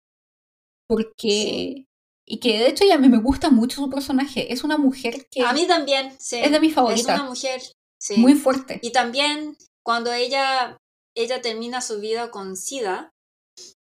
Porque... 0.89 1.87
Y 2.25 2.39
que 2.39 2.61
de 2.61 2.69
hecho 2.69 2.85
ya 2.85 2.97
me, 2.97 3.09
me 3.09 3.19
gusta 3.19 3.51
mucho 3.51 3.83
su 3.83 3.91
personaje. 3.91 4.53
Es 4.53 4.63
una 4.63 4.79
mujer 4.79 5.27
que... 5.29 5.43
A 5.43 5.53
mí 5.53 5.67
también, 5.67 6.15
sí. 6.21 6.39
Es 6.39 6.53
de 6.53 6.61
mis 6.61 6.73
favoritas. 6.73 7.17
Es 7.17 7.21
una 7.21 7.29
mujer, 7.29 7.61
sí. 8.01 8.17
Muy 8.19 8.35
fuerte. 8.35 8.79
Y 8.81 8.93
también 8.93 9.57
cuando 9.85 10.13
ella, 10.13 10.77
ella 11.17 11.43
termina 11.43 11.81
su 11.81 11.99
vida 11.99 12.31
con 12.31 12.57
SIDA. 12.57 13.11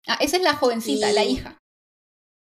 Ah, 0.07 0.17
esa 0.21 0.39
es 0.39 0.43
la 0.43 0.57
jovencita, 0.57 1.13
la 1.13 1.25
hija. 1.25 1.59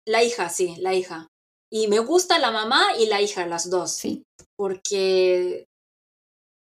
La 0.05 0.23
hija, 0.23 0.49
sí, 0.49 0.75
la 0.77 0.93
hija. 0.93 1.27
Y 1.71 1.87
me 1.87 1.99
gusta 1.99 2.37
la 2.37 2.51
mamá 2.51 2.97
y 2.99 3.05
la 3.05 3.21
hija, 3.21 3.45
las 3.45 3.69
dos. 3.69 3.95
Sí. 3.95 4.23
Porque 4.57 5.65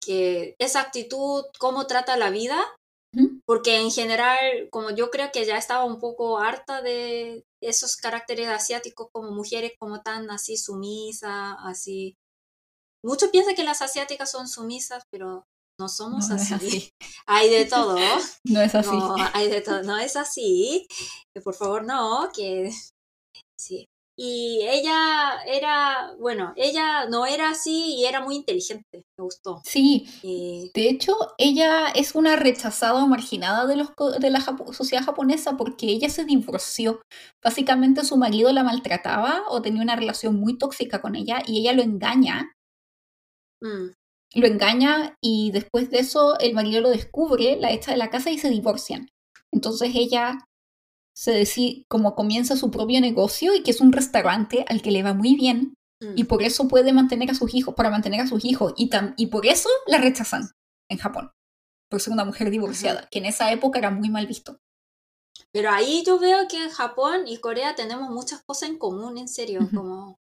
que 0.04 0.56
esa 0.60 0.82
actitud, 0.82 1.46
cómo 1.60 1.88
trata 1.88 2.18
la 2.18 2.30
vida, 2.30 2.60
porque 3.46 3.78
en 3.78 3.92
general, 3.92 4.70
como 4.72 4.92
yo 4.92 5.12
creo 5.12 5.32
que 5.32 5.46
ya 5.46 5.58
estaba 5.58 5.84
un 5.84 6.00
poco 6.00 6.40
harta 6.40 6.82
de 6.82 7.44
esos 7.62 7.98
caracteres 7.98 8.48
asiáticos 8.48 9.10
como 9.12 9.32
mujeres 9.32 9.74
como 9.78 10.02
tan 10.02 10.30
así 10.32 10.58
sumisas, 10.58 11.56
así. 11.60 12.16
Muchos 13.04 13.30
piensan 13.30 13.56
que 13.56 13.64
las 13.64 13.82
asiáticas 13.82 14.32
son 14.32 14.48
sumisas, 14.48 15.04
pero 15.12 15.46
no 15.80 15.90
somos 15.90 16.32
así. 16.32 16.90
Hay 17.28 17.50
de 17.50 17.66
todo. 17.66 17.96
no 18.46 18.62
es 18.62 18.76
así. 18.76 18.96
No, 18.96 19.16
hay 19.34 19.50
de 19.50 19.62
todo. 19.62 19.84
No 19.84 19.98
es 19.98 20.16
así. 20.16 20.88
Por 21.44 21.54
favor, 21.54 21.84
no, 21.84 22.30
que 22.34 22.72
sí 23.60 23.88
y 24.24 24.60
ella 24.68 25.42
era, 25.48 26.14
bueno, 26.20 26.54
ella 26.56 27.08
no 27.10 27.26
era 27.26 27.50
así 27.50 27.96
y 27.96 28.06
era 28.06 28.22
muy 28.22 28.36
inteligente, 28.36 29.04
me 29.18 29.24
gustó. 29.24 29.64
Sí, 29.66 30.06
de 30.22 30.90
hecho, 30.90 31.16
ella 31.40 31.88
es 31.88 32.14
una 32.14 32.36
rechazada 32.36 33.04
o 33.04 33.08
marginada 33.08 33.66
de, 33.66 33.78
los, 33.78 33.90
de 34.20 34.30
la 34.30 34.42
sociedad 34.74 35.04
japonesa 35.04 35.58
porque 35.58 35.88
ella 35.88 36.08
se 36.08 36.24
divorció. 36.24 37.02
Básicamente 37.44 38.06
su 38.06 38.16
marido 38.16 38.54
la 38.54 38.64
maltrataba 38.64 39.42
o 39.50 39.64
tenía 39.64 39.82
una 39.82 39.96
relación 39.96 40.36
muy 40.36 40.56
tóxica 40.56 41.02
con 41.02 41.16
ella 41.16 41.42
y 41.48 41.62
ella 41.62 41.74
lo 41.74 41.82
engaña. 41.82 42.54
Mm. 43.60 43.96
Lo 44.36 44.46
engaña 44.46 45.16
y 45.20 45.50
después 45.50 45.90
de 45.90 45.98
eso 45.98 46.38
el 46.38 46.54
marido 46.54 46.82
lo 46.82 46.92
descubre, 46.92 47.58
la 47.60 47.72
echa 47.72 47.90
de 47.90 47.98
la 47.98 48.12
casa 48.12 48.30
y 48.30 48.38
se 48.38 48.52
divorcian. 48.52 49.08
Entonces 49.52 49.94
ella 49.96 50.38
se 51.14 51.32
decide 51.32 51.86
como 51.88 52.16
comienza 52.16 52.56
su 52.56 52.72
propio 52.72 53.02
negocio 53.02 53.54
y 53.54 53.64
que 53.64 53.72
es 53.72 53.82
un 53.82 53.92
restaurante 53.92 54.66
al 54.68 54.82
que 54.82 54.92
le 54.92 55.04
va 55.04 55.14
muy 55.14 55.36
bien 55.36 55.76
mm. 56.00 56.14
y 56.16 56.24
por 56.26 56.44
eso 56.44 56.68
puede 56.68 56.94
mantener 56.94 57.32
a 57.32 57.36
sus 57.36 57.54
hijos, 57.54 57.76
para 57.76 57.90
mantener 57.90 58.22
a 58.22 58.28
sus 58.28 58.46
hijos 58.46 58.74
y, 58.78 58.90
y 59.18 59.28
por 59.28 59.46
eso 59.46 59.70
la 59.88 59.98
rechazan 59.98 60.50
en 60.90 60.98
Japón, 60.98 61.32
por 61.90 62.02
ser 62.02 62.14
una 62.14 62.26
mujer 62.26 62.50
divorciada, 62.50 63.08
que 63.12 63.20
en 63.20 63.26
esa 63.26 63.52
época 63.52 63.80
era 63.80 63.92
muy 63.92 64.10
mal 64.10 64.28
visto. 64.28 64.58
Pero 65.52 65.70
ahí 65.72 66.04
yo 66.06 66.18
veo 66.18 66.48
que 66.48 66.64
en 66.64 66.70
Japón 66.70 67.28
y 67.28 67.38
Corea 67.40 67.76
tenemos 67.76 68.10
muchas 68.10 68.42
cosas 68.44 68.70
en 68.70 68.78
común, 68.78 69.18
en 69.18 69.28
serio, 69.28 69.68
como, 69.74 70.18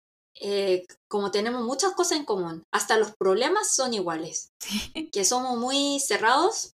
eh, 0.40 0.86
como 1.09 1.31
tenemos 1.31 1.62
muchas 1.62 1.93
cosas 1.93 2.19
en 2.19 2.24
común. 2.27 2.65
Hasta 2.70 2.98
los 2.98 3.12
problemas 3.16 3.74
son 3.74 3.94
iguales, 3.94 4.52
que 5.12 5.24
somos 5.24 5.59
muy 5.59 5.98
cerrados 6.01 6.73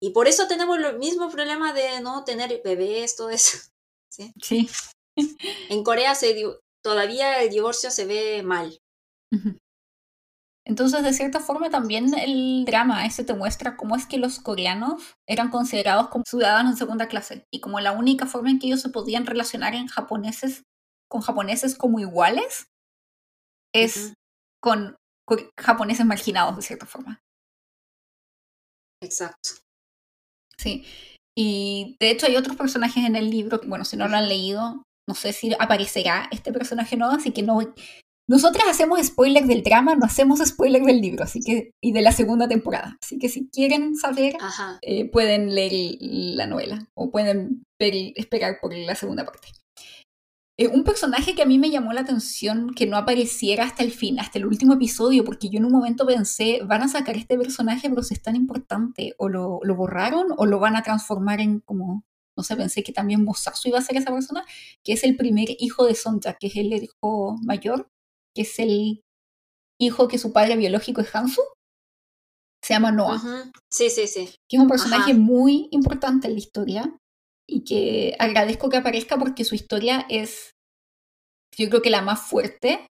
y 0.00 0.10
por 0.10 0.28
eso 0.28 0.48
tenemos 0.48 0.78
el 0.78 0.98
mismo 0.98 1.30
problema 1.30 1.72
de 1.72 2.00
no 2.00 2.24
tener 2.24 2.60
bebés, 2.64 3.16
todo 3.16 3.30
eso. 3.30 3.58
Sí. 4.12 4.34
sí. 4.42 4.68
En 5.68 5.84
Corea 5.84 6.16
se, 6.16 6.34
todavía 6.82 7.40
el 7.42 7.48
divorcio 7.48 7.92
se 7.92 8.06
ve 8.06 8.42
mal. 8.42 8.76
Entonces, 10.66 11.04
de 11.04 11.12
cierta 11.12 11.38
forma, 11.38 11.70
también 11.70 12.12
el 12.18 12.64
drama 12.64 13.06
ese 13.06 13.24
te 13.24 13.34
muestra 13.34 13.76
cómo 13.76 13.94
es 13.94 14.06
que 14.06 14.18
los 14.18 14.40
coreanos 14.40 15.16
eran 15.28 15.50
considerados 15.50 16.08
como 16.08 16.24
ciudadanos 16.26 16.72
de 16.72 16.78
segunda 16.78 17.06
clase 17.06 17.46
y 17.52 17.60
como 17.60 17.78
la 17.78 17.92
única 17.92 18.26
forma 18.26 18.50
en 18.50 18.58
que 18.58 18.66
ellos 18.66 18.82
se 18.82 18.88
podían 18.88 19.26
relacionar 19.26 19.74
en 19.74 19.86
japoneses 19.86 20.64
con 21.08 21.22
japoneses 21.22 21.76
como 21.76 21.98
iguales 21.98 22.66
es 23.72 24.14
con 24.60 24.96
japoneses 25.56 26.04
marginados 26.06 26.56
de 26.56 26.62
cierta 26.62 26.86
forma. 26.86 27.20
Exacto. 29.00 29.50
Sí. 30.60 30.84
Y 31.36 31.96
de 32.00 32.10
hecho 32.10 32.26
hay 32.26 32.36
otros 32.36 32.56
personajes 32.56 33.04
en 33.04 33.16
el 33.16 33.30
libro 33.30 33.60
que, 33.60 33.68
bueno, 33.68 33.84
si 33.84 33.96
no 33.96 34.08
lo 34.08 34.16
han 34.16 34.28
leído, 34.28 34.82
no 35.08 35.14
sé 35.14 35.32
si 35.32 35.52
aparecerá 35.58 36.28
este 36.30 36.52
personaje 36.52 36.96
nuevo, 36.96 37.14
así 37.14 37.30
que 37.30 37.42
no... 37.42 37.60
Nosotras 38.28 38.64
hacemos 38.68 39.04
spoilers 39.04 39.48
del 39.48 39.64
drama, 39.64 39.96
no 39.96 40.06
hacemos 40.06 40.38
spoilers 40.38 40.86
del 40.86 41.00
libro, 41.00 41.24
así 41.24 41.40
que 41.40 41.72
y 41.82 41.90
de 41.90 42.00
la 42.00 42.12
segunda 42.12 42.46
temporada. 42.46 42.96
Así 43.02 43.18
que 43.18 43.28
si 43.28 43.48
quieren 43.48 43.96
saber, 43.96 44.34
eh, 44.82 45.10
pueden 45.10 45.52
leer 45.52 45.96
la 46.00 46.46
novela 46.46 46.86
o 46.94 47.10
pueden 47.10 47.64
esperar 47.80 48.58
por 48.62 48.72
la 48.72 48.94
segunda 48.94 49.24
parte. 49.24 49.48
Eh, 50.60 50.68
un 50.68 50.84
personaje 50.84 51.34
que 51.34 51.40
a 51.40 51.46
mí 51.46 51.58
me 51.58 51.70
llamó 51.70 51.94
la 51.94 52.02
atención 52.02 52.74
que 52.74 52.84
no 52.84 52.98
apareciera 52.98 53.64
hasta 53.64 53.82
el 53.82 53.92
fin, 53.92 54.20
hasta 54.20 54.38
el 54.38 54.44
último 54.44 54.74
episodio, 54.74 55.24
porque 55.24 55.48
yo 55.48 55.56
en 55.56 55.64
un 55.64 55.72
momento 55.72 56.04
pensé, 56.04 56.60
van 56.66 56.82
a 56.82 56.88
sacar 56.88 57.16
este 57.16 57.38
personaje, 57.38 57.88
pero 57.88 58.02
si 58.02 58.12
es 58.12 58.20
tan 58.20 58.36
importante, 58.36 59.14
o 59.16 59.30
lo, 59.30 59.60
lo 59.62 59.74
borraron 59.74 60.26
o 60.36 60.44
lo 60.44 60.58
van 60.58 60.76
a 60.76 60.82
transformar 60.82 61.40
en 61.40 61.60
como, 61.60 62.04
no 62.36 62.42
sé, 62.42 62.56
pensé 62.56 62.82
que 62.82 62.92
también 62.92 63.24
Mosasu 63.24 63.70
iba 63.70 63.78
a 63.78 63.82
ser 63.82 63.96
esa 63.96 64.12
persona, 64.12 64.44
que 64.84 64.92
es 64.92 65.02
el 65.02 65.16
primer 65.16 65.48
hijo 65.60 65.86
de 65.86 65.94
Sonja, 65.94 66.34
que 66.34 66.48
es 66.48 66.56
el 66.56 66.70
hijo 66.74 67.38
mayor, 67.42 67.88
que 68.34 68.42
es 68.42 68.58
el 68.58 69.02
hijo 69.78 70.08
que 70.08 70.18
su 70.18 70.30
padre 70.30 70.56
biológico 70.56 71.00
es 71.00 71.14
Hansu. 71.14 71.40
Se 72.62 72.74
llama 72.74 72.92
Noah. 72.92 73.50
Sí, 73.70 73.88
sí, 73.88 74.06
sí. 74.06 74.28
Que 74.46 74.58
es 74.58 74.62
un 74.62 74.68
personaje 74.68 75.14
muy 75.14 75.68
importante 75.70 76.26
en 76.26 76.34
la 76.34 76.38
historia 76.38 76.99
y 77.50 77.64
que 77.64 78.14
agradezco 78.18 78.68
que 78.68 78.76
aparezca 78.76 79.18
porque 79.18 79.44
su 79.44 79.54
historia 79.54 80.06
es, 80.08 80.52
yo 81.56 81.68
creo 81.68 81.82
que 81.82 81.90
la 81.90 82.00
más 82.00 82.20
fuerte 82.28 82.86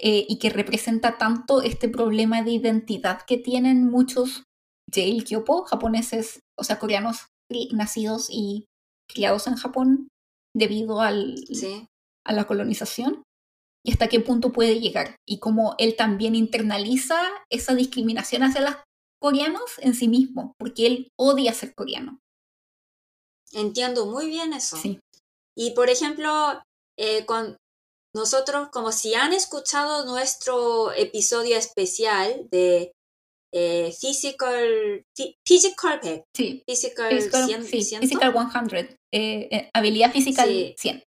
eh, 0.00 0.24
y 0.28 0.38
que 0.38 0.50
representa 0.50 1.18
tanto 1.18 1.62
este 1.62 1.88
problema 1.88 2.42
de 2.42 2.52
identidad 2.52 3.20
que 3.26 3.36
tienen 3.36 3.88
muchos 3.90 4.44
jail 4.92 5.24
kyopo, 5.24 5.64
japoneses, 5.64 6.40
o 6.58 6.64
sea, 6.64 6.78
coreanos 6.78 7.26
nacidos 7.72 8.28
y 8.30 8.64
criados 9.08 9.46
en 9.46 9.56
Japón 9.56 10.08
debido 10.56 11.00
al, 11.00 11.34
a 12.26 12.32
la 12.32 12.46
colonización 12.46 13.22
y 13.84 13.92
hasta 13.92 14.08
qué 14.08 14.20
punto 14.20 14.50
puede 14.50 14.80
llegar 14.80 15.16
y 15.28 15.40
cómo 15.40 15.74
él 15.78 15.94
también 15.96 16.34
internaliza 16.34 17.20
esa 17.50 17.74
discriminación 17.74 18.42
hacia 18.42 18.62
los 18.62 18.76
coreanos 19.20 19.78
en 19.78 19.94
sí 19.94 20.08
mismo, 20.08 20.54
porque 20.58 20.86
él 20.86 21.08
odia 21.18 21.52
ser 21.52 21.74
coreano. 21.74 22.18
Entiendo 23.54 24.06
muy 24.06 24.26
bien 24.26 24.52
eso. 24.52 24.76
Sí. 24.76 25.00
Y 25.56 25.70
por 25.72 25.88
ejemplo, 25.90 26.62
eh, 26.98 27.24
con 27.26 27.56
nosotros, 28.14 28.68
como 28.70 28.92
si 28.92 29.14
han 29.14 29.32
escuchado 29.32 30.04
nuestro 30.04 30.92
episodio 30.92 31.56
especial 31.56 32.48
de 32.50 32.92
eh, 33.52 33.94
Physical, 34.00 35.04
Physical 35.46 36.24
Sí. 36.36 36.62
Physical, 36.66 37.20
100, 37.20 37.64
Physical 37.64 38.68
100. 38.68 38.96
Eh, 39.12 39.70
habilidad 39.74 40.12
física 40.12 40.44
100. 40.44 41.04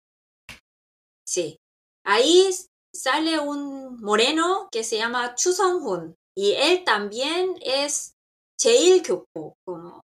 Sí. 1.26 1.56
Ahí 2.04 2.50
sale 2.94 3.38
un 3.38 4.00
moreno 4.00 4.68
que 4.72 4.84
se 4.84 4.96
llama 4.96 5.34
Chu 5.34 5.52
Song-hun. 5.52 6.14
Y 6.36 6.52
él 6.52 6.82
también 6.84 7.54
es 7.62 8.14
Cheil 8.60 9.02
Kyopo, 9.02 9.54
como 9.66 10.00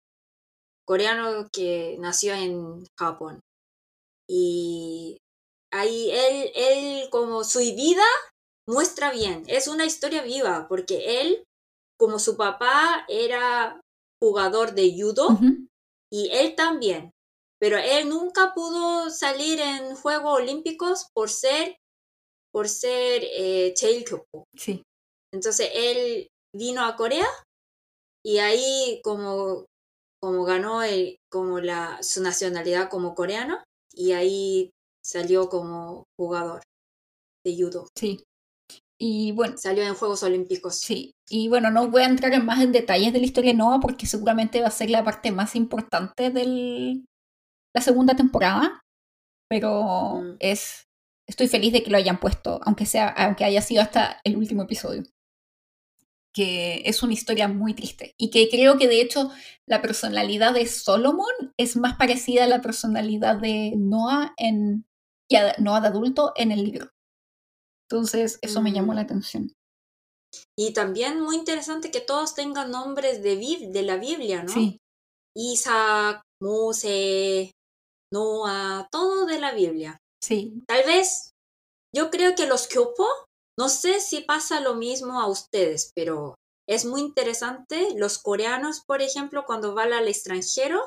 coreano 0.87 1.49
que 1.51 1.97
nació 1.99 2.33
en 2.33 2.85
Japón. 2.97 3.41
Y 4.29 5.17
ahí 5.71 6.09
él, 6.11 6.51
él 6.55 7.09
como 7.09 7.43
su 7.43 7.59
vida 7.59 8.05
muestra 8.67 9.11
bien, 9.11 9.43
es 9.47 9.67
una 9.67 9.85
historia 9.85 10.23
viva, 10.23 10.67
porque 10.67 11.21
él, 11.21 11.43
como 11.99 12.19
su 12.19 12.35
papá 12.35 13.05
era 13.07 13.79
jugador 14.21 14.73
de 14.73 14.93
judo, 14.93 15.27
y 16.11 16.29
él 16.31 16.55
también, 16.55 17.11
pero 17.59 17.77
él 17.77 18.09
nunca 18.09 18.53
pudo 18.53 19.09
salir 19.09 19.59
en 19.59 19.95
Juegos 19.95 20.39
Olímpicos 20.39 21.07
por 21.13 21.29
ser, 21.29 21.77
por 22.51 22.69
ser 22.69 23.23
eh, 23.23 23.73
Sí. 24.55 24.83
Entonces 25.33 25.69
él 25.73 26.27
vino 26.55 26.83
a 26.83 26.95
Corea 26.95 27.27
y 28.25 28.39
ahí 28.39 29.01
como 29.03 29.65
como 30.19 30.43
ganó 30.43 30.83
el, 30.83 31.17
como 31.29 31.59
la, 31.59 32.01
su 32.01 32.21
nacionalidad 32.21 32.89
como 32.89 33.15
coreano 33.15 33.63
y 33.93 34.13
ahí 34.13 34.71
salió 35.03 35.49
como 35.49 36.05
jugador 36.17 36.61
de 37.45 37.55
judo. 37.55 37.87
Sí. 37.95 38.23
Y 38.99 39.31
bueno. 39.31 39.57
Salió 39.57 39.83
en 39.83 39.93
Juegos 39.93 40.23
Olímpicos. 40.23 40.75
Sí. 40.75 41.11
Y 41.29 41.49
bueno, 41.49 41.69
no 41.69 41.89
voy 41.89 42.01
a 42.01 42.07
entrar 42.07 42.33
en 42.33 42.45
más 42.45 42.61
en 42.61 42.71
detalles 42.71 43.13
de 43.13 43.19
la 43.19 43.25
historia 43.25 43.51
de 43.51 43.57
Noah 43.57 43.79
porque 43.79 44.07
seguramente 44.07 44.61
va 44.61 44.67
a 44.67 44.71
ser 44.71 44.89
la 44.89 45.03
parte 45.03 45.31
más 45.31 45.55
importante 45.55 46.29
de 46.31 47.03
la 47.75 47.81
segunda 47.81 48.15
temporada. 48.15 48.81
Pero 49.49 50.21
mm. 50.21 50.35
es. 50.39 50.83
Estoy 51.29 51.49
feliz 51.49 51.73
de 51.73 51.83
que 51.83 51.91
lo 51.91 51.97
hayan 51.97 52.21
puesto, 52.21 52.61
aunque 52.63 52.85
sea, 52.85 53.09
aunque 53.09 53.43
haya 53.43 53.61
sido 53.61 53.81
hasta 53.81 54.21
el 54.23 54.37
último 54.37 54.63
episodio 54.63 55.03
que 56.37 56.83
es 56.85 57.01
una 57.01 57.13
historia 57.13 57.47
muy 57.47 57.73
triste 57.73 58.13
y 58.15 58.29
que 58.29 58.47
creo 58.47 58.77
que 58.77 58.87
de 58.87 59.01
hecho 59.01 59.31
la 59.65 59.81
personalidad 59.81 60.53
de 60.53 60.67
Solomon 60.67 61.33
es 61.57 61.75
más 61.75 61.97
parecida 61.97 62.43
a 62.43 62.47
la 62.47 62.61
personalidad 62.61 63.37
de 63.37 63.73
Noah 63.75 64.35
en 64.37 64.85
Noah 65.57 65.81
de 65.81 65.87
adulto 65.87 66.33
en 66.35 66.51
el 66.51 66.63
libro. 66.63 66.91
Entonces, 67.89 68.37
eso 68.43 68.61
me 68.61 68.71
llamó 68.71 68.93
la 68.93 69.01
mm. 69.01 69.05
atención. 69.05 69.53
Y 70.55 70.73
también 70.73 71.21
muy 71.21 71.37
interesante 71.37 71.89
que 71.89 72.01
todos 72.01 72.35
tengan 72.35 72.69
nombres 72.69 73.23
de, 73.23 73.37
de 73.71 73.81
la 73.81 73.97
Biblia, 73.97 74.43
¿no? 74.43 74.53
Sí. 74.53 74.79
Isaac, 75.35 76.21
Mose, 76.39 77.51
Noah, 78.13 78.87
todo 78.91 79.25
de 79.25 79.39
la 79.39 79.53
Biblia. 79.53 79.97
Sí. 80.21 80.61
Tal 80.67 80.85
vez, 80.85 81.31
yo 81.95 82.11
creo 82.11 82.35
que 82.35 82.45
los 82.45 82.67
Kyopo 82.67 83.07
no 83.57 83.69
sé 83.69 83.99
si 83.99 84.21
pasa 84.21 84.61
lo 84.61 84.75
mismo 84.75 85.19
a 85.19 85.27
ustedes, 85.27 85.91
pero 85.95 86.35
es 86.67 86.85
muy 86.85 87.01
interesante. 87.01 87.89
Los 87.95 88.19
coreanos, 88.19 88.81
por 88.85 89.01
ejemplo, 89.01 89.45
cuando 89.45 89.73
van 89.73 89.93
al 89.93 90.07
extranjero, 90.07 90.79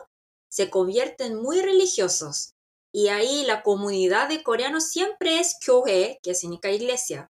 se 0.48 0.70
convierten 0.70 1.36
muy 1.36 1.60
religiosos. 1.60 2.52
Y 2.92 3.08
ahí 3.08 3.44
la 3.44 3.62
comunidad 3.62 4.28
de 4.28 4.42
coreanos 4.42 4.88
siempre 4.88 5.40
es 5.40 5.56
kyohe, 5.60 6.18
que 6.22 6.34
significa 6.34 6.70
iglesia. 6.70 7.28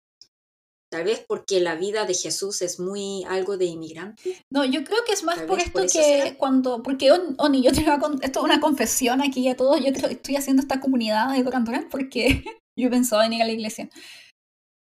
Tal 0.89 1.03
vez 1.03 1.23
porque 1.27 1.59
la 1.59 1.75
vida 1.75 2.05
de 2.05 2.13
Jesús 2.13 2.61
es 2.61 2.79
muy 2.79 3.25
algo 3.25 3.57
de 3.57 3.65
inmigrante. 3.65 4.43
No, 4.49 4.63
yo 4.63 4.83
creo 4.85 5.03
que 5.05 5.11
es 5.11 5.23
más 5.23 5.39
por 5.41 5.59
esto 5.59 5.81
que 5.91 6.35
cuando, 6.37 6.81
porque 6.81 7.11
Oni, 7.11 7.61
yo 7.61 7.73
tengo 7.73 7.91
esto 8.21 8.39
es 8.39 8.45
una 8.45 8.61
confesión 8.61 9.21
aquí 9.21 9.49
a 9.49 9.57
todos, 9.57 9.81
yo 9.81 9.87
estoy 9.87 10.37
haciendo 10.37 10.61
esta 10.61 10.79
comunidad 10.79 11.33
de 11.33 11.43
Duran 11.43 11.65
porque 11.91 12.43
yo 12.77 12.87
he 12.87 12.89
pensado 12.89 13.21
en 13.23 13.33
ir 13.33 13.41
a 13.41 13.45
la 13.45 13.51
iglesia 13.51 13.89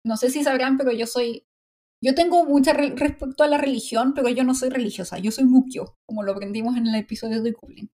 no 0.05 0.17
sé 0.17 0.29
si 0.29 0.43
sabrán, 0.43 0.77
pero 0.77 0.91
yo 0.91 1.07
soy, 1.07 1.45
yo 2.01 2.15
tengo 2.15 2.45
mucha 2.45 2.73
respecto 2.73 3.43
a 3.43 3.47
la 3.47 3.57
religión, 3.57 4.13
pero 4.13 4.29
yo 4.29 4.43
no 4.43 4.55
soy 4.55 4.69
religiosa, 4.69 5.17
yo 5.19 5.31
soy 5.31 5.45
mukyo, 5.45 5.97
como 6.05 6.23
lo 6.23 6.33
aprendimos 6.33 6.77
en 6.77 6.87
el 6.87 6.95
episodio 6.95 7.41
de 7.41 7.53
Kublin. 7.53 7.89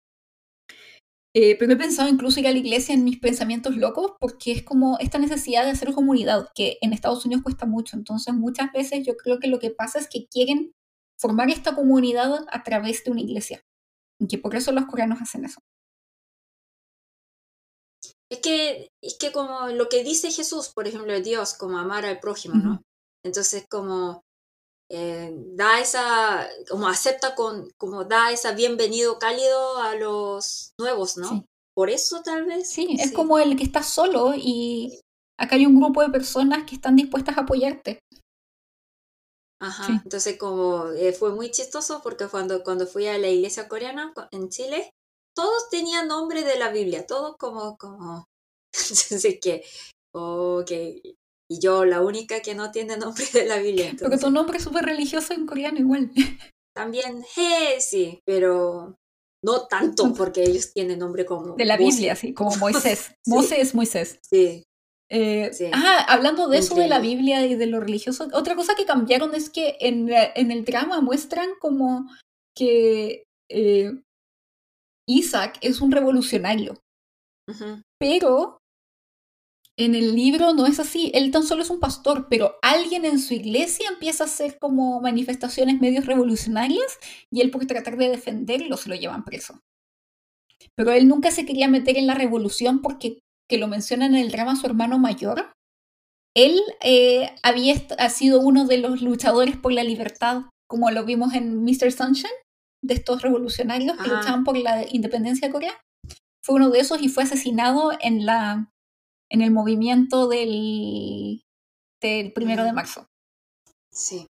Eh, 1.36 1.56
pero 1.60 1.74
he 1.74 1.76
pensado 1.78 2.10
incluso 2.10 2.40
ir 2.40 2.48
a 2.48 2.52
la 2.52 2.58
iglesia 2.58 2.96
en 2.96 3.04
mis 3.04 3.20
pensamientos 3.20 3.78
locos 3.78 4.14
porque 4.20 4.52
es 4.52 4.64
como 4.64 4.98
esta 5.00 5.20
necesidad 5.20 5.64
de 5.64 5.72
hacer 5.72 5.94
comunidad 5.94 6.48
que 6.56 6.80
en 6.82 6.92
Estados 6.92 7.24
Unidos 7.26 7.44
cuesta 7.44 7.68
mucho. 7.68 7.96
Entonces 7.96 8.34
muchas 8.34 8.72
veces 8.74 9.06
yo 9.06 9.16
creo 9.16 9.38
que 9.40 9.48
lo 9.48 9.60
que 9.60 9.70
pasa 9.70 10.00
es 10.00 10.10
que 10.10 10.26
quieren 10.28 10.74
formar 11.20 11.52
esta 11.52 11.76
comunidad 11.76 12.46
a 12.52 12.64
través 12.64 13.04
de 13.04 13.12
una 13.12 13.22
iglesia. 13.22 13.62
Y 14.20 14.28
que 14.28 14.40
por 14.40 14.56
eso 14.56 14.72
los 14.72 14.86
coreanos 14.88 15.22
hacen 15.22 15.46
eso. 15.46 15.62
Es 18.32 18.40
que, 18.40 18.90
es 19.02 19.18
que 19.18 19.32
como 19.32 19.70
lo 19.70 19.90
que 19.90 20.04
dice 20.04 20.32
Jesús, 20.32 20.70
por 20.70 20.88
ejemplo, 20.88 21.12
de 21.12 21.22
Dios, 21.22 21.56
como 21.56 21.78
amar 21.78 22.06
al 22.06 22.20
prójimo, 22.20 22.56
¿no? 22.56 22.82
Entonces 23.24 23.66
como 23.70 24.24
eh, 24.92 25.32
da 25.56 25.80
esa, 25.80 26.48
como 26.70 26.88
acepta 26.88 27.36
con, 27.36 27.70
como 27.78 28.06
da 28.06 28.32
esa 28.32 28.54
bienvenido 28.54 29.20
cálido 29.20 29.78
a 29.78 29.96
los 29.96 30.74
nuevos, 30.80 31.18
¿no? 31.18 31.46
Por 31.76 31.90
eso 31.90 32.22
tal 32.24 32.46
vez. 32.46 32.70
Sí, 32.70 32.98
es 33.00 33.12
como 33.12 33.40
el 33.40 33.56
que 33.56 33.64
está 33.64 33.84
solo 33.84 34.34
y 34.36 35.00
acá 35.40 35.56
hay 35.56 35.66
un 35.66 35.80
grupo 35.80 36.02
de 36.02 36.10
personas 36.10 36.66
que 36.66 36.76
están 36.76 36.96
dispuestas 36.96 37.38
a 37.38 37.42
apoyarte. 37.42 38.00
Ajá, 39.62 40.02
entonces 40.04 40.38
como 40.38 40.88
eh, 40.92 41.12
fue 41.14 41.36
muy 41.36 41.52
chistoso 41.52 42.02
porque 42.02 42.28
cuando, 42.28 42.64
cuando 42.64 42.88
fui 42.88 43.08
a 43.08 43.18
la 43.18 43.28
iglesia 43.28 43.68
coreana 43.68 44.14
en 44.32 44.50
Chile, 44.50 44.90
todos 45.40 45.70
tenían 45.70 46.10
nombre 46.10 46.44
de 46.44 46.60
la 46.60 46.70
Biblia, 46.70 47.08
todos 47.08 47.38
como, 47.38 47.78
como, 47.78 48.28
así 48.74 49.40
que, 49.40 49.64
ok, 50.14 50.72
y 51.52 51.60
yo 51.62 51.86
la 51.86 52.02
única 52.02 52.42
que 52.42 52.56
no 52.56 52.72
tiene 52.72 52.98
nombre 52.98 53.24
de 53.32 53.46
la 53.46 53.58
Biblia. 53.58 53.96
Porque 53.98 54.18
tu 54.18 54.30
nombre 54.30 54.58
es 54.58 54.66
súper 54.66 54.84
religioso 54.84 55.34
en 55.34 55.46
coreano 55.46 55.80
igual. 55.80 56.12
También, 56.76 57.24
hey, 57.36 57.78
sí, 57.80 58.20
pero 58.26 58.98
no 59.44 59.68
tanto 59.68 60.14
porque 60.14 60.44
ellos 60.44 60.74
tienen 60.74 61.00
nombre 61.00 61.26
como... 61.26 61.56
De 61.56 61.66
la 61.66 61.78
Biblia, 61.78 62.16
sí, 62.18 62.34
como 62.34 62.54
Moisés. 62.58 63.14
Moisés, 63.26 63.74
Moisés. 63.74 64.20
Sí. 64.30 64.64
Eh, 65.10 65.50
Ah, 65.74 66.06
hablando 66.10 66.50
de 66.50 66.58
eso 66.58 66.76
de 66.76 66.88
la 66.88 67.00
Biblia 67.00 67.46
y 67.46 67.56
de 67.56 67.66
lo 67.66 67.80
religioso, 67.80 68.28
otra 68.34 68.56
cosa 68.56 68.76
que 68.76 68.86
cambiaron 68.86 69.34
es 69.34 69.50
que 69.50 69.78
en, 69.80 70.10
en 70.12 70.52
el 70.52 70.66
drama 70.66 71.02
muestran 71.02 71.50
como 71.60 72.08
que 72.56 73.24
eh, 73.50 73.92
Isaac 75.10 75.58
es 75.62 75.82
un 75.82 75.92
revolucionario. 75.92 76.80
Pero 77.98 78.60
en 79.76 79.96
el 79.96 80.16
libro 80.16 80.54
no 80.54 80.68
es 80.68 80.80
así. 80.80 81.12
Él 81.16 81.32
tan 81.32 81.44
solo 81.44 81.64
es 81.64 81.72
un 81.72 81.80
pastor, 81.80 82.28
pero 82.30 82.56
alguien 82.62 83.06
en 83.06 83.18
su 83.18 83.34
iglesia 83.34 83.90
empieza 83.90 84.24
a 84.24 84.28
hacer 84.28 84.60
como 84.60 85.02
manifestaciones 85.02 85.82
medios 85.82 86.06
revolucionarias 86.06 87.00
y 87.32 87.42
él 87.42 87.50
por 87.50 87.66
tratar 87.66 87.98
de 87.98 88.10
defenderlo 88.10 88.78
se 88.78 88.90
lo 88.90 88.96
llevan 88.96 89.26
preso. 89.26 89.60
Pero 90.76 90.92
él 90.92 91.08
nunca 91.08 91.32
se 91.32 91.46
quería 91.46 91.68
meter 91.68 91.98
en 91.98 92.08
la 92.08 92.14
revolución 92.14 92.82
porque 92.82 93.20
que 93.50 93.58
lo 93.58 93.68
menciona 93.68 94.06
en 94.06 94.16
el 94.16 94.30
drama 94.30 94.56
su 94.56 94.68
hermano 94.68 95.00
mayor, 95.00 95.54
él 96.36 96.62
eh, 96.84 97.36
había 97.42 97.74
ha 97.98 98.10
sido 98.10 98.42
uno 98.42 98.68
de 98.68 98.78
los 98.78 99.02
luchadores 99.02 99.58
por 99.58 99.74
la 99.74 99.84
libertad, 99.84 100.44
como 100.70 100.92
lo 100.92 101.04
vimos 101.04 101.34
en 101.34 101.64
Mr. 101.64 101.92
Sunshine, 101.92 102.30
de 102.84 102.94
estos 102.94 103.22
revolucionarios 103.22 103.98
que 103.98 104.10
luchaban 104.10 104.44
por 104.44 104.58
la 104.58 104.86
independencia 104.90 105.48
de 105.48 105.52
Corea. 105.52 105.82
Fue 106.44 106.56
uno 106.56 106.70
de 106.70 106.80
esos 106.80 107.02
y 107.02 107.10
fue 107.10 107.24
asesinado 107.24 107.92
en, 108.00 108.26
la, 108.26 108.72
en 109.30 109.42
el 109.42 109.52
movimiento 109.52 110.28
del, 110.28 111.42
del 112.02 112.32
primero 112.34 112.64
de 112.64 112.74
marzo. 112.74 113.08
Sí. 113.92 114.28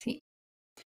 Sí. 0.00 0.20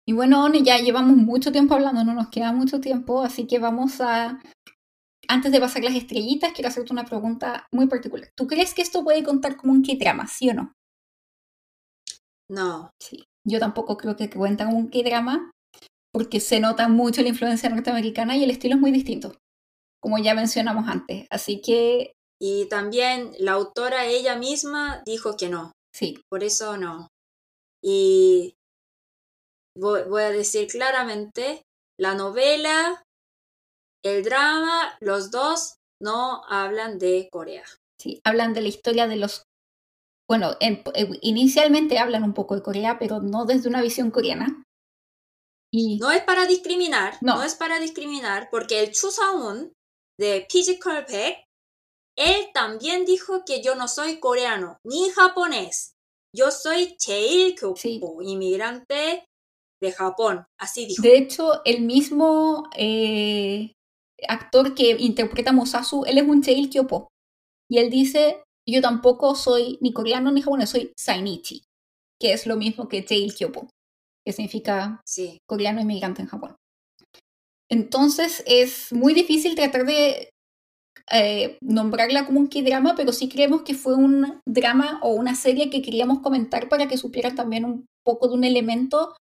Y 0.07 0.13
bueno, 0.13 0.47
ya 0.53 0.77
llevamos 0.77 1.17
mucho 1.17 1.51
tiempo 1.51 1.73
hablando, 1.73 2.03
no 2.03 2.13
nos 2.13 2.29
queda 2.29 2.53
mucho 2.53 2.79
tiempo, 2.79 3.21
así 3.21 3.47
que 3.47 3.59
vamos 3.59 4.01
a 4.01 4.39
antes 5.31 5.51
de 5.51 5.61
pasar 5.61 5.81
las 5.83 5.95
estrellitas, 5.95 6.51
quiero 6.51 6.67
hacerte 6.67 6.91
una 6.91 7.05
pregunta 7.05 7.65
muy 7.71 7.87
particular. 7.87 8.29
¿Tú 8.35 8.47
crees 8.47 8.73
que 8.73 8.81
esto 8.81 9.01
puede 9.01 9.23
contar 9.23 9.55
como 9.55 9.71
un 9.71 9.81
K-drama, 9.81 10.27
sí 10.27 10.49
o 10.49 10.53
no? 10.53 10.73
No. 12.49 12.91
Sí. 13.01 13.23
Yo 13.47 13.59
tampoco 13.59 13.95
creo 13.95 14.17
que 14.17 14.29
cuenta 14.29 14.65
como 14.65 14.77
un 14.77 14.89
K-drama, 14.89 15.51
porque 16.13 16.39
se 16.39 16.59
nota 16.59 16.87
mucho 16.87 17.21
la 17.21 17.29
influencia 17.29 17.69
norteamericana 17.69 18.35
y 18.35 18.43
el 18.43 18.51
estilo 18.51 18.75
es 18.75 18.81
muy 18.81 18.91
distinto, 18.91 19.35
como 20.01 20.17
ya 20.17 20.33
mencionamos 20.33 20.87
antes. 20.87 21.27
Así 21.29 21.61
que. 21.61 22.13
Y 22.39 22.67
también 22.69 23.31
la 23.37 23.53
autora 23.53 24.05
ella 24.05 24.35
misma 24.35 25.03
dijo 25.05 25.37
que 25.37 25.49
no. 25.49 25.71
Sí. 25.93 26.21
Por 26.29 26.43
eso 26.43 26.77
no. 26.77 27.07
Y 27.83 28.55
voy 29.77 30.21
a 30.23 30.31
decir 30.31 30.67
claramente, 30.67 31.63
la 31.99 32.15
novela 32.15 33.03
el 34.03 34.23
drama, 34.23 34.97
los 34.99 35.31
dos 35.31 35.75
no 36.01 36.43
hablan 36.47 36.97
de 36.97 37.29
Corea. 37.31 37.63
Sí, 37.99 38.19
hablan 38.23 38.53
de 38.53 38.61
la 38.61 38.67
historia 38.67 39.07
de 39.07 39.17
los... 39.17 39.43
Bueno, 40.27 40.53
eh, 40.59 40.83
inicialmente 41.21 41.99
hablan 41.99 42.23
un 42.23 42.33
poco 42.33 42.55
de 42.55 42.63
Corea, 42.63 42.97
pero 42.99 43.19
no 43.19 43.45
desde 43.45 43.69
una 43.69 43.81
visión 43.81 44.11
coreana. 44.11 44.63
No 45.73 46.11
es 46.11 46.23
para 46.23 46.45
discriminar, 46.47 47.17
no, 47.21 47.43
es 47.43 47.55
para 47.55 47.79
discriminar, 47.79 48.49
porque 48.51 48.81
el 48.81 48.91
Chu 48.91 49.09
Sang-un 49.09 49.73
de 50.19 50.45
Physical 50.49 51.05
Pack, 51.05 51.45
él 52.17 52.49
también 52.53 53.05
dijo 53.05 53.43
que 53.45 53.63
yo 53.63 53.75
no 53.75 53.87
soy 53.87 54.19
coreano 54.19 54.77
ni 54.83 55.09
japonés. 55.09 55.93
Yo 56.35 56.51
soy 56.51 56.95
Cheil 56.97 57.55
inmigrante 58.21 59.25
de 59.81 59.91
Japón. 59.91 60.45
Así 60.59 60.85
dijo. 60.85 61.01
De 61.01 61.17
hecho, 61.17 61.63
el 61.65 61.81
mismo 61.81 62.69
eh, 62.75 63.73
actor 64.27 64.75
que 64.75 64.91
interpreta 64.99 65.49
a 65.51 65.53
Mosasu, 65.53 66.03
él 66.05 66.17
es 66.17 66.27
un 66.27 66.41
Cheil 66.41 66.69
Kyopo. 66.69 67.07
Y 67.69 67.79
él 67.79 67.89
dice, 67.89 68.43
yo 68.67 68.81
tampoco 68.81 69.35
soy 69.35 69.77
ni 69.81 69.93
coreano 69.93 70.31
ni 70.31 70.41
japonés, 70.41 70.69
soy 70.69 70.93
Sainichi, 70.97 71.63
que 72.19 72.33
es 72.33 72.45
lo 72.45 72.57
mismo 72.57 72.87
que 72.87 73.05
Cheil 73.05 73.33
Kyopo, 73.33 73.69
que 74.25 74.33
significa 74.33 75.01
coreano 75.47 75.81
inmigrante 75.81 76.21
en 76.21 76.27
Japón. 76.27 76.55
Entonces 77.69 78.43
es 78.45 78.91
muy 78.91 79.13
difícil 79.13 79.55
tratar 79.55 79.85
de 79.85 80.29
eh, 81.11 81.57
nombrarla 81.61 82.25
como 82.25 82.39
un 82.39 82.47
K-drama, 82.47 82.95
pero 82.95 83.11
sí 83.11 83.29
creemos 83.29 83.61
que 83.63 83.73
fue 83.73 83.95
un 83.95 84.41
drama 84.45 84.99
o 85.01 85.13
una 85.13 85.35
serie 85.35 85.69
que 85.69 85.81
queríamos 85.81 86.19
comentar 86.19 86.69
para 86.69 86.87
que 86.87 86.97
supieran 86.97 87.35
también 87.35 87.65
un 87.65 87.85
poco 88.03 88.27
de 88.27 88.35
un 88.35 88.43
elemento 88.43 89.15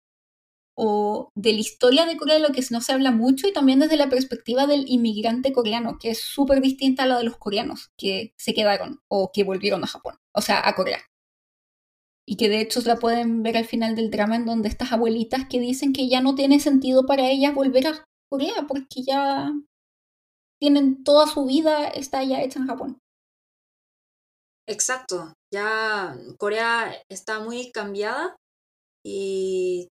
o 0.77 1.31
de 1.35 1.53
la 1.53 1.59
historia 1.59 2.07
de 2.07 2.17
Corea 2.17 2.37
de 2.37 2.41
lo 2.41 2.53
que 2.53 2.65
no 2.71 2.81
se 2.81 2.93
habla 2.93 3.11
mucho 3.11 3.47
y 3.47 3.53
también 3.53 3.81
desde 3.81 3.97
la 3.97 4.09
perspectiva 4.09 4.67
del 4.67 4.85
inmigrante 4.89 5.53
coreano, 5.53 5.99
que 6.01 6.11
es 6.11 6.21
súper 6.23 6.61
distinta 6.61 7.03
a 7.03 7.07
la 7.07 7.19
de 7.19 7.25
los 7.25 7.37
coreanos 7.37 7.91
que 7.99 8.33
se 8.39 8.55
quedaron 8.55 9.01
o 9.09 9.31
que 9.33 9.45
volvieron 9.45 9.85
a 9.85 9.89
Japón, 9.89 10.17
o 10.33 10.41
sea, 10.41 10.67
a 10.67 10.75
Corea. 10.75 11.01
Y 12.31 12.37
que 12.37 12.49
de 12.49 12.61
hecho 12.61 12.81
la 12.83 12.97
pueden 12.97 13.43
ver 13.43 13.57
al 13.57 13.65
final 13.65 13.97
del 13.97 14.09
drama 14.09 14.37
en 14.37 14.47
donde 14.47 14.69
estas 14.69 14.93
abuelitas 14.93 15.49
que 15.51 15.59
dicen 15.59 15.93
que 15.93 16.09
ya 16.09 16.21
no 16.21 16.37
tiene 16.37 16.61
sentido 16.61 17.05
para 17.05 17.29
ellas 17.29 17.53
volver 17.57 17.89
a 17.89 18.05
Corea 18.31 18.67
porque 18.69 19.03
ya 19.03 19.51
tienen 20.61 21.03
toda 21.03 21.27
su 21.27 21.45
vida 21.47 21.89
está 21.89 22.23
ya 22.23 22.41
hecha 22.41 22.61
en 22.61 22.69
Japón. 22.69 22.99
Exacto, 24.69 25.35
ya 25.53 26.17
Corea 26.39 26.95
está 27.09 27.41
muy 27.41 27.73
cambiada 27.73 28.37
y 29.05 29.89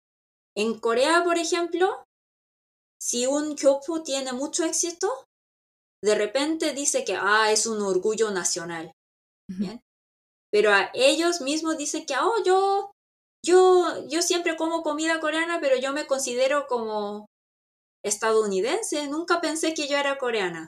en 0.55 0.79
Corea, 0.79 1.25
por 1.25 1.39
ejemplo, 1.39 2.05
si 3.01 3.27
un 3.27 3.55
kyopo 3.55 4.03
tiene 4.03 4.35
mucho 4.35 4.63
éxito, 4.63 5.09
de 6.05 6.15
repente 6.15 6.75
dice 6.75 7.03
que 7.03 7.17
ah, 7.19 7.51
es 7.51 7.67
un 7.67 7.81
orgullo 7.81 8.31
nacional. 8.31 8.93
Pero 10.57 10.73
a 10.73 10.91
ellos 10.95 11.43
mismos 11.43 11.77
dicen 11.77 12.07
que 12.07 12.15
oh, 12.17 12.43
yo, 12.43 12.91
yo, 13.45 14.09
yo 14.09 14.23
siempre 14.23 14.57
como 14.57 14.83
comida 14.83 15.21
coreana, 15.21 15.61
pero 15.61 15.77
yo 15.77 15.93
me 15.93 16.07
considero 16.07 16.67
como 16.67 17.27
estadounidense. 18.03 19.07
Nunca 19.07 19.43
pensé 19.43 19.75
que 19.75 19.87
yo 19.87 19.99
era 19.99 20.17
coreana. 20.17 20.67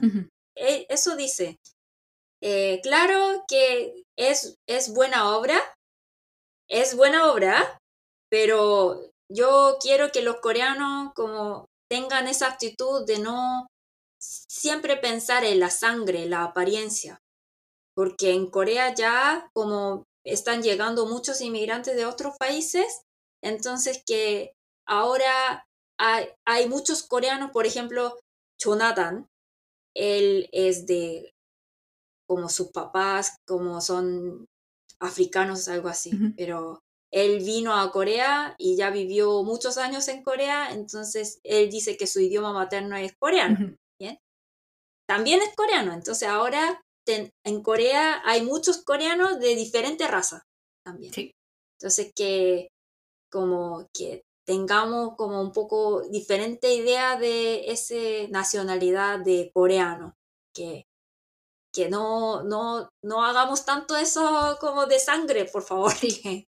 E, 0.55 0.85
eso 0.89 1.15
dice. 1.15 1.57
Eh, 2.43 2.81
claro 2.83 3.43
que 3.47 4.03
es, 4.15 4.57
es 4.67 4.93
buena 4.93 5.35
obra, 5.35 5.59
es 6.69 6.95
buena 6.95 7.31
obra, 7.31 7.79
pero 8.29 9.09
yo 9.27 9.79
quiero 9.81 10.11
que 10.11 10.21
los 10.21 10.35
coreanos 10.35 11.13
como 11.15 11.65
tengan 11.89 12.27
esa 12.27 12.45
actitud 12.45 13.07
de 13.07 13.17
no 13.17 13.65
siempre 14.21 14.97
pensar 14.97 15.45
en 15.45 15.59
la 15.59 15.71
sangre, 15.71 16.27
la 16.27 16.43
apariencia, 16.43 17.17
porque 17.99 18.31
en 18.31 18.49
Corea 18.49 18.95
ya 18.95 19.49
como 19.51 20.05
están 20.25 20.63
llegando 20.63 21.05
muchos 21.05 21.41
inmigrantes 21.41 21.97
de 21.97 22.05
otros 22.05 22.37
países, 22.39 23.01
entonces 23.43 24.03
que 24.05 24.53
ahora 24.87 25.67
hay, 25.99 26.29
hay 26.47 26.69
muchos 26.69 27.03
coreanos, 27.03 27.51
por 27.51 27.65
ejemplo, 27.65 28.17
Jonathan, 28.57 29.27
él 29.93 30.47
es 30.53 30.85
de 30.85 31.33
como 32.25 32.47
sus 32.47 32.71
papás, 32.71 33.35
como 33.45 33.81
son 33.81 34.45
africanos, 35.01 35.67
algo 35.67 35.89
así, 35.89 36.11
pero 36.37 36.79
él 37.11 37.43
vino 37.43 37.75
a 37.75 37.91
Corea 37.91 38.55
y 38.57 38.77
ya 38.77 38.91
vivió 38.91 39.43
muchos 39.43 39.77
años 39.77 40.07
en 40.07 40.23
Corea, 40.23 40.71
entonces 40.71 41.41
él 41.43 41.69
dice 41.69 41.97
que 41.97 42.07
su 42.07 42.21
idioma 42.21 42.53
materno 42.53 42.95
es 42.95 43.11
coreano. 43.19 43.75
¿bien? 43.99 44.17
También 45.05 45.41
es 45.41 45.53
coreano, 45.53 45.91
entonces 45.91 46.29
ahora 46.29 46.81
en 47.43 47.63
Corea 47.63 48.21
hay 48.25 48.43
muchos 48.43 48.83
coreanos 48.83 49.39
de 49.39 49.55
diferente 49.55 50.07
raza 50.07 50.43
también. 50.83 51.13
Entonces 51.79 52.11
que 52.15 52.69
como 53.31 53.87
que 53.93 54.23
tengamos 54.45 55.15
como 55.15 55.41
un 55.41 55.51
poco 55.51 56.01
diferente 56.09 56.73
idea 56.73 57.17
de 57.17 57.71
esa 57.71 57.93
nacionalidad 58.29 59.19
de 59.19 59.51
coreano, 59.53 60.15
que, 60.55 60.87
que 61.71 61.87
no, 61.89 62.43
no, 62.43 62.89
no 63.03 63.23
hagamos 63.23 63.65
tanto 63.65 63.95
eso 63.95 64.57
como 64.59 64.87
de 64.87 64.99
sangre, 64.99 65.45
por 65.45 65.63
favor. 65.63 65.93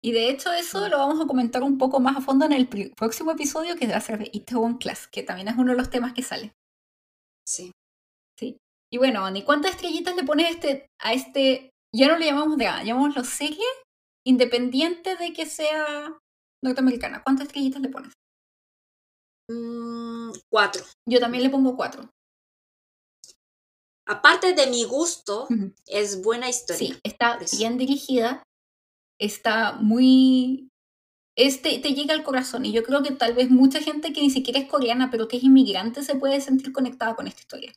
Y 0.00 0.12
de 0.12 0.30
hecho 0.30 0.50
eso 0.50 0.88
lo 0.88 0.96
vamos 0.96 1.22
a 1.22 1.26
comentar 1.26 1.62
un 1.62 1.76
poco 1.76 2.00
más 2.00 2.16
a 2.16 2.20
fondo 2.22 2.46
en 2.46 2.52
el 2.52 2.68
próximo 2.96 3.32
episodio 3.32 3.76
que 3.76 3.86
va 3.86 3.96
a 3.96 4.00
ser 4.00 4.18
de 4.18 4.30
Itaewon 4.32 4.78
Class, 4.78 5.06
que 5.06 5.22
también 5.22 5.48
es 5.48 5.58
uno 5.58 5.72
de 5.72 5.76
los 5.76 5.90
temas 5.90 6.14
que 6.14 6.22
sale. 6.22 6.54
Sí. 7.46 7.70
Y 8.90 8.98
bueno, 8.98 9.24
Ani, 9.24 9.42
¿cuántas 9.42 9.72
estrellitas 9.72 10.16
le 10.16 10.24
pones 10.24 10.50
este, 10.50 10.86
a 11.00 11.12
este, 11.12 11.70
ya 11.94 12.08
no 12.08 12.16
le 12.16 12.26
llamamos 12.26 12.56
drama, 12.56 12.82
llamémoslo 12.82 13.22
serie, 13.24 13.64
independiente 14.26 15.16
de 15.16 15.32
que 15.32 15.46
sea 15.46 16.18
norteamericana? 16.64 17.22
¿Cuántas 17.22 17.46
estrellitas 17.46 17.82
le 17.82 17.88
pones? 17.90 18.12
Mm, 19.50 20.30
cuatro. 20.50 20.84
Yo 21.08 21.20
también 21.20 21.44
le 21.44 21.50
pongo 21.50 21.76
cuatro. 21.76 22.08
Aparte 24.06 24.54
de 24.54 24.66
mi 24.68 24.84
gusto, 24.84 25.46
es 25.86 26.22
buena 26.22 26.48
historia. 26.48 26.94
Sí, 26.94 27.00
está 27.04 27.38
bien 27.58 27.76
dirigida, 27.76 28.42
está 29.20 29.72
muy... 29.72 30.68
Este 31.36 31.78
te 31.78 31.92
llega 31.92 32.14
al 32.14 32.24
corazón 32.24 32.64
y 32.64 32.72
yo 32.72 32.82
creo 32.82 33.02
que 33.02 33.12
tal 33.12 33.34
vez 33.34 33.50
mucha 33.50 33.80
gente 33.80 34.12
que 34.12 34.22
ni 34.22 34.30
siquiera 34.30 34.58
es 34.58 34.68
coreana, 34.68 35.10
pero 35.10 35.28
que 35.28 35.36
es 35.36 35.44
inmigrante, 35.44 36.02
se 36.02 36.16
puede 36.16 36.40
sentir 36.40 36.72
conectada 36.72 37.14
con 37.14 37.26
esta 37.26 37.42
historia. 37.42 37.72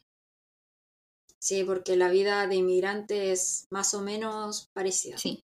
Sí, 1.42 1.64
porque 1.64 1.96
la 1.96 2.10
vida 2.10 2.46
de 2.46 2.56
inmigrante 2.56 3.32
es 3.32 3.66
más 3.72 3.96
o 3.96 4.02
menos 4.02 4.68
parecida. 4.74 5.18
Sí. 5.18 5.42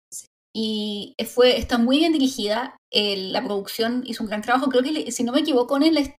Y 0.53 1.15
fue, 1.27 1.57
está 1.57 1.77
muy 1.77 1.97
bien 1.97 2.13
dirigida. 2.13 2.77
la 2.91 3.43
producción 3.43 4.03
hizo 4.05 4.23
un 4.23 4.29
gran 4.29 4.41
trabajo. 4.41 4.69
Creo 4.69 4.83
que, 4.83 5.11
si 5.11 5.23
no 5.23 5.31
me 5.31 5.39
equivoco, 5.39 5.77
es 5.77 5.91
la, 5.93 6.15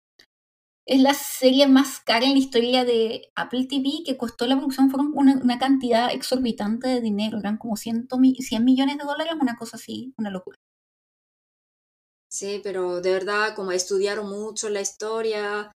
es 0.88 1.02
la 1.02 1.14
serie 1.14 1.68
más 1.68 2.00
cara 2.00 2.26
en 2.26 2.34
la 2.34 2.40
historia 2.40 2.86
de 2.86 3.30
Apple 3.36 3.68
TV, 3.70 4.04
que 4.04 4.18
costó 4.18 4.48
la 4.48 4.58
producción, 4.58 4.90
fueron 4.90 5.12
una, 5.14 5.60
cantidad 5.60 6.12
exorbitante 6.12 6.88
de 6.88 7.02
dinero, 7.02 7.38
eran 7.40 7.58
como 7.58 7.76
100, 7.76 8.08
100 8.40 8.66
millones 8.66 8.98
de 8.98 9.04
dólares, 9.04 9.34
una 9.40 9.58
cosa 9.58 9.78
así, 9.78 10.14
una 10.18 10.32
locura. 10.32 10.58
Sí, 12.32 12.62
pero 12.64 13.00
de 13.02 13.12
verdad, 13.12 13.56
como 13.56 13.72
estudiaron 13.72 14.30
mucho 14.30 14.70
la 14.70 14.82
historia 14.82 15.72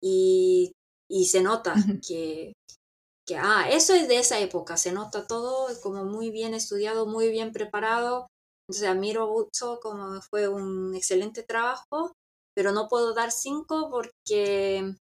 y, 0.00 0.72
y 1.08 1.26
se 1.26 1.42
nota 1.42 1.74
que, 2.06 2.52
que, 3.30 3.36
ah, 3.36 3.66
eso 3.70 3.94
es 3.94 4.08
de 4.08 4.18
esa 4.18 4.40
época, 4.40 4.76
se 4.76 4.90
nota 4.90 5.24
todo 5.28 5.68
como 5.82 6.04
muy 6.04 6.30
bien 6.30 6.52
estudiado, 6.52 7.06
muy 7.06 7.30
bien 7.30 7.52
preparado. 7.52 8.26
Entonces 8.68 8.88
admiro 8.88 9.28
mucho 9.28 9.78
como 9.80 10.20
fue 10.22 10.48
un 10.48 10.96
excelente 10.96 11.44
trabajo, 11.44 12.12
pero 12.56 12.72
no 12.72 12.88
puedo 12.88 13.14
dar 13.14 13.30
cinco 13.30 13.88
porque 13.88 14.94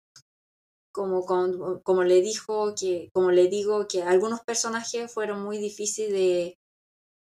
como, 0.93 1.25
como, 1.25 1.81
como, 1.83 2.03
le 2.03 2.21
dijo 2.21 2.73
que, 2.75 3.09
como 3.13 3.31
le 3.31 3.47
digo, 3.47 3.87
que 3.87 4.03
algunos 4.03 4.41
personajes 4.41 5.13
fueron 5.13 5.43
muy 5.43 5.57
difíciles 5.57 6.11
de 6.11 6.55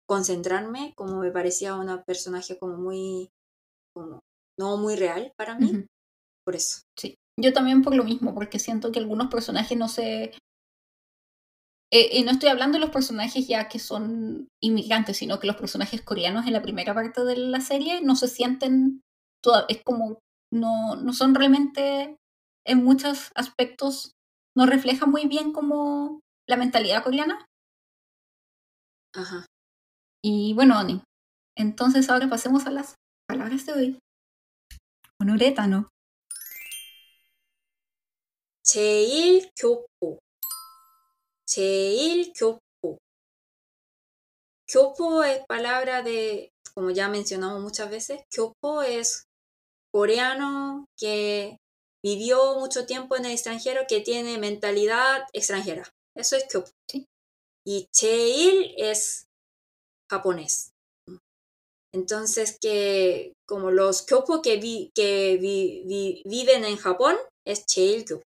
concentrarme, 0.07 0.93
como 0.95 1.19
me 1.19 1.31
parecía 1.31 1.75
una 1.75 2.03
personaje 2.03 2.57
como 2.57 2.77
muy, 2.77 3.29
como, 3.93 4.21
no 4.57 4.77
muy 4.77 4.95
real 4.95 5.33
para 5.37 5.57
mí, 5.57 5.85
por 6.45 6.55
eso. 6.55 6.81
Sí, 6.97 7.15
yo 7.37 7.51
también 7.51 7.81
por 7.81 7.95
lo 7.95 8.03
mismo, 8.03 8.33
porque 8.33 8.59
siento 8.59 8.91
que 8.91 8.99
algunos 8.99 9.29
personajes 9.29 9.77
no 9.77 9.89
se... 9.89 10.31
Eh, 11.92 12.18
y 12.18 12.22
no 12.22 12.32
estoy 12.32 12.50
hablando 12.50 12.76
de 12.76 12.80
los 12.80 12.90
personajes 12.90 13.48
ya 13.48 13.68
que 13.68 13.78
son 13.78 14.48
inmigrantes, 14.62 15.16
sino 15.16 15.40
que 15.40 15.46
los 15.46 15.56
personajes 15.56 16.02
coreanos 16.02 16.46
en 16.46 16.52
la 16.52 16.62
primera 16.62 16.94
parte 16.94 17.24
de 17.24 17.36
la 17.36 17.60
serie 17.60 18.02
no 18.02 18.14
se 18.14 18.28
sienten, 18.28 19.00
toda, 19.42 19.64
es 19.68 19.82
como, 19.82 20.18
no, 20.52 20.96
no 20.96 21.12
son 21.12 21.34
realmente 21.34 22.16
en 22.66 22.84
muchos 22.84 23.30
aspectos 23.34 24.12
no 24.56 24.66
refleja 24.66 25.06
muy 25.06 25.26
bien 25.26 25.52
como 25.52 26.20
la 26.46 26.56
mentalidad 26.56 27.02
coreana. 27.02 27.46
Ajá. 29.14 29.46
Y 30.22 30.52
bueno, 30.54 30.76
Ani, 30.76 31.02
entonces 31.56 32.10
ahora 32.10 32.28
pasemos 32.28 32.66
a 32.66 32.70
las 32.70 32.96
palabras 33.26 33.64
de 33.66 33.72
hoy. 33.72 33.98
Con 35.18 35.30
urétano. 35.30 35.88
제일 38.68 39.48
교포. 39.56 40.20
제일 41.52 42.32
교포. 42.34 42.98
Kyopo 44.66 45.24
es 45.24 45.44
palabra 45.46 46.02
de, 46.02 46.50
como 46.74 46.90
ya 46.90 47.08
mencionamos 47.08 47.62
muchas 47.62 47.90
veces, 47.90 48.20
Kyopo 48.30 48.82
es 48.82 49.24
coreano 49.90 50.84
que 50.96 51.56
vivió 52.04 52.58
mucho 52.58 52.86
tiempo 52.86 53.16
en 53.16 53.24
el 53.24 53.32
extranjero 53.32 53.82
que 53.88 54.00
tiene 54.00 54.38
mentalidad 54.38 55.24
extranjera. 55.32 55.88
Eso 56.14 56.36
es 56.36 56.44
Kyopo. 56.44 56.70
Y 57.64 57.86
Cheil 57.92 58.74
es 58.76 59.26
japonés. 60.10 60.70
Entonces, 61.92 62.58
que 62.60 63.32
como 63.46 63.70
los 63.70 64.02
Kyopo 64.02 64.42
que, 64.42 64.58
vi, 64.58 64.90
que 64.94 65.38
viven 66.24 66.64
en 66.64 66.76
Japón 66.76 67.16
es 67.46 67.64
Cheil 67.66 68.04
Kyopo. 68.04 68.22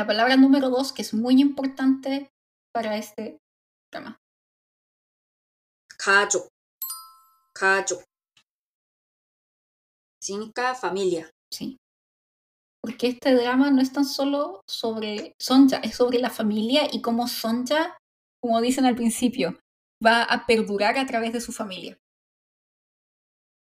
La 0.00 0.06
palabra 0.06 0.34
número 0.38 0.70
dos, 0.70 0.94
que 0.94 1.02
es 1.02 1.12
muy 1.12 1.42
importante 1.42 2.30
para 2.72 2.96
este 2.96 3.36
drama. 3.92 4.16
Kajo. 5.98 6.48
Kajo. 7.54 8.02
Significa 10.18 10.74
familia. 10.74 11.30
Sí. 11.52 11.76
Porque 12.82 13.08
este 13.08 13.34
drama 13.34 13.70
no 13.70 13.82
es 13.82 13.92
tan 13.92 14.06
solo 14.06 14.62
sobre 14.66 15.34
Sonja, 15.38 15.76
es 15.84 15.96
sobre 15.96 16.18
la 16.18 16.30
familia 16.30 16.88
y 16.90 17.02
cómo 17.02 17.28
Sonja, 17.28 17.98
como 18.42 18.62
dicen 18.62 18.86
al 18.86 18.96
principio, 18.96 19.60
va 20.02 20.22
a 20.22 20.46
perdurar 20.46 20.96
a 20.96 21.04
través 21.04 21.34
de 21.34 21.42
su 21.42 21.52
familia. 21.52 21.98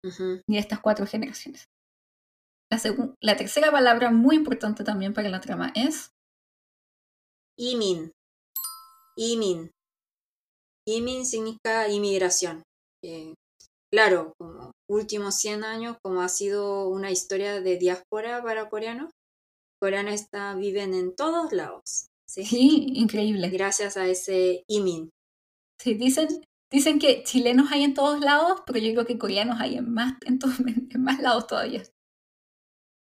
Y 0.05 0.53
de 0.53 0.59
estas 0.61 0.79
cuatro 0.79 1.05
generaciones. 1.05 1.65
La, 2.71 2.81
la 3.21 3.37
tercera 3.37 3.73
palabra 3.73 4.13
muy 4.13 4.37
importante 4.37 4.85
también 4.85 5.13
para 5.13 5.31
la 5.31 5.41
trama 5.41 5.73
es 5.75 6.13
Imin. 7.59 8.13
Imin. 9.17 9.71
Imin 10.87 11.27
significa 11.27 11.89
inmigración. 11.89 12.63
Eh, 13.05 13.35
claro, 13.93 14.33
como 14.39 14.71
últimos 14.89 15.35
100 15.35 15.65
años, 15.65 15.97
como 16.03 16.23
ha 16.23 16.29
sido 16.29 16.89
una 16.89 17.11
historia 17.11 17.61
de 17.61 17.77
diáspora 17.77 18.43
para 18.43 18.69
coreanos, 18.69 19.11
coreanos 19.81 20.15
está, 20.15 20.55
viven 20.55 20.95
en 20.95 21.17
todos 21.17 21.53
lados. 21.53 22.07
¿sí? 22.29 22.93
increíble. 22.95 23.49
Gracias 23.51 23.97
a 23.97 24.07
ese 24.07 24.63
imin. 24.69 25.11
Sí, 25.81 25.95
dicen, 25.95 26.29
dicen 26.71 26.99
que 27.01 27.25
chilenos 27.25 27.73
hay 27.73 27.83
en 27.83 27.95
todos 27.95 28.21
lados, 28.21 28.63
pero 28.67 28.79
yo 28.79 28.93
creo 28.93 29.07
que 29.07 29.19
coreanos 29.19 29.61
hay 29.61 29.77
en 29.77 29.93
más, 29.93 30.15
en, 30.27 30.39
todos, 30.39 30.55
en 30.91 31.03
más 31.03 31.21
lados 31.21 31.49
todavía. 31.49 31.83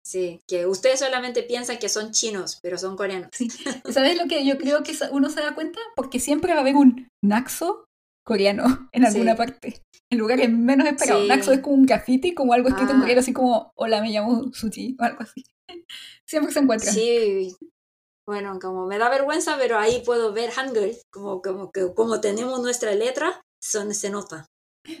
Sí, 0.09 0.41
que 0.47 0.65
ustedes 0.65 1.01
solamente 1.01 1.43
piensan 1.43 1.77
que 1.77 1.87
son 1.87 2.11
chinos, 2.11 2.57
pero 2.63 2.79
son 2.79 2.97
coreanos. 2.97 3.29
Sí. 3.31 3.47
¿Sabes 3.91 4.17
lo 4.17 4.27
que 4.27 4.43
yo 4.43 4.57
creo 4.57 4.81
que 4.81 4.97
uno 5.11 5.29
se 5.29 5.39
da 5.39 5.53
cuenta? 5.53 5.79
Porque 5.95 6.19
siempre 6.19 6.53
va 6.53 6.57
a 6.57 6.61
haber 6.61 6.77
un 6.77 7.07
naxo 7.23 7.85
coreano 8.25 8.63
en 8.91 9.05
alguna 9.05 9.35
parte. 9.35 9.83
En 10.09 10.17
lugares 10.17 10.49
menos 10.49 10.87
esperados. 10.87 11.27
Naxo 11.27 11.51
es 11.51 11.59
como 11.59 11.75
un 11.75 11.85
graffiti, 11.85 12.33
como 12.33 12.53
algo 12.53 12.69
escrito 12.69 12.89
en 12.89 12.97
ah. 12.97 13.01
coreano, 13.01 13.21
así 13.21 13.33
como, 13.33 13.71
hola, 13.75 14.01
me 14.01 14.09
llamo 14.09 14.51
Suchi, 14.51 14.97
o 14.99 15.03
algo 15.03 15.21
así. 15.21 15.43
Siempre 16.25 16.51
se 16.51 16.59
encuentra. 16.59 16.91
Sí, 16.91 17.55
bueno, 18.25 18.57
como 18.59 18.87
me 18.87 18.97
da 18.97 19.09
vergüenza, 19.09 19.57
pero 19.59 19.77
ahí 19.77 20.01
puedo 20.03 20.33
ver 20.33 20.49
Hangul, 20.49 20.97
como, 21.11 21.39
como, 21.43 21.71
como 21.93 22.19
tenemos 22.19 22.59
nuestra 22.63 22.95
letra, 22.95 23.43
son, 23.61 23.93
se 23.93 24.09
nota. 24.09 24.47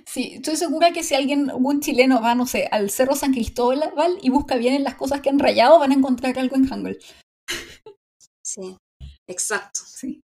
Sí, 0.05 0.33
estoy 0.35 0.57
segura 0.57 0.91
que 0.91 1.03
si 1.03 1.15
alguien, 1.15 1.51
un 1.51 1.81
chileno 1.81 2.21
va, 2.21 2.35
no 2.35 2.45
sé, 2.45 2.67
al 2.71 2.89
Cerro 2.89 3.15
San 3.15 3.31
Cristóbal 3.31 3.93
y 4.21 4.29
busca 4.29 4.55
bien 4.55 4.73
en 4.73 4.83
las 4.83 4.95
cosas 4.95 5.21
que 5.21 5.29
han 5.29 5.39
rayado, 5.39 5.79
van 5.79 5.91
a 5.91 5.95
encontrar 5.95 6.37
algo 6.37 6.55
en 6.55 6.67
Hangul. 6.67 6.99
Sí, 8.43 8.77
exacto. 9.27 9.81
Sí. 9.85 10.21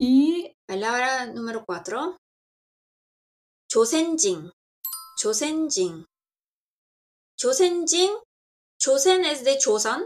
Y... 0.00 0.52
Palabra 0.66 1.26
número 1.26 1.64
cuatro. 1.64 2.18
Josenjin. 3.72 4.50
Josenjin. 5.22 6.04
Josenjin. 7.40 8.10
Josen 8.82 9.24
es 9.24 9.44
de 9.44 9.58
Chosan 9.58 10.04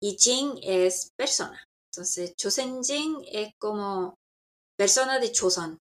y 0.00 0.16
Jin 0.16 0.58
es 0.62 1.10
persona. 1.16 1.62
Entonces, 1.92 2.34
Josenjin 2.40 3.24
es 3.26 3.52
como 3.58 4.14
persona 4.78 5.18
de 5.18 5.32
Chosan 5.32 5.78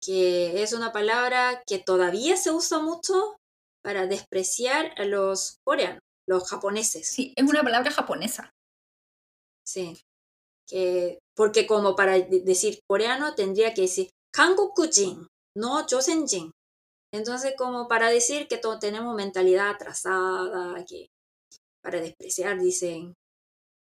que 0.00 0.62
es 0.62 0.72
una 0.72 0.92
palabra 0.92 1.62
que 1.66 1.78
todavía 1.78 2.36
se 2.36 2.50
usa 2.50 2.78
mucho 2.78 3.36
para 3.82 4.06
despreciar 4.06 4.92
a 4.96 5.04
los 5.04 5.58
coreanos, 5.64 6.00
los 6.26 6.48
japoneses. 6.48 7.08
Sí, 7.08 7.32
es 7.36 7.48
una 7.48 7.62
palabra 7.62 7.90
japonesa. 7.90 8.52
Sí, 9.66 10.00
que, 10.66 11.18
porque 11.34 11.66
como 11.66 11.96
para 11.96 12.18
decir 12.18 12.80
coreano 12.88 13.34
tendría 13.34 13.74
que 13.74 13.82
decir 13.82 14.10
Jin, 14.92 15.26
no 15.56 15.86
Joseonjin. 15.88 16.52
Entonces 17.12 17.54
como 17.56 17.88
para 17.88 18.10
decir 18.10 18.46
que 18.48 18.58
todos 18.58 18.78
tenemos 18.78 19.14
mentalidad 19.14 19.70
atrasada, 19.70 20.84
que 20.84 21.08
para 21.82 22.00
despreciar 22.00 22.58
dicen 22.60 23.14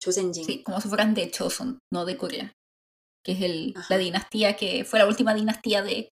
Joseonjin. 0.03 0.45
Sí, 0.45 0.63
como 0.63 0.79
si 0.79 0.89
fueran 0.89 1.13
de 1.13 1.31
Choson, 1.31 1.79
no 1.91 2.05
de 2.05 2.17
Corea 2.17 2.53
que 3.23 3.31
es 3.33 3.41
el, 3.41 3.73
la 3.89 3.97
dinastía 3.97 4.55
que 4.55 4.85
fue 4.85 4.99
la 4.99 5.07
última 5.07 5.33
dinastía 5.33 5.81
de 5.81 6.09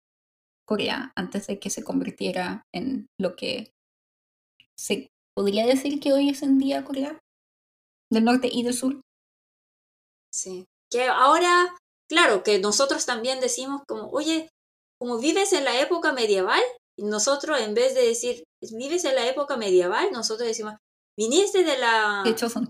Corea 0.66 1.12
antes 1.16 1.48
de 1.48 1.60
que 1.60 1.70
se 1.70 1.84
convirtiera 1.84 2.64
en 2.74 3.08
lo 3.20 3.36
que 3.36 3.74
se 4.78 5.10
podría 5.36 5.66
decir 5.66 6.00
que 6.00 6.14
hoy 6.14 6.30
es 6.30 6.42
en 6.44 6.58
día 6.58 6.86
Corea 6.86 7.20
del 8.10 8.24
norte 8.24 8.50
y 8.52 8.64
del 8.64 8.74
sur. 8.74 9.02
Sí, 10.34 10.66
que 10.90 11.08
ahora, 11.08 11.76
claro, 12.10 12.44
que 12.44 12.60
nosotros 12.60 13.06
también 13.06 13.40
decimos 13.42 13.82
como, 13.88 14.10
oye, 14.12 14.50
como 15.00 15.20
vives 15.20 15.52
en 15.54 15.66
la 15.66 15.80
época 15.82 16.14
medieval, 16.14 16.62
nosotros 16.98 17.60
en 17.60 17.74
vez 17.74 17.96
de 17.96 18.08
decir, 18.08 18.44
vives 18.74 19.04
en 19.06 19.16
la 19.16 19.28
época 19.28 19.58
medieval, 19.58 20.10
nosotros 20.12 20.48
decimos, 20.48 20.76
viniste 21.18 21.64
de 21.64 21.78
la, 21.78 22.24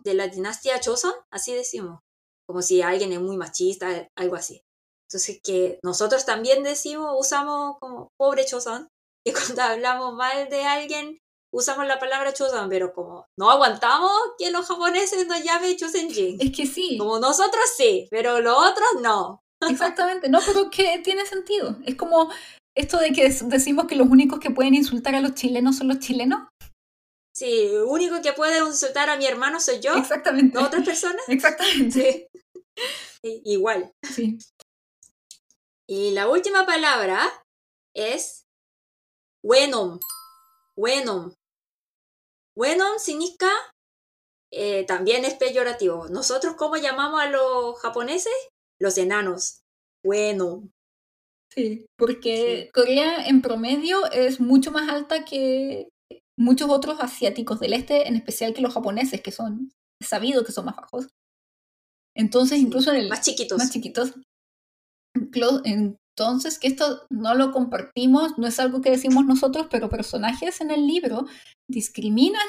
de 0.04 0.14
la 0.14 0.28
dinastía 0.28 0.80
Choson, 0.80 1.14
así 1.32 1.54
decimos 1.54 2.00
como 2.48 2.62
si 2.62 2.82
alguien 2.82 3.12
es 3.14 3.20
muy 3.20 3.38
machista, 3.38 4.08
algo 4.18 4.36
así. 4.36 4.62
Entonces 5.10 5.40
que 5.44 5.80
nosotros 5.84 6.26
también 6.26 6.64
decimos, 6.64 7.16
usamos 7.20 7.78
como 7.80 8.10
pobre 8.18 8.46
chosan, 8.46 8.88
y 9.26 9.34
cuando 9.34 9.62
hablamos 9.62 10.14
mal 10.14 10.50
de 10.50 10.64
alguien, 10.64 11.18
usamos 11.54 11.86
la 11.86 12.00
palabra 12.00 12.34
chosan, 12.34 12.70
pero 12.70 12.94
como 12.94 13.26
no 13.38 13.52
aguantamos 13.52 14.12
que 14.38 14.52
los 14.52 14.66
japoneses 14.68 15.28
nos 15.28 15.44
llamen 15.44 15.76
chosenjin. 15.76 16.38
Es 16.40 16.52
que 16.56 16.66
sí. 16.66 16.98
Como 16.98 17.20
nosotros 17.20 17.64
sí, 17.76 18.08
pero 18.10 18.40
los 18.42 18.58
otros 18.58 19.02
no. 19.02 19.42
Exactamente, 19.70 20.28
no, 20.30 20.40
pero 20.46 20.72
que 20.72 21.00
tiene 21.04 21.26
sentido. 21.26 21.78
Es 21.86 21.96
como 21.96 22.32
esto 22.76 22.98
de 22.98 23.12
que 23.12 23.30
decimos 23.30 23.86
que 23.86 23.96
los 23.96 24.08
únicos 24.08 24.40
que 24.40 24.50
pueden 24.50 24.74
insultar 24.74 25.14
a 25.16 25.22
los 25.22 25.36
chilenos 25.36 25.78
son 25.78 25.90
los 25.90 26.00
chilenos. 26.00 26.48
Sí, 27.42 27.60
el 27.60 27.82
único 27.88 28.22
que 28.22 28.34
puede 28.34 28.60
insultar 28.60 29.10
a 29.10 29.18
mi 29.18 29.26
hermano 29.26 29.60
soy 29.60 29.80
yo. 29.80 29.96
Exactamente. 29.96 30.60
¿No 30.60 30.68
otras 30.68 30.86
personas? 30.86 31.28
Exactamente. 31.28 32.30
Igual. 33.24 33.92
Sí. 34.04 34.38
Y 35.90 36.12
la 36.12 36.30
última 36.30 36.68
palabra 36.68 37.28
es 37.96 38.46
Wenom. 39.44 40.00
Wenom. 40.78 41.34
Wenom 42.56 43.00
significa 43.00 43.50
eh, 44.54 44.86
también 44.86 45.26
es 45.26 45.34
peyorativo. 45.34 46.10
Nosotros, 46.10 46.54
¿cómo 46.56 46.76
llamamos 46.76 47.22
a 47.22 47.28
los 47.32 47.80
japoneses? 47.80 48.34
Los 48.80 49.00
enanos. 49.00 49.64
Bueno. 50.06 50.70
Sí, 51.50 51.88
porque 51.98 52.70
Corea 52.72 53.26
en 53.26 53.42
promedio 53.42 54.06
es 54.12 54.40
mucho 54.40 54.70
más 54.70 54.88
alta 54.90 55.26
que 55.26 55.90
muchos 56.42 56.70
otros 56.70 57.00
asiáticos 57.00 57.60
del 57.60 57.74
este, 57.74 58.08
en 58.08 58.16
especial 58.16 58.54
que 58.54 58.62
los 58.62 58.74
japoneses, 58.74 59.22
que 59.22 59.32
son 59.32 59.72
sabidos 60.02 60.46
que 60.46 60.52
son 60.52 60.66
más 60.66 60.76
bajos. 60.76 61.08
Entonces, 62.16 62.60
incluso 62.60 62.92
en 62.92 63.02
el... 63.02 63.10
Más 63.10 63.22
chiquitos. 63.22 63.58
Más 63.58 63.72
chiquitos. 63.72 64.14
Entonces, 65.64 66.60
que 66.60 66.68
esto 66.68 67.06
no 67.10 67.36
lo 67.36 67.52
compartimos, 67.52 68.38
no 68.38 68.48
es 68.48 68.60
algo 68.60 68.82
que 68.82 68.90
decimos 68.90 69.26
nosotros, 69.26 69.68
pero 69.70 69.90
personajes 69.90 70.60
en 70.62 70.72
el 70.72 70.88
libro 70.88 71.26
discriminan 71.70 72.48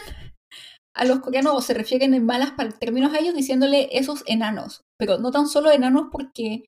a 0.95 1.05
los 1.05 1.21
coreanos 1.21 1.55
o 1.55 1.63
se 1.63 1.75
refieren 1.75 2.15
en 2.15 2.27
malas 2.27 2.53
términos 2.79 3.13
a 3.13 3.19
ellos 3.19 3.35
diciéndole 3.35 3.89
esos 3.93 4.25
enanos, 4.27 4.83
pero 4.99 5.19
no 5.19 5.31
tan 5.31 5.47
solo 5.47 5.71
enanos 5.71 6.09
porque 6.11 6.65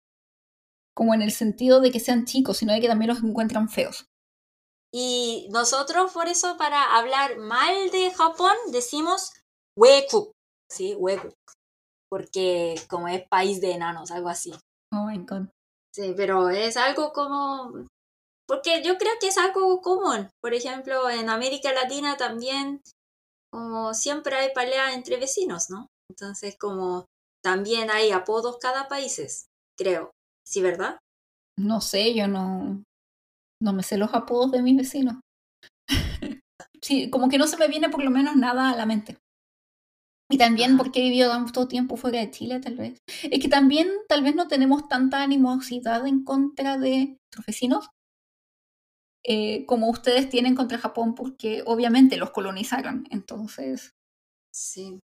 como 0.94 1.14
en 1.14 1.22
el 1.22 1.32
sentido 1.32 1.80
de 1.80 1.90
que 1.90 2.00
sean 2.00 2.24
chicos, 2.24 2.58
sino 2.58 2.72
de 2.72 2.80
que 2.80 2.88
también 2.88 3.10
los 3.10 3.22
encuentran 3.22 3.68
feos. 3.68 4.06
Y 4.96 5.48
nosotros 5.50 6.12
por 6.12 6.28
eso 6.28 6.56
para 6.56 6.96
hablar 6.96 7.36
mal 7.38 7.90
de 7.90 8.12
Japón 8.12 8.54
decimos 8.70 9.32
weku, 9.76 10.30
¿sí? 10.70 10.94
Weku. 10.94 11.34
Porque 12.08 12.80
como 12.88 13.08
es 13.08 13.26
país 13.28 13.60
de 13.60 13.72
enanos, 13.72 14.12
algo 14.12 14.28
así. 14.28 14.52
Oh 14.92 15.06
my 15.06 15.18
god. 15.18 15.48
Sí, 15.92 16.14
pero 16.16 16.48
es 16.48 16.76
algo 16.76 17.12
como... 17.12 17.72
Porque 18.46 18.84
yo 18.84 18.96
creo 18.96 19.14
que 19.20 19.28
es 19.28 19.38
algo 19.38 19.80
común. 19.80 20.30
Por 20.40 20.54
ejemplo, 20.54 21.10
en 21.10 21.28
América 21.28 21.72
Latina 21.72 22.16
también 22.16 22.80
como 23.50 23.94
siempre 23.94 24.36
hay 24.36 24.52
pelea 24.54 24.94
entre 24.94 25.16
vecinos, 25.16 25.70
¿no? 25.70 25.88
Entonces, 26.08 26.56
como 26.56 27.06
también 27.42 27.90
hay 27.90 28.12
apodos 28.12 28.58
cada 28.60 28.86
país, 28.86 29.46
creo. 29.76 30.12
¿Sí, 30.46 30.62
verdad? 30.62 30.98
No 31.58 31.80
sé, 31.80 32.14
yo 32.14 32.28
no, 32.28 32.84
no 33.64 33.72
me 33.72 33.82
sé 33.82 33.96
los 33.96 34.12
apodos 34.14 34.52
de 34.52 34.62
mis 34.62 34.76
vecinos. 34.76 35.16
sí, 36.82 37.10
como 37.10 37.28
que 37.28 37.38
no 37.38 37.46
se 37.46 37.56
me 37.56 37.66
viene 37.66 37.88
por 37.88 38.04
lo 38.04 38.10
menos 38.10 38.36
nada 38.36 38.70
a 38.70 38.76
la 38.76 38.86
mente. 38.86 39.16
Y 40.30 40.38
también 40.38 40.76
porque 40.76 41.00
he 41.00 41.04
vivido 41.04 41.30
tanto 41.30 41.68
tiempo 41.68 41.96
fuera 41.96 42.20
de 42.20 42.30
Chile, 42.30 42.60
tal 42.60 42.76
vez. 42.76 42.98
Es 43.22 43.40
que 43.40 43.48
también 43.48 43.88
tal 44.08 44.22
vez 44.22 44.34
no 44.34 44.48
tenemos 44.48 44.88
tanta 44.88 45.22
animosidad 45.22 46.06
en 46.06 46.24
contra 46.24 46.78
de 46.78 47.16
nuestros 47.18 47.46
vecinos, 47.46 47.88
eh, 49.26 49.64
como 49.66 49.88
ustedes 49.88 50.28
tienen 50.28 50.54
contra 50.54 50.78
Japón, 50.78 51.14
porque 51.14 51.62
obviamente 51.66 52.16
los 52.16 52.30
colonizaron, 52.30 53.06
entonces... 53.10 53.92
Sí. 54.52 55.00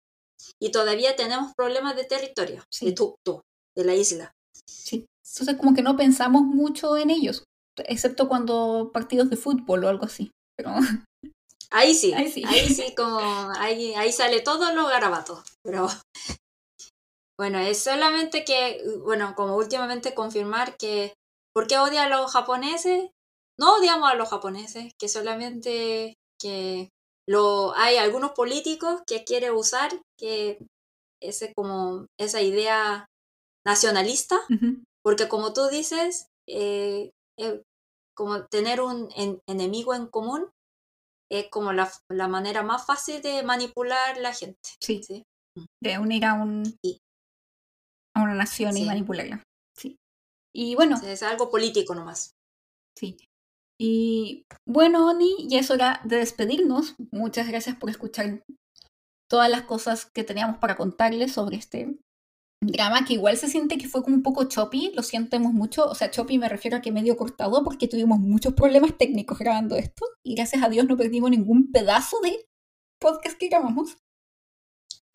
Y 0.62 0.72
todavía 0.72 1.16
tenemos 1.16 1.54
problemas 1.56 1.96
de 1.96 2.06
territorio, 2.06 2.64
de 2.82 2.92
Tukto, 2.94 3.42
de 3.76 3.84
la 3.84 3.96
isla. 3.96 4.32
Sí. 4.68 5.06
Entonces 5.26 5.58
como 5.58 5.74
que 5.74 5.82
no 5.82 5.98
pensamos 5.98 6.44
mucho 6.44 6.98
en 6.98 7.10
ellos, 7.10 7.44
excepto 7.78 8.28
cuando 8.28 8.92
partidos 8.94 9.30
de 9.30 9.38
fútbol 9.38 9.84
o 9.84 9.90
algo 9.90 10.06
así. 10.06 10.32
Pero... 10.58 10.72
Ahí 11.72 11.94
sí, 11.94 12.14
ahí 12.14 12.32
sí, 12.32 12.44
ahí 12.46 12.70
sí 12.70 12.94
como 12.96 13.20
ahí, 13.58 13.96
ahí 13.96 14.12
sale 14.12 14.40
todo 14.40 14.72
lo 14.74 14.86
garabato. 14.86 15.44
Pero 15.62 15.88
bueno, 17.38 17.58
es 17.58 17.84
solamente 17.84 18.46
que, 18.46 18.82
bueno, 19.04 19.34
como 19.36 19.58
últimamente 19.58 20.14
confirmar 20.14 20.78
que, 20.78 21.14
¿por 21.54 21.68
qué 21.68 21.78
odia 21.80 22.04
a 22.04 22.10
los 22.10 22.32
japoneses? 22.32 23.10
no 23.60 23.76
odiamos 23.76 24.10
a 24.10 24.16
los 24.16 24.30
japoneses, 24.30 24.94
que 25.00 25.08
solamente 25.08 26.16
que 26.40 26.90
lo 27.28 27.74
hay 27.76 27.98
algunos 27.98 28.32
políticos 28.32 29.02
que 29.08 29.24
quieren 29.24 29.54
usar 29.54 29.92
que 30.20 30.60
ese 31.22 31.54
como 31.56 32.06
esa 32.20 32.42
idea 32.42 33.08
nacionalista, 33.66 34.40
porque 35.04 35.28
como 35.28 35.54
tú 35.54 35.68
dices, 35.68 36.28
eh, 36.48 37.12
eh, 37.38 37.64
como 38.16 38.46
tener 38.46 38.82
un 38.82 39.10
enemigo 39.48 39.94
en 39.94 40.08
común 40.08 40.50
es 41.30 41.50
como 41.50 41.74
la, 41.74 41.90
manera 42.28 42.64
más 42.64 42.86
fácil 42.86 43.22
de 43.22 43.44
manipular 43.44 44.18
la 44.18 44.34
gente. 44.34 44.70
Sí. 44.80 45.02
Mm. 45.58 45.66
De 45.82 46.00
unir 46.00 46.26
a 46.26 46.34
un 46.34 46.64
a 48.16 48.24
una 48.24 48.36
nación 48.36 48.78
y 48.78 48.86
manipularla. 48.86 49.44
Sí. 49.76 49.98
Y 50.54 50.76
bueno. 50.76 50.98
es 51.04 51.24
algo 51.24 51.50
político 51.50 51.96
nomás. 51.96 52.32
Sí. 52.98 53.18
Y 53.78 54.46
bueno, 54.66 55.08
Oni, 55.08 55.50
ya 55.50 55.60
es 55.60 55.70
hora 55.70 56.02
de 56.06 56.18
despedirnos. 56.18 56.96
Muchas 57.12 57.48
gracias 57.48 57.76
por 57.76 57.90
escuchar 57.90 58.44
todas 59.30 59.50
las 59.50 59.64
cosas 59.64 60.06
que 60.06 60.24
teníamos 60.24 60.60
para 60.60 60.78
contarles 60.78 61.34
sobre 61.34 61.58
este 61.58 61.98
drama, 62.68 63.06
que 63.06 63.14
igual 63.14 63.38
se 63.38 63.48
siente 63.48 63.78
que 63.78 63.88
fue 63.88 64.04
como 64.04 64.16
un 64.16 64.24
poco 64.24 64.46
choppy, 64.46 64.92
lo 64.96 65.04
sientemos 65.04 65.54
mucho. 65.54 65.86
O 65.86 65.96
sea, 65.96 66.12
choppy 66.12 66.38
me 66.38 66.50
refiero 66.50 66.78
a 66.78 66.82
que 66.82 66.92
medio 66.92 67.18
cortado 67.18 67.64
porque 67.64 67.88
tuvimos 67.88 68.20
muchos 68.20 68.54
problemas 68.54 68.98
técnicos 68.98 69.38
grabando 69.38 69.76
esto 69.76 70.06
y 70.24 70.36
gracias 70.36 70.64
a 70.64 70.70
Dios 70.70 70.86
no 70.88 70.98
perdimos 70.98 71.30
ningún 71.32 71.72
pedazo 71.72 72.18
de 72.22 72.48
podcast 73.00 73.38
que 73.38 73.48
grabamos. 73.48 73.98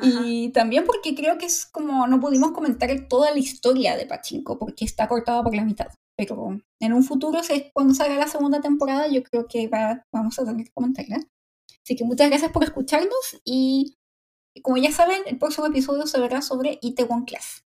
Y 0.03 0.49
también 0.53 0.85
porque 0.87 1.15
creo 1.15 1.37
que 1.37 1.45
es 1.45 1.67
como 1.67 2.07
no 2.07 2.21
pudimos 2.21 2.53
comentar 2.53 2.89
toda 3.07 3.33
la 3.33 3.39
historia 3.39 3.97
de 3.97 4.07
Pachinko 4.07 4.59
porque 4.59 4.87
está 4.87 5.07
cortada 5.07 5.43
por 5.43 5.55
la 5.55 5.65
mitad 5.65 5.89
pero 6.21 6.59
en 6.81 6.93
un 6.93 7.03
futuro, 7.03 7.41
cuando 7.73 7.95
salga 7.95 8.17
la 8.17 8.29
segunda 8.29 8.61
temporada, 8.61 9.09
yo 9.09 9.23
creo 9.23 9.47
que 9.49 9.69
va, 9.69 10.05
vamos 10.13 10.39
a 10.39 10.45
tener 10.45 10.67
que 10.67 10.73
comentarla. 10.73 11.17
Así 11.83 11.97
que 11.97 12.05
muchas 12.05 12.29
gracias 12.29 12.53
por 12.53 12.63
escucharnos 12.63 13.41
y 13.43 13.97
como 14.63 14.77
ya 14.77 14.93
saben, 14.93 15.23
el 15.27 15.39
próximo 15.39 15.67
episodio 15.67 16.07
se 16.07 16.21
verá 16.21 16.43
sobre 16.43 16.79
Itaewon 16.83 17.25
Class. 17.25 17.65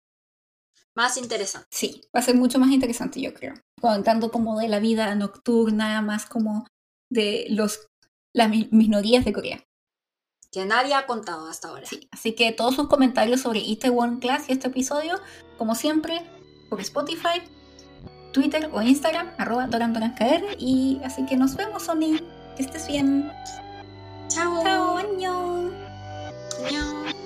Más 0.96 1.18
interesante. 1.18 1.68
Sí, 1.72 2.02
va 2.16 2.22
a 2.22 2.24
ser 2.24 2.36
mucho 2.36 2.58
más 2.60 2.72
interesante, 2.72 3.22
yo 3.22 3.34
creo. 3.34 3.54
Contando 3.80 4.32
como 4.32 4.60
de 4.60 4.68
la 4.68 4.80
vida 4.80 5.14
nocturna, 5.16 6.02
más 6.02 6.26
como 6.26 6.66
de 7.12 7.46
los 7.50 7.88
las 8.34 8.50
minorías 8.72 9.26
de 9.26 9.34
Corea. 9.34 9.64
Que 10.52 10.66
nadie 10.66 10.94
ha 10.94 11.06
contado 11.06 11.48
hasta 11.48 11.68
ahora. 11.68 11.86
Sí, 11.86 12.08
así 12.12 12.34
que 12.34 12.52
todos 12.52 12.76
sus 12.76 12.88
comentarios 12.88 13.42
sobre 13.42 13.60
Itaewon 13.60 14.20
Class 14.20 14.48
y 14.48 14.54
este 14.54 14.68
episodio, 14.68 15.20
como 15.58 15.76
siempre, 15.76 16.22
por 16.70 16.80
Spotify, 16.80 17.42
Twitter 18.32 18.70
o 18.72 18.82
Instagram, 18.82 19.34
arroba 19.38 19.68
dorandorankr. 19.68 20.56
Y 20.58 21.02
así 21.04 21.26
que 21.26 21.36
nos 21.36 21.56
vemos, 21.56 21.84
Sony. 21.84 22.20
Que 22.56 22.64
estés 22.64 22.88
bien. 22.88 23.32
Chao. 24.30 24.64
Chao, 24.64 24.98
año. 24.98 25.87
meow. 26.60 27.17